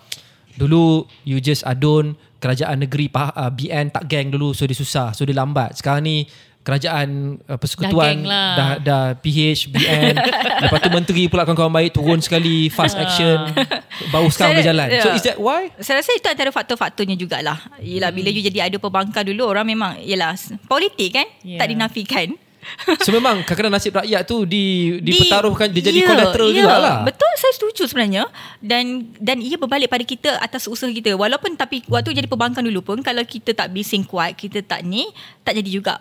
dulu 0.57 1.05
you 1.24 1.38
just 1.38 1.62
adun 1.64 2.18
kerajaan 2.41 2.82
negeri 2.82 3.07
uh, 3.14 3.47
BN 3.53 3.93
tak 3.93 4.09
geng 4.09 4.34
dulu 4.34 4.51
so 4.57 4.66
dia 4.66 4.74
susah 4.74 5.14
so 5.14 5.24
dia 5.24 5.38
lambat. 5.38 5.78
Sekarang 5.78 6.01
ni 6.01 6.26
kerajaan 6.62 7.07
uh, 7.41 7.55
persekutuan 7.55 8.22
Dah 8.22 8.30
lah. 8.30 8.49
dah, 8.53 8.72
dah 8.80 9.03
PH, 9.16 9.68
BN 9.68 10.14
lepas 10.64 10.78
tu 10.78 10.89
menteri 10.89 11.26
pula 11.26 11.41
kawan-kawan 11.41 11.74
baik 11.74 11.91
turun 11.91 12.18
sekali 12.18 12.68
fast 12.68 12.93
action 12.95 13.49
baru 14.07 14.30
sekarang 14.30 14.53
Saya- 14.53 14.59
berjalan 14.62 14.88
so 14.95 15.09
ya. 15.09 15.14
is 15.14 15.24
that 15.24 15.38
why 15.38 15.74
Saya 15.78 15.99
rasa 15.99 16.12
itu 16.12 16.28
antara 16.28 16.49
faktor-faktornya 16.49 17.16
jugalah. 17.16 17.57
Yelah 17.78 18.09
bila 18.09 18.30
you 18.30 18.39
jadi 18.39 18.68
ada 18.68 18.78
pembangkang 18.78 19.26
dulu 19.26 19.45
orang 19.47 19.66
memang 19.68 19.97
yelah 19.99 20.38
politik 20.66 21.14
kan 21.14 21.28
Ya. 21.41 21.57
tak 21.57 21.70
dinafikan. 21.70 22.38
so 23.01 23.09
memang 23.09 23.41
kadang-kadang 23.41 23.74
nasib 23.74 23.89
rakyat 23.91 24.22
tu 24.22 24.45
di, 24.45 24.62
Di- 24.95 25.09
dipertaruhkan 25.09 25.66
dia 25.68 25.82
jadi 25.82 25.97
ya, 25.97 26.07
collateral 26.07 26.45
ya. 26.47 26.55
jugalah 26.55 26.95
Betul 27.01 27.32
saya 27.36 27.53
setuju 27.53 27.84
sebenarnya 27.84 28.30
dan 28.62 28.86
dan 29.18 29.41
ia 29.41 29.57
berbalik 29.57 29.89
pada 29.89 30.05
kita 30.05 30.38
atas 30.38 30.70
usaha 30.70 30.86
kita. 30.88 31.09
Walaupun 31.12 31.57
tapi 31.57 31.82
waktu 31.88 32.14
jadi 32.14 32.30
pembangkang 32.30 32.62
dulu 32.62 32.86
pun 32.86 33.01
kalau 33.01 33.26
kita 33.26 33.51
tak 33.51 33.74
bising 33.74 34.05
kuat, 34.05 34.38
kita 34.38 34.62
tak 34.62 34.86
ni 34.86 35.09
tak 35.41 35.57
jadi 35.57 35.70
juga 35.74 35.97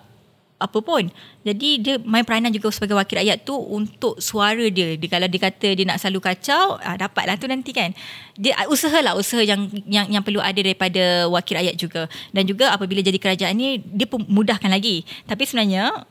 apa 0.61 0.78
pun. 0.84 1.08
Jadi 1.42 1.70
dia 1.80 1.94
main 2.04 2.22
peranan 2.22 2.52
juga 2.52 2.68
sebagai 2.68 2.94
wakil 2.94 3.24
rakyat 3.24 3.48
tu 3.48 3.56
untuk 3.56 4.20
suara 4.20 4.68
dia. 4.68 4.94
dia 4.94 5.08
kalau 5.08 5.26
dia 5.26 5.40
kata 5.40 5.68
dia 5.72 5.84
nak 5.88 5.98
selalu 5.98 6.20
kacau, 6.20 6.76
ah, 6.78 7.00
dapatlah 7.00 7.40
tu 7.40 7.48
nanti 7.48 7.72
kan. 7.72 7.96
Dia 8.36 8.52
ah, 8.61 8.68
usahalah 8.68 9.16
usaha 9.16 9.40
yang 9.40 9.72
yang 9.88 10.06
yang 10.12 10.22
perlu 10.22 10.38
ada 10.38 10.61
daripada 10.61 11.26
wakil 11.32 11.56
rakyat 11.56 11.74
juga. 11.80 12.02
Dan 12.30 12.44
juga 12.44 12.76
apabila 12.76 13.00
jadi 13.00 13.16
kerajaan 13.16 13.56
ni 13.56 13.80
dia 13.80 14.04
mudahkan 14.06 14.68
lagi. 14.68 15.02
Tapi 15.24 15.42
sebenarnya 15.48 16.04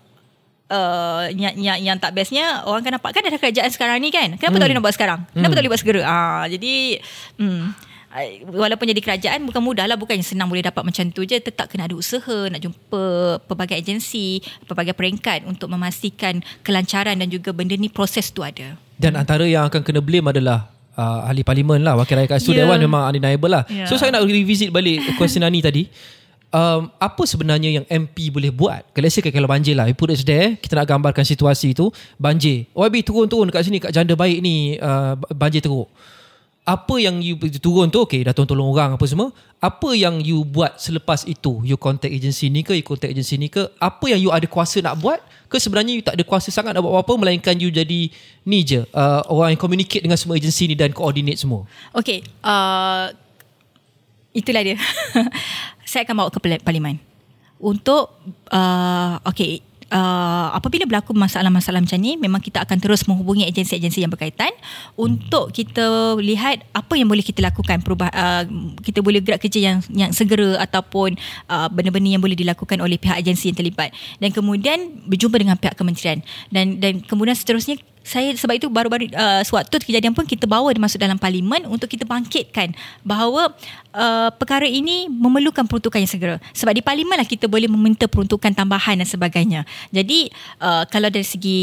uh, 0.74 1.26
yang, 1.34 1.54
yang, 1.58 1.78
yang 1.82 1.98
tak 1.98 2.14
bestnya 2.18 2.64
orang 2.66 2.86
kan 2.86 2.92
nampak 2.96 3.12
kan 3.14 3.26
ada 3.26 3.38
kerajaan 3.38 3.70
sekarang 3.74 3.98
ni 4.00 4.14
kan 4.14 4.38
kenapa 4.38 4.56
hmm. 4.56 4.62
tak 4.62 4.66
boleh 4.66 4.78
nak 4.78 4.86
buat 4.86 4.96
sekarang 4.96 5.20
kenapa 5.34 5.54
tak 5.54 5.62
boleh 5.62 5.72
buat 5.74 5.82
segera 5.82 6.02
ah 6.06 6.44
jadi 6.46 6.74
hmm 7.42 7.89
Walaupun 8.50 8.90
jadi 8.90 9.02
kerajaan 9.06 9.46
bukan 9.46 9.62
mudah 9.62 9.86
lah 9.86 9.94
Bukan 9.94 10.18
senang 10.26 10.50
boleh 10.50 10.66
dapat 10.66 10.82
macam 10.82 11.14
tu 11.14 11.22
je 11.30 11.38
Tetap 11.38 11.70
kena 11.70 11.86
ada 11.86 11.94
usaha 11.94 12.50
Nak 12.50 12.58
jumpa 12.58 13.02
pelbagai 13.46 13.78
agensi 13.78 14.42
Pelbagai 14.66 14.98
peringkat 14.98 15.46
Untuk 15.46 15.70
memastikan 15.70 16.42
kelancaran 16.66 17.22
Dan 17.22 17.30
juga 17.30 17.54
benda 17.54 17.78
ni 17.78 17.86
proses 17.86 18.34
tu 18.34 18.42
ada 18.42 18.74
Dan 18.98 19.14
antara 19.14 19.46
yang 19.46 19.70
akan 19.70 19.86
kena 19.86 20.02
blame 20.02 20.26
adalah 20.26 20.74
uh, 21.00 21.28
ahli 21.28 21.42
parlimen 21.48 21.80
lah, 21.80 21.96
wakil 21.96 22.20
rakyat 22.20 22.30
kat 22.36 22.40
situ 22.44 22.52
Ya. 22.60 22.68
Dewan 22.68 22.80
memang 22.82 23.08
undeniable 23.08 23.48
lah. 23.48 23.64
Ya. 23.72 23.88
So 23.88 23.96
saya 23.96 24.12
nak 24.12 24.28
revisit 24.28 24.68
balik 24.74 25.00
question 25.20 25.48
Ani 25.48 25.64
tadi. 25.64 25.88
Um, 26.50 26.90
apa 26.98 27.24
sebenarnya 27.30 27.70
yang 27.70 27.86
MP 27.86 28.34
boleh 28.34 28.50
buat? 28.50 28.82
Kalau 28.92 29.06
say 29.08 29.22
kalau 29.22 29.46
banjir 29.46 29.78
lah, 29.78 29.86
put 29.94 30.10
it 30.10 30.26
there, 30.26 30.58
kita 30.58 30.82
nak 30.82 30.90
gambarkan 30.90 31.22
situasi 31.22 31.78
tu, 31.78 31.94
banjir. 32.18 32.66
OIB 32.74 33.06
turun-turun 33.06 33.54
dekat 33.54 33.70
sini, 33.70 33.78
kat 33.78 33.94
janda 33.94 34.18
baik 34.18 34.42
ni, 34.42 34.74
uh, 34.82 35.14
banjir 35.30 35.62
teruk. 35.62 35.86
Apa 36.70 37.02
yang 37.02 37.18
you 37.18 37.34
turun 37.58 37.90
tu, 37.90 38.06
okay, 38.06 38.22
dah 38.22 38.30
tolong-tolong 38.30 38.70
orang 38.70 38.92
apa 38.94 39.06
semua. 39.10 39.34
Apa 39.58 39.98
yang 39.98 40.22
you 40.22 40.46
buat 40.46 40.78
selepas 40.78 41.26
itu? 41.26 41.66
You 41.66 41.82
contact 41.82 42.14
agensi 42.14 42.46
ni 42.54 42.62
ke, 42.62 42.78
you 42.78 42.86
contact 42.86 43.10
agensi 43.10 43.42
ni 43.42 43.50
ke? 43.50 43.74
Apa 43.82 44.14
yang 44.14 44.22
you 44.22 44.30
ada 44.30 44.46
kuasa 44.46 44.78
nak 44.86 45.02
buat? 45.02 45.18
Ke 45.50 45.58
sebenarnya 45.58 45.98
you 45.98 46.06
tak 46.06 46.14
ada 46.14 46.22
kuasa 46.22 46.54
sangat 46.54 46.78
nak 46.78 46.86
buat 46.86 46.94
apa-apa, 46.94 47.26
melainkan 47.26 47.58
you 47.58 47.74
jadi 47.74 48.14
ni 48.46 48.60
je, 48.62 48.86
uh, 48.94 49.26
orang 49.34 49.58
yang 49.58 49.62
communicate 49.66 50.06
dengan 50.06 50.14
semua 50.14 50.38
agensi 50.38 50.70
ni 50.70 50.78
dan 50.78 50.94
coordinate 50.94 51.42
semua. 51.42 51.66
Okay 51.90 52.22
uh, 52.46 53.10
Itulah 54.30 54.62
dia 54.62 54.78
Saya 55.90 56.06
akan 56.06 56.14
bawa 56.14 56.30
ke 56.30 56.62
parlimen 56.62 57.02
Untuk 57.58 58.14
uh, 58.54 59.18
Okay 59.26 59.66
Uh, 59.90 60.54
apabila 60.54 60.86
berlaku 60.86 61.18
masalah-masalah 61.18 61.82
macam 61.82 61.98
ni 61.98 62.14
memang 62.14 62.38
kita 62.38 62.62
akan 62.62 62.78
terus 62.78 63.10
menghubungi 63.10 63.50
agensi-agensi 63.50 64.06
yang 64.06 64.14
berkaitan 64.14 64.54
untuk 64.94 65.50
kita 65.50 66.14
lihat 66.22 66.62
apa 66.78 66.94
yang 66.94 67.10
boleh 67.10 67.26
kita 67.26 67.42
lakukan 67.42 67.82
perubah 67.82 68.14
uh, 68.14 68.46
kita 68.86 69.02
boleh 69.02 69.18
gerak 69.18 69.42
kerja 69.42 69.74
yang 69.74 69.78
yang 69.90 70.14
segera 70.14 70.62
ataupun 70.62 71.18
uh, 71.50 71.68
benda-benda 71.74 72.14
yang 72.14 72.22
boleh 72.22 72.38
dilakukan 72.38 72.78
oleh 72.86 73.02
pihak 73.02 73.18
agensi 73.18 73.50
yang 73.50 73.58
terlibat. 73.58 73.90
Dan 74.22 74.30
kemudian 74.30 75.10
berjumpa 75.10 75.42
dengan 75.42 75.58
pihak 75.58 75.74
kementerian. 75.74 76.22
Dan 76.54 76.78
dan 76.78 77.02
kemudian 77.02 77.34
seterusnya 77.34 77.82
saya 78.10 78.34
sebab 78.34 78.58
itu 78.58 78.68
baru-baru 78.72 79.12
uh, 79.14 79.44
sewaktu 79.46 79.86
kejadian 79.86 80.18
pun 80.18 80.26
kita 80.26 80.50
bawa 80.50 80.72
masuk 80.82 80.98
dalam 80.98 81.20
parlimen 81.20 81.68
untuk 81.70 81.92
kita 81.92 82.08
bangkitkan 82.10 82.74
bahawa 83.06 83.54
uh, 83.94 84.30
perkara 84.34 84.66
ini 84.66 85.10
memerlukan 85.10 85.66
peruntukan 85.66 86.02
yang 86.02 86.12
segera. 86.12 86.36
Sebab 86.54 86.74
di 86.76 86.82
parlimen 86.84 87.18
lah 87.18 87.28
kita 87.28 87.50
boleh 87.50 87.70
meminta 87.70 88.06
peruntukan 88.06 88.52
tambahan 88.54 89.00
dan 89.02 89.08
sebagainya. 89.08 89.62
Jadi 89.90 90.30
uh, 90.62 90.84
kalau 90.90 91.10
dari 91.10 91.26
segi 91.26 91.62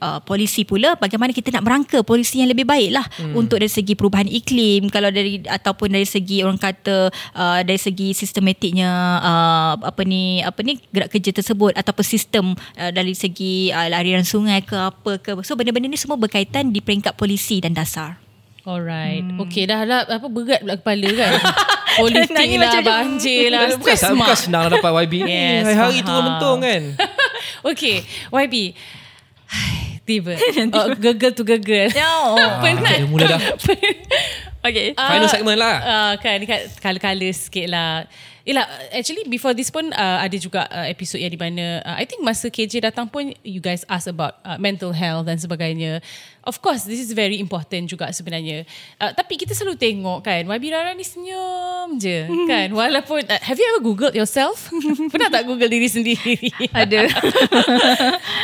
uh, 0.00 0.20
polisi 0.24 0.64
pula 0.64 0.96
bagaimana 0.96 1.32
kita 1.32 1.52
nak 1.54 1.64
merangka 1.64 2.00
polisi 2.04 2.40
yang 2.40 2.50
lebih 2.50 2.66
baik 2.66 2.90
lah 2.92 3.06
hmm. 3.06 3.36
untuk 3.36 3.60
dari 3.60 3.72
segi 3.72 3.92
perubahan 3.96 4.28
iklim. 4.28 4.88
Kalau 4.92 5.08
dari 5.12 5.44
ataupun 5.44 5.92
dari 5.92 6.08
segi 6.08 6.44
orang 6.44 6.60
kata 6.60 7.12
uh, 7.36 7.60
dari 7.64 7.80
segi 7.80 8.12
sistematiknya 8.16 8.90
uh, 9.20 9.74
apa 9.80 10.02
ni 10.04 10.40
apa 10.44 10.60
ni 10.64 10.80
gerak 10.90 11.12
kerja 11.12 11.30
tersebut 11.32 11.76
ataupun 11.76 12.04
sistem 12.04 12.46
uh, 12.76 12.90
dari 12.92 13.16
segi 13.16 13.72
uh, 13.72 13.88
aliran 13.88 14.24
sungai 14.24 14.64
ke 14.64 14.76
apa 14.76 15.20
ke. 15.20 15.30
So 15.44 15.56
benda-benda 15.56 15.88
ni 15.88 15.98
semua 16.00 16.16
berkaitan 16.18 16.72
di 16.72 16.80
peringkat 16.80 17.16
polisi 17.16 17.60
dan 17.60 17.76
dasar 17.76 18.31
Alright. 18.62 19.26
Hmm. 19.26 19.42
Okay 19.42 19.66
dah 19.66 19.82
lah 19.82 20.06
apa 20.06 20.26
berat 20.30 20.62
pula 20.62 20.74
kepala 20.78 21.08
kan. 21.18 21.32
Politik 21.98 22.48
lah, 22.56 22.80
banjir 22.80 23.52
lah. 23.52 23.68
bukan, 23.76 23.84
Stress 23.84 24.00
bukan 24.08 24.16
mak. 24.16 24.38
senang 24.38 24.62
nak 24.64 24.80
dapat 24.80 24.90
YB. 25.04 25.14
Yes, 25.28 25.66
Hari-hari 25.66 25.98
faham. 26.00 26.06
turun 26.06 26.22
mentung 26.24 26.58
kan. 26.62 26.82
okay, 27.68 27.96
YB. 28.30 28.54
Tiba. 30.08 30.34
Oh, 30.74 30.86
gegel 30.94 31.30
tu 31.30 31.44
gegel. 31.44 31.90
no. 31.92 32.38
Penat. 32.58 33.02
Ah, 33.02 33.06
mula 33.06 33.24
dah. 33.36 33.40
okay 34.62 34.94
Ah, 34.96 35.08
Final 35.14 35.28
segment 35.28 35.58
lah. 35.58 35.76
Uh, 35.82 36.12
kan, 36.18 36.38
kan 36.42 36.60
kala-kala 36.78 37.28
sikit 37.30 37.66
lah. 37.66 38.06
Yelah, 38.42 38.66
actually 38.90 39.22
before 39.30 39.54
this 39.54 39.70
pun 39.70 39.94
uh, 39.94 40.18
ada 40.18 40.34
juga 40.34 40.66
uh, 40.66 40.86
episod 40.90 41.22
yang 41.22 41.30
di 41.30 41.38
mana 41.38 41.78
uh, 41.86 41.94
I 41.94 42.04
think 42.04 42.26
masa 42.26 42.50
KJ 42.50 42.90
datang 42.90 43.06
pun 43.06 43.30
you 43.46 43.62
guys 43.62 43.86
ask 43.86 44.10
about 44.10 44.42
uh, 44.42 44.58
mental 44.58 44.90
health 44.90 45.30
dan 45.30 45.38
sebagainya. 45.38 46.02
Of 46.42 46.58
course, 46.58 46.82
this 46.82 46.98
is 46.98 47.14
very 47.14 47.38
important 47.38 47.86
juga 47.86 48.10
sebenarnya. 48.10 48.66
Uh, 48.98 49.14
tapi 49.14 49.38
kita 49.38 49.54
selalu 49.54 49.78
tengok 49.78 50.26
kan, 50.26 50.42
YB 50.42 50.74
Rara 50.74 50.90
ni 50.90 51.06
senyum 51.06 52.02
je 52.02 52.26
kan. 52.50 52.66
Walaupun, 52.74 53.22
uh, 53.30 53.40
have 53.46 53.54
you 53.54 53.66
ever 53.70 53.78
googled 53.78 54.10
yourself? 54.18 54.66
Pernah 55.14 55.30
tak 55.30 55.46
google 55.46 55.70
diri 55.70 55.86
sendiri? 55.86 56.50
ada 56.74 57.06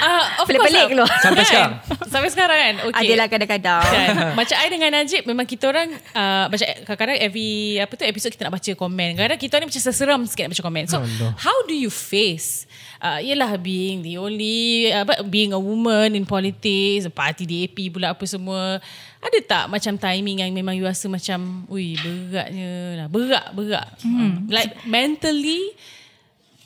uh, 0.06 0.24
of 0.38 0.46
Pelik-pelik 0.46 0.78
course, 0.78 0.92
keluar. 0.94 1.10
Sampai 1.18 1.42
Kan? 1.42 1.50
sekarang? 1.50 1.72
Sampai 2.06 2.30
sekarang 2.30 2.58
kan? 2.58 2.74
Okay. 2.86 3.02
adalah 3.02 3.26
kadang-kadang 3.26 3.82
kan 3.82 4.08
macam 4.38 4.56
I 4.58 4.68
dengan 4.70 4.90
Najib 4.94 5.22
memang 5.26 5.46
kita 5.48 5.64
orang 5.70 5.88
uh, 6.14 6.44
macam 6.46 6.66
kadang-kadang 6.86 7.18
every 7.18 7.76
apa 7.82 7.92
tu 7.98 8.04
episod 8.06 8.30
kita 8.30 8.46
nak 8.46 8.54
baca 8.56 8.70
komen 8.78 9.08
kadang-kadang 9.18 9.40
kita 9.42 9.54
ni 9.58 9.64
macam 9.68 9.82
seseram 9.90 10.20
sikit 10.28 10.48
nak 10.48 10.56
baca 10.56 10.64
komen 10.64 10.84
so 10.86 10.98
Allah. 11.00 11.30
how 11.40 11.56
do 11.64 11.74
you 11.74 11.88
face 11.88 12.68
uh, 13.02 13.20
yelah 13.22 13.54
being 13.58 14.02
the 14.02 14.18
only 14.18 14.90
apa 14.90 15.22
being 15.26 15.54
a 15.54 15.60
woman 15.60 16.14
in 16.14 16.26
politics 16.26 17.06
parti 17.14 17.46
DAP 17.46 17.94
pula 17.94 18.14
apa 18.14 18.24
semua. 18.26 18.82
Ada 19.18 19.38
tak 19.42 19.64
macam 19.66 19.98
timing 19.98 20.46
yang 20.46 20.50
memang 20.54 20.78
you 20.78 20.86
rasa 20.86 21.10
macam 21.10 21.66
ui 21.66 21.98
beratnya 21.98 23.02
lah 23.04 23.08
berat 23.10 23.46
berat. 23.54 23.88
Hmm. 24.02 24.46
like 24.46 24.78
mentally 24.86 25.74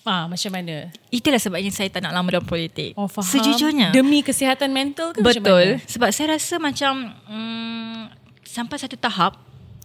ah 0.03 0.27
macam 0.27 0.51
mana? 0.53 0.91
Itulah 1.09 1.41
sebabnya 1.41 1.71
saya 1.71 1.89
tak 1.89 2.03
nak 2.05 2.13
lama 2.13 2.29
dalam 2.29 2.47
politik. 2.49 2.93
Oh 2.99 3.09
faham. 3.09 3.29
Sejujurnya. 3.29 3.95
Demi 3.95 4.21
kesihatan 4.21 4.75
mental 4.75 5.15
ke 5.15 5.23
macam 5.23 5.41
Betul. 5.41 5.79
mana? 5.79 5.87
Sebab 5.89 6.09
saya 6.11 6.27
rasa 6.37 6.55
macam 6.59 6.93
mm, 7.31 8.01
sampai 8.45 8.77
satu 8.77 8.99
tahap 8.99 9.39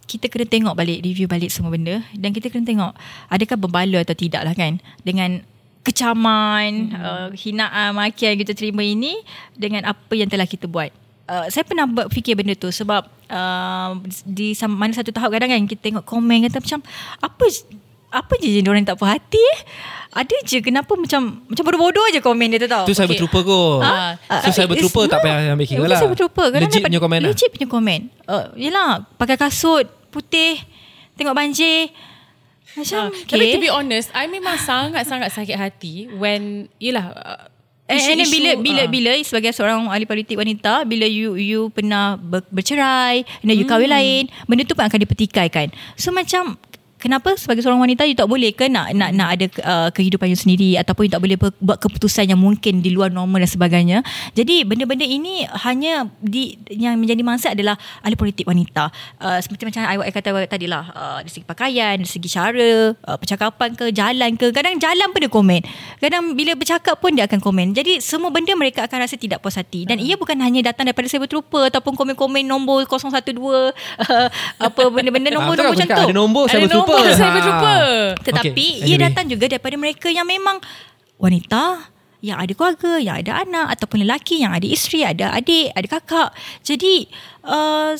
kita 0.08 0.32
kena 0.32 0.48
tengok 0.48 0.74
balik, 0.74 1.04
review 1.04 1.28
balik 1.28 1.52
semua 1.52 1.68
benda 1.68 2.00
dan 2.16 2.32
kita 2.32 2.48
kena 2.48 2.64
tengok 2.64 2.92
adakah 3.28 3.56
berbaloi 3.60 4.00
atau 4.00 4.16
tidak 4.16 4.40
lah 4.40 4.56
kan 4.56 4.80
dengan 5.04 5.44
kecaman, 5.84 6.92
hmm. 6.92 7.00
uh, 7.00 7.28
hinaan, 7.32 7.96
makian 7.96 8.36
yang 8.36 8.40
kita 8.44 8.52
terima 8.52 8.84
ini 8.84 9.20
dengan 9.56 9.88
apa 9.88 10.12
yang 10.12 10.28
telah 10.28 10.44
kita 10.44 10.68
buat. 10.68 10.92
Uh, 11.28 11.48
saya 11.52 11.64
pernah 11.64 11.84
berfikir 11.84 12.36
benda 12.36 12.56
tu 12.56 12.72
sebab 12.72 13.04
uh, 13.28 13.90
di 14.24 14.56
mana 14.64 14.96
satu 14.96 15.12
tahap 15.12 15.28
kadang 15.28 15.52
kan 15.52 15.60
kita 15.68 15.80
tengok 15.92 16.04
komen 16.04 16.48
kata 16.48 16.60
macam 16.60 16.80
apa 17.20 17.44
apa 18.08 18.32
je 18.40 18.48
je 18.48 18.60
orang 18.64 18.88
tak 18.88 18.96
puas 18.96 19.12
hati 19.12 19.36
eh? 19.36 19.60
Ada 20.08 20.32
je 20.40 20.64
kenapa 20.64 20.96
macam 20.96 21.44
macam 21.44 21.62
bodoh-bodoh 21.68 22.08
je 22.08 22.24
komen 22.24 22.48
dia 22.48 22.64
tu 22.64 22.64
tau. 22.64 22.88
Tu 22.88 22.96
saya 22.96 23.04
Okay. 23.04 23.20
berterupa 23.20 23.44
kot. 23.44 23.84
Ah, 23.84 24.16
So 24.40 24.56
saya 24.56 24.64
berterupa 24.64 25.04
tak 25.04 25.20
payah 25.20 25.52
ambil 25.52 25.68
kira 25.68 25.84
lah. 25.84 26.00
saya 26.00 26.08
berterupa. 26.08 26.48
Kadang 26.48 26.64
Legit 26.64 26.80
dapat- 26.80 26.88
punya 26.88 27.00
komen 27.04 27.18
lah. 27.20 27.28
Legit 27.28 27.48
punya 27.52 27.68
komen. 27.68 28.00
Uh, 28.24 28.44
yelah, 28.56 29.04
pakai 29.20 29.36
kasut 29.36 29.84
putih, 30.08 30.60
tengok 31.14 31.36
banjir. 31.36 31.92
Macam, 32.76 33.10
Ah, 33.10 33.14
okay. 33.14 33.34
Tapi 33.34 33.44
to 33.56 33.60
be 33.64 33.72
honest, 33.72 34.12
I 34.14 34.30
memang 34.30 34.54
sangat-sangat 34.60 35.34
sakit 35.34 35.56
hati 35.58 35.94
when 36.14 36.70
yelah 36.78 37.10
uh, 37.10 37.48
And, 37.88 38.04
and 38.04 38.20
then 38.20 38.28
bila 38.28 38.50
bila 38.60 38.82
ah. 38.84 38.90
bila 38.92 39.12
sebagai 39.24 39.48
seorang 39.56 39.88
ahli 39.88 40.04
politik 40.04 40.36
wanita 40.36 40.84
bila 40.84 41.08
you 41.08 41.40
you 41.40 41.72
pernah 41.72 42.20
ber, 42.20 42.44
bercerai 42.52 43.24
and 43.40 43.48
then 43.48 43.56
you 43.56 43.64
kahwin 43.64 43.88
lain 43.88 44.28
benda 44.44 44.68
tu 44.68 44.76
pun 44.76 44.84
akan 44.84 45.00
dipertikaikan 45.00 45.72
so 45.96 46.12
macam 46.12 46.60
kenapa 46.98 47.38
sebagai 47.38 47.62
seorang 47.62 47.78
wanita 47.80 48.02
you 48.04 48.18
tak 48.18 48.26
boleh 48.26 48.50
ke 48.50 48.66
nak 48.66 48.90
nak 48.92 49.10
nak 49.14 49.28
ada 49.38 49.46
uh, 49.62 49.88
kehidupan 49.94 50.28
you 50.28 50.38
sendiri 50.38 50.74
ataupun 50.76 51.06
you 51.06 51.12
tak 51.14 51.22
boleh 51.22 51.38
ber- 51.38 51.54
buat 51.62 51.78
keputusan 51.78 52.28
yang 52.28 52.40
mungkin 52.42 52.82
di 52.82 52.90
luar 52.90 53.14
normal 53.14 53.46
dan 53.46 53.50
sebagainya. 53.50 53.98
Jadi 54.34 54.66
benda-benda 54.66 55.06
ini 55.06 55.46
hanya 55.46 56.10
di 56.18 56.58
yang 56.68 56.98
menjadi 56.98 57.22
mangsa 57.22 57.54
adalah 57.54 57.78
ahli 58.02 58.18
politik 58.18 58.44
wanita. 58.44 58.90
Uh, 59.22 59.38
seperti 59.38 59.70
macam 59.70 59.86
awak 59.86 60.10
kata 60.10 60.28
tadi 60.50 60.66
lah 60.66 60.90
uh, 60.90 61.18
dari 61.22 61.30
segi 61.30 61.46
pakaian, 61.46 61.94
dari 62.02 62.10
segi 62.10 62.28
cara, 62.28 62.92
uh, 62.92 63.16
percakapan 63.16 63.78
ke, 63.78 63.94
jalan 63.94 64.34
ke. 64.34 64.50
Kadang 64.50 64.76
jalan 64.82 65.06
pun 65.14 65.20
dia 65.22 65.30
komen. 65.30 65.62
Kadang 66.02 66.34
bila 66.34 66.58
bercakap 66.58 66.98
pun 66.98 67.14
dia 67.14 67.30
akan 67.30 67.38
komen. 67.38 67.72
Jadi 67.72 68.02
semua 68.02 68.34
benda 68.34 68.50
mereka 68.58 68.84
akan 68.84 69.06
rasa 69.06 69.14
tidak 69.14 69.38
puas 69.38 69.54
hati 69.54 69.86
dan 69.86 70.02
ia 70.02 70.18
bukan 70.18 70.34
hanya 70.42 70.74
datang 70.74 70.90
daripada 70.90 71.06
cyber 71.06 71.30
trooper 71.30 71.70
ataupun 71.70 71.94
komen-komen 71.94 72.42
nombor 72.42 72.82
012 72.84 73.38
uh, 73.38 73.70
apa 74.66 74.82
benda-benda 74.90 75.30
nombor-nombor 75.30 75.68
Ah, 75.68 75.74
macam 75.74 75.88
tu. 75.88 76.04
Ada 76.08 76.14
nombor 76.16 76.42
cyber 76.48 76.68
cyber 77.14 77.40
Ha. 77.40 77.44
trooper. 77.44 77.86
Tetapi 78.24 78.50
Okay, 78.52 78.80
okay, 78.80 78.88
ia 78.88 78.94
anyway. 78.96 79.04
datang 79.10 79.24
juga 79.28 79.44
daripada 79.46 79.76
mereka 79.76 80.08
yang 80.08 80.26
memang 80.26 80.58
wanita 81.18 81.92
yang 82.18 82.34
ada 82.42 82.50
keluarga, 82.50 82.98
yang 82.98 83.16
ada 83.22 83.46
anak 83.46 83.78
ataupun 83.78 84.02
lelaki 84.02 84.42
yang 84.42 84.50
ada 84.50 84.66
isteri, 84.66 85.06
ada 85.06 85.30
adik, 85.30 85.70
ada 85.70 85.86
kakak. 85.86 86.28
Jadi 86.66 87.06
uh, 87.48 87.96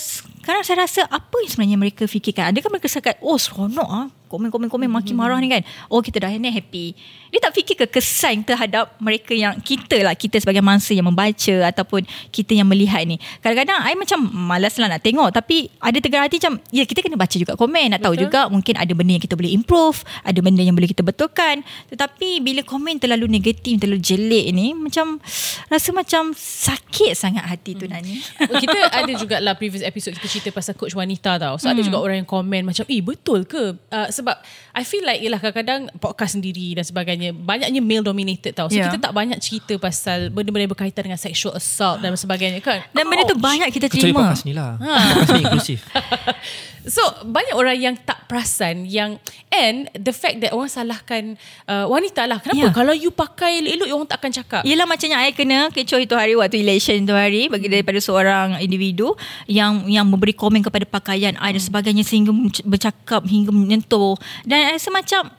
sekarang 0.48 0.64
saya 0.64 0.76
rasa 0.84 1.00
apa 1.08 1.36
yang 1.44 1.50
sebenarnya 1.52 1.78
mereka 1.80 2.04
fikirkan? 2.08 2.52
Adakah 2.52 2.72
mereka 2.72 2.88
cakap, 2.88 3.20
oh 3.20 3.36
seronok 3.36 3.88
ah, 3.88 4.06
komen-komen-komen 4.28 4.88
maki 4.88 5.16
marah 5.16 5.40
ni 5.40 5.48
kan. 5.48 5.64
Oh 5.88 6.04
kita 6.04 6.24
dah 6.24 6.32
ni 6.32 6.52
happy. 6.52 6.96
Dia 7.28 7.40
tak 7.40 7.52
fikir 7.56 7.76
ke 7.84 8.00
kesan 8.00 8.44
terhadap 8.44 8.96
mereka 9.00 9.32
yang 9.32 9.56
kita 9.60 10.00
lah, 10.04 10.16
kita 10.16 10.40
sebagai 10.40 10.64
mangsa 10.64 10.96
yang 10.96 11.08
membaca 11.08 11.56
ataupun 11.68 12.04
kita 12.32 12.56
yang 12.56 12.68
melihat 12.68 13.04
ni. 13.04 13.20
Kadang-kadang 13.40 13.76
I 13.84 13.96
macam 13.96 14.24
malas 14.24 14.76
lah 14.80 14.88
nak 14.88 15.04
tengok 15.04 15.28
tapi 15.32 15.68
ada 15.80 15.96
tegar 16.00 16.24
hati 16.24 16.40
macam, 16.40 16.60
ya 16.72 16.84
kita 16.84 17.00
kena 17.04 17.16
baca 17.16 17.36
juga 17.36 17.52
komen. 17.56 17.96
Nak 17.96 18.00
tahu 18.04 18.14
Betul. 18.16 18.24
juga 18.28 18.40
mungkin 18.48 18.74
ada 18.76 18.92
benda 18.92 19.12
yang 19.16 19.24
kita 19.24 19.36
boleh 19.36 19.52
improve, 19.52 20.00
ada 20.24 20.38
benda 20.40 20.64
yang 20.64 20.76
boleh 20.76 20.88
kita 20.88 21.04
betulkan. 21.04 21.64
Tetapi 21.92 22.40
bila 22.44 22.60
komen 22.64 23.00
terlalu 23.00 23.28
negatif, 23.28 23.80
terlalu 23.80 24.00
jelek 24.00 24.46
ni, 24.52 24.72
macam 24.76 25.20
rasa 25.68 25.92
macam 25.92 26.32
sakit 26.36 27.12
sangat 27.12 27.44
hati 27.44 27.76
tu 27.76 27.84
Nani. 27.84 28.20
kita 28.64 28.78
ada 28.92 29.12
juga 29.12 29.38
lah 29.40 29.55
previous 29.55 29.82
episode 29.82 30.15
kita 30.19 30.28
cerita 30.28 30.51
pasal 30.51 30.74
coach 30.74 30.93
wanita 30.93 31.39
tau. 31.39 31.55
So 31.56 31.66
hmm. 31.66 31.74
ada 31.77 31.81
juga 31.82 31.98
orang 31.98 32.23
yang 32.23 32.28
komen 32.28 32.62
macam 32.66 32.85
eh 32.86 33.02
betul 33.02 33.47
ke? 33.47 33.74
Uh, 33.89 34.09
sebab 34.10 34.39
I 34.74 34.82
feel 34.82 35.02
like 35.02 35.23
ialah 35.23 35.40
kadang-kadang 35.40 35.90
podcast 35.98 36.39
sendiri 36.39 36.74
dan 36.78 36.85
sebagainya 36.85 37.35
banyaknya 37.35 37.81
male 37.82 38.05
dominated 38.05 38.55
tau. 38.55 38.66
So 38.66 38.78
Yeah. 38.78 38.94
kita 38.94 39.10
tak 39.10 39.15
banyak 39.16 39.39
cerita 39.43 39.74
pasal 39.82 40.31
benda-benda 40.31 40.70
yang 40.70 40.74
berkaitan 40.74 41.02
dengan 41.10 41.19
sexual 41.19 41.59
assault 41.59 41.98
dan 41.98 42.15
sebagainya 42.15 42.62
kan. 42.62 42.86
Dan 42.94 43.10
benda 43.10 43.27
tu 43.27 43.35
banyak 43.35 43.66
kita 43.74 43.90
Kecuali 43.90 44.15
terima. 44.15 44.20
podcast 44.31 44.44
ni 44.47 44.52
lah. 44.55 44.78
Podcast 44.78 45.31
ni 45.35 45.43
inklusif. 45.43 45.78
So 46.89 47.05
banyak 47.23 47.55
orang 47.55 47.77
yang 47.77 47.94
tak 48.01 48.24
perasan 48.27 48.89
yang 48.89 49.20
and 49.52 49.93
the 49.93 50.12
fact 50.12 50.40
that 50.40 50.56
orang 50.56 50.73
salahkan 50.73 51.23
uh, 51.69 51.85
wanita 51.86 52.24
lah. 52.24 52.40
Kenapa? 52.40 52.59
Ya. 52.59 52.73
Kalau 52.73 52.97
you 52.97 53.12
pakai 53.12 53.60
elok-elok 53.62 53.97
orang 54.02 54.09
tak 54.09 54.19
akan 54.24 54.32
cakap. 54.32 54.62
Yelah 54.65 54.89
macam 54.89 55.06
yang 55.06 55.20
I 55.20 55.32
kena 55.36 55.69
kecoh 55.69 56.01
itu 56.01 56.15
hari 56.16 56.35
waktu 56.35 56.65
election 56.65 57.05
itu 57.05 57.15
hari 57.15 57.52
bagi 57.52 57.69
daripada 57.69 58.01
seorang 58.01 58.59
individu 58.59 59.12
yang 59.47 59.86
yang 59.86 60.09
memberi 60.09 60.32
komen 60.32 60.65
kepada 60.65 60.89
pakaian 60.89 61.36
I 61.39 61.55
dan 61.55 61.62
sebagainya 61.62 62.02
sehingga 62.02 62.32
bercakap 62.65 63.23
hingga 63.28 63.52
menyentuh 63.52 64.16
dan 64.48 64.73
I 64.73 64.81
rasa 64.81 64.89
macam 64.89 65.38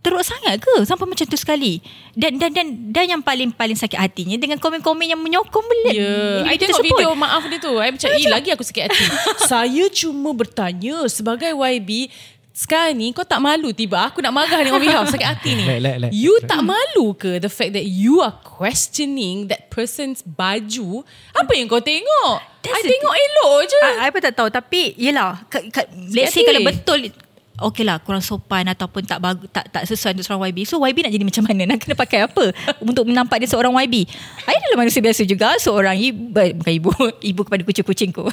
teruk 0.00 0.24
sangat 0.24 0.56
ke 0.64 0.80
sampai 0.88 1.04
macam 1.04 1.28
tu 1.28 1.36
sekali 1.36 1.84
dan 2.16 2.40
dan 2.40 2.48
dan 2.56 2.66
dan 2.88 3.04
yang 3.04 3.20
paling 3.20 3.52
paling 3.52 3.76
sakit 3.76 4.00
hatinya 4.00 4.40
dengan 4.40 4.56
komen-komen 4.56 5.04
yang 5.04 5.20
menyokong 5.20 5.60
belit 5.60 5.92
Ya, 5.92 6.40
I 6.48 6.56
individu 6.56 6.72
tengok 6.72 6.80
tersebut. 6.80 6.96
video 6.96 7.10
maaf 7.12 7.42
dia 7.44 7.58
tu. 7.60 7.72
I 7.76 7.92
macam, 7.92 8.08
eh 8.08 8.26
lagi 8.26 8.48
aku 8.48 8.64
sakit 8.64 8.82
hati. 8.88 9.04
Saya 9.50 9.84
cuma 9.92 10.32
bertanya 10.32 11.04
sebagai 11.04 11.52
YB, 11.52 12.08
sekarang 12.50 12.96
ni 12.96 13.12
kau 13.12 13.24
tak 13.24 13.40
malu 13.40 13.72
tiba 13.72 14.08
aku 14.08 14.20
nak 14.20 14.32
marah 14.32 14.60
ni 14.60 14.72
on 14.72 14.80
behalf 14.80 15.08
sakit 15.08 15.28
hati 15.28 15.50
ni. 15.52 15.64
Lek, 15.68 15.80
lek, 15.84 15.96
lek. 16.06 16.10
You 16.16 16.40
tak 16.44 16.64
malu 16.64 17.12
ke 17.12 17.36
the 17.36 17.52
fact 17.52 17.76
that 17.76 17.84
you 17.84 18.24
are 18.24 18.36
questioning 18.40 19.48
that 19.48 19.68
person's 19.68 20.24
baju? 20.24 21.04
Apa 21.32 21.52
yang 21.52 21.68
kau 21.68 21.80
tengok? 21.80 22.40
That's 22.60 22.72
I 22.72 22.88
tengok 22.88 23.14
elok 23.16 23.58
je. 23.64 23.80
I, 23.80 23.92
I 24.04 24.08
pun 24.08 24.20
tak 24.20 24.34
tahu 24.36 24.48
tapi 24.48 24.92
yelah 24.96 25.44
ka, 25.48 25.60
ka, 25.68 25.84
let's 26.08 26.32
say 26.32 26.44
kalau 26.44 26.64
betul 26.64 27.08
Okay 27.60 27.84
lah 27.84 28.00
kurang 28.00 28.24
sopan 28.24 28.64
ataupun 28.72 29.04
tak 29.04 29.20
bagus 29.20 29.46
tak 29.52 29.68
tak 29.68 29.84
sesuai 29.84 30.16
untuk 30.16 30.24
seorang 30.24 30.48
YB. 30.48 30.58
So 30.64 30.80
YB 30.80 31.04
nak 31.04 31.12
jadi 31.12 31.24
macam 31.28 31.42
mana? 31.44 31.62
Nak 31.68 31.78
kena 31.84 31.94
pakai 31.94 32.18
apa 32.24 32.44
untuk 32.80 33.04
menampak 33.04 33.36
dia 33.44 33.48
seorang 33.52 33.76
YB? 33.76 34.08
I 34.48 34.54
adalah 34.56 34.78
manusia 34.80 35.04
biasa 35.04 35.22
juga, 35.28 35.54
seorang 35.60 35.96
ibu 36.00 36.32
bukan 36.32 36.72
ibu, 36.72 36.90
ibu 37.30 37.40
kepada 37.44 37.62
kucing-kucingku. 37.68 38.24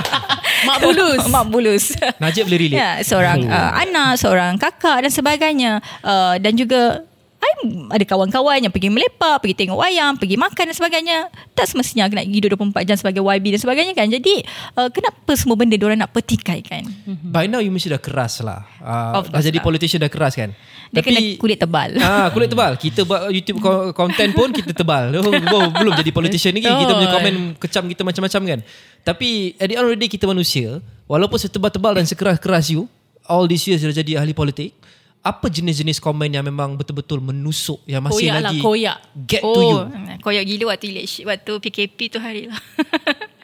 Mak 0.68 0.78
bulus. 0.84 1.22
Mak 1.28 1.44
bulus. 1.48 1.84
Najib 2.20 2.46
boleh 2.48 2.58
relate. 2.68 2.80
Ya, 2.80 2.90
seorang 3.02 3.48
uh, 3.48 3.70
anak, 3.80 4.20
seorang 4.20 4.54
kakak 4.60 5.08
dan 5.08 5.12
sebagainya. 5.12 5.72
Uh, 6.04 6.36
dan 6.38 6.54
juga 6.54 7.04
I 7.40 7.50
ada 7.90 8.04
kawan-kawan 8.06 8.64
yang 8.64 8.72
pergi 8.72 8.88
melepak, 8.88 9.44
pergi 9.44 9.54
tengok 9.64 9.76
wayang, 9.76 10.16
pergi 10.16 10.36
makan 10.40 10.64
dan 10.72 10.76
sebagainya. 10.76 11.18
Tak 11.52 11.68
semestinya 11.68 12.08
nak 12.08 12.24
hidup 12.24 12.56
24 12.56 12.88
jam 12.88 12.96
sebagai 12.96 13.20
YB 13.20 13.44
dan 13.56 13.60
sebagainya 13.60 13.92
kan. 13.92 14.06
Jadi 14.08 14.34
uh, 14.80 14.88
kenapa 14.88 15.32
semua 15.36 15.56
benda 15.60 15.76
diorang 15.76 16.00
nak 16.00 16.12
petikai 16.14 16.64
kan? 16.64 16.84
By 17.04 17.50
now 17.50 17.60
you 17.60 17.68
mesti 17.68 17.92
dah 17.92 18.00
keras 18.00 18.40
lah. 18.40 18.64
Uh, 18.80 19.24
dah 19.28 19.42
jadi 19.42 19.60
lah. 19.60 19.64
politician 19.64 20.00
dah 20.00 20.08
keras 20.08 20.38
kan. 20.38 20.56
Dia 20.90 21.04
kena 21.04 21.20
kulit 21.38 21.58
tebal. 21.60 21.94
Ah, 22.02 22.32
kulit 22.34 22.50
tebal. 22.50 22.74
Kita 22.74 23.06
buat 23.06 23.30
YouTube 23.30 23.62
content 23.94 24.30
pun 24.34 24.50
kita 24.50 24.74
tebal. 24.74 25.14
Oh, 25.20 25.30
oh, 25.56 25.68
belum 25.70 25.92
jadi 26.00 26.10
politician 26.10 26.56
lagi. 26.56 26.66
Kita 26.66 26.92
punya 26.96 27.10
komen 27.12 27.34
kecam 27.60 27.84
kita 27.86 28.02
macam-macam 28.02 28.42
kan. 28.56 28.60
Tapi 29.06 29.54
at 29.60 29.70
the 29.70 29.78
end 29.78 29.86
of 29.86 29.92
the 29.94 30.00
day 30.00 30.10
kita 30.10 30.26
manusia, 30.26 30.82
walaupun 31.06 31.38
setebal-tebal 31.38 31.94
dan 31.94 32.04
sekeras-keras 32.10 32.74
you, 32.74 32.90
all 33.30 33.46
these 33.46 33.62
years 33.70 33.86
dah 33.86 33.94
jadi 33.94 34.18
ahli 34.18 34.34
politik, 34.34 34.74
apa 35.20 35.52
jenis-jenis 35.52 36.00
komen 36.00 36.32
yang 36.32 36.40
memang 36.40 36.80
betul-betul 36.80 37.20
menusuk 37.20 37.84
yang 37.84 38.00
masih 38.00 38.32
Koyak 38.32 38.34
lah, 38.40 38.42
lagi 38.48 38.58
koyak. 38.64 38.98
get 39.28 39.44
to 39.44 39.60
you? 39.60 39.78
Koyak 40.24 40.44
gila 40.48 40.64
waktu 40.72 40.86
election, 40.96 41.28
waktu 41.28 41.52
PKP 41.60 41.98
tu 42.08 42.16
hari 42.16 42.48
lah. 42.48 42.56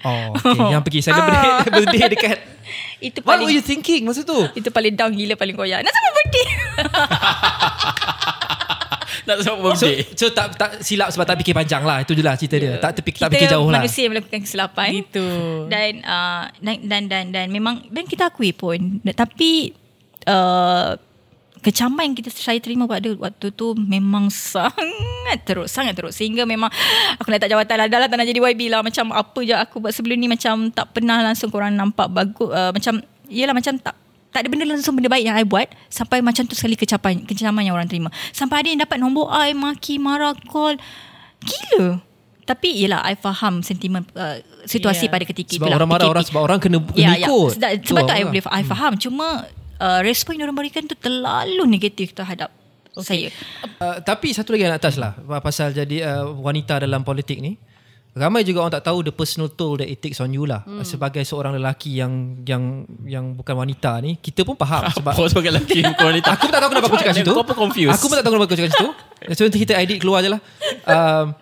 Oh, 0.01 0.33
okay. 0.41 0.73
yang 0.73 0.81
pergi 0.81 1.05
celebrate 1.05 1.69
birthday 1.77 2.09
dekat 2.09 2.39
itu 2.97 3.21
What 3.21 3.37
were 3.37 3.45
paling 3.45 3.53
you 3.53 3.61
thinking 3.61 4.09
masa 4.09 4.25
tu? 4.25 4.49
itu 4.57 4.73
paling 4.73 4.97
down 4.97 5.13
gila 5.13 5.37
paling 5.37 5.53
koyak. 5.53 5.85
Nak 5.85 5.93
sama 5.93 6.09
birthday. 6.17 6.47
Nak 9.27 9.37
sebab 9.43 9.75
So, 9.75 9.87
so 10.15 10.27
tak 10.31 10.55
tak 10.55 10.71
silap 10.87 11.11
sebab 11.11 11.27
tak 11.27 11.37
fikir 11.43 11.51
panjang 11.51 11.83
lah. 11.83 11.99
Itu 12.01 12.15
je 12.15 12.23
lah 12.23 12.39
cerita 12.39 12.57
dia. 12.57 12.79
Tak 12.79 13.03
terpik, 13.03 13.19
tak 13.19 13.29
Kita 13.29 13.37
fikir 13.37 13.49
jauh 13.53 13.69
lah. 13.69 13.83
manusia 13.83 14.07
yang 14.07 14.13
melakukan 14.15 14.41
kesilapan. 14.41 14.89
Gitu. 15.03 15.27
dan 15.67 15.93
uh, 16.07 16.45
dan, 16.63 16.77
dan 16.87 17.03
dan 17.11 17.25
dan 17.35 17.47
memang 17.51 17.83
dan 17.91 18.07
kita 18.07 18.31
akui 18.31 18.55
pun 18.55 19.03
tapi 19.13 19.75
uh, 20.31 20.95
kecaman 21.65 22.13
yang 22.13 22.15
kita 22.15 22.31
saya 22.31 22.61
terima 22.61 22.85
pada 22.85 23.11
waktu 23.17 23.51
tu 23.51 23.75
memang 23.75 24.29
sangat 24.29 25.43
teruk 25.43 25.67
sangat 25.67 25.97
teruk 25.97 26.13
sehingga 26.15 26.47
memang 26.47 26.71
aku 27.17 27.29
nak 27.29 27.43
tak 27.43 27.51
jawatan 27.51 27.75
lah 27.81 27.87
dah 27.91 27.99
lah 28.03 28.09
tak 28.09 28.17
nak 28.17 28.29
jadi 28.29 28.39
YB 28.39 28.71
lah 28.71 28.81
macam 28.81 29.11
apa 29.11 29.39
je 29.43 29.55
aku 29.57 29.83
buat 29.83 29.91
sebelum 29.91 30.17
ni 30.17 30.29
macam 30.31 30.71
tak 30.71 30.95
pernah 30.95 31.25
langsung 31.25 31.51
korang 31.51 31.75
nampak 31.75 32.07
bagus 32.09 32.49
uh, 32.53 32.71
macam 32.71 33.03
yelah 33.27 33.57
macam 33.57 33.75
tak 33.83 33.97
tak 34.31 34.45
ada 34.45 34.49
benda 34.53 34.69
langsung 34.69 34.95
benda 34.95 35.09
baik 35.09 35.25
yang 35.27 35.35
I 35.35 35.49
buat 35.49 35.67
sampai 35.89 36.21
macam 36.21 36.45
tu 36.45 36.53
sekali 36.53 36.77
kecapan 36.77 37.25
kecaman 37.25 37.65
yang 37.65 37.75
orang 37.75 37.89
terima 37.89 38.13
sampai 38.31 38.63
ada 38.63 38.69
yang 38.71 38.81
dapat 38.85 39.01
nombor 39.01 39.27
I 39.33 39.57
maki 39.57 39.97
marah 39.97 40.37
call 40.47 40.77
gila 41.43 42.05
tapi 42.47 42.79
yelah 42.79 43.03
I 43.03 43.19
faham 43.19 43.67
sentimen 43.67 44.07
uh, 44.15 44.39
situasi 44.63 45.11
Yeah. 45.11 45.13
pada 45.19 45.25
ketika 45.27 45.59
Sebab 45.59 45.67
itulah, 45.67 45.79
orang 45.83 45.91
marah 45.91 46.07
PKP. 46.07 46.15
orang 46.15 46.25
sebab 46.31 46.41
orang 46.47 46.59
kena, 46.63 46.79
kena 46.79 46.95
Ya, 46.95 47.11
ya. 47.19 47.27
ikut. 47.27 47.51
Sebab, 47.59 47.71
sebab 47.83 48.03
tu 48.07 48.13
I 48.15 48.23
boleh 48.23 48.43
I 48.47 48.63
faham. 48.63 48.93
Cuma 48.95 49.27
uh, 49.81 50.01
respon 50.05 50.37
yang 50.37 50.51
orang 50.51 50.67
berikan 50.67 50.85
tu 50.85 50.97
terlalu 50.97 51.65
negatif 51.69 52.13
terhadap 52.17 52.53
okay. 52.97 53.05
saya. 53.05 53.29
Uh, 53.81 53.97
tapi 54.01 54.33
satu 54.33 54.57
lagi 54.57 54.69
yang 54.69 54.73
nak 54.75 54.83
touch 54.83 54.99
lah 55.01 55.17
pasal 55.41 55.73
jadi 55.73 56.05
uh, 56.05 56.33
wanita 56.33 56.85
dalam 56.85 57.05
politik 57.05 57.41
ni. 57.41 57.57
Ramai 58.17 58.49
juga 58.49 58.65
orang 58.65 58.73
tak 58.73 58.89
tahu 58.89 59.05
the 59.05 59.13
personal 59.13 59.53
toll 59.53 59.77
that 59.77 59.93
it 59.93 60.01
takes 60.01 60.17
on 60.25 60.33
you 60.33 60.49
lah. 60.49 60.65
Hmm. 60.65 60.81
Sebagai 60.81 61.21
seorang 61.21 61.53
lelaki 61.61 62.01
yang 62.01 62.41
yang 62.49 62.89
yang 63.05 63.37
bukan 63.37 63.53
wanita 63.53 64.01
ni, 64.01 64.17
kita 64.17 64.41
pun 64.41 64.57
faham 64.57 64.89
sebab 64.89 65.13
Kau 65.13 65.29
sebagai 65.33 65.53
lelaki 65.53 65.85
bukan 65.85 66.17
wanita. 66.17 66.33
Aku 66.33 66.49
pun 66.49 66.53
tak 66.57 66.61
tahu 66.65 66.71
kenapa 66.73 66.87
aku 66.89 66.97
cakap 66.97 67.13
situ. 67.13 67.33
Kau 67.37 67.45
pun 67.45 67.57
confused. 67.69 67.93
Aku 67.93 68.09
pun 68.09 68.17
tak 68.17 68.25
tahu 68.25 68.33
kenapa 68.33 68.49
aku 68.49 68.57
cakap 68.57 68.73
situ. 68.73 68.89
So 69.37 69.43
nanti 69.43 69.59
kita 69.59 69.75
edit 69.81 69.99
keluar 69.99 70.23
je 70.23 70.29
lah. 70.31 70.41
Um, 70.87 71.35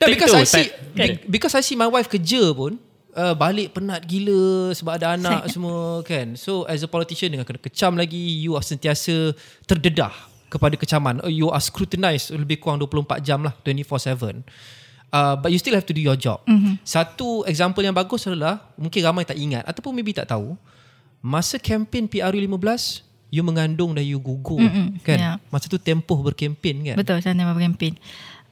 no, 0.00 0.04
because 0.08 0.30
two, 0.30 0.40
I 0.40 0.46
see 0.48 0.66
be- 0.94 1.20
because 1.28 1.52
I 1.52 1.60
see 1.60 1.76
my 1.76 1.84
wife 1.84 2.08
kerja 2.08 2.54
pun 2.54 2.80
uh, 3.16 3.34
balik 3.34 3.72
penat 3.72 4.04
gila 4.04 4.70
sebab 4.76 5.00
ada 5.00 5.16
anak 5.16 5.48
semua 5.54 6.04
kan. 6.04 6.36
So 6.36 6.68
as 6.68 6.84
a 6.84 6.88
politician 6.88 7.32
dengan 7.32 7.48
kena 7.48 7.58
kecam 7.58 7.96
lagi, 7.96 8.20
you 8.38 8.54
are 8.54 8.62
sentiasa 8.62 9.32
terdedah 9.64 10.12
kepada 10.46 10.76
kecaman. 10.78 11.24
Uh, 11.24 11.32
You 11.32 11.48
are 11.50 11.58
scrutinized 11.58 12.30
lebih 12.30 12.62
kurang 12.62 12.78
24 12.78 13.18
jam 13.24 13.42
lah, 13.42 13.56
24/7. 13.64 14.44
Uh, 15.06 15.34
but 15.38 15.48
you 15.50 15.58
still 15.58 15.72
have 15.74 15.86
to 15.86 15.94
do 15.96 16.02
your 16.02 16.18
job. 16.18 16.42
Mm-hmm. 16.44 16.82
Satu 16.82 17.46
example 17.48 17.80
yang 17.80 17.94
bagus 17.94 18.26
adalah 18.26 18.68
mungkin 18.76 19.00
ramai 19.00 19.24
tak 19.24 19.38
ingat 19.38 19.64
ataupun 19.64 19.94
maybe 19.96 20.12
tak 20.12 20.28
tahu. 20.28 20.58
Masa 21.24 21.58
kempen 21.58 22.06
PRU 22.06 22.38
15, 22.38 23.02
you 23.34 23.42
mengandung 23.42 23.94
dan 23.96 24.06
you 24.06 24.18
gugur 24.22 24.60
Mm-mm, 24.62 25.02
kan. 25.02 25.18
ya. 25.18 25.32
Masa 25.50 25.66
tu 25.66 25.78
tempoh 25.80 26.20
berkempen 26.22 26.92
kan. 26.92 26.96
Betul, 26.98 27.18
saya 27.22 27.34
nak 27.34 27.56
berkempen. 27.56 27.98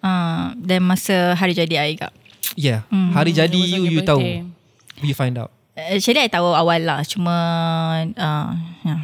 Uh, 0.04 0.52
dan 0.60 0.84
masa 0.84 1.32
hari 1.32 1.54
jadi 1.56 1.74
I 1.80 1.96
juga. 1.96 2.10
Yeah. 2.54 2.86
Hari 2.90 3.34
jadi 3.34 3.58
you 3.58 3.86
you 3.90 4.00
tahu. 4.02 4.22
You 5.02 5.14
find 5.14 5.34
out. 5.38 5.50
Actually 5.74 6.22
I 6.22 6.30
tahu 6.30 6.54
awal 6.54 6.80
lah. 6.86 7.02
Cuma 7.02 7.34
uh, 8.14 8.50
yeah. 8.86 9.02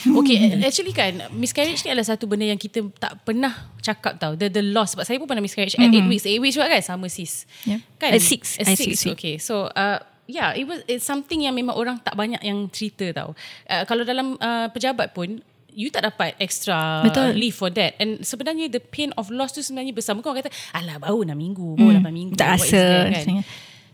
Okay, 0.00 0.56
actually 0.68 0.96
kan, 0.96 1.28
miscarriage 1.36 1.84
ni 1.84 1.92
adalah 1.92 2.08
satu 2.08 2.24
benda 2.24 2.48
yang 2.48 2.56
kita 2.56 2.80
tak 2.96 3.20
pernah 3.20 3.52
cakap 3.84 4.16
tau. 4.16 4.32
The 4.32 4.48
the 4.48 4.64
loss. 4.64 4.96
Sebab 4.96 5.04
saya 5.04 5.20
pun 5.20 5.28
pernah 5.28 5.44
miscarriage 5.44 5.76
at 5.76 5.84
8 5.84 6.08
weeks. 6.08 6.24
8 6.24 6.40
weeks 6.40 6.56
juga 6.56 6.72
kan? 6.72 6.80
Sama 6.80 7.06
sis. 7.12 7.44
Yeah. 7.68 7.84
Kan? 8.00 8.16
At 8.16 8.24
six. 8.24 8.56
At 8.56 8.72
At 8.72 8.80
6. 8.80 8.80
six 8.80 8.92
week. 9.04 9.20
Okay, 9.20 9.36
so... 9.36 9.68
Uh, 9.76 10.00
Yeah, 10.30 10.54
it 10.54 10.62
was 10.62 10.86
it's 10.86 11.02
something 11.02 11.42
yang 11.42 11.58
memang 11.58 11.74
orang 11.74 11.98
tak 11.98 12.14
banyak 12.14 12.38
yang 12.46 12.70
cerita 12.70 13.10
tau. 13.10 13.34
Uh, 13.66 13.82
kalau 13.82 14.06
dalam 14.06 14.38
uh, 14.38 14.70
pejabat 14.70 15.10
pun 15.10 15.42
you 15.74 15.88
tak 15.88 16.06
dapat 16.06 16.34
extra 16.38 17.04
Betul. 17.04 17.36
leave 17.36 17.56
for 17.56 17.70
that. 17.72 17.96
And 17.98 18.22
sebenarnya 18.22 18.70
the 18.70 18.82
pain 18.82 19.14
of 19.14 19.30
loss 19.30 19.54
tu 19.54 19.62
sebenarnya 19.62 19.94
besar. 19.94 20.18
Mungkin 20.18 20.30
orang 20.30 20.46
kata, 20.46 20.52
alah 20.74 20.96
baru 20.98 21.26
6 21.26 21.34
minggu, 21.34 21.68
baru 21.78 21.90
8 22.02 22.10
minggu. 22.10 22.34
tak 22.36 22.58
rasa 22.58 23.10
kan? 23.10 23.44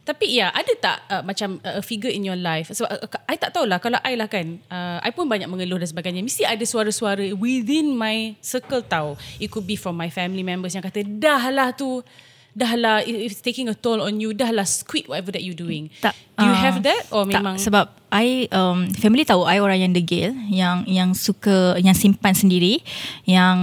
Tapi 0.06 0.38
ya, 0.38 0.54
ada 0.54 0.72
tak 0.78 0.98
uh, 1.10 1.22
macam 1.26 1.58
uh, 1.66 1.78
a 1.78 1.82
figure 1.82 2.14
in 2.14 2.22
your 2.22 2.38
life? 2.38 2.70
Sebab 2.70 2.86
uh, 2.86 3.26
I 3.26 3.34
tak 3.34 3.50
tahulah 3.50 3.82
kalau 3.82 3.98
I 4.06 4.14
lah 4.14 4.30
kan, 4.30 4.62
uh, 4.70 5.02
I 5.02 5.10
pun 5.10 5.26
banyak 5.26 5.50
mengeluh 5.50 5.82
dan 5.82 5.90
sebagainya. 5.90 6.22
Mesti 6.22 6.46
ada 6.46 6.62
suara-suara 6.62 7.34
within 7.34 7.90
my 7.90 8.38
circle 8.38 8.86
tau. 8.86 9.18
It 9.42 9.50
could 9.50 9.66
be 9.66 9.74
from 9.74 9.98
my 9.98 10.06
family 10.06 10.46
members 10.46 10.78
yang 10.78 10.86
kata, 10.86 11.02
dah 11.02 11.50
lah 11.50 11.74
tu, 11.74 12.06
dah 12.56 12.72
lah 12.72 12.96
it's 13.04 13.44
taking 13.44 13.68
a 13.68 13.76
toll 13.76 14.00
on 14.00 14.16
you, 14.16 14.32
dah 14.32 14.48
lah 14.48 14.64
quit 14.88 15.04
whatever 15.04 15.28
that 15.36 15.44
you 15.44 15.52
doing. 15.52 15.92
Tak. 16.00 16.16
Do 16.40 16.48
you 16.48 16.56
ah, 16.56 16.64
have 16.64 16.80
that 16.80 17.04
or 17.12 17.28
tak, 17.28 17.44
memang? 17.44 17.60
sebab 17.60 17.92
I 18.08 18.48
um, 18.48 18.88
family 18.96 19.28
tahu 19.28 19.44
I 19.44 19.60
orang 19.60 19.84
yang 19.84 19.92
degil, 19.92 20.32
yang 20.48 20.88
yang 20.88 21.12
suka 21.12 21.76
yang 21.76 21.92
simpan 21.92 22.32
sendiri, 22.32 22.80
yang 23.28 23.56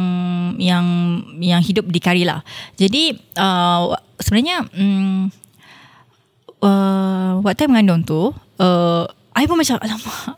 yang 0.61 0.85
yang 1.41 1.61
hidup 1.65 1.89
dikari 1.89 2.21
lah. 2.21 2.45
Jadi 2.77 3.17
uh, 3.41 3.97
sebenarnya 4.21 4.69
um, 4.77 5.33
uh, 6.61 7.41
waktu 7.41 7.65
I 7.65 7.69
mengandung 7.73 8.05
tu, 8.05 8.29
uh, 8.61 9.03
I 9.33 9.49
pun 9.49 9.57
macam 9.57 9.81
alamak. 9.81 10.37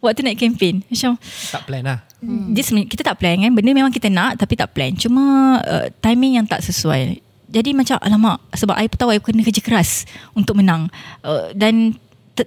Waktu 0.00 0.24
naik 0.24 0.40
campaign 0.40 0.80
Macam 0.88 1.20
Tak 1.52 1.68
plan 1.68 1.84
lah. 1.84 2.00
hmm. 2.24 2.56
dia 2.56 2.64
sebenarnya, 2.64 2.88
Kita 2.88 3.02
tak 3.04 3.20
plan 3.20 3.36
kan 3.36 3.52
Benda 3.52 3.76
memang 3.76 3.92
kita 3.92 4.08
nak 4.08 4.40
Tapi 4.40 4.56
tak 4.56 4.72
plan 4.72 4.96
Cuma 4.96 5.24
uh, 5.60 5.92
Timing 6.00 6.40
yang 6.40 6.48
tak 6.48 6.64
sesuai 6.64 7.20
Jadi 7.50 7.74
macam 7.74 7.98
Alamak 7.98 8.38
Sebab 8.54 8.78
I 8.78 8.86
tahu 8.86 9.10
I 9.10 9.18
kena 9.18 9.42
kerja 9.42 9.58
keras 9.58 10.06
Untuk 10.32 10.54
menang 10.56 10.86
uh, 11.26 11.50
Dan 11.50 11.98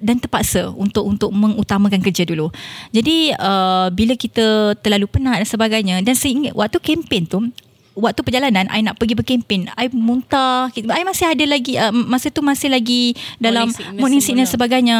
dan 0.02 0.18
terpaksa 0.18 0.74
untuk 0.74 1.06
untuk 1.06 1.30
mengutamakan 1.30 2.02
kerja 2.02 2.26
dulu. 2.26 2.50
Jadi 2.90 3.36
uh, 3.36 3.94
bila 3.94 4.18
kita 4.18 4.74
terlalu 4.82 5.06
penat 5.06 5.44
dan 5.44 5.50
sebagainya 5.50 5.96
dan 6.02 6.16
saya 6.18 6.34
ingat 6.34 6.54
waktu 6.58 6.78
kempen 6.82 7.30
tu 7.30 7.40
waktu 7.94 8.22
perjalanan 8.26 8.66
I 8.70 8.82
nak 8.82 8.98
pergi 8.98 9.14
berkempen. 9.18 9.70
I 9.74 9.88
muntah. 9.94 10.70
I 10.74 11.04
masih 11.06 11.30
ada 11.30 11.46
lagi 11.46 11.78
uh, 11.78 11.94
masa 11.94 12.34
tu 12.34 12.42
masih 12.42 12.70
lagi 12.70 13.14
dalam 13.38 13.70
Morning 13.98 14.22
sickness 14.22 14.52
semula. 14.52 14.66
sebagainya. 14.68 14.98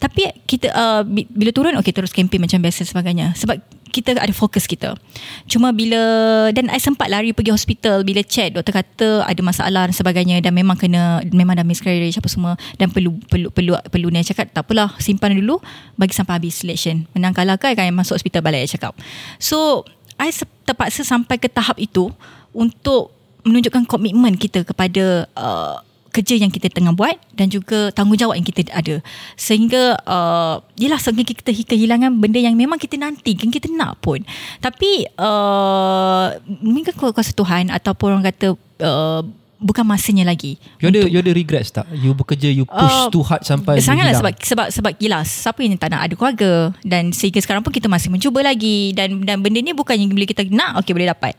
Tapi 0.00 0.32
kita 0.44 0.68
uh, 0.72 1.02
bi- 1.04 1.28
bila 1.28 1.50
turun 1.52 1.76
okey 1.80 1.92
terus 1.92 2.12
kempen 2.12 2.40
macam 2.40 2.60
biasa 2.60 2.84
sebagainya. 2.84 3.32
Sebab 3.36 3.60
kita 3.94 4.18
ada 4.18 4.34
fokus 4.34 4.66
kita. 4.66 4.98
Cuma 5.46 5.70
bila 5.70 6.02
dan 6.50 6.66
I 6.66 6.82
sempat 6.82 7.06
lari 7.06 7.30
pergi 7.30 7.54
hospital 7.54 8.02
bila 8.02 8.26
check 8.26 8.50
doktor 8.50 8.82
kata 8.82 9.22
ada 9.22 9.38
masalah 9.38 9.86
dan 9.86 9.94
sebagainya 9.94 10.42
dan 10.42 10.50
memang 10.50 10.74
kena 10.74 11.22
memang 11.30 11.54
dah 11.54 11.62
miscarriage 11.62 12.18
apa 12.18 12.26
semua 12.26 12.58
dan 12.74 12.90
perlu 12.90 13.14
perlu 13.30 13.54
perlu 13.54 13.78
perlu 13.86 14.10
ni 14.10 14.26
cakap 14.26 14.50
tak 14.50 14.66
apalah 14.66 14.90
simpan 14.98 15.38
dulu 15.38 15.62
bagi 15.94 16.10
sampai 16.10 16.42
habis 16.42 16.58
selection. 16.58 17.06
Menang 17.14 17.38
kalah 17.38 17.54
kan 17.54 17.78
masuk 17.94 18.18
hospital 18.18 18.42
balik 18.42 18.66
I 18.66 18.68
cakap. 18.68 18.98
So 19.38 19.86
I 20.18 20.30
terpaksa 20.64 21.02
sampai 21.04 21.36
ke 21.36 21.50
tahap 21.50 21.76
itu 21.78 22.10
untuk 22.54 23.12
menunjukkan 23.44 23.84
komitmen 23.84 24.40
kita 24.40 24.64
kepada 24.64 25.28
uh, 25.36 25.76
kerja 26.14 26.38
yang 26.38 26.54
kita 26.54 26.70
tengah 26.70 26.94
buat 26.94 27.18
dan 27.34 27.50
juga 27.50 27.90
tanggungjawab 27.90 28.38
yang 28.38 28.46
kita 28.46 28.70
ada. 28.70 29.02
Sehingga 29.34 29.98
uh, 30.06 30.62
yelah 30.78 31.02
sehingga 31.02 31.26
kita 31.26 31.50
kehilangan 31.50 32.14
benda 32.22 32.38
yang 32.38 32.54
memang 32.54 32.78
kita 32.78 32.94
nanti 32.94 33.34
kan 33.34 33.50
kita 33.50 33.66
nak 33.74 33.98
pun. 33.98 34.22
Tapi 34.62 35.10
uh, 35.18 36.38
mungkin 36.62 36.94
kuasa 36.94 37.34
Tuhan 37.34 37.74
ataupun 37.74 38.14
orang 38.14 38.30
kata 38.30 38.54
uh, 38.86 39.26
bukan 39.64 39.88
masanya 39.88 40.28
lagi. 40.28 40.60
You 40.76 40.92
ada 40.92 41.08
you 41.08 41.18
ada 41.24 41.32
regrets 41.32 41.72
tak? 41.72 41.88
You 41.96 42.12
bekerja 42.12 42.52
you 42.52 42.68
push 42.68 42.84
Uh, 42.84 43.08
too 43.08 43.24
hard 43.24 43.40
sampai 43.48 43.80
Sangatlah 43.80 44.12
sebab 44.12 44.36
sebab 44.36 44.66
sebab 44.68 44.92
gila 45.00 45.24
siapa 45.24 45.64
yang 45.64 45.80
tak 45.80 45.88
nak? 45.96 46.04
Ada 46.04 46.14
keluarga. 46.14 46.76
Dan 46.84 47.16
sehingga 47.16 47.40
sekarang 47.40 47.64
pun 47.64 47.72
kita 47.72 47.88
masih 47.88 48.12
mencuba 48.12 48.44
lagi. 48.44 48.92
Dan 48.92 49.24
dan 49.24 49.40
benda 49.40 49.64
ni 49.64 49.72
bukan 49.72 49.96
yang 49.96 50.12
bila 50.12 50.28
kita 50.28 50.44
nak 50.52 50.84
okey 50.84 50.92
boleh 50.92 51.08
dapat. 51.08 51.32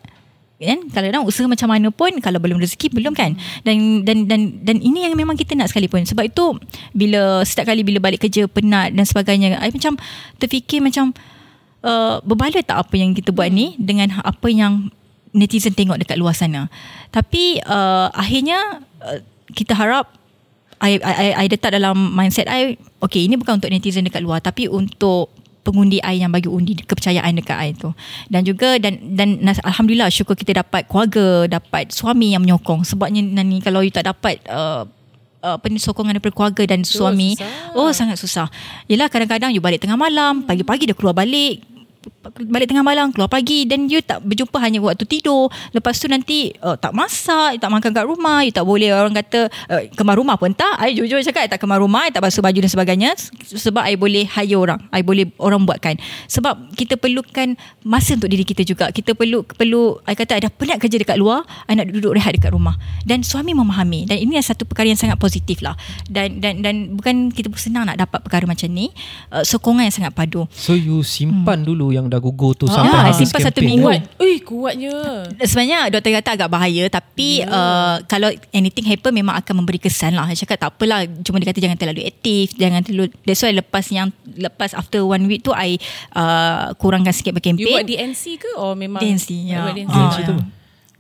Kan? 0.56 0.88
Kalau 0.88 1.12
nak 1.12 1.28
usaha 1.28 1.46
macam 1.46 1.68
mana 1.68 1.92
pun 1.92 2.16
kalau 2.24 2.40
belum 2.42 2.58
rezeki 2.58 2.98
belum 2.98 3.14
kan? 3.14 3.38
Dan 3.62 4.08
dan 4.08 4.26
dan 4.26 4.42
dan 4.66 4.82
ini 4.82 5.06
yang 5.06 5.14
memang 5.14 5.38
kita 5.38 5.54
nak 5.54 5.70
sekalipun. 5.70 6.02
Sebab 6.08 6.26
itu 6.26 6.58
bila 6.96 7.46
setiap 7.46 7.70
kali 7.70 7.86
bila 7.86 8.02
balik 8.02 8.26
kerja 8.26 8.50
penat 8.50 8.96
dan 8.96 9.06
sebagainya 9.06 9.62
I 9.62 9.70
macam 9.70 10.00
terfikir 10.42 10.82
macam 10.82 11.14
uh, 11.86 12.18
berbaloi 12.26 12.66
tak 12.66 12.82
apa 12.82 12.96
yang 12.98 13.14
kita 13.14 13.30
buat 13.30 13.52
ni 13.54 13.78
dengan 13.78 14.18
apa 14.24 14.48
yang 14.50 14.90
netizen 15.36 15.76
tengok 15.76 16.00
dekat 16.00 16.16
luar 16.16 16.32
sana 16.32 16.72
tapi 17.16 17.64
uh, 17.64 18.12
akhirnya 18.12 18.84
uh, 19.00 19.24
kita 19.56 19.72
harap 19.72 20.12
I, 20.84 21.00
I, 21.00 21.14
I, 21.16 21.28
I 21.40 21.46
letak 21.48 21.72
dalam 21.72 21.96
mindset 22.12 22.52
I 22.52 22.76
Okay 23.00 23.24
ini 23.24 23.40
bukan 23.40 23.64
untuk 23.64 23.72
netizen 23.72 24.04
dekat 24.04 24.20
luar 24.20 24.44
Tapi 24.44 24.68
untuk 24.68 25.32
pengundi 25.66 25.98
I 26.04 26.22
yang 26.22 26.30
bagi 26.30 26.46
undi 26.46 26.78
kepercayaan 26.78 27.34
dekat 27.42 27.58
I 27.58 27.74
tu. 27.74 27.90
Dan 28.30 28.46
juga 28.46 28.78
dan 28.78 29.18
dan 29.18 29.42
alhamdulillah 29.66 30.14
syukur 30.14 30.38
kita 30.38 30.62
dapat 30.62 30.86
keluarga 30.86 31.58
dapat 31.58 31.90
suami 31.90 32.38
yang 32.38 32.46
menyokong. 32.46 32.86
Sebabnya 32.86 33.26
Nani 33.26 33.64
kalau 33.66 33.82
you 33.82 33.90
tak 33.90 34.06
dapat 34.06 34.38
uh, 34.46 34.86
uh, 35.42 35.56
apa 35.58 35.66
ni 35.74 35.82
sokongan 35.82 36.22
daripada 36.22 36.38
keluarga 36.38 36.64
dan 36.70 36.86
suami 36.86 37.34
susah. 37.34 37.74
oh 37.74 37.90
sangat 37.90 38.22
susah. 38.22 38.48
Yelah 38.86 39.10
kadang-kadang 39.10 39.50
you 39.58 39.62
balik 39.64 39.82
tengah 39.82 39.98
malam 39.98 40.46
pagi-pagi 40.46 40.94
dia 40.94 40.98
keluar 40.98 41.18
balik 41.18 41.66
balik 42.50 42.70
tengah 42.70 42.86
malam 42.86 43.10
keluar 43.10 43.30
pagi. 43.30 43.66
Dan 43.66 43.90
you 43.90 44.02
tak 44.02 44.22
berjumpa 44.22 44.58
hanya 44.62 44.80
waktu 44.82 45.06
tidur. 45.08 45.50
Lepas 45.74 45.98
tu 45.98 46.06
nanti 46.06 46.54
uh, 46.62 46.78
tak 46.78 46.94
masak 46.94 47.58
you 47.58 47.62
tak 47.62 47.72
makan 47.72 47.92
kat 47.92 48.06
rumah. 48.06 48.46
You 48.46 48.54
tak 48.54 48.66
boleh 48.66 48.94
orang 48.94 49.16
kata 49.16 49.50
uh, 49.72 49.82
kemar 49.96 50.16
rumah 50.20 50.38
pun 50.38 50.54
tak. 50.54 50.78
I 50.80 50.96
jujur 50.96 51.20
cakap 51.26 51.46
I 51.46 51.50
tak 51.50 51.62
kemar 51.62 51.82
rumah 51.82 52.08
I 52.08 52.12
tak 52.14 52.22
basuh 52.22 52.44
baju 52.44 52.60
dan 52.60 52.72
sebagainya. 52.72 53.12
Sebab 53.44 53.84
I 53.84 53.98
boleh 53.98 54.26
hire 54.30 54.58
orang. 54.58 54.80
I 54.94 55.02
boleh 55.02 55.30
orang 55.42 55.66
buatkan. 55.66 55.98
Sebab 56.30 56.78
kita 56.78 57.00
perlukan 57.00 57.58
masa 57.82 58.16
untuk 58.20 58.30
diri 58.30 58.46
kita 58.46 58.62
juga. 58.62 58.92
Kita 58.94 59.18
perlu 59.18 59.42
perlu 59.46 59.98
I 60.06 60.14
kata 60.14 60.38
I 60.38 60.46
dah 60.46 60.52
penat 60.54 60.78
kerja 60.78 61.00
dekat 61.02 61.18
luar 61.18 61.48
I 61.66 61.74
nak 61.74 61.90
duduk 61.90 62.14
rehat 62.14 62.36
dekat 62.36 62.54
rumah. 62.54 62.78
Dan 63.02 63.26
suami 63.26 63.56
memahami. 63.58 64.06
Dan 64.06 64.22
ini 64.22 64.38
adalah 64.38 64.54
satu 64.54 64.64
perkara 64.68 64.92
yang 64.92 65.00
sangat 65.00 65.18
positif 65.18 65.64
lah. 65.66 65.74
Dan 66.06 66.44
dan 66.44 66.62
dan 66.62 66.94
bukan 66.94 67.32
kita 67.32 67.50
pun 67.50 67.58
senang 67.58 67.88
nak 67.88 67.98
dapat 67.98 68.22
perkara 68.22 68.44
macam 68.46 68.68
ni. 68.70 68.92
Uh, 69.32 69.42
sokongan 69.42 69.88
yang 69.88 69.96
sangat 69.96 70.12
padu. 70.12 70.46
So 70.52 70.76
you 70.76 71.02
simpan 71.02 71.64
hmm. 71.64 71.68
dulu 71.68 71.95
yang 71.96 72.06
dah 72.06 72.18
gugur 72.18 72.52
tu 72.52 72.66
Ah, 72.66 72.76
sampai 72.78 72.94
I 72.94 73.04
habis 73.06 73.18
simpan 73.24 73.40
satu 73.42 73.56
campaign. 73.56 73.70
minggu. 73.72 73.88
Kuat. 73.88 74.02
Ui, 74.18 74.34
kuatnya. 74.40 74.96
Sebenarnya 75.40 75.80
doktor 75.90 76.12
kata 76.14 76.30
agak 76.36 76.50
bahaya 76.50 76.84
tapi 76.88 77.40
yeah. 77.40 77.50
uh, 77.50 77.96
kalau 78.04 78.28
anything 78.52 78.84
happen 78.86 79.12
memang 79.12 79.36
akan 79.36 79.54
memberi 79.58 79.78
kesan 79.78 80.12
lah. 80.12 80.28
Saya 80.28 80.44
cakap 80.44 80.58
tak 80.58 80.70
apalah 80.74 81.00
cuma 81.22 81.38
dia 81.38 81.48
kata 81.48 81.62
jangan 81.62 81.78
terlalu 81.78 82.02
aktif, 82.04 82.54
jangan 82.54 82.82
terlalu 82.82 83.08
that's 83.22 83.40
why 83.40 83.52
lepas 83.52 83.86
yang 83.88 84.08
lepas 84.28 84.72
after 84.72 85.02
one 85.02 85.24
week 85.26 85.40
tu 85.40 85.50
I 85.50 85.80
uh, 86.12 86.76
kurangkan 86.76 87.10
sikit 87.10 87.32
You 87.32 87.38
berkempen. 87.38 87.66
buat 87.72 87.86
DNC 87.86 88.24
ke 88.38 88.52
or 88.56 88.76
memang 88.76 89.00
DNC, 89.00 89.28
You 89.32 89.50
ya. 89.50 89.64
buat 89.64 89.76
DNC. 89.76 89.94
DNC 89.94 90.18
tu? 90.26 90.36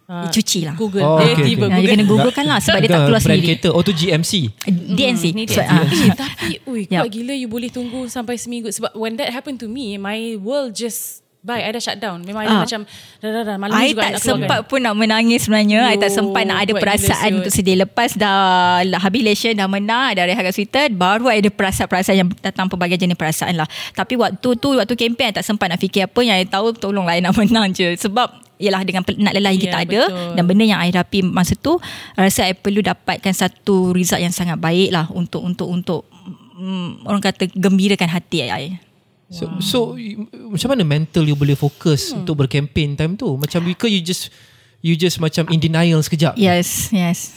Ah, 0.05 0.29
Cuci 0.29 0.61
lah. 0.61 0.75
Google. 0.75 1.01
Oh, 1.01 1.17
Eh, 1.17 1.33
okay, 1.33 1.43
tiba 1.47 1.65
okay. 1.65 1.73
Nah, 1.73 1.75
dia 1.75 1.81
Google. 1.81 1.89
kena 1.91 2.03
googlekan 2.05 2.45
lah 2.45 2.59
sebab 2.59 2.77
dia 2.77 2.87
tak 2.87 3.01
keluar 3.03 3.17
brand 3.17 3.25
sendiri. 3.25 3.47
kereta. 3.57 3.69
Oh 3.69 3.81
tu 3.81 3.89
GMC. 3.91 4.31
DNC. 4.67 5.23
Ni 5.31 5.43
So, 5.45 5.57
dia. 5.57 5.65
ah. 5.65 5.81
Eh, 5.81 6.13
tapi 6.21 6.51
ui, 6.63 6.81
kuat 6.85 7.09
gila 7.09 7.33
you 7.33 7.47
boleh 7.47 7.67
tunggu 7.67 8.05
sampai 8.05 8.35
seminggu 8.35 8.69
sebab 8.69 8.93
when 8.93 9.15
that 9.15 9.29
happened 9.29 9.57
to 9.57 9.65
me 9.65 9.97
my 9.97 10.37
world 10.37 10.71
just 10.71 11.19
bye 11.41 11.57
I 11.59 11.69
dah 11.69 11.77
shut 11.79 11.97
down 11.97 12.21
memang 12.21 12.41
I 12.41 12.49
Ah. 12.51 12.57
macam 12.59 12.85
dah 13.17 13.29
dah 13.31 13.43
dah 13.43 13.55
malam 13.55 13.73
I 13.75 13.89
juga 13.91 14.01
tak 14.03 14.11
nak 14.11 14.21
sempat 14.23 14.59
pun 14.63 14.79
nak 14.79 14.93
menangis 14.93 15.41
sebenarnya. 15.41 15.81
I 15.87 15.95
tak 15.95 16.09
Yo, 16.09 16.15
sempat 16.15 16.43
nak 16.43 16.57
ada 16.59 16.73
perasaan 16.75 17.31
untuk 17.35 17.49
sedih. 17.51 17.75
Lepas 17.75 18.13
dah 18.13 18.37
lah, 18.83 18.97
habis 18.99 19.21
election, 19.21 19.53
dah 19.53 19.65
menang, 19.65 20.13
dah 20.13 20.21
rehat 20.23 20.41
kat 20.43 20.53
Twitter, 20.53 20.85
baru 20.91 21.25
I 21.27 21.41
ada 21.41 21.49
perasaan-perasaan 21.49 22.15
yang 22.15 22.29
datang 22.39 22.65
pelbagai 22.65 22.97
jenis 22.99 23.13
perasaan 23.13 23.57
lah. 23.57 23.65
Tapi 23.91 24.13
waktu 24.15 24.49
tu, 24.53 24.69
waktu 24.73 24.93
kempen, 24.95 25.29
I 25.29 25.35
tak 25.35 25.41
sempat 25.43 25.65
nak 25.67 25.77
fikir 25.77 26.05
apa 26.05 26.19
yang 26.19 26.33
I 26.35 26.45
tahu, 26.45 26.73
tolonglah 26.73 27.13
I 27.13 27.21
nak 27.21 27.33
menang 27.39 27.69
je. 27.71 27.93
Sebab 27.95 28.44
Yelah 28.55 28.81
dengan 28.87 29.03
penat 29.03 29.35
lelah 29.35 29.51
yang 29.51 29.61
Ya, 29.61 29.65
kita 29.67 29.77
ada 29.83 30.01
betul. 30.07 30.33
dan 30.39 30.43
benda 30.47 30.63
yang 30.63 30.79
I 30.79 30.89
hadapi 30.89 31.19
masa 31.27 31.53
tu 31.59 31.75
rasa 32.15 32.47
I 32.47 32.55
perlu 32.55 32.79
dapatkan 32.79 33.33
satu 33.35 33.91
result 33.91 34.23
yang 34.23 34.31
sangat 34.31 34.55
baik 34.59 34.95
lah 34.95 35.11
untuk 35.11 35.43
untuk 35.43 35.67
untuk 35.67 36.01
mm, 36.55 37.03
orang 37.07 37.21
kata 37.23 37.51
gembirakan 37.51 38.07
hati 38.07 38.47
I. 38.47 38.79
So 39.27 39.49
so 39.59 39.77
you- 39.97 40.29
macam 40.53 40.71
mana 40.71 40.85
mental 40.85 41.25
you 41.25 41.35
boleh 41.35 41.57
fokus 41.57 42.13
hmm. 42.13 42.23
untuk 42.23 42.45
berkempen 42.45 42.95
time 42.95 43.17
tu? 43.17 43.35
Macam 43.35 43.59
because 43.65 43.91
you 43.91 43.99
just 43.99 44.31
you 44.85 44.93
just 44.93 45.17
macam 45.17 45.49
in 45.49 45.57
denial 45.57 45.97
sekejap. 45.97 46.37
Yes, 46.37 46.93
yes. 46.93 47.33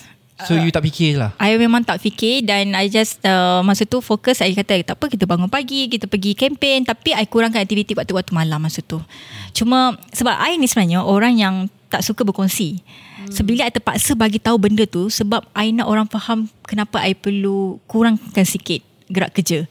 So 0.46 0.54
you 0.54 0.70
tak 0.70 0.86
fikir 0.86 1.18
lah. 1.18 1.34
I 1.42 1.58
memang 1.58 1.82
tak 1.82 1.98
fikir 1.98 2.46
dan 2.46 2.70
I 2.78 2.86
just 2.86 3.18
uh, 3.26 3.58
masa 3.66 3.82
tu 3.82 3.98
fokus 3.98 4.38
I 4.38 4.54
kata 4.54 4.86
tak 4.86 4.94
apa 4.94 5.10
kita 5.10 5.26
bangun 5.26 5.50
pagi 5.50 5.90
kita 5.90 6.06
pergi 6.06 6.38
kempen 6.38 6.86
tapi 6.86 7.10
I 7.10 7.26
kurangkan 7.26 7.58
aktiviti 7.58 7.98
waktu-waktu 7.98 8.30
malam 8.30 8.62
masa 8.62 8.78
tu. 8.78 9.02
Cuma 9.50 9.98
sebab 10.14 10.38
I 10.38 10.54
ni 10.54 10.70
sebenarnya 10.70 11.02
orang 11.02 11.34
yang 11.34 11.54
tak 11.90 12.06
suka 12.06 12.22
berkongsi. 12.22 12.78
Hmm. 12.78 13.34
Sebila 13.34 13.66
I 13.66 13.74
terpaksa 13.74 14.14
bagi 14.14 14.38
tahu 14.38 14.62
benda 14.62 14.86
tu 14.86 15.10
sebab 15.10 15.42
I 15.58 15.74
nak 15.74 15.90
orang 15.90 16.06
faham 16.06 16.46
kenapa 16.62 17.02
I 17.02 17.18
perlu 17.18 17.82
kurangkan 17.90 18.46
sikit 18.46 18.84
gerak 19.10 19.34
kerja. 19.34 19.66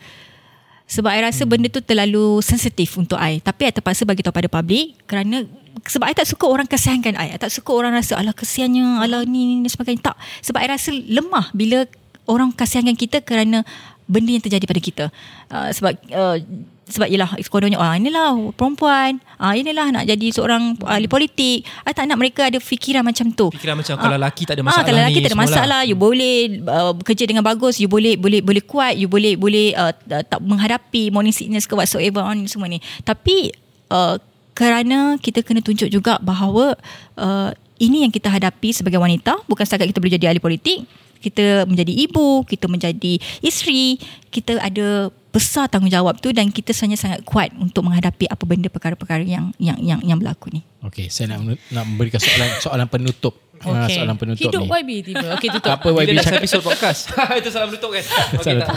Sebab 0.87 1.11
I 1.11 1.19
rasa 1.19 1.43
benda 1.43 1.67
tu 1.67 1.83
terlalu 1.83 2.39
sensitif 2.39 2.95
untuk 2.95 3.19
I. 3.19 3.43
Tapi 3.43 3.67
I 3.67 3.75
terpaksa 3.75 4.07
bagi 4.07 4.23
tahu 4.23 4.31
pada 4.31 4.47
public 4.47 4.95
kerana 5.03 5.43
sebab 5.83 6.07
I 6.07 6.15
tak 6.15 6.31
suka 6.31 6.47
orang 6.47 6.65
kasihankan 6.65 7.19
I. 7.19 7.35
I 7.35 7.37
tak 7.37 7.51
suka 7.51 7.75
orang 7.75 7.91
rasa 7.91 8.15
alah 8.15 8.31
kesiannya, 8.31 9.03
alah 9.03 9.27
ni 9.27 9.59
ni 9.59 9.67
sebagainya. 9.67 10.15
Tak. 10.15 10.17
Sebab 10.47 10.59
I 10.63 10.67
rasa 10.71 10.95
lemah 10.95 11.51
bila 11.51 11.83
orang 12.23 12.55
kasihankan 12.55 12.95
kita 12.95 13.19
kerana 13.19 13.67
benda 14.07 14.31
yang 14.31 14.43
terjadi 14.43 14.63
pada 14.63 14.81
kita. 14.81 15.05
Uh, 15.51 15.69
sebab 15.75 15.91
uh, 16.15 16.39
sebab 16.87 17.07
ialah 17.11 17.35
kononnya 17.51 17.75
ah 17.77 17.99
inilah 17.99 18.55
perempuan 18.55 19.19
ah 19.35 19.51
inilah 19.51 19.91
nak 19.91 20.07
jadi 20.07 20.27
seorang 20.31 20.79
ahli 20.87 21.11
politik 21.11 21.67
I 21.83 21.91
tak 21.91 22.07
nak 22.07 22.15
mereka 22.15 22.47
ada 22.47 22.57
fikiran 22.63 23.03
macam 23.03 23.27
tu 23.35 23.51
Fikiran 23.51 23.75
macam 23.75 23.99
kalau 23.99 24.15
lelaki 24.15 24.47
tak 24.47 24.55
ada 24.55 24.63
Ah, 24.63 24.67
masalah 24.71 24.85
kalau 24.87 24.99
lelaki 25.03 25.11
ni 25.11 25.19
tak 25.19 25.27
ada 25.27 25.35
semualah. 25.35 25.51
masalah, 25.51 25.81
you 25.83 25.97
boleh 25.99 26.35
uh, 26.63 26.93
bekerja 26.95 27.23
dengan 27.27 27.43
bagus, 27.43 27.75
you 27.79 27.87
boleh 27.91 28.15
boleh 28.15 28.39
boleh 28.39 28.63
kuat, 28.63 28.93
you 28.95 29.07
boleh 29.11 29.35
boleh 29.35 29.75
uh, 29.75 29.91
tak 30.07 30.39
menghadapi 30.39 31.11
morning 31.11 31.35
sickness 31.35 31.67
ke 31.67 31.73
whatsoever 31.75 32.23
on 32.23 32.47
semua 32.47 32.67
ni. 32.71 32.79
Tapi 33.03 33.51
uh, 33.91 34.15
kerana 34.55 35.19
kita 35.19 35.45
kena 35.45 35.61
tunjuk 35.61 35.91
juga 35.91 36.17
bahawa 36.23 36.73
uh, 37.19 37.49
ini 37.77 38.07
yang 38.07 38.11
kita 38.11 38.31
hadapi 38.31 38.73
sebagai 38.73 38.97
wanita, 38.97 39.37
bukan 39.45 39.63
setakat 39.63 39.93
kita 39.93 40.01
boleh 40.01 40.13
jadi 40.17 40.25
ahli 40.33 40.41
politik, 40.41 40.87
kita 41.17 41.65
menjadi 41.65 41.93
ibu, 41.93 42.43
kita 42.43 42.65
menjadi 42.65 43.17
isteri, 43.41 43.97
kita 44.29 44.57
ada 44.57 45.09
besar 45.27 45.69
tanggungjawab 45.69 46.17
tu 46.17 46.33
dan 46.33 46.49
kita 46.49 46.73
sebenarnya 46.73 46.97
sangat 46.97 47.19
kuat 47.21 47.53
untuk 47.53 47.85
menghadapi 47.85 48.25
apa 48.25 48.41
benda 48.41 48.73
perkara-perkara 48.73 49.21
yang 49.21 49.53
yang 49.61 49.77
yang 49.77 49.99
yang 50.01 50.17
berlaku 50.17 50.49
ni. 50.49 50.65
Okey, 50.81 51.13
saya 51.13 51.37
nak 51.37 51.57
nak 51.69 51.83
memberikan 51.85 52.17
soalan 52.17 52.49
soalan 52.57 52.87
penutup. 52.87 53.35
Ah, 53.57 53.89
Okay. 53.89 53.97
soalan 53.97 54.13
penutup 54.21 54.53
Hidup 54.53 54.69
ni. 54.69 54.69
YB 54.69 54.91
tiba. 55.01 55.33
Okay 55.33 55.49
tutup. 55.49 55.73
Apa 55.73 55.89
Bila 55.89 56.05
YB 56.05 56.09
dah 56.13 56.25
cakap? 56.29 56.41
episod 56.45 56.61
podcast. 56.61 57.09
Itu 57.41 57.49
salah 57.49 57.65
menutup 57.65 57.89
kan. 57.89 58.05
Okay, 58.37 58.53
tu. 58.61 58.69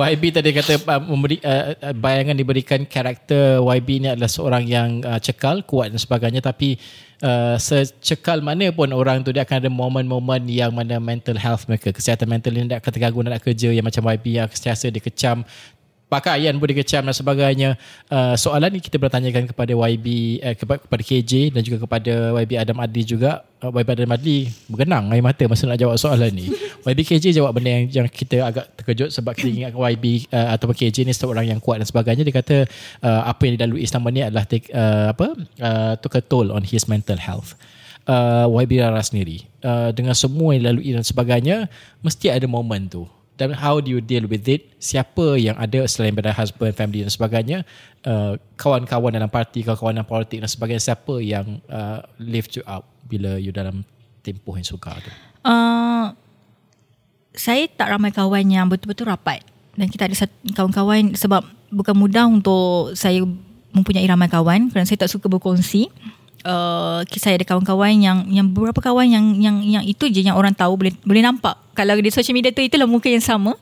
YB 0.00 0.22
tadi 0.32 0.48
kata 0.56 0.72
uh, 0.80 1.00
memberi 1.04 1.36
uh, 1.44 1.76
uh, 1.76 1.92
bayangan 1.92 2.32
diberikan 2.32 2.80
karakter 2.88 3.60
YB 3.60 3.88
ni 4.00 4.08
adalah 4.08 4.32
seorang 4.32 4.64
yang 4.64 5.04
uh, 5.04 5.20
cekal, 5.20 5.60
kuat 5.68 5.92
dan 5.92 6.00
sebagainya 6.00 6.40
tapi 6.40 6.80
uh, 7.24 7.56
secekal 7.56 8.44
mana 8.44 8.68
pun 8.70 8.92
orang 8.92 9.24
tu 9.24 9.32
dia 9.32 9.48
akan 9.48 9.56
ada 9.64 9.70
momen-momen 9.72 10.44
yang 10.46 10.70
mana 10.70 11.00
mental 11.00 11.40
health 11.40 11.64
mereka, 11.64 11.90
kesihatan 11.90 12.28
mental 12.28 12.52
ni 12.52 12.68
akan 12.68 12.90
terganggu 12.92 13.24
nak 13.24 13.40
kerja 13.40 13.72
yang 13.72 13.82
macam 13.82 14.04
YB 14.04 14.44
yang 14.44 14.48
sentiasa 14.52 14.92
dikecam 14.92 15.42
pakaian 16.08 16.54
pun 16.56 16.66
dikecam 16.70 17.02
dan 17.04 17.16
sebagainya. 17.16 17.70
Uh, 18.06 18.36
soalan 18.38 18.78
ni 18.78 18.80
kita 18.80 19.00
bertanyakan 19.00 19.50
kepada 19.50 19.72
YB 19.74 20.38
eh, 20.40 20.54
kepada, 20.54 20.78
kepada 20.84 21.02
KJ 21.02 21.32
dan 21.50 21.60
juga 21.64 21.78
kepada 21.82 22.12
YB 22.44 22.52
Adam 22.60 22.78
Adli 22.80 23.02
juga. 23.02 23.42
Uh, 23.58 23.72
YB 23.72 23.88
Adam 23.88 24.14
Adli 24.14 24.52
bergenang 24.68 25.10
air 25.10 25.24
mata 25.24 25.42
masa 25.48 25.66
nak 25.66 25.80
jawab 25.80 25.96
soalan 25.98 26.30
ni. 26.30 26.52
YB 26.88 27.00
KJ 27.02 27.34
jawab 27.34 27.56
benda 27.56 27.70
yang, 27.72 27.84
yang 27.90 28.06
kita 28.08 28.44
agak 28.44 28.70
terkejut 28.78 29.10
sebab 29.10 29.32
kita 29.34 29.50
ingat 29.50 29.72
YB 29.72 30.28
uh, 30.30 30.54
ataupun 30.54 30.76
KJ 30.76 30.96
ni 31.08 31.12
seorang 31.16 31.46
yang 31.48 31.58
kuat 31.58 31.80
dan 31.82 31.88
sebagainya. 31.88 32.22
Dia 32.22 32.34
kata 32.34 32.56
uh, 33.02 33.22
apa 33.26 33.42
yang 33.48 33.58
dilalui 33.58 33.82
selama 33.88 34.08
ni 34.12 34.20
adalah 34.22 34.44
take, 34.46 34.68
uh, 34.70 35.10
apa 35.10 35.34
uh, 35.60 35.92
took 35.98 36.14
a 36.14 36.22
toll 36.22 36.52
on 36.52 36.62
his 36.62 36.86
mental 36.86 37.18
health. 37.18 37.56
Uh, 38.04 38.44
YB 38.52 38.84
Rara 38.84 39.00
sendiri 39.00 39.48
uh, 39.64 39.88
dengan 39.96 40.12
semua 40.12 40.52
yang 40.52 40.68
dilalui 40.68 40.92
dan 40.92 41.00
sebagainya 41.00 41.56
mesti 42.04 42.28
ada 42.28 42.44
momen 42.44 42.84
tu 42.84 43.08
dan 43.34 43.50
how 43.50 43.82
do 43.82 43.90
you 43.90 43.98
deal 43.98 44.30
with 44.30 44.46
it? 44.46 44.70
Siapa 44.78 45.34
yang 45.34 45.58
ada 45.58 45.82
selain 45.90 46.14
daripada 46.14 46.30
husband 46.34 46.70
family 46.78 47.02
dan 47.02 47.10
sebagainya 47.10 47.58
uh, 48.06 48.38
kawan-kawan 48.54 49.10
dalam 49.10 49.26
parti 49.26 49.66
kawan-kawan 49.66 49.98
dalam 49.98 50.08
politik 50.08 50.38
dan 50.38 50.50
sebagainya 50.50 50.82
siapa 50.94 51.18
yang 51.18 51.58
uh, 51.66 51.98
lift 52.22 52.54
you 52.54 52.62
up 52.70 52.86
bila 53.10 53.34
you 53.36 53.50
dalam 53.50 53.82
tempoh 54.22 54.54
yang 54.54 54.66
sukar 54.66 55.02
tu? 55.02 55.10
Uh, 55.42 56.14
saya 57.34 57.66
tak 57.66 57.90
ramai 57.90 58.14
kawan 58.14 58.46
yang 58.46 58.70
betul-betul 58.70 59.10
rapat. 59.10 59.42
Dan 59.74 59.90
kita 59.90 60.06
ada 60.06 60.14
kawan-kawan 60.54 61.18
sebab 61.18 61.42
bukan 61.74 61.98
mudah 61.98 62.30
untuk 62.30 62.94
saya 62.94 63.26
mempunyai 63.74 64.06
ramai 64.06 64.30
kawan 64.30 64.70
kerana 64.70 64.86
saya 64.86 65.02
tak 65.02 65.10
suka 65.10 65.26
berkongsi. 65.26 65.90
Uh, 66.44 67.00
saya 67.16 67.40
ada 67.40 67.46
kawan-kawan 67.48 67.94
yang 67.96 68.18
yang 68.28 68.46
beberapa 68.52 68.76
kawan 68.76 69.08
yang 69.08 69.24
yang 69.40 69.56
yang 69.64 69.84
itu 69.86 70.12
je 70.12 70.20
yang 70.20 70.36
orang 70.36 70.52
tahu 70.52 70.76
boleh 70.76 70.92
boleh 71.00 71.24
nampak. 71.24 71.56
Kalau 71.72 71.96
di 71.96 72.12
social 72.12 72.36
media 72.36 72.52
tu 72.52 72.60
itulah 72.60 72.84
muka 72.84 73.08
yang 73.08 73.24
sama. 73.24 73.56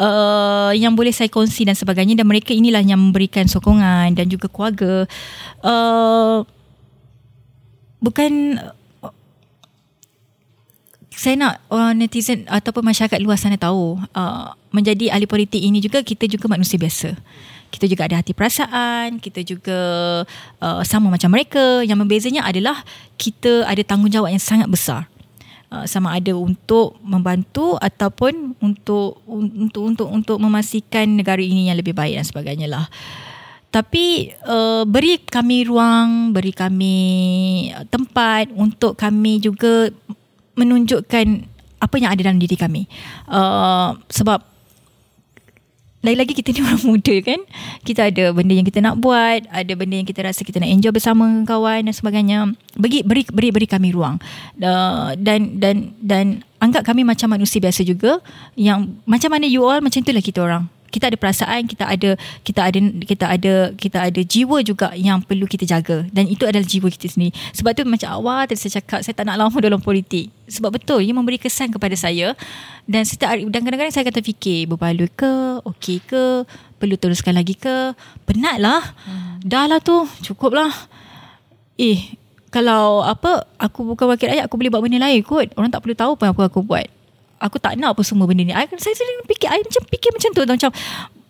Uh, 0.00 0.72
yang 0.72 0.96
boleh 0.96 1.12
saya 1.12 1.28
kongsi 1.28 1.68
dan 1.68 1.76
sebagainya. 1.76 2.16
Dan 2.16 2.24
mereka 2.24 2.56
inilah 2.56 2.80
yang 2.80 2.96
memberikan 2.96 3.44
sokongan 3.44 4.16
dan 4.16 4.26
juga 4.30 4.48
keluarga. 4.48 5.04
Uh, 5.60 6.48
bukan 8.00 8.60
saya 11.14 11.38
nak 11.38 11.62
uh, 11.70 11.94
netizen 11.94 12.42
ataupun 12.50 12.84
masyarakat 12.84 13.16
luas 13.22 13.40
sana 13.40 13.56
tahu 13.56 13.96
uh, 14.12 14.52
menjadi 14.74 15.14
ahli 15.14 15.30
politik 15.30 15.62
ini 15.62 15.78
juga 15.78 16.02
kita 16.02 16.26
juga 16.26 16.50
manusia 16.50 16.76
biasa. 16.76 17.14
Kita 17.74 17.90
juga 17.90 18.06
ada 18.06 18.22
hati 18.22 18.30
perasaan, 18.30 19.18
kita 19.18 19.42
juga 19.42 19.78
uh, 20.62 20.82
sama 20.86 21.10
macam 21.10 21.26
mereka. 21.34 21.82
Yang 21.82 21.98
membezanya 22.06 22.46
adalah 22.46 22.86
kita 23.18 23.66
ada 23.66 23.82
tanggungjawab 23.82 24.30
yang 24.30 24.38
sangat 24.38 24.70
besar. 24.70 25.10
Uh, 25.74 25.82
sama 25.90 26.14
ada 26.14 26.30
untuk 26.38 26.94
membantu 27.02 27.74
ataupun 27.82 28.54
untuk 28.62 29.18
untuk 29.26 29.82
untuk 29.82 30.06
untuk 30.06 30.36
memastikan 30.38 31.18
negara 31.18 31.42
ini 31.42 31.66
yang 31.66 31.74
lebih 31.74 31.98
baik 31.98 32.14
dan 32.14 32.22
sebagainya 32.22 32.70
lah. 32.70 32.86
Tapi 33.74 34.30
uh, 34.46 34.86
beri 34.86 35.18
kami 35.18 35.66
ruang, 35.66 36.30
beri 36.30 36.54
kami 36.54 36.96
uh, 37.74 37.82
tempat 37.90 38.54
untuk 38.54 38.94
kami 38.94 39.42
juga 39.42 39.90
menunjukkan 40.54 41.26
apa 41.82 41.94
yang 41.98 42.14
ada 42.14 42.22
dalam 42.22 42.38
diri 42.38 42.54
kami. 42.54 42.86
Uh, 43.26 43.98
sebab 44.06 44.53
lagi-lagi 46.04 46.36
kita 46.36 46.52
ni 46.52 46.60
orang 46.68 46.84
muda 46.84 47.14
kan. 47.24 47.40
Kita 47.80 48.12
ada 48.12 48.24
benda 48.36 48.52
yang 48.52 48.68
kita 48.68 48.84
nak 48.84 49.00
buat, 49.00 49.48
ada 49.48 49.72
benda 49.72 49.96
yang 49.96 50.06
kita 50.06 50.20
rasa 50.20 50.44
kita 50.44 50.60
nak 50.60 50.68
enjoy 50.68 50.92
bersama 50.92 51.24
dengan 51.24 51.48
kawan 51.48 51.88
dan 51.88 51.94
sebagainya. 51.96 52.38
Bagi 52.76 53.00
beri 53.00 53.24
beri 53.32 53.48
beri 53.50 53.66
kami 53.66 53.96
ruang. 53.96 54.20
Uh, 54.60 55.16
dan 55.16 55.56
dan 55.56 55.96
dan 55.98 56.44
anggap 56.60 56.84
kami 56.84 57.02
macam 57.02 57.32
manusia 57.32 57.58
biasa 57.58 57.80
juga 57.82 58.20
yang 58.56 59.00
macam 59.08 59.32
mana 59.32 59.48
you 59.48 59.64
all 59.64 59.80
macam 59.80 60.04
itulah 60.04 60.24
kita 60.24 60.40
orang 60.44 60.64
kita 60.94 61.10
ada 61.10 61.18
perasaan 61.18 61.66
kita 61.66 61.90
ada 61.90 62.14
kita 62.46 62.60
ada 62.62 62.78
kita 63.02 63.24
ada 63.26 63.52
kita 63.74 63.98
ada 63.98 64.20
jiwa 64.22 64.62
juga 64.62 64.94
yang 64.94 65.18
perlu 65.18 65.50
kita 65.50 65.66
jaga. 65.66 66.06
Dan 66.14 66.30
itu 66.30 66.46
adalah 66.46 66.62
jiwa 66.62 66.86
kita 66.86 67.10
sendiri. 67.10 67.34
Sebab 67.50 67.74
tu 67.74 67.82
macam 67.82 68.14
awal 68.14 68.46
tadi 68.46 68.62
saya 68.62 68.78
cakap 68.78 69.02
saya 69.02 69.10
tak 69.18 69.26
nak 69.26 69.42
lama 69.42 69.58
dalam 69.58 69.82
politik. 69.82 70.30
Sebab 70.46 70.78
betul 70.78 71.02
ia 71.02 71.10
memberi 71.10 71.42
kesan 71.42 71.74
kepada 71.74 71.98
saya. 71.98 72.38
Dan 72.86 73.02
setiap 73.02 73.34
hari 73.34 73.42
dan 73.50 73.66
kadang-kadang 73.66 73.90
saya 73.90 74.06
akan 74.06 74.14
terfikir 74.14 74.70
berbaloi 74.70 75.10
ke? 75.10 75.34
Okey 75.66 75.98
ke? 76.06 76.46
Perlu 76.78 76.94
teruskan 76.94 77.34
lagi 77.34 77.58
ke? 77.58 77.98
Penat 78.22 78.62
lah. 78.62 78.94
Hmm. 79.10 79.42
dah 79.42 79.66
lah 79.66 79.82
tu 79.82 80.06
cukup 80.22 80.54
lah. 80.54 80.70
Eh 81.74 82.14
kalau 82.54 83.02
apa 83.02 83.50
aku 83.58 83.82
bukan 83.82 84.06
wakil 84.14 84.30
rakyat 84.30 84.46
aku 84.46 84.54
boleh 84.54 84.70
buat 84.70 84.78
benda 84.86 85.02
lain 85.02 85.26
kot. 85.26 85.50
Orang 85.58 85.74
tak 85.74 85.82
perlu 85.82 85.98
tahu 85.98 86.14
apa 86.14 86.30
yang 86.30 86.34
aku 86.38 86.62
buat 86.62 86.86
aku 87.44 87.60
tak 87.60 87.76
nak 87.76 87.92
apa 87.92 88.00
semua 88.00 88.24
benda 88.24 88.40
ni. 88.40 88.56
I, 88.56 88.64
saya 88.80 88.96
sering 88.96 89.28
fikir, 89.28 89.52
I 89.52 89.60
macam 89.60 89.84
fikir 89.84 90.10
macam 90.16 90.30
tu. 90.32 90.42
Macam, 90.48 90.70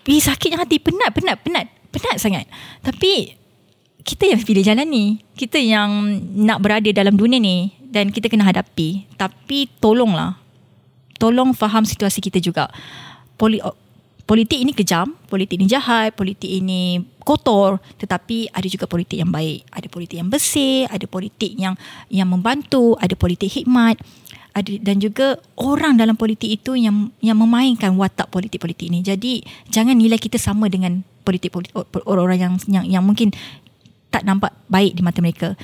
Ih, 0.04 0.20
sakitnya 0.20 0.60
hati, 0.60 0.76
penat, 0.78 1.10
penat, 1.16 1.40
penat. 1.40 1.66
Penat 1.88 2.16
sangat. 2.20 2.44
Tapi, 2.84 3.32
kita 4.04 4.28
yang 4.28 4.38
pilih 4.44 4.60
jalan 4.60 4.84
ni. 4.84 5.24
Kita 5.32 5.56
yang 5.56 6.20
nak 6.44 6.60
berada 6.60 6.86
dalam 6.92 7.16
dunia 7.16 7.40
ni. 7.40 7.72
Dan 7.80 8.12
kita 8.12 8.28
kena 8.28 8.44
hadapi. 8.44 9.08
Tapi, 9.16 9.66
tolonglah. 9.80 10.36
Tolong 11.16 11.56
faham 11.56 11.88
situasi 11.88 12.20
kita 12.20 12.36
juga. 12.36 12.68
Poli, 13.40 13.64
politik 14.28 14.60
ini 14.60 14.76
kejam. 14.76 15.16
Politik 15.24 15.56
ini 15.56 15.72
jahat. 15.72 16.12
Politik 16.12 16.52
ini 16.52 17.00
kotor. 17.24 17.80
Tetapi, 17.96 18.52
ada 18.52 18.68
juga 18.68 18.84
politik 18.84 19.16
yang 19.16 19.32
baik. 19.32 19.64
Ada 19.72 19.88
politik 19.88 20.20
yang 20.20 20.28
bersih. 20.28 20.84
Ada 20.92 21.08
politik 21.08 21.56
yang 21.56 21.72
yang 22.12 22.28
membantu. 22.28 22.92
Ada 23.00 23.16
politik 23.16 23.48
hikmat 23.48 24.04
dan 24.62 25.02
juga 25.02 25.34
orang 25.58 25.98
dalam 25.98 26.14
politik 26.14 26.62
itu 26.62 26.78
yang 26.78 27.10
yang 27.18 27.34
memainkan 27.34 27.98
watak 27.98 28.30
politik-politik 28.30 28.86
ini. 28.86 29.02
Jadi 29.02 29.42
jangan 29.66 29.98
nilai 29.98 30.14
kita 30.14 30.38
sama 30.38 30.70
dengan 30.70 31.02
politik-politik 31.26 31.74
orang-orang 32.06 32.38
yang 32.38 32.54
yang 32.70 32.84
yang 32.86 33.02
mungkin 33.02 33.34
tak 34.14 34.22
nampak 34.22 34.54
baik 34.70 34.94
di 34.94 35.02
mata 35.02 35.18
mereka. 35.18 35.58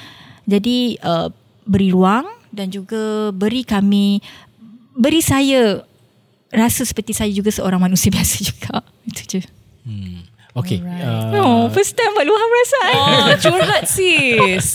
Jadi 0.51 0.99
uh, 1.07 1.31
beri 1.63 1.95
ruang 1.95 2.27
dan 2.51 2.67
juga 2.75 3.31
beri 3.31 3.63
kami 3.63 4.19
beri 4.99 5.23
saya 5.23 5.87
rasa 6.51 6.83
seperti 6.83 7.15
saya 7.15 7.31
juga 7.31 7.55
seorang 7.55 7.79
manusia 7.79 8.11
biasa 8.17 8.37
juga. 8.43 8.83
Itu 9.07 9.23
je. 9.39 9.41
hmm. 9.87 10.30
Okay 10.51 10.83
Alright. 10.83 11.31
uh, 11.35 11.41
Oh, 11.41 11.63
first 11.71 11.95
time 11.95 12.11
buat 12.11 12.27
luahan 12.27 12.49
perasaan. 12.51 12.95
Oh, 12.99 13.27
curhat 13.47 13.85
sis. 13.87 14.67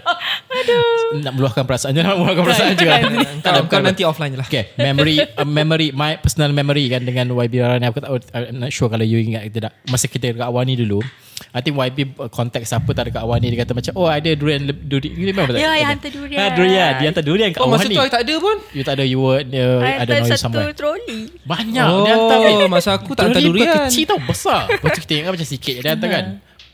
Nak 1.24 1.32
meluahkan 1.34 1.64
perasaan 1.64 1.96
Jangan 1.96 2.20
meluahkan 2.20 2.44
perasaan 2.44 2.76
juga 2.76 3.00
Kau, 3.40 3.64
kau 3.66 3.80
nanti 3.80 4.02
offline 4.04 4.36
je 4.36 4.38
lah. 4.38 4.46
Okay, 4.46 4.76
memory, 4.76 5.16
uh, 5.24 5.48
memory, 5.48 5.88
my 5.96 6.20
personal 6.20 6.52
memory 6.52 6.92
kan 6.92 7.02
dengan 7.02 7.32
YB 7.32 7.54
Rara 7.64 7.80
ni. 7.80 7.88
Aku 7.88 8.04
tak, 8.04 8.12
I'm 8.36 8.60
not 8.60 8.70
sure 8.70 8.92
kalau 8.92 9.02
you 9.02 9.16
ingat 9.24 9.48
ke 9.48 9.56
tidak. 9.56 9.72
Masa 9.88 10.06
kita 10.06 10.36
dekat 10.36 10.44
awal 10.44 10.68
ni 10.68 10.76
dulu, 10.76 11.00
I 11.50 11.60
think 11.60 11.74
YB 11.74 11.98
contact 12.28 12.64
siapa 12.64 12.90
tak 12.90 13.08
dekat 13.08 13.20
Awani 13.20 13.48
dia 13.48 13.64
kata 13.64 13.72
macam 13.72 13.92
oh 13.96 14.04
ada 14.04 14.28
durian 14.32 14.60
durian 14.66 15.12
you 15.12 15.26
remember 15.26 15.56
that? 15.56 15.60
Ya, 15.60 15.72
yang 15.72 15.88
Ada. 15.88 15.92
hantar 15.96 16.10
durian. 16.12 16.38
ha, 16.38 16.52
durian. 16.52 16.92
Dia 16.96 17.06
hantar 17.08 17.24
durian 17.24 17.48
kat 17.50 17.60
Oh 17.60 17.68
masa 17.68 17.84
Awani. 17.84 17.96
tu 17.96 18.00
I 18.00 18.10
tak 18.10 18.22
ada 18.22 18.34
pun? 18.36 18.56
You 18.70 18.82
tak 18.84 18.94
ada 18.94 19.04
you 19.04 19.18
were 19.18 19.40
uh, 19.40 19.80
I, 19.80 20.04
don't 20.04 20.20
know 20.20 20.28
hantar 20.28 20.28
you 20.28 20.36
satu 20.36 20.60
troli. 20.74 21.20
banyak. 21.42 21.86
Dia 22.04 22.12
hantar 22.12 22.38
Oh 22.40 22.68
masa 22.68 22.90
aku 22.94 23.10
tak 23.12 23.24
hantar 23.28 23.40
Durian 23.40 23.66
durian. 23.66 23.88
kecil 23.88 24.04
tau 24.04 24.20
besar. 24.20 24.68
Lepas 24.68 24.90
tu 24.92 25.00
kita 25.00 25.12
ingat 25.18 25.32
macam 25.32 25.48
sikit 25.48 25.74
Dia 25.80 25.90
hantar 25.92 26.08
kan. 26.08 26.24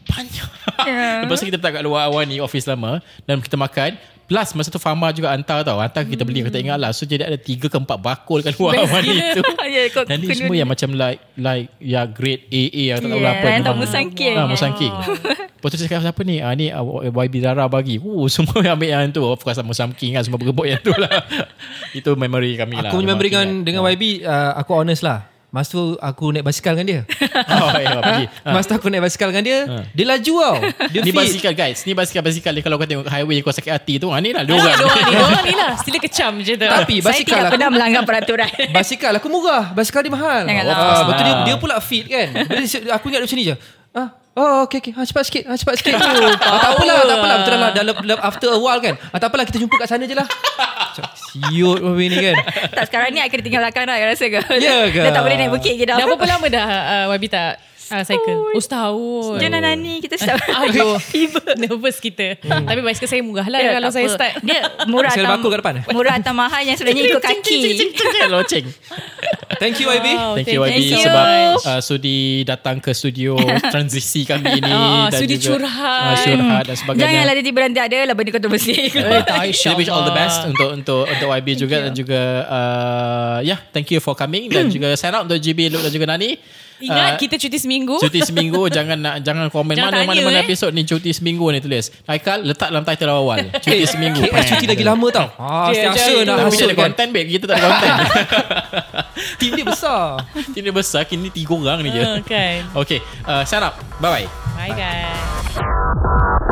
Banyak. 0.06 0.48
Ya. 0.86 1.06
Lepas 1.26 1.36
tu 1.36 1.44
kita 1.46 1.58
letak 1.58 1.72
kat 1.72 1.82
luar 1.82 2.06
awan 2.06 2.26
ni 2.26 2.38
Office 2.38 2.66
lama. 2.66 2.98
Dan 3.22 3.38
kita 3.38 3.54
makan 3.54 3.98
Plus 4.26 4.48
masa 4.52 4.68
tu 4.68 4.82
Fama 4.82 5.14
juga 5.14 5.30
hantar 5.30 5.62
tau 5.62 5.78
Hantar 5.78 6.02
kita 6.02 6.26
beli 6.26 6.42
Kita 6.42 6.58
ingat 6.58 6.82
lah 6.82 6.90
So 6.90 7.06
jadi 7.06 7.30
ada 7.30 7.38
tiga 7.38 7.70
ke 7.70 7.78
empat 7.78 7.94
bakul 7.94 8.42
kat 8.42 8.58
luar 8.58 8.82
awan 8.82 9.02
ni 9.02 9.22
tu 9.32 9.42
Ya, 9.70 9.86
kau 9.88 10.02
Dan 10.02 10.18
ni 10.18 10.34
semua 10.34 10.54
yang 10.54 10.66
macam 10.66 10.90
like 10.92 11.22
like 11.38 11.70
ya 11.78 12.10
grade 12.10 12.42
AA 12.50 12.98
atau 12.98 13.06
tak 13.06 13.10
tahu 13.12 13.18
Yeah, 13.18 13.22
lah 13.22 13.32
apa. 13.32 13.46
yang 13.46 13.62
tak 13.62 13.70
memang- 13.70 13.80
musangking. 13.82 14.34
Ah, 14.34 14.46
musangking. 14.48 14.94
Lepas 15.56 15.68
tu 15.68 15.76
saya 15.76 15.86
cakap 15.86 16.02
siapa 16.02 16.20
ni? 16.22 16.36
Ah 16.38 16.52
ni 16.54 16.66
ah, 16.70 16.82
YB 17.02 17.34
Dara 17.38 17.66
bagi. 17.66 18.00
Oh 18.00 18.26
semua 18.32 18.58
yang 18.62 18.74
ambil 18.74 18.88
yang 18.88 19.12
tu. 19.12 19.22
Of 19.22 19.42
course 19.42 19.60
musangking 19.62 20.16
kan 20.16 20.22
semua 20.24 20.40
berebut 20.40 20.66
yang 20.66 20.80
tu 20.82 20.90
lah. 20.96 21.22
Itu 21.92 22.16
memory 22.16 22.56
kami 22.56 22.80
lah. 22.80 22.90
Aku 22.90 22.98
punya 22.98 23.14
memory 23.14 23.28
dengan, 23.30 23.48
dengan 23.62 23.82
YB 23.86 24.24
uh, 24.24 24.58
Aku 24.58 24.74
honest 24.74 25.04
lah 25.04 25.35
Masa 25.56 25.72
tu 25.72 25.96
aku 25.96 26.28
naik 26.28 26.44
basikal 26.44 26.76
dengan 26.76 26.86
dia. 26.86 27.00
Oh 27.56 27.72
ya 27.74 27.96
pergi. 27.96 28.24
Ah. 28.44 28.52
Masa 28.52 28.66
tu 28.68 28.74
aku 28.76 28.88
naik 28.88 29.02
basikal 29.02 29.28
dengan 29.28 29.40
dia 29.42 29.58
Dia 29.90 30.04
laju 30.06 30.34
tau 30.36 30.56
Dia 30.86 31.00
Ni 31.00 31.08
fit 31.08 31.16
basikal 31.16 31.52
guys 31.52 31.80
Ni 31.80 31.92
basikal-basikal 31.92 32.52
ni 32.52 32.60
Kalau 32.60 32.76
kau 32.76 32.84
tengok 32.84 33.06
highway 33.06 33.40
Kau 33.40 33.48
sakit 33.50 33.72
hati 33.72 33.94
tu 33.96 34.08
ha, 34.08 34.18
Ni 34.18 34.30
lah 34.30 34.42
dua 34.42 34.58
orang 34.58 34.76
ni 34.76 34.84
Diorang 35.06 35.44
ni 35.44 35.54
lah 35.54 35.72
Sila 35.84 35.98
kecam 35.98 36.32
je 36.38 36.52
tu 36.54 36.60
Tapi 36.60 36.94
Saya 36.98 37.06
basikal 37.06 37.24
tidak 37.32 37.40
aku 37.40 37.54
pernah 37.54 37.70
melanggar 37.70 38.02
peraturan. 38.04 38.48
Basikal 38.70 39.12
aku 39.14 39.28
murah 39.28 39.72
Basikal 39.72 40.00
dia 40.02 40.12
mahal 40.12 40.44
Janganlah. 40.44 40.74
Ah, 40.74 41.02
Betul 41.06 41.24
dia, 41.24 41.32
Ah. 41.32 41.44
dia 41.44 41.56
pula 41.56 41.76
fit 41.80 42.04
kan 42.04 42.28
Dia- 42.36 42.92
Aku 42.92 43.04
ingat 43.06 43.20
dia 43.20 43.26
macam 43.26 43.38
ni 43.38 43.46
je 43.46 43.54
Oh 44.36 44.68
okay, 44.68 44.84
okay. 44.84 44.92
Ha, 44.92 45.08
cepat 45.08 45.24
sikit 45.32 45.48
ha, 45.48 45.56
Cepat 45.56 45.80
sikit 45.80 45.96
ah, 45.96 46.12
Tak 46.36 46.70
apalah 46.76 46.96
Tak 47.08 47.16
apalah 47.16 47.36
Betul 47.40 47.56
lah 47.56 47.70
dalam, 47.72 47.94
dalam, 48.04 48.18
After 48.20 48.48
a 48.52 48.60
while 48.60 48.80
kan 48.84 49.00
ah, 49.00 49.16
Tak 49.16 49.32
apalah 49.32 49.48
kita 49.48 49.56
jumpa 49.56 49.80
kat 49.80 49.88
sana 49.88 50.04
je 50.04 50.12
lah 50.12 50.28
Macam, 50.28 51.04
Siut 51.16 51.80
apa 51.80 52.02
ni 52.04 52.16
kan 52.20 52.36
tak 52.76 52.84
sekarang 52.92 53.08
ni 53.16 53.20
I 53.24 53.28
kena 53.28 53.42
tinggal 53.44 53.60
belakang 53.64 53.84
dah. 53.88 53.96
I 53.96 54.04
rasa 54.08 54.24
ke? 54.28 54.40
Ya 54.60 54.88
ke? 54.94 55.00
Dah 55.04 55.12
tak 55.12 55.22
boleh 55.24 55.36
naik 55.36 55.52
bukit 55.52 55.76
ke 55.76 55.84
dah. 55.84 55.96
Dah 56.00 56.06
berapa 56.08 56.26
lama 56.28 56.46
dah 56.48 56.66
uh, 56.68 57.04
YB 57.16 57.24
uh, 57.88 58.02
cycle? 58.02 58.38
Oh 58.48 58.58
setahun 58.58 59.38
Jangan 59.38 59.60
nani 59.60 59.98
kita 59.98 60.16
start. 60.20 60.42
Aduh 60.42 60.96
Nervous 61.60 61.96
kita 61.96 62.38
Tapi 62.38 62.80
basikal 62.80 63.08
saya 63.08 63.22
murah 63.22 63.46
lah 63.46 63.58
Ya, 63.58 63.70
Kalau 63.74 63.90
saya 63.90 64.06
apa. 64.06 64.14
start 64.14 64.32
Dia 64.40 64.60
murah 64.84 65.10
atau 65.10 65.26
bakul 65.28 65.48
kat 65.50 65.58
depan? 65.60 65.74
Murah 65.90 66.14
atau 66.16 66.32
mahal 66.32 66.62
yang 66.62 66.74
sebenarnya 66.74 67.02
ikut 67.08 67.22
kaki. 67.22 67.58
Loceng 68.26 68.66
Thank 69.56 69.80
you 69.80 69.88
YB 69.88 70.06
Wow. 70.08 70.34
Thank 70.34 70.48
you 70.48 70.60
Thank 70.60 70.76
YB 70.76 70.90
you. 70.90 71.00
sebab 71.00 71.26
uh, 71.58 71.80
sudi 71.80 72.18
datang 72.42 72.76
ke 72.76 72.92
studio 72.92 73.38
transisi 73.72 74.22
kami 74.22 74.58
ini 74.58 74.68
Ah, 74.68 75.08
dan 75.08 75.20
sudi 75.22 75.36
juga, 75.36 75.64
curhat. 75.64 76.04
uh, 76.04 76.16
curhat 76.18 76.62
dan 76.64 76.76
sebagainya. 76.76 77.02
Janganlah 77.06 77.34
tiba-tiba 77.34 77.58
nanti 77.62 77.80
ada 77.80 77.96
lah 78.02 78.14
benda 78.14 78.30
kontroversi. 78.30 78.72
Eh, 78.76 79.22
tak, 79.22 79.36
Kita 79.48 79.72
wish 79.74 79.88
all 79.88 80.04
the 80.04 80.12
best 80.12 80.44
untuk 80.44 80.68
untuk 80.74 81.02
untuk 81.04 81.28
YB 81.30 81.48
juga 81.56 81.76
dan 81.80 81.92
juga 81.92 82.20
uh, 82.44 83.38
yeah 83.40 83.56
thank 83.70 83.88
you 83.88 83.96
for 83.96 84.12
coming 84.12 84.48
dan 84.48 84.68
juga 84.68 84.92
sign 84.92 85.14
out 85.14 85.24
untuk 85.24 85.38
GB 85.38 85.70
Luke 85.70 85.84
dan 85.84 85.92
juga 85.94 86.06
Nani. 86.06 86.36
Ingat 86.78 87.08
Uh, 87.08 87.16
kita 87.16 87.34
cuti 87.36 87.56
seminggu. 87.56 87.96
Cuti 87.96 88.20
seminggu 88.20 88.68
jangan 88.76 88.98
nak 88.98 89.14
jangan 89.20 89.48
komen 89.48 89.72
Jangan 89.72 89.88
mana 89.88 90.00
tanya, 90.02 90.10
mana 90.12 90.28
mana 90.28 90.38
eh. 90.38 90.44
episod 90.44 90.70
ni 90.70 90.82
cuti 90.82 91.10
seminggu 91.10 91.48
ni 91.48 91.58
tulis. 91.58 91.88
Haikal 92.04 92.44
letak 92.44 92.68
dalam 92.68 92.84
title 92.84 93.10
awal. 93.10 93.40
Cuti 93.64 93.84
seminggu. 93.84 94.20
KS 94.22 94.46
cuti 94.52 94.66
lagi 94.66 94.84
lama 94.84 95.06
tau. 95.08 95.28
Ah, 95.36 95.68
Dia 95.68 95.88
Setiasa 95.88 96.10
je 96.10 96.22
nak 96.22 96.36
Tapi 96.38 96.52
dia 96.52 96.62
ada 96.62 96.74
kan. 96.74 96.82
konten 96.84 97.06
babe. 97.10 97.28
Kita 97.30 97.44
tak 97.46 97.56
ada 97.56 97.64
konten 97.66 97.90
Team 99.40 99.50
dia 99.54 99.64
besar. 99.64 100.20
Ini 100.52 100.70
besar 100.70 101.02
Kini 101.04 101.28
tiga 101.28 101.54
orang 101.54 101.80
ni 101.80 101.88
je. 101.90 102.02
Ah, 102.02 102.20
Kan. 102.20 102.60
Okay 102.76 102.98
uh, 103.24 103.42
Sign 103.42 103.64
up 103.64 103.76
Bye 103.96 104.24
bye 104.24 104.26
Bye 104.54 104.72
guys 104.72 106.44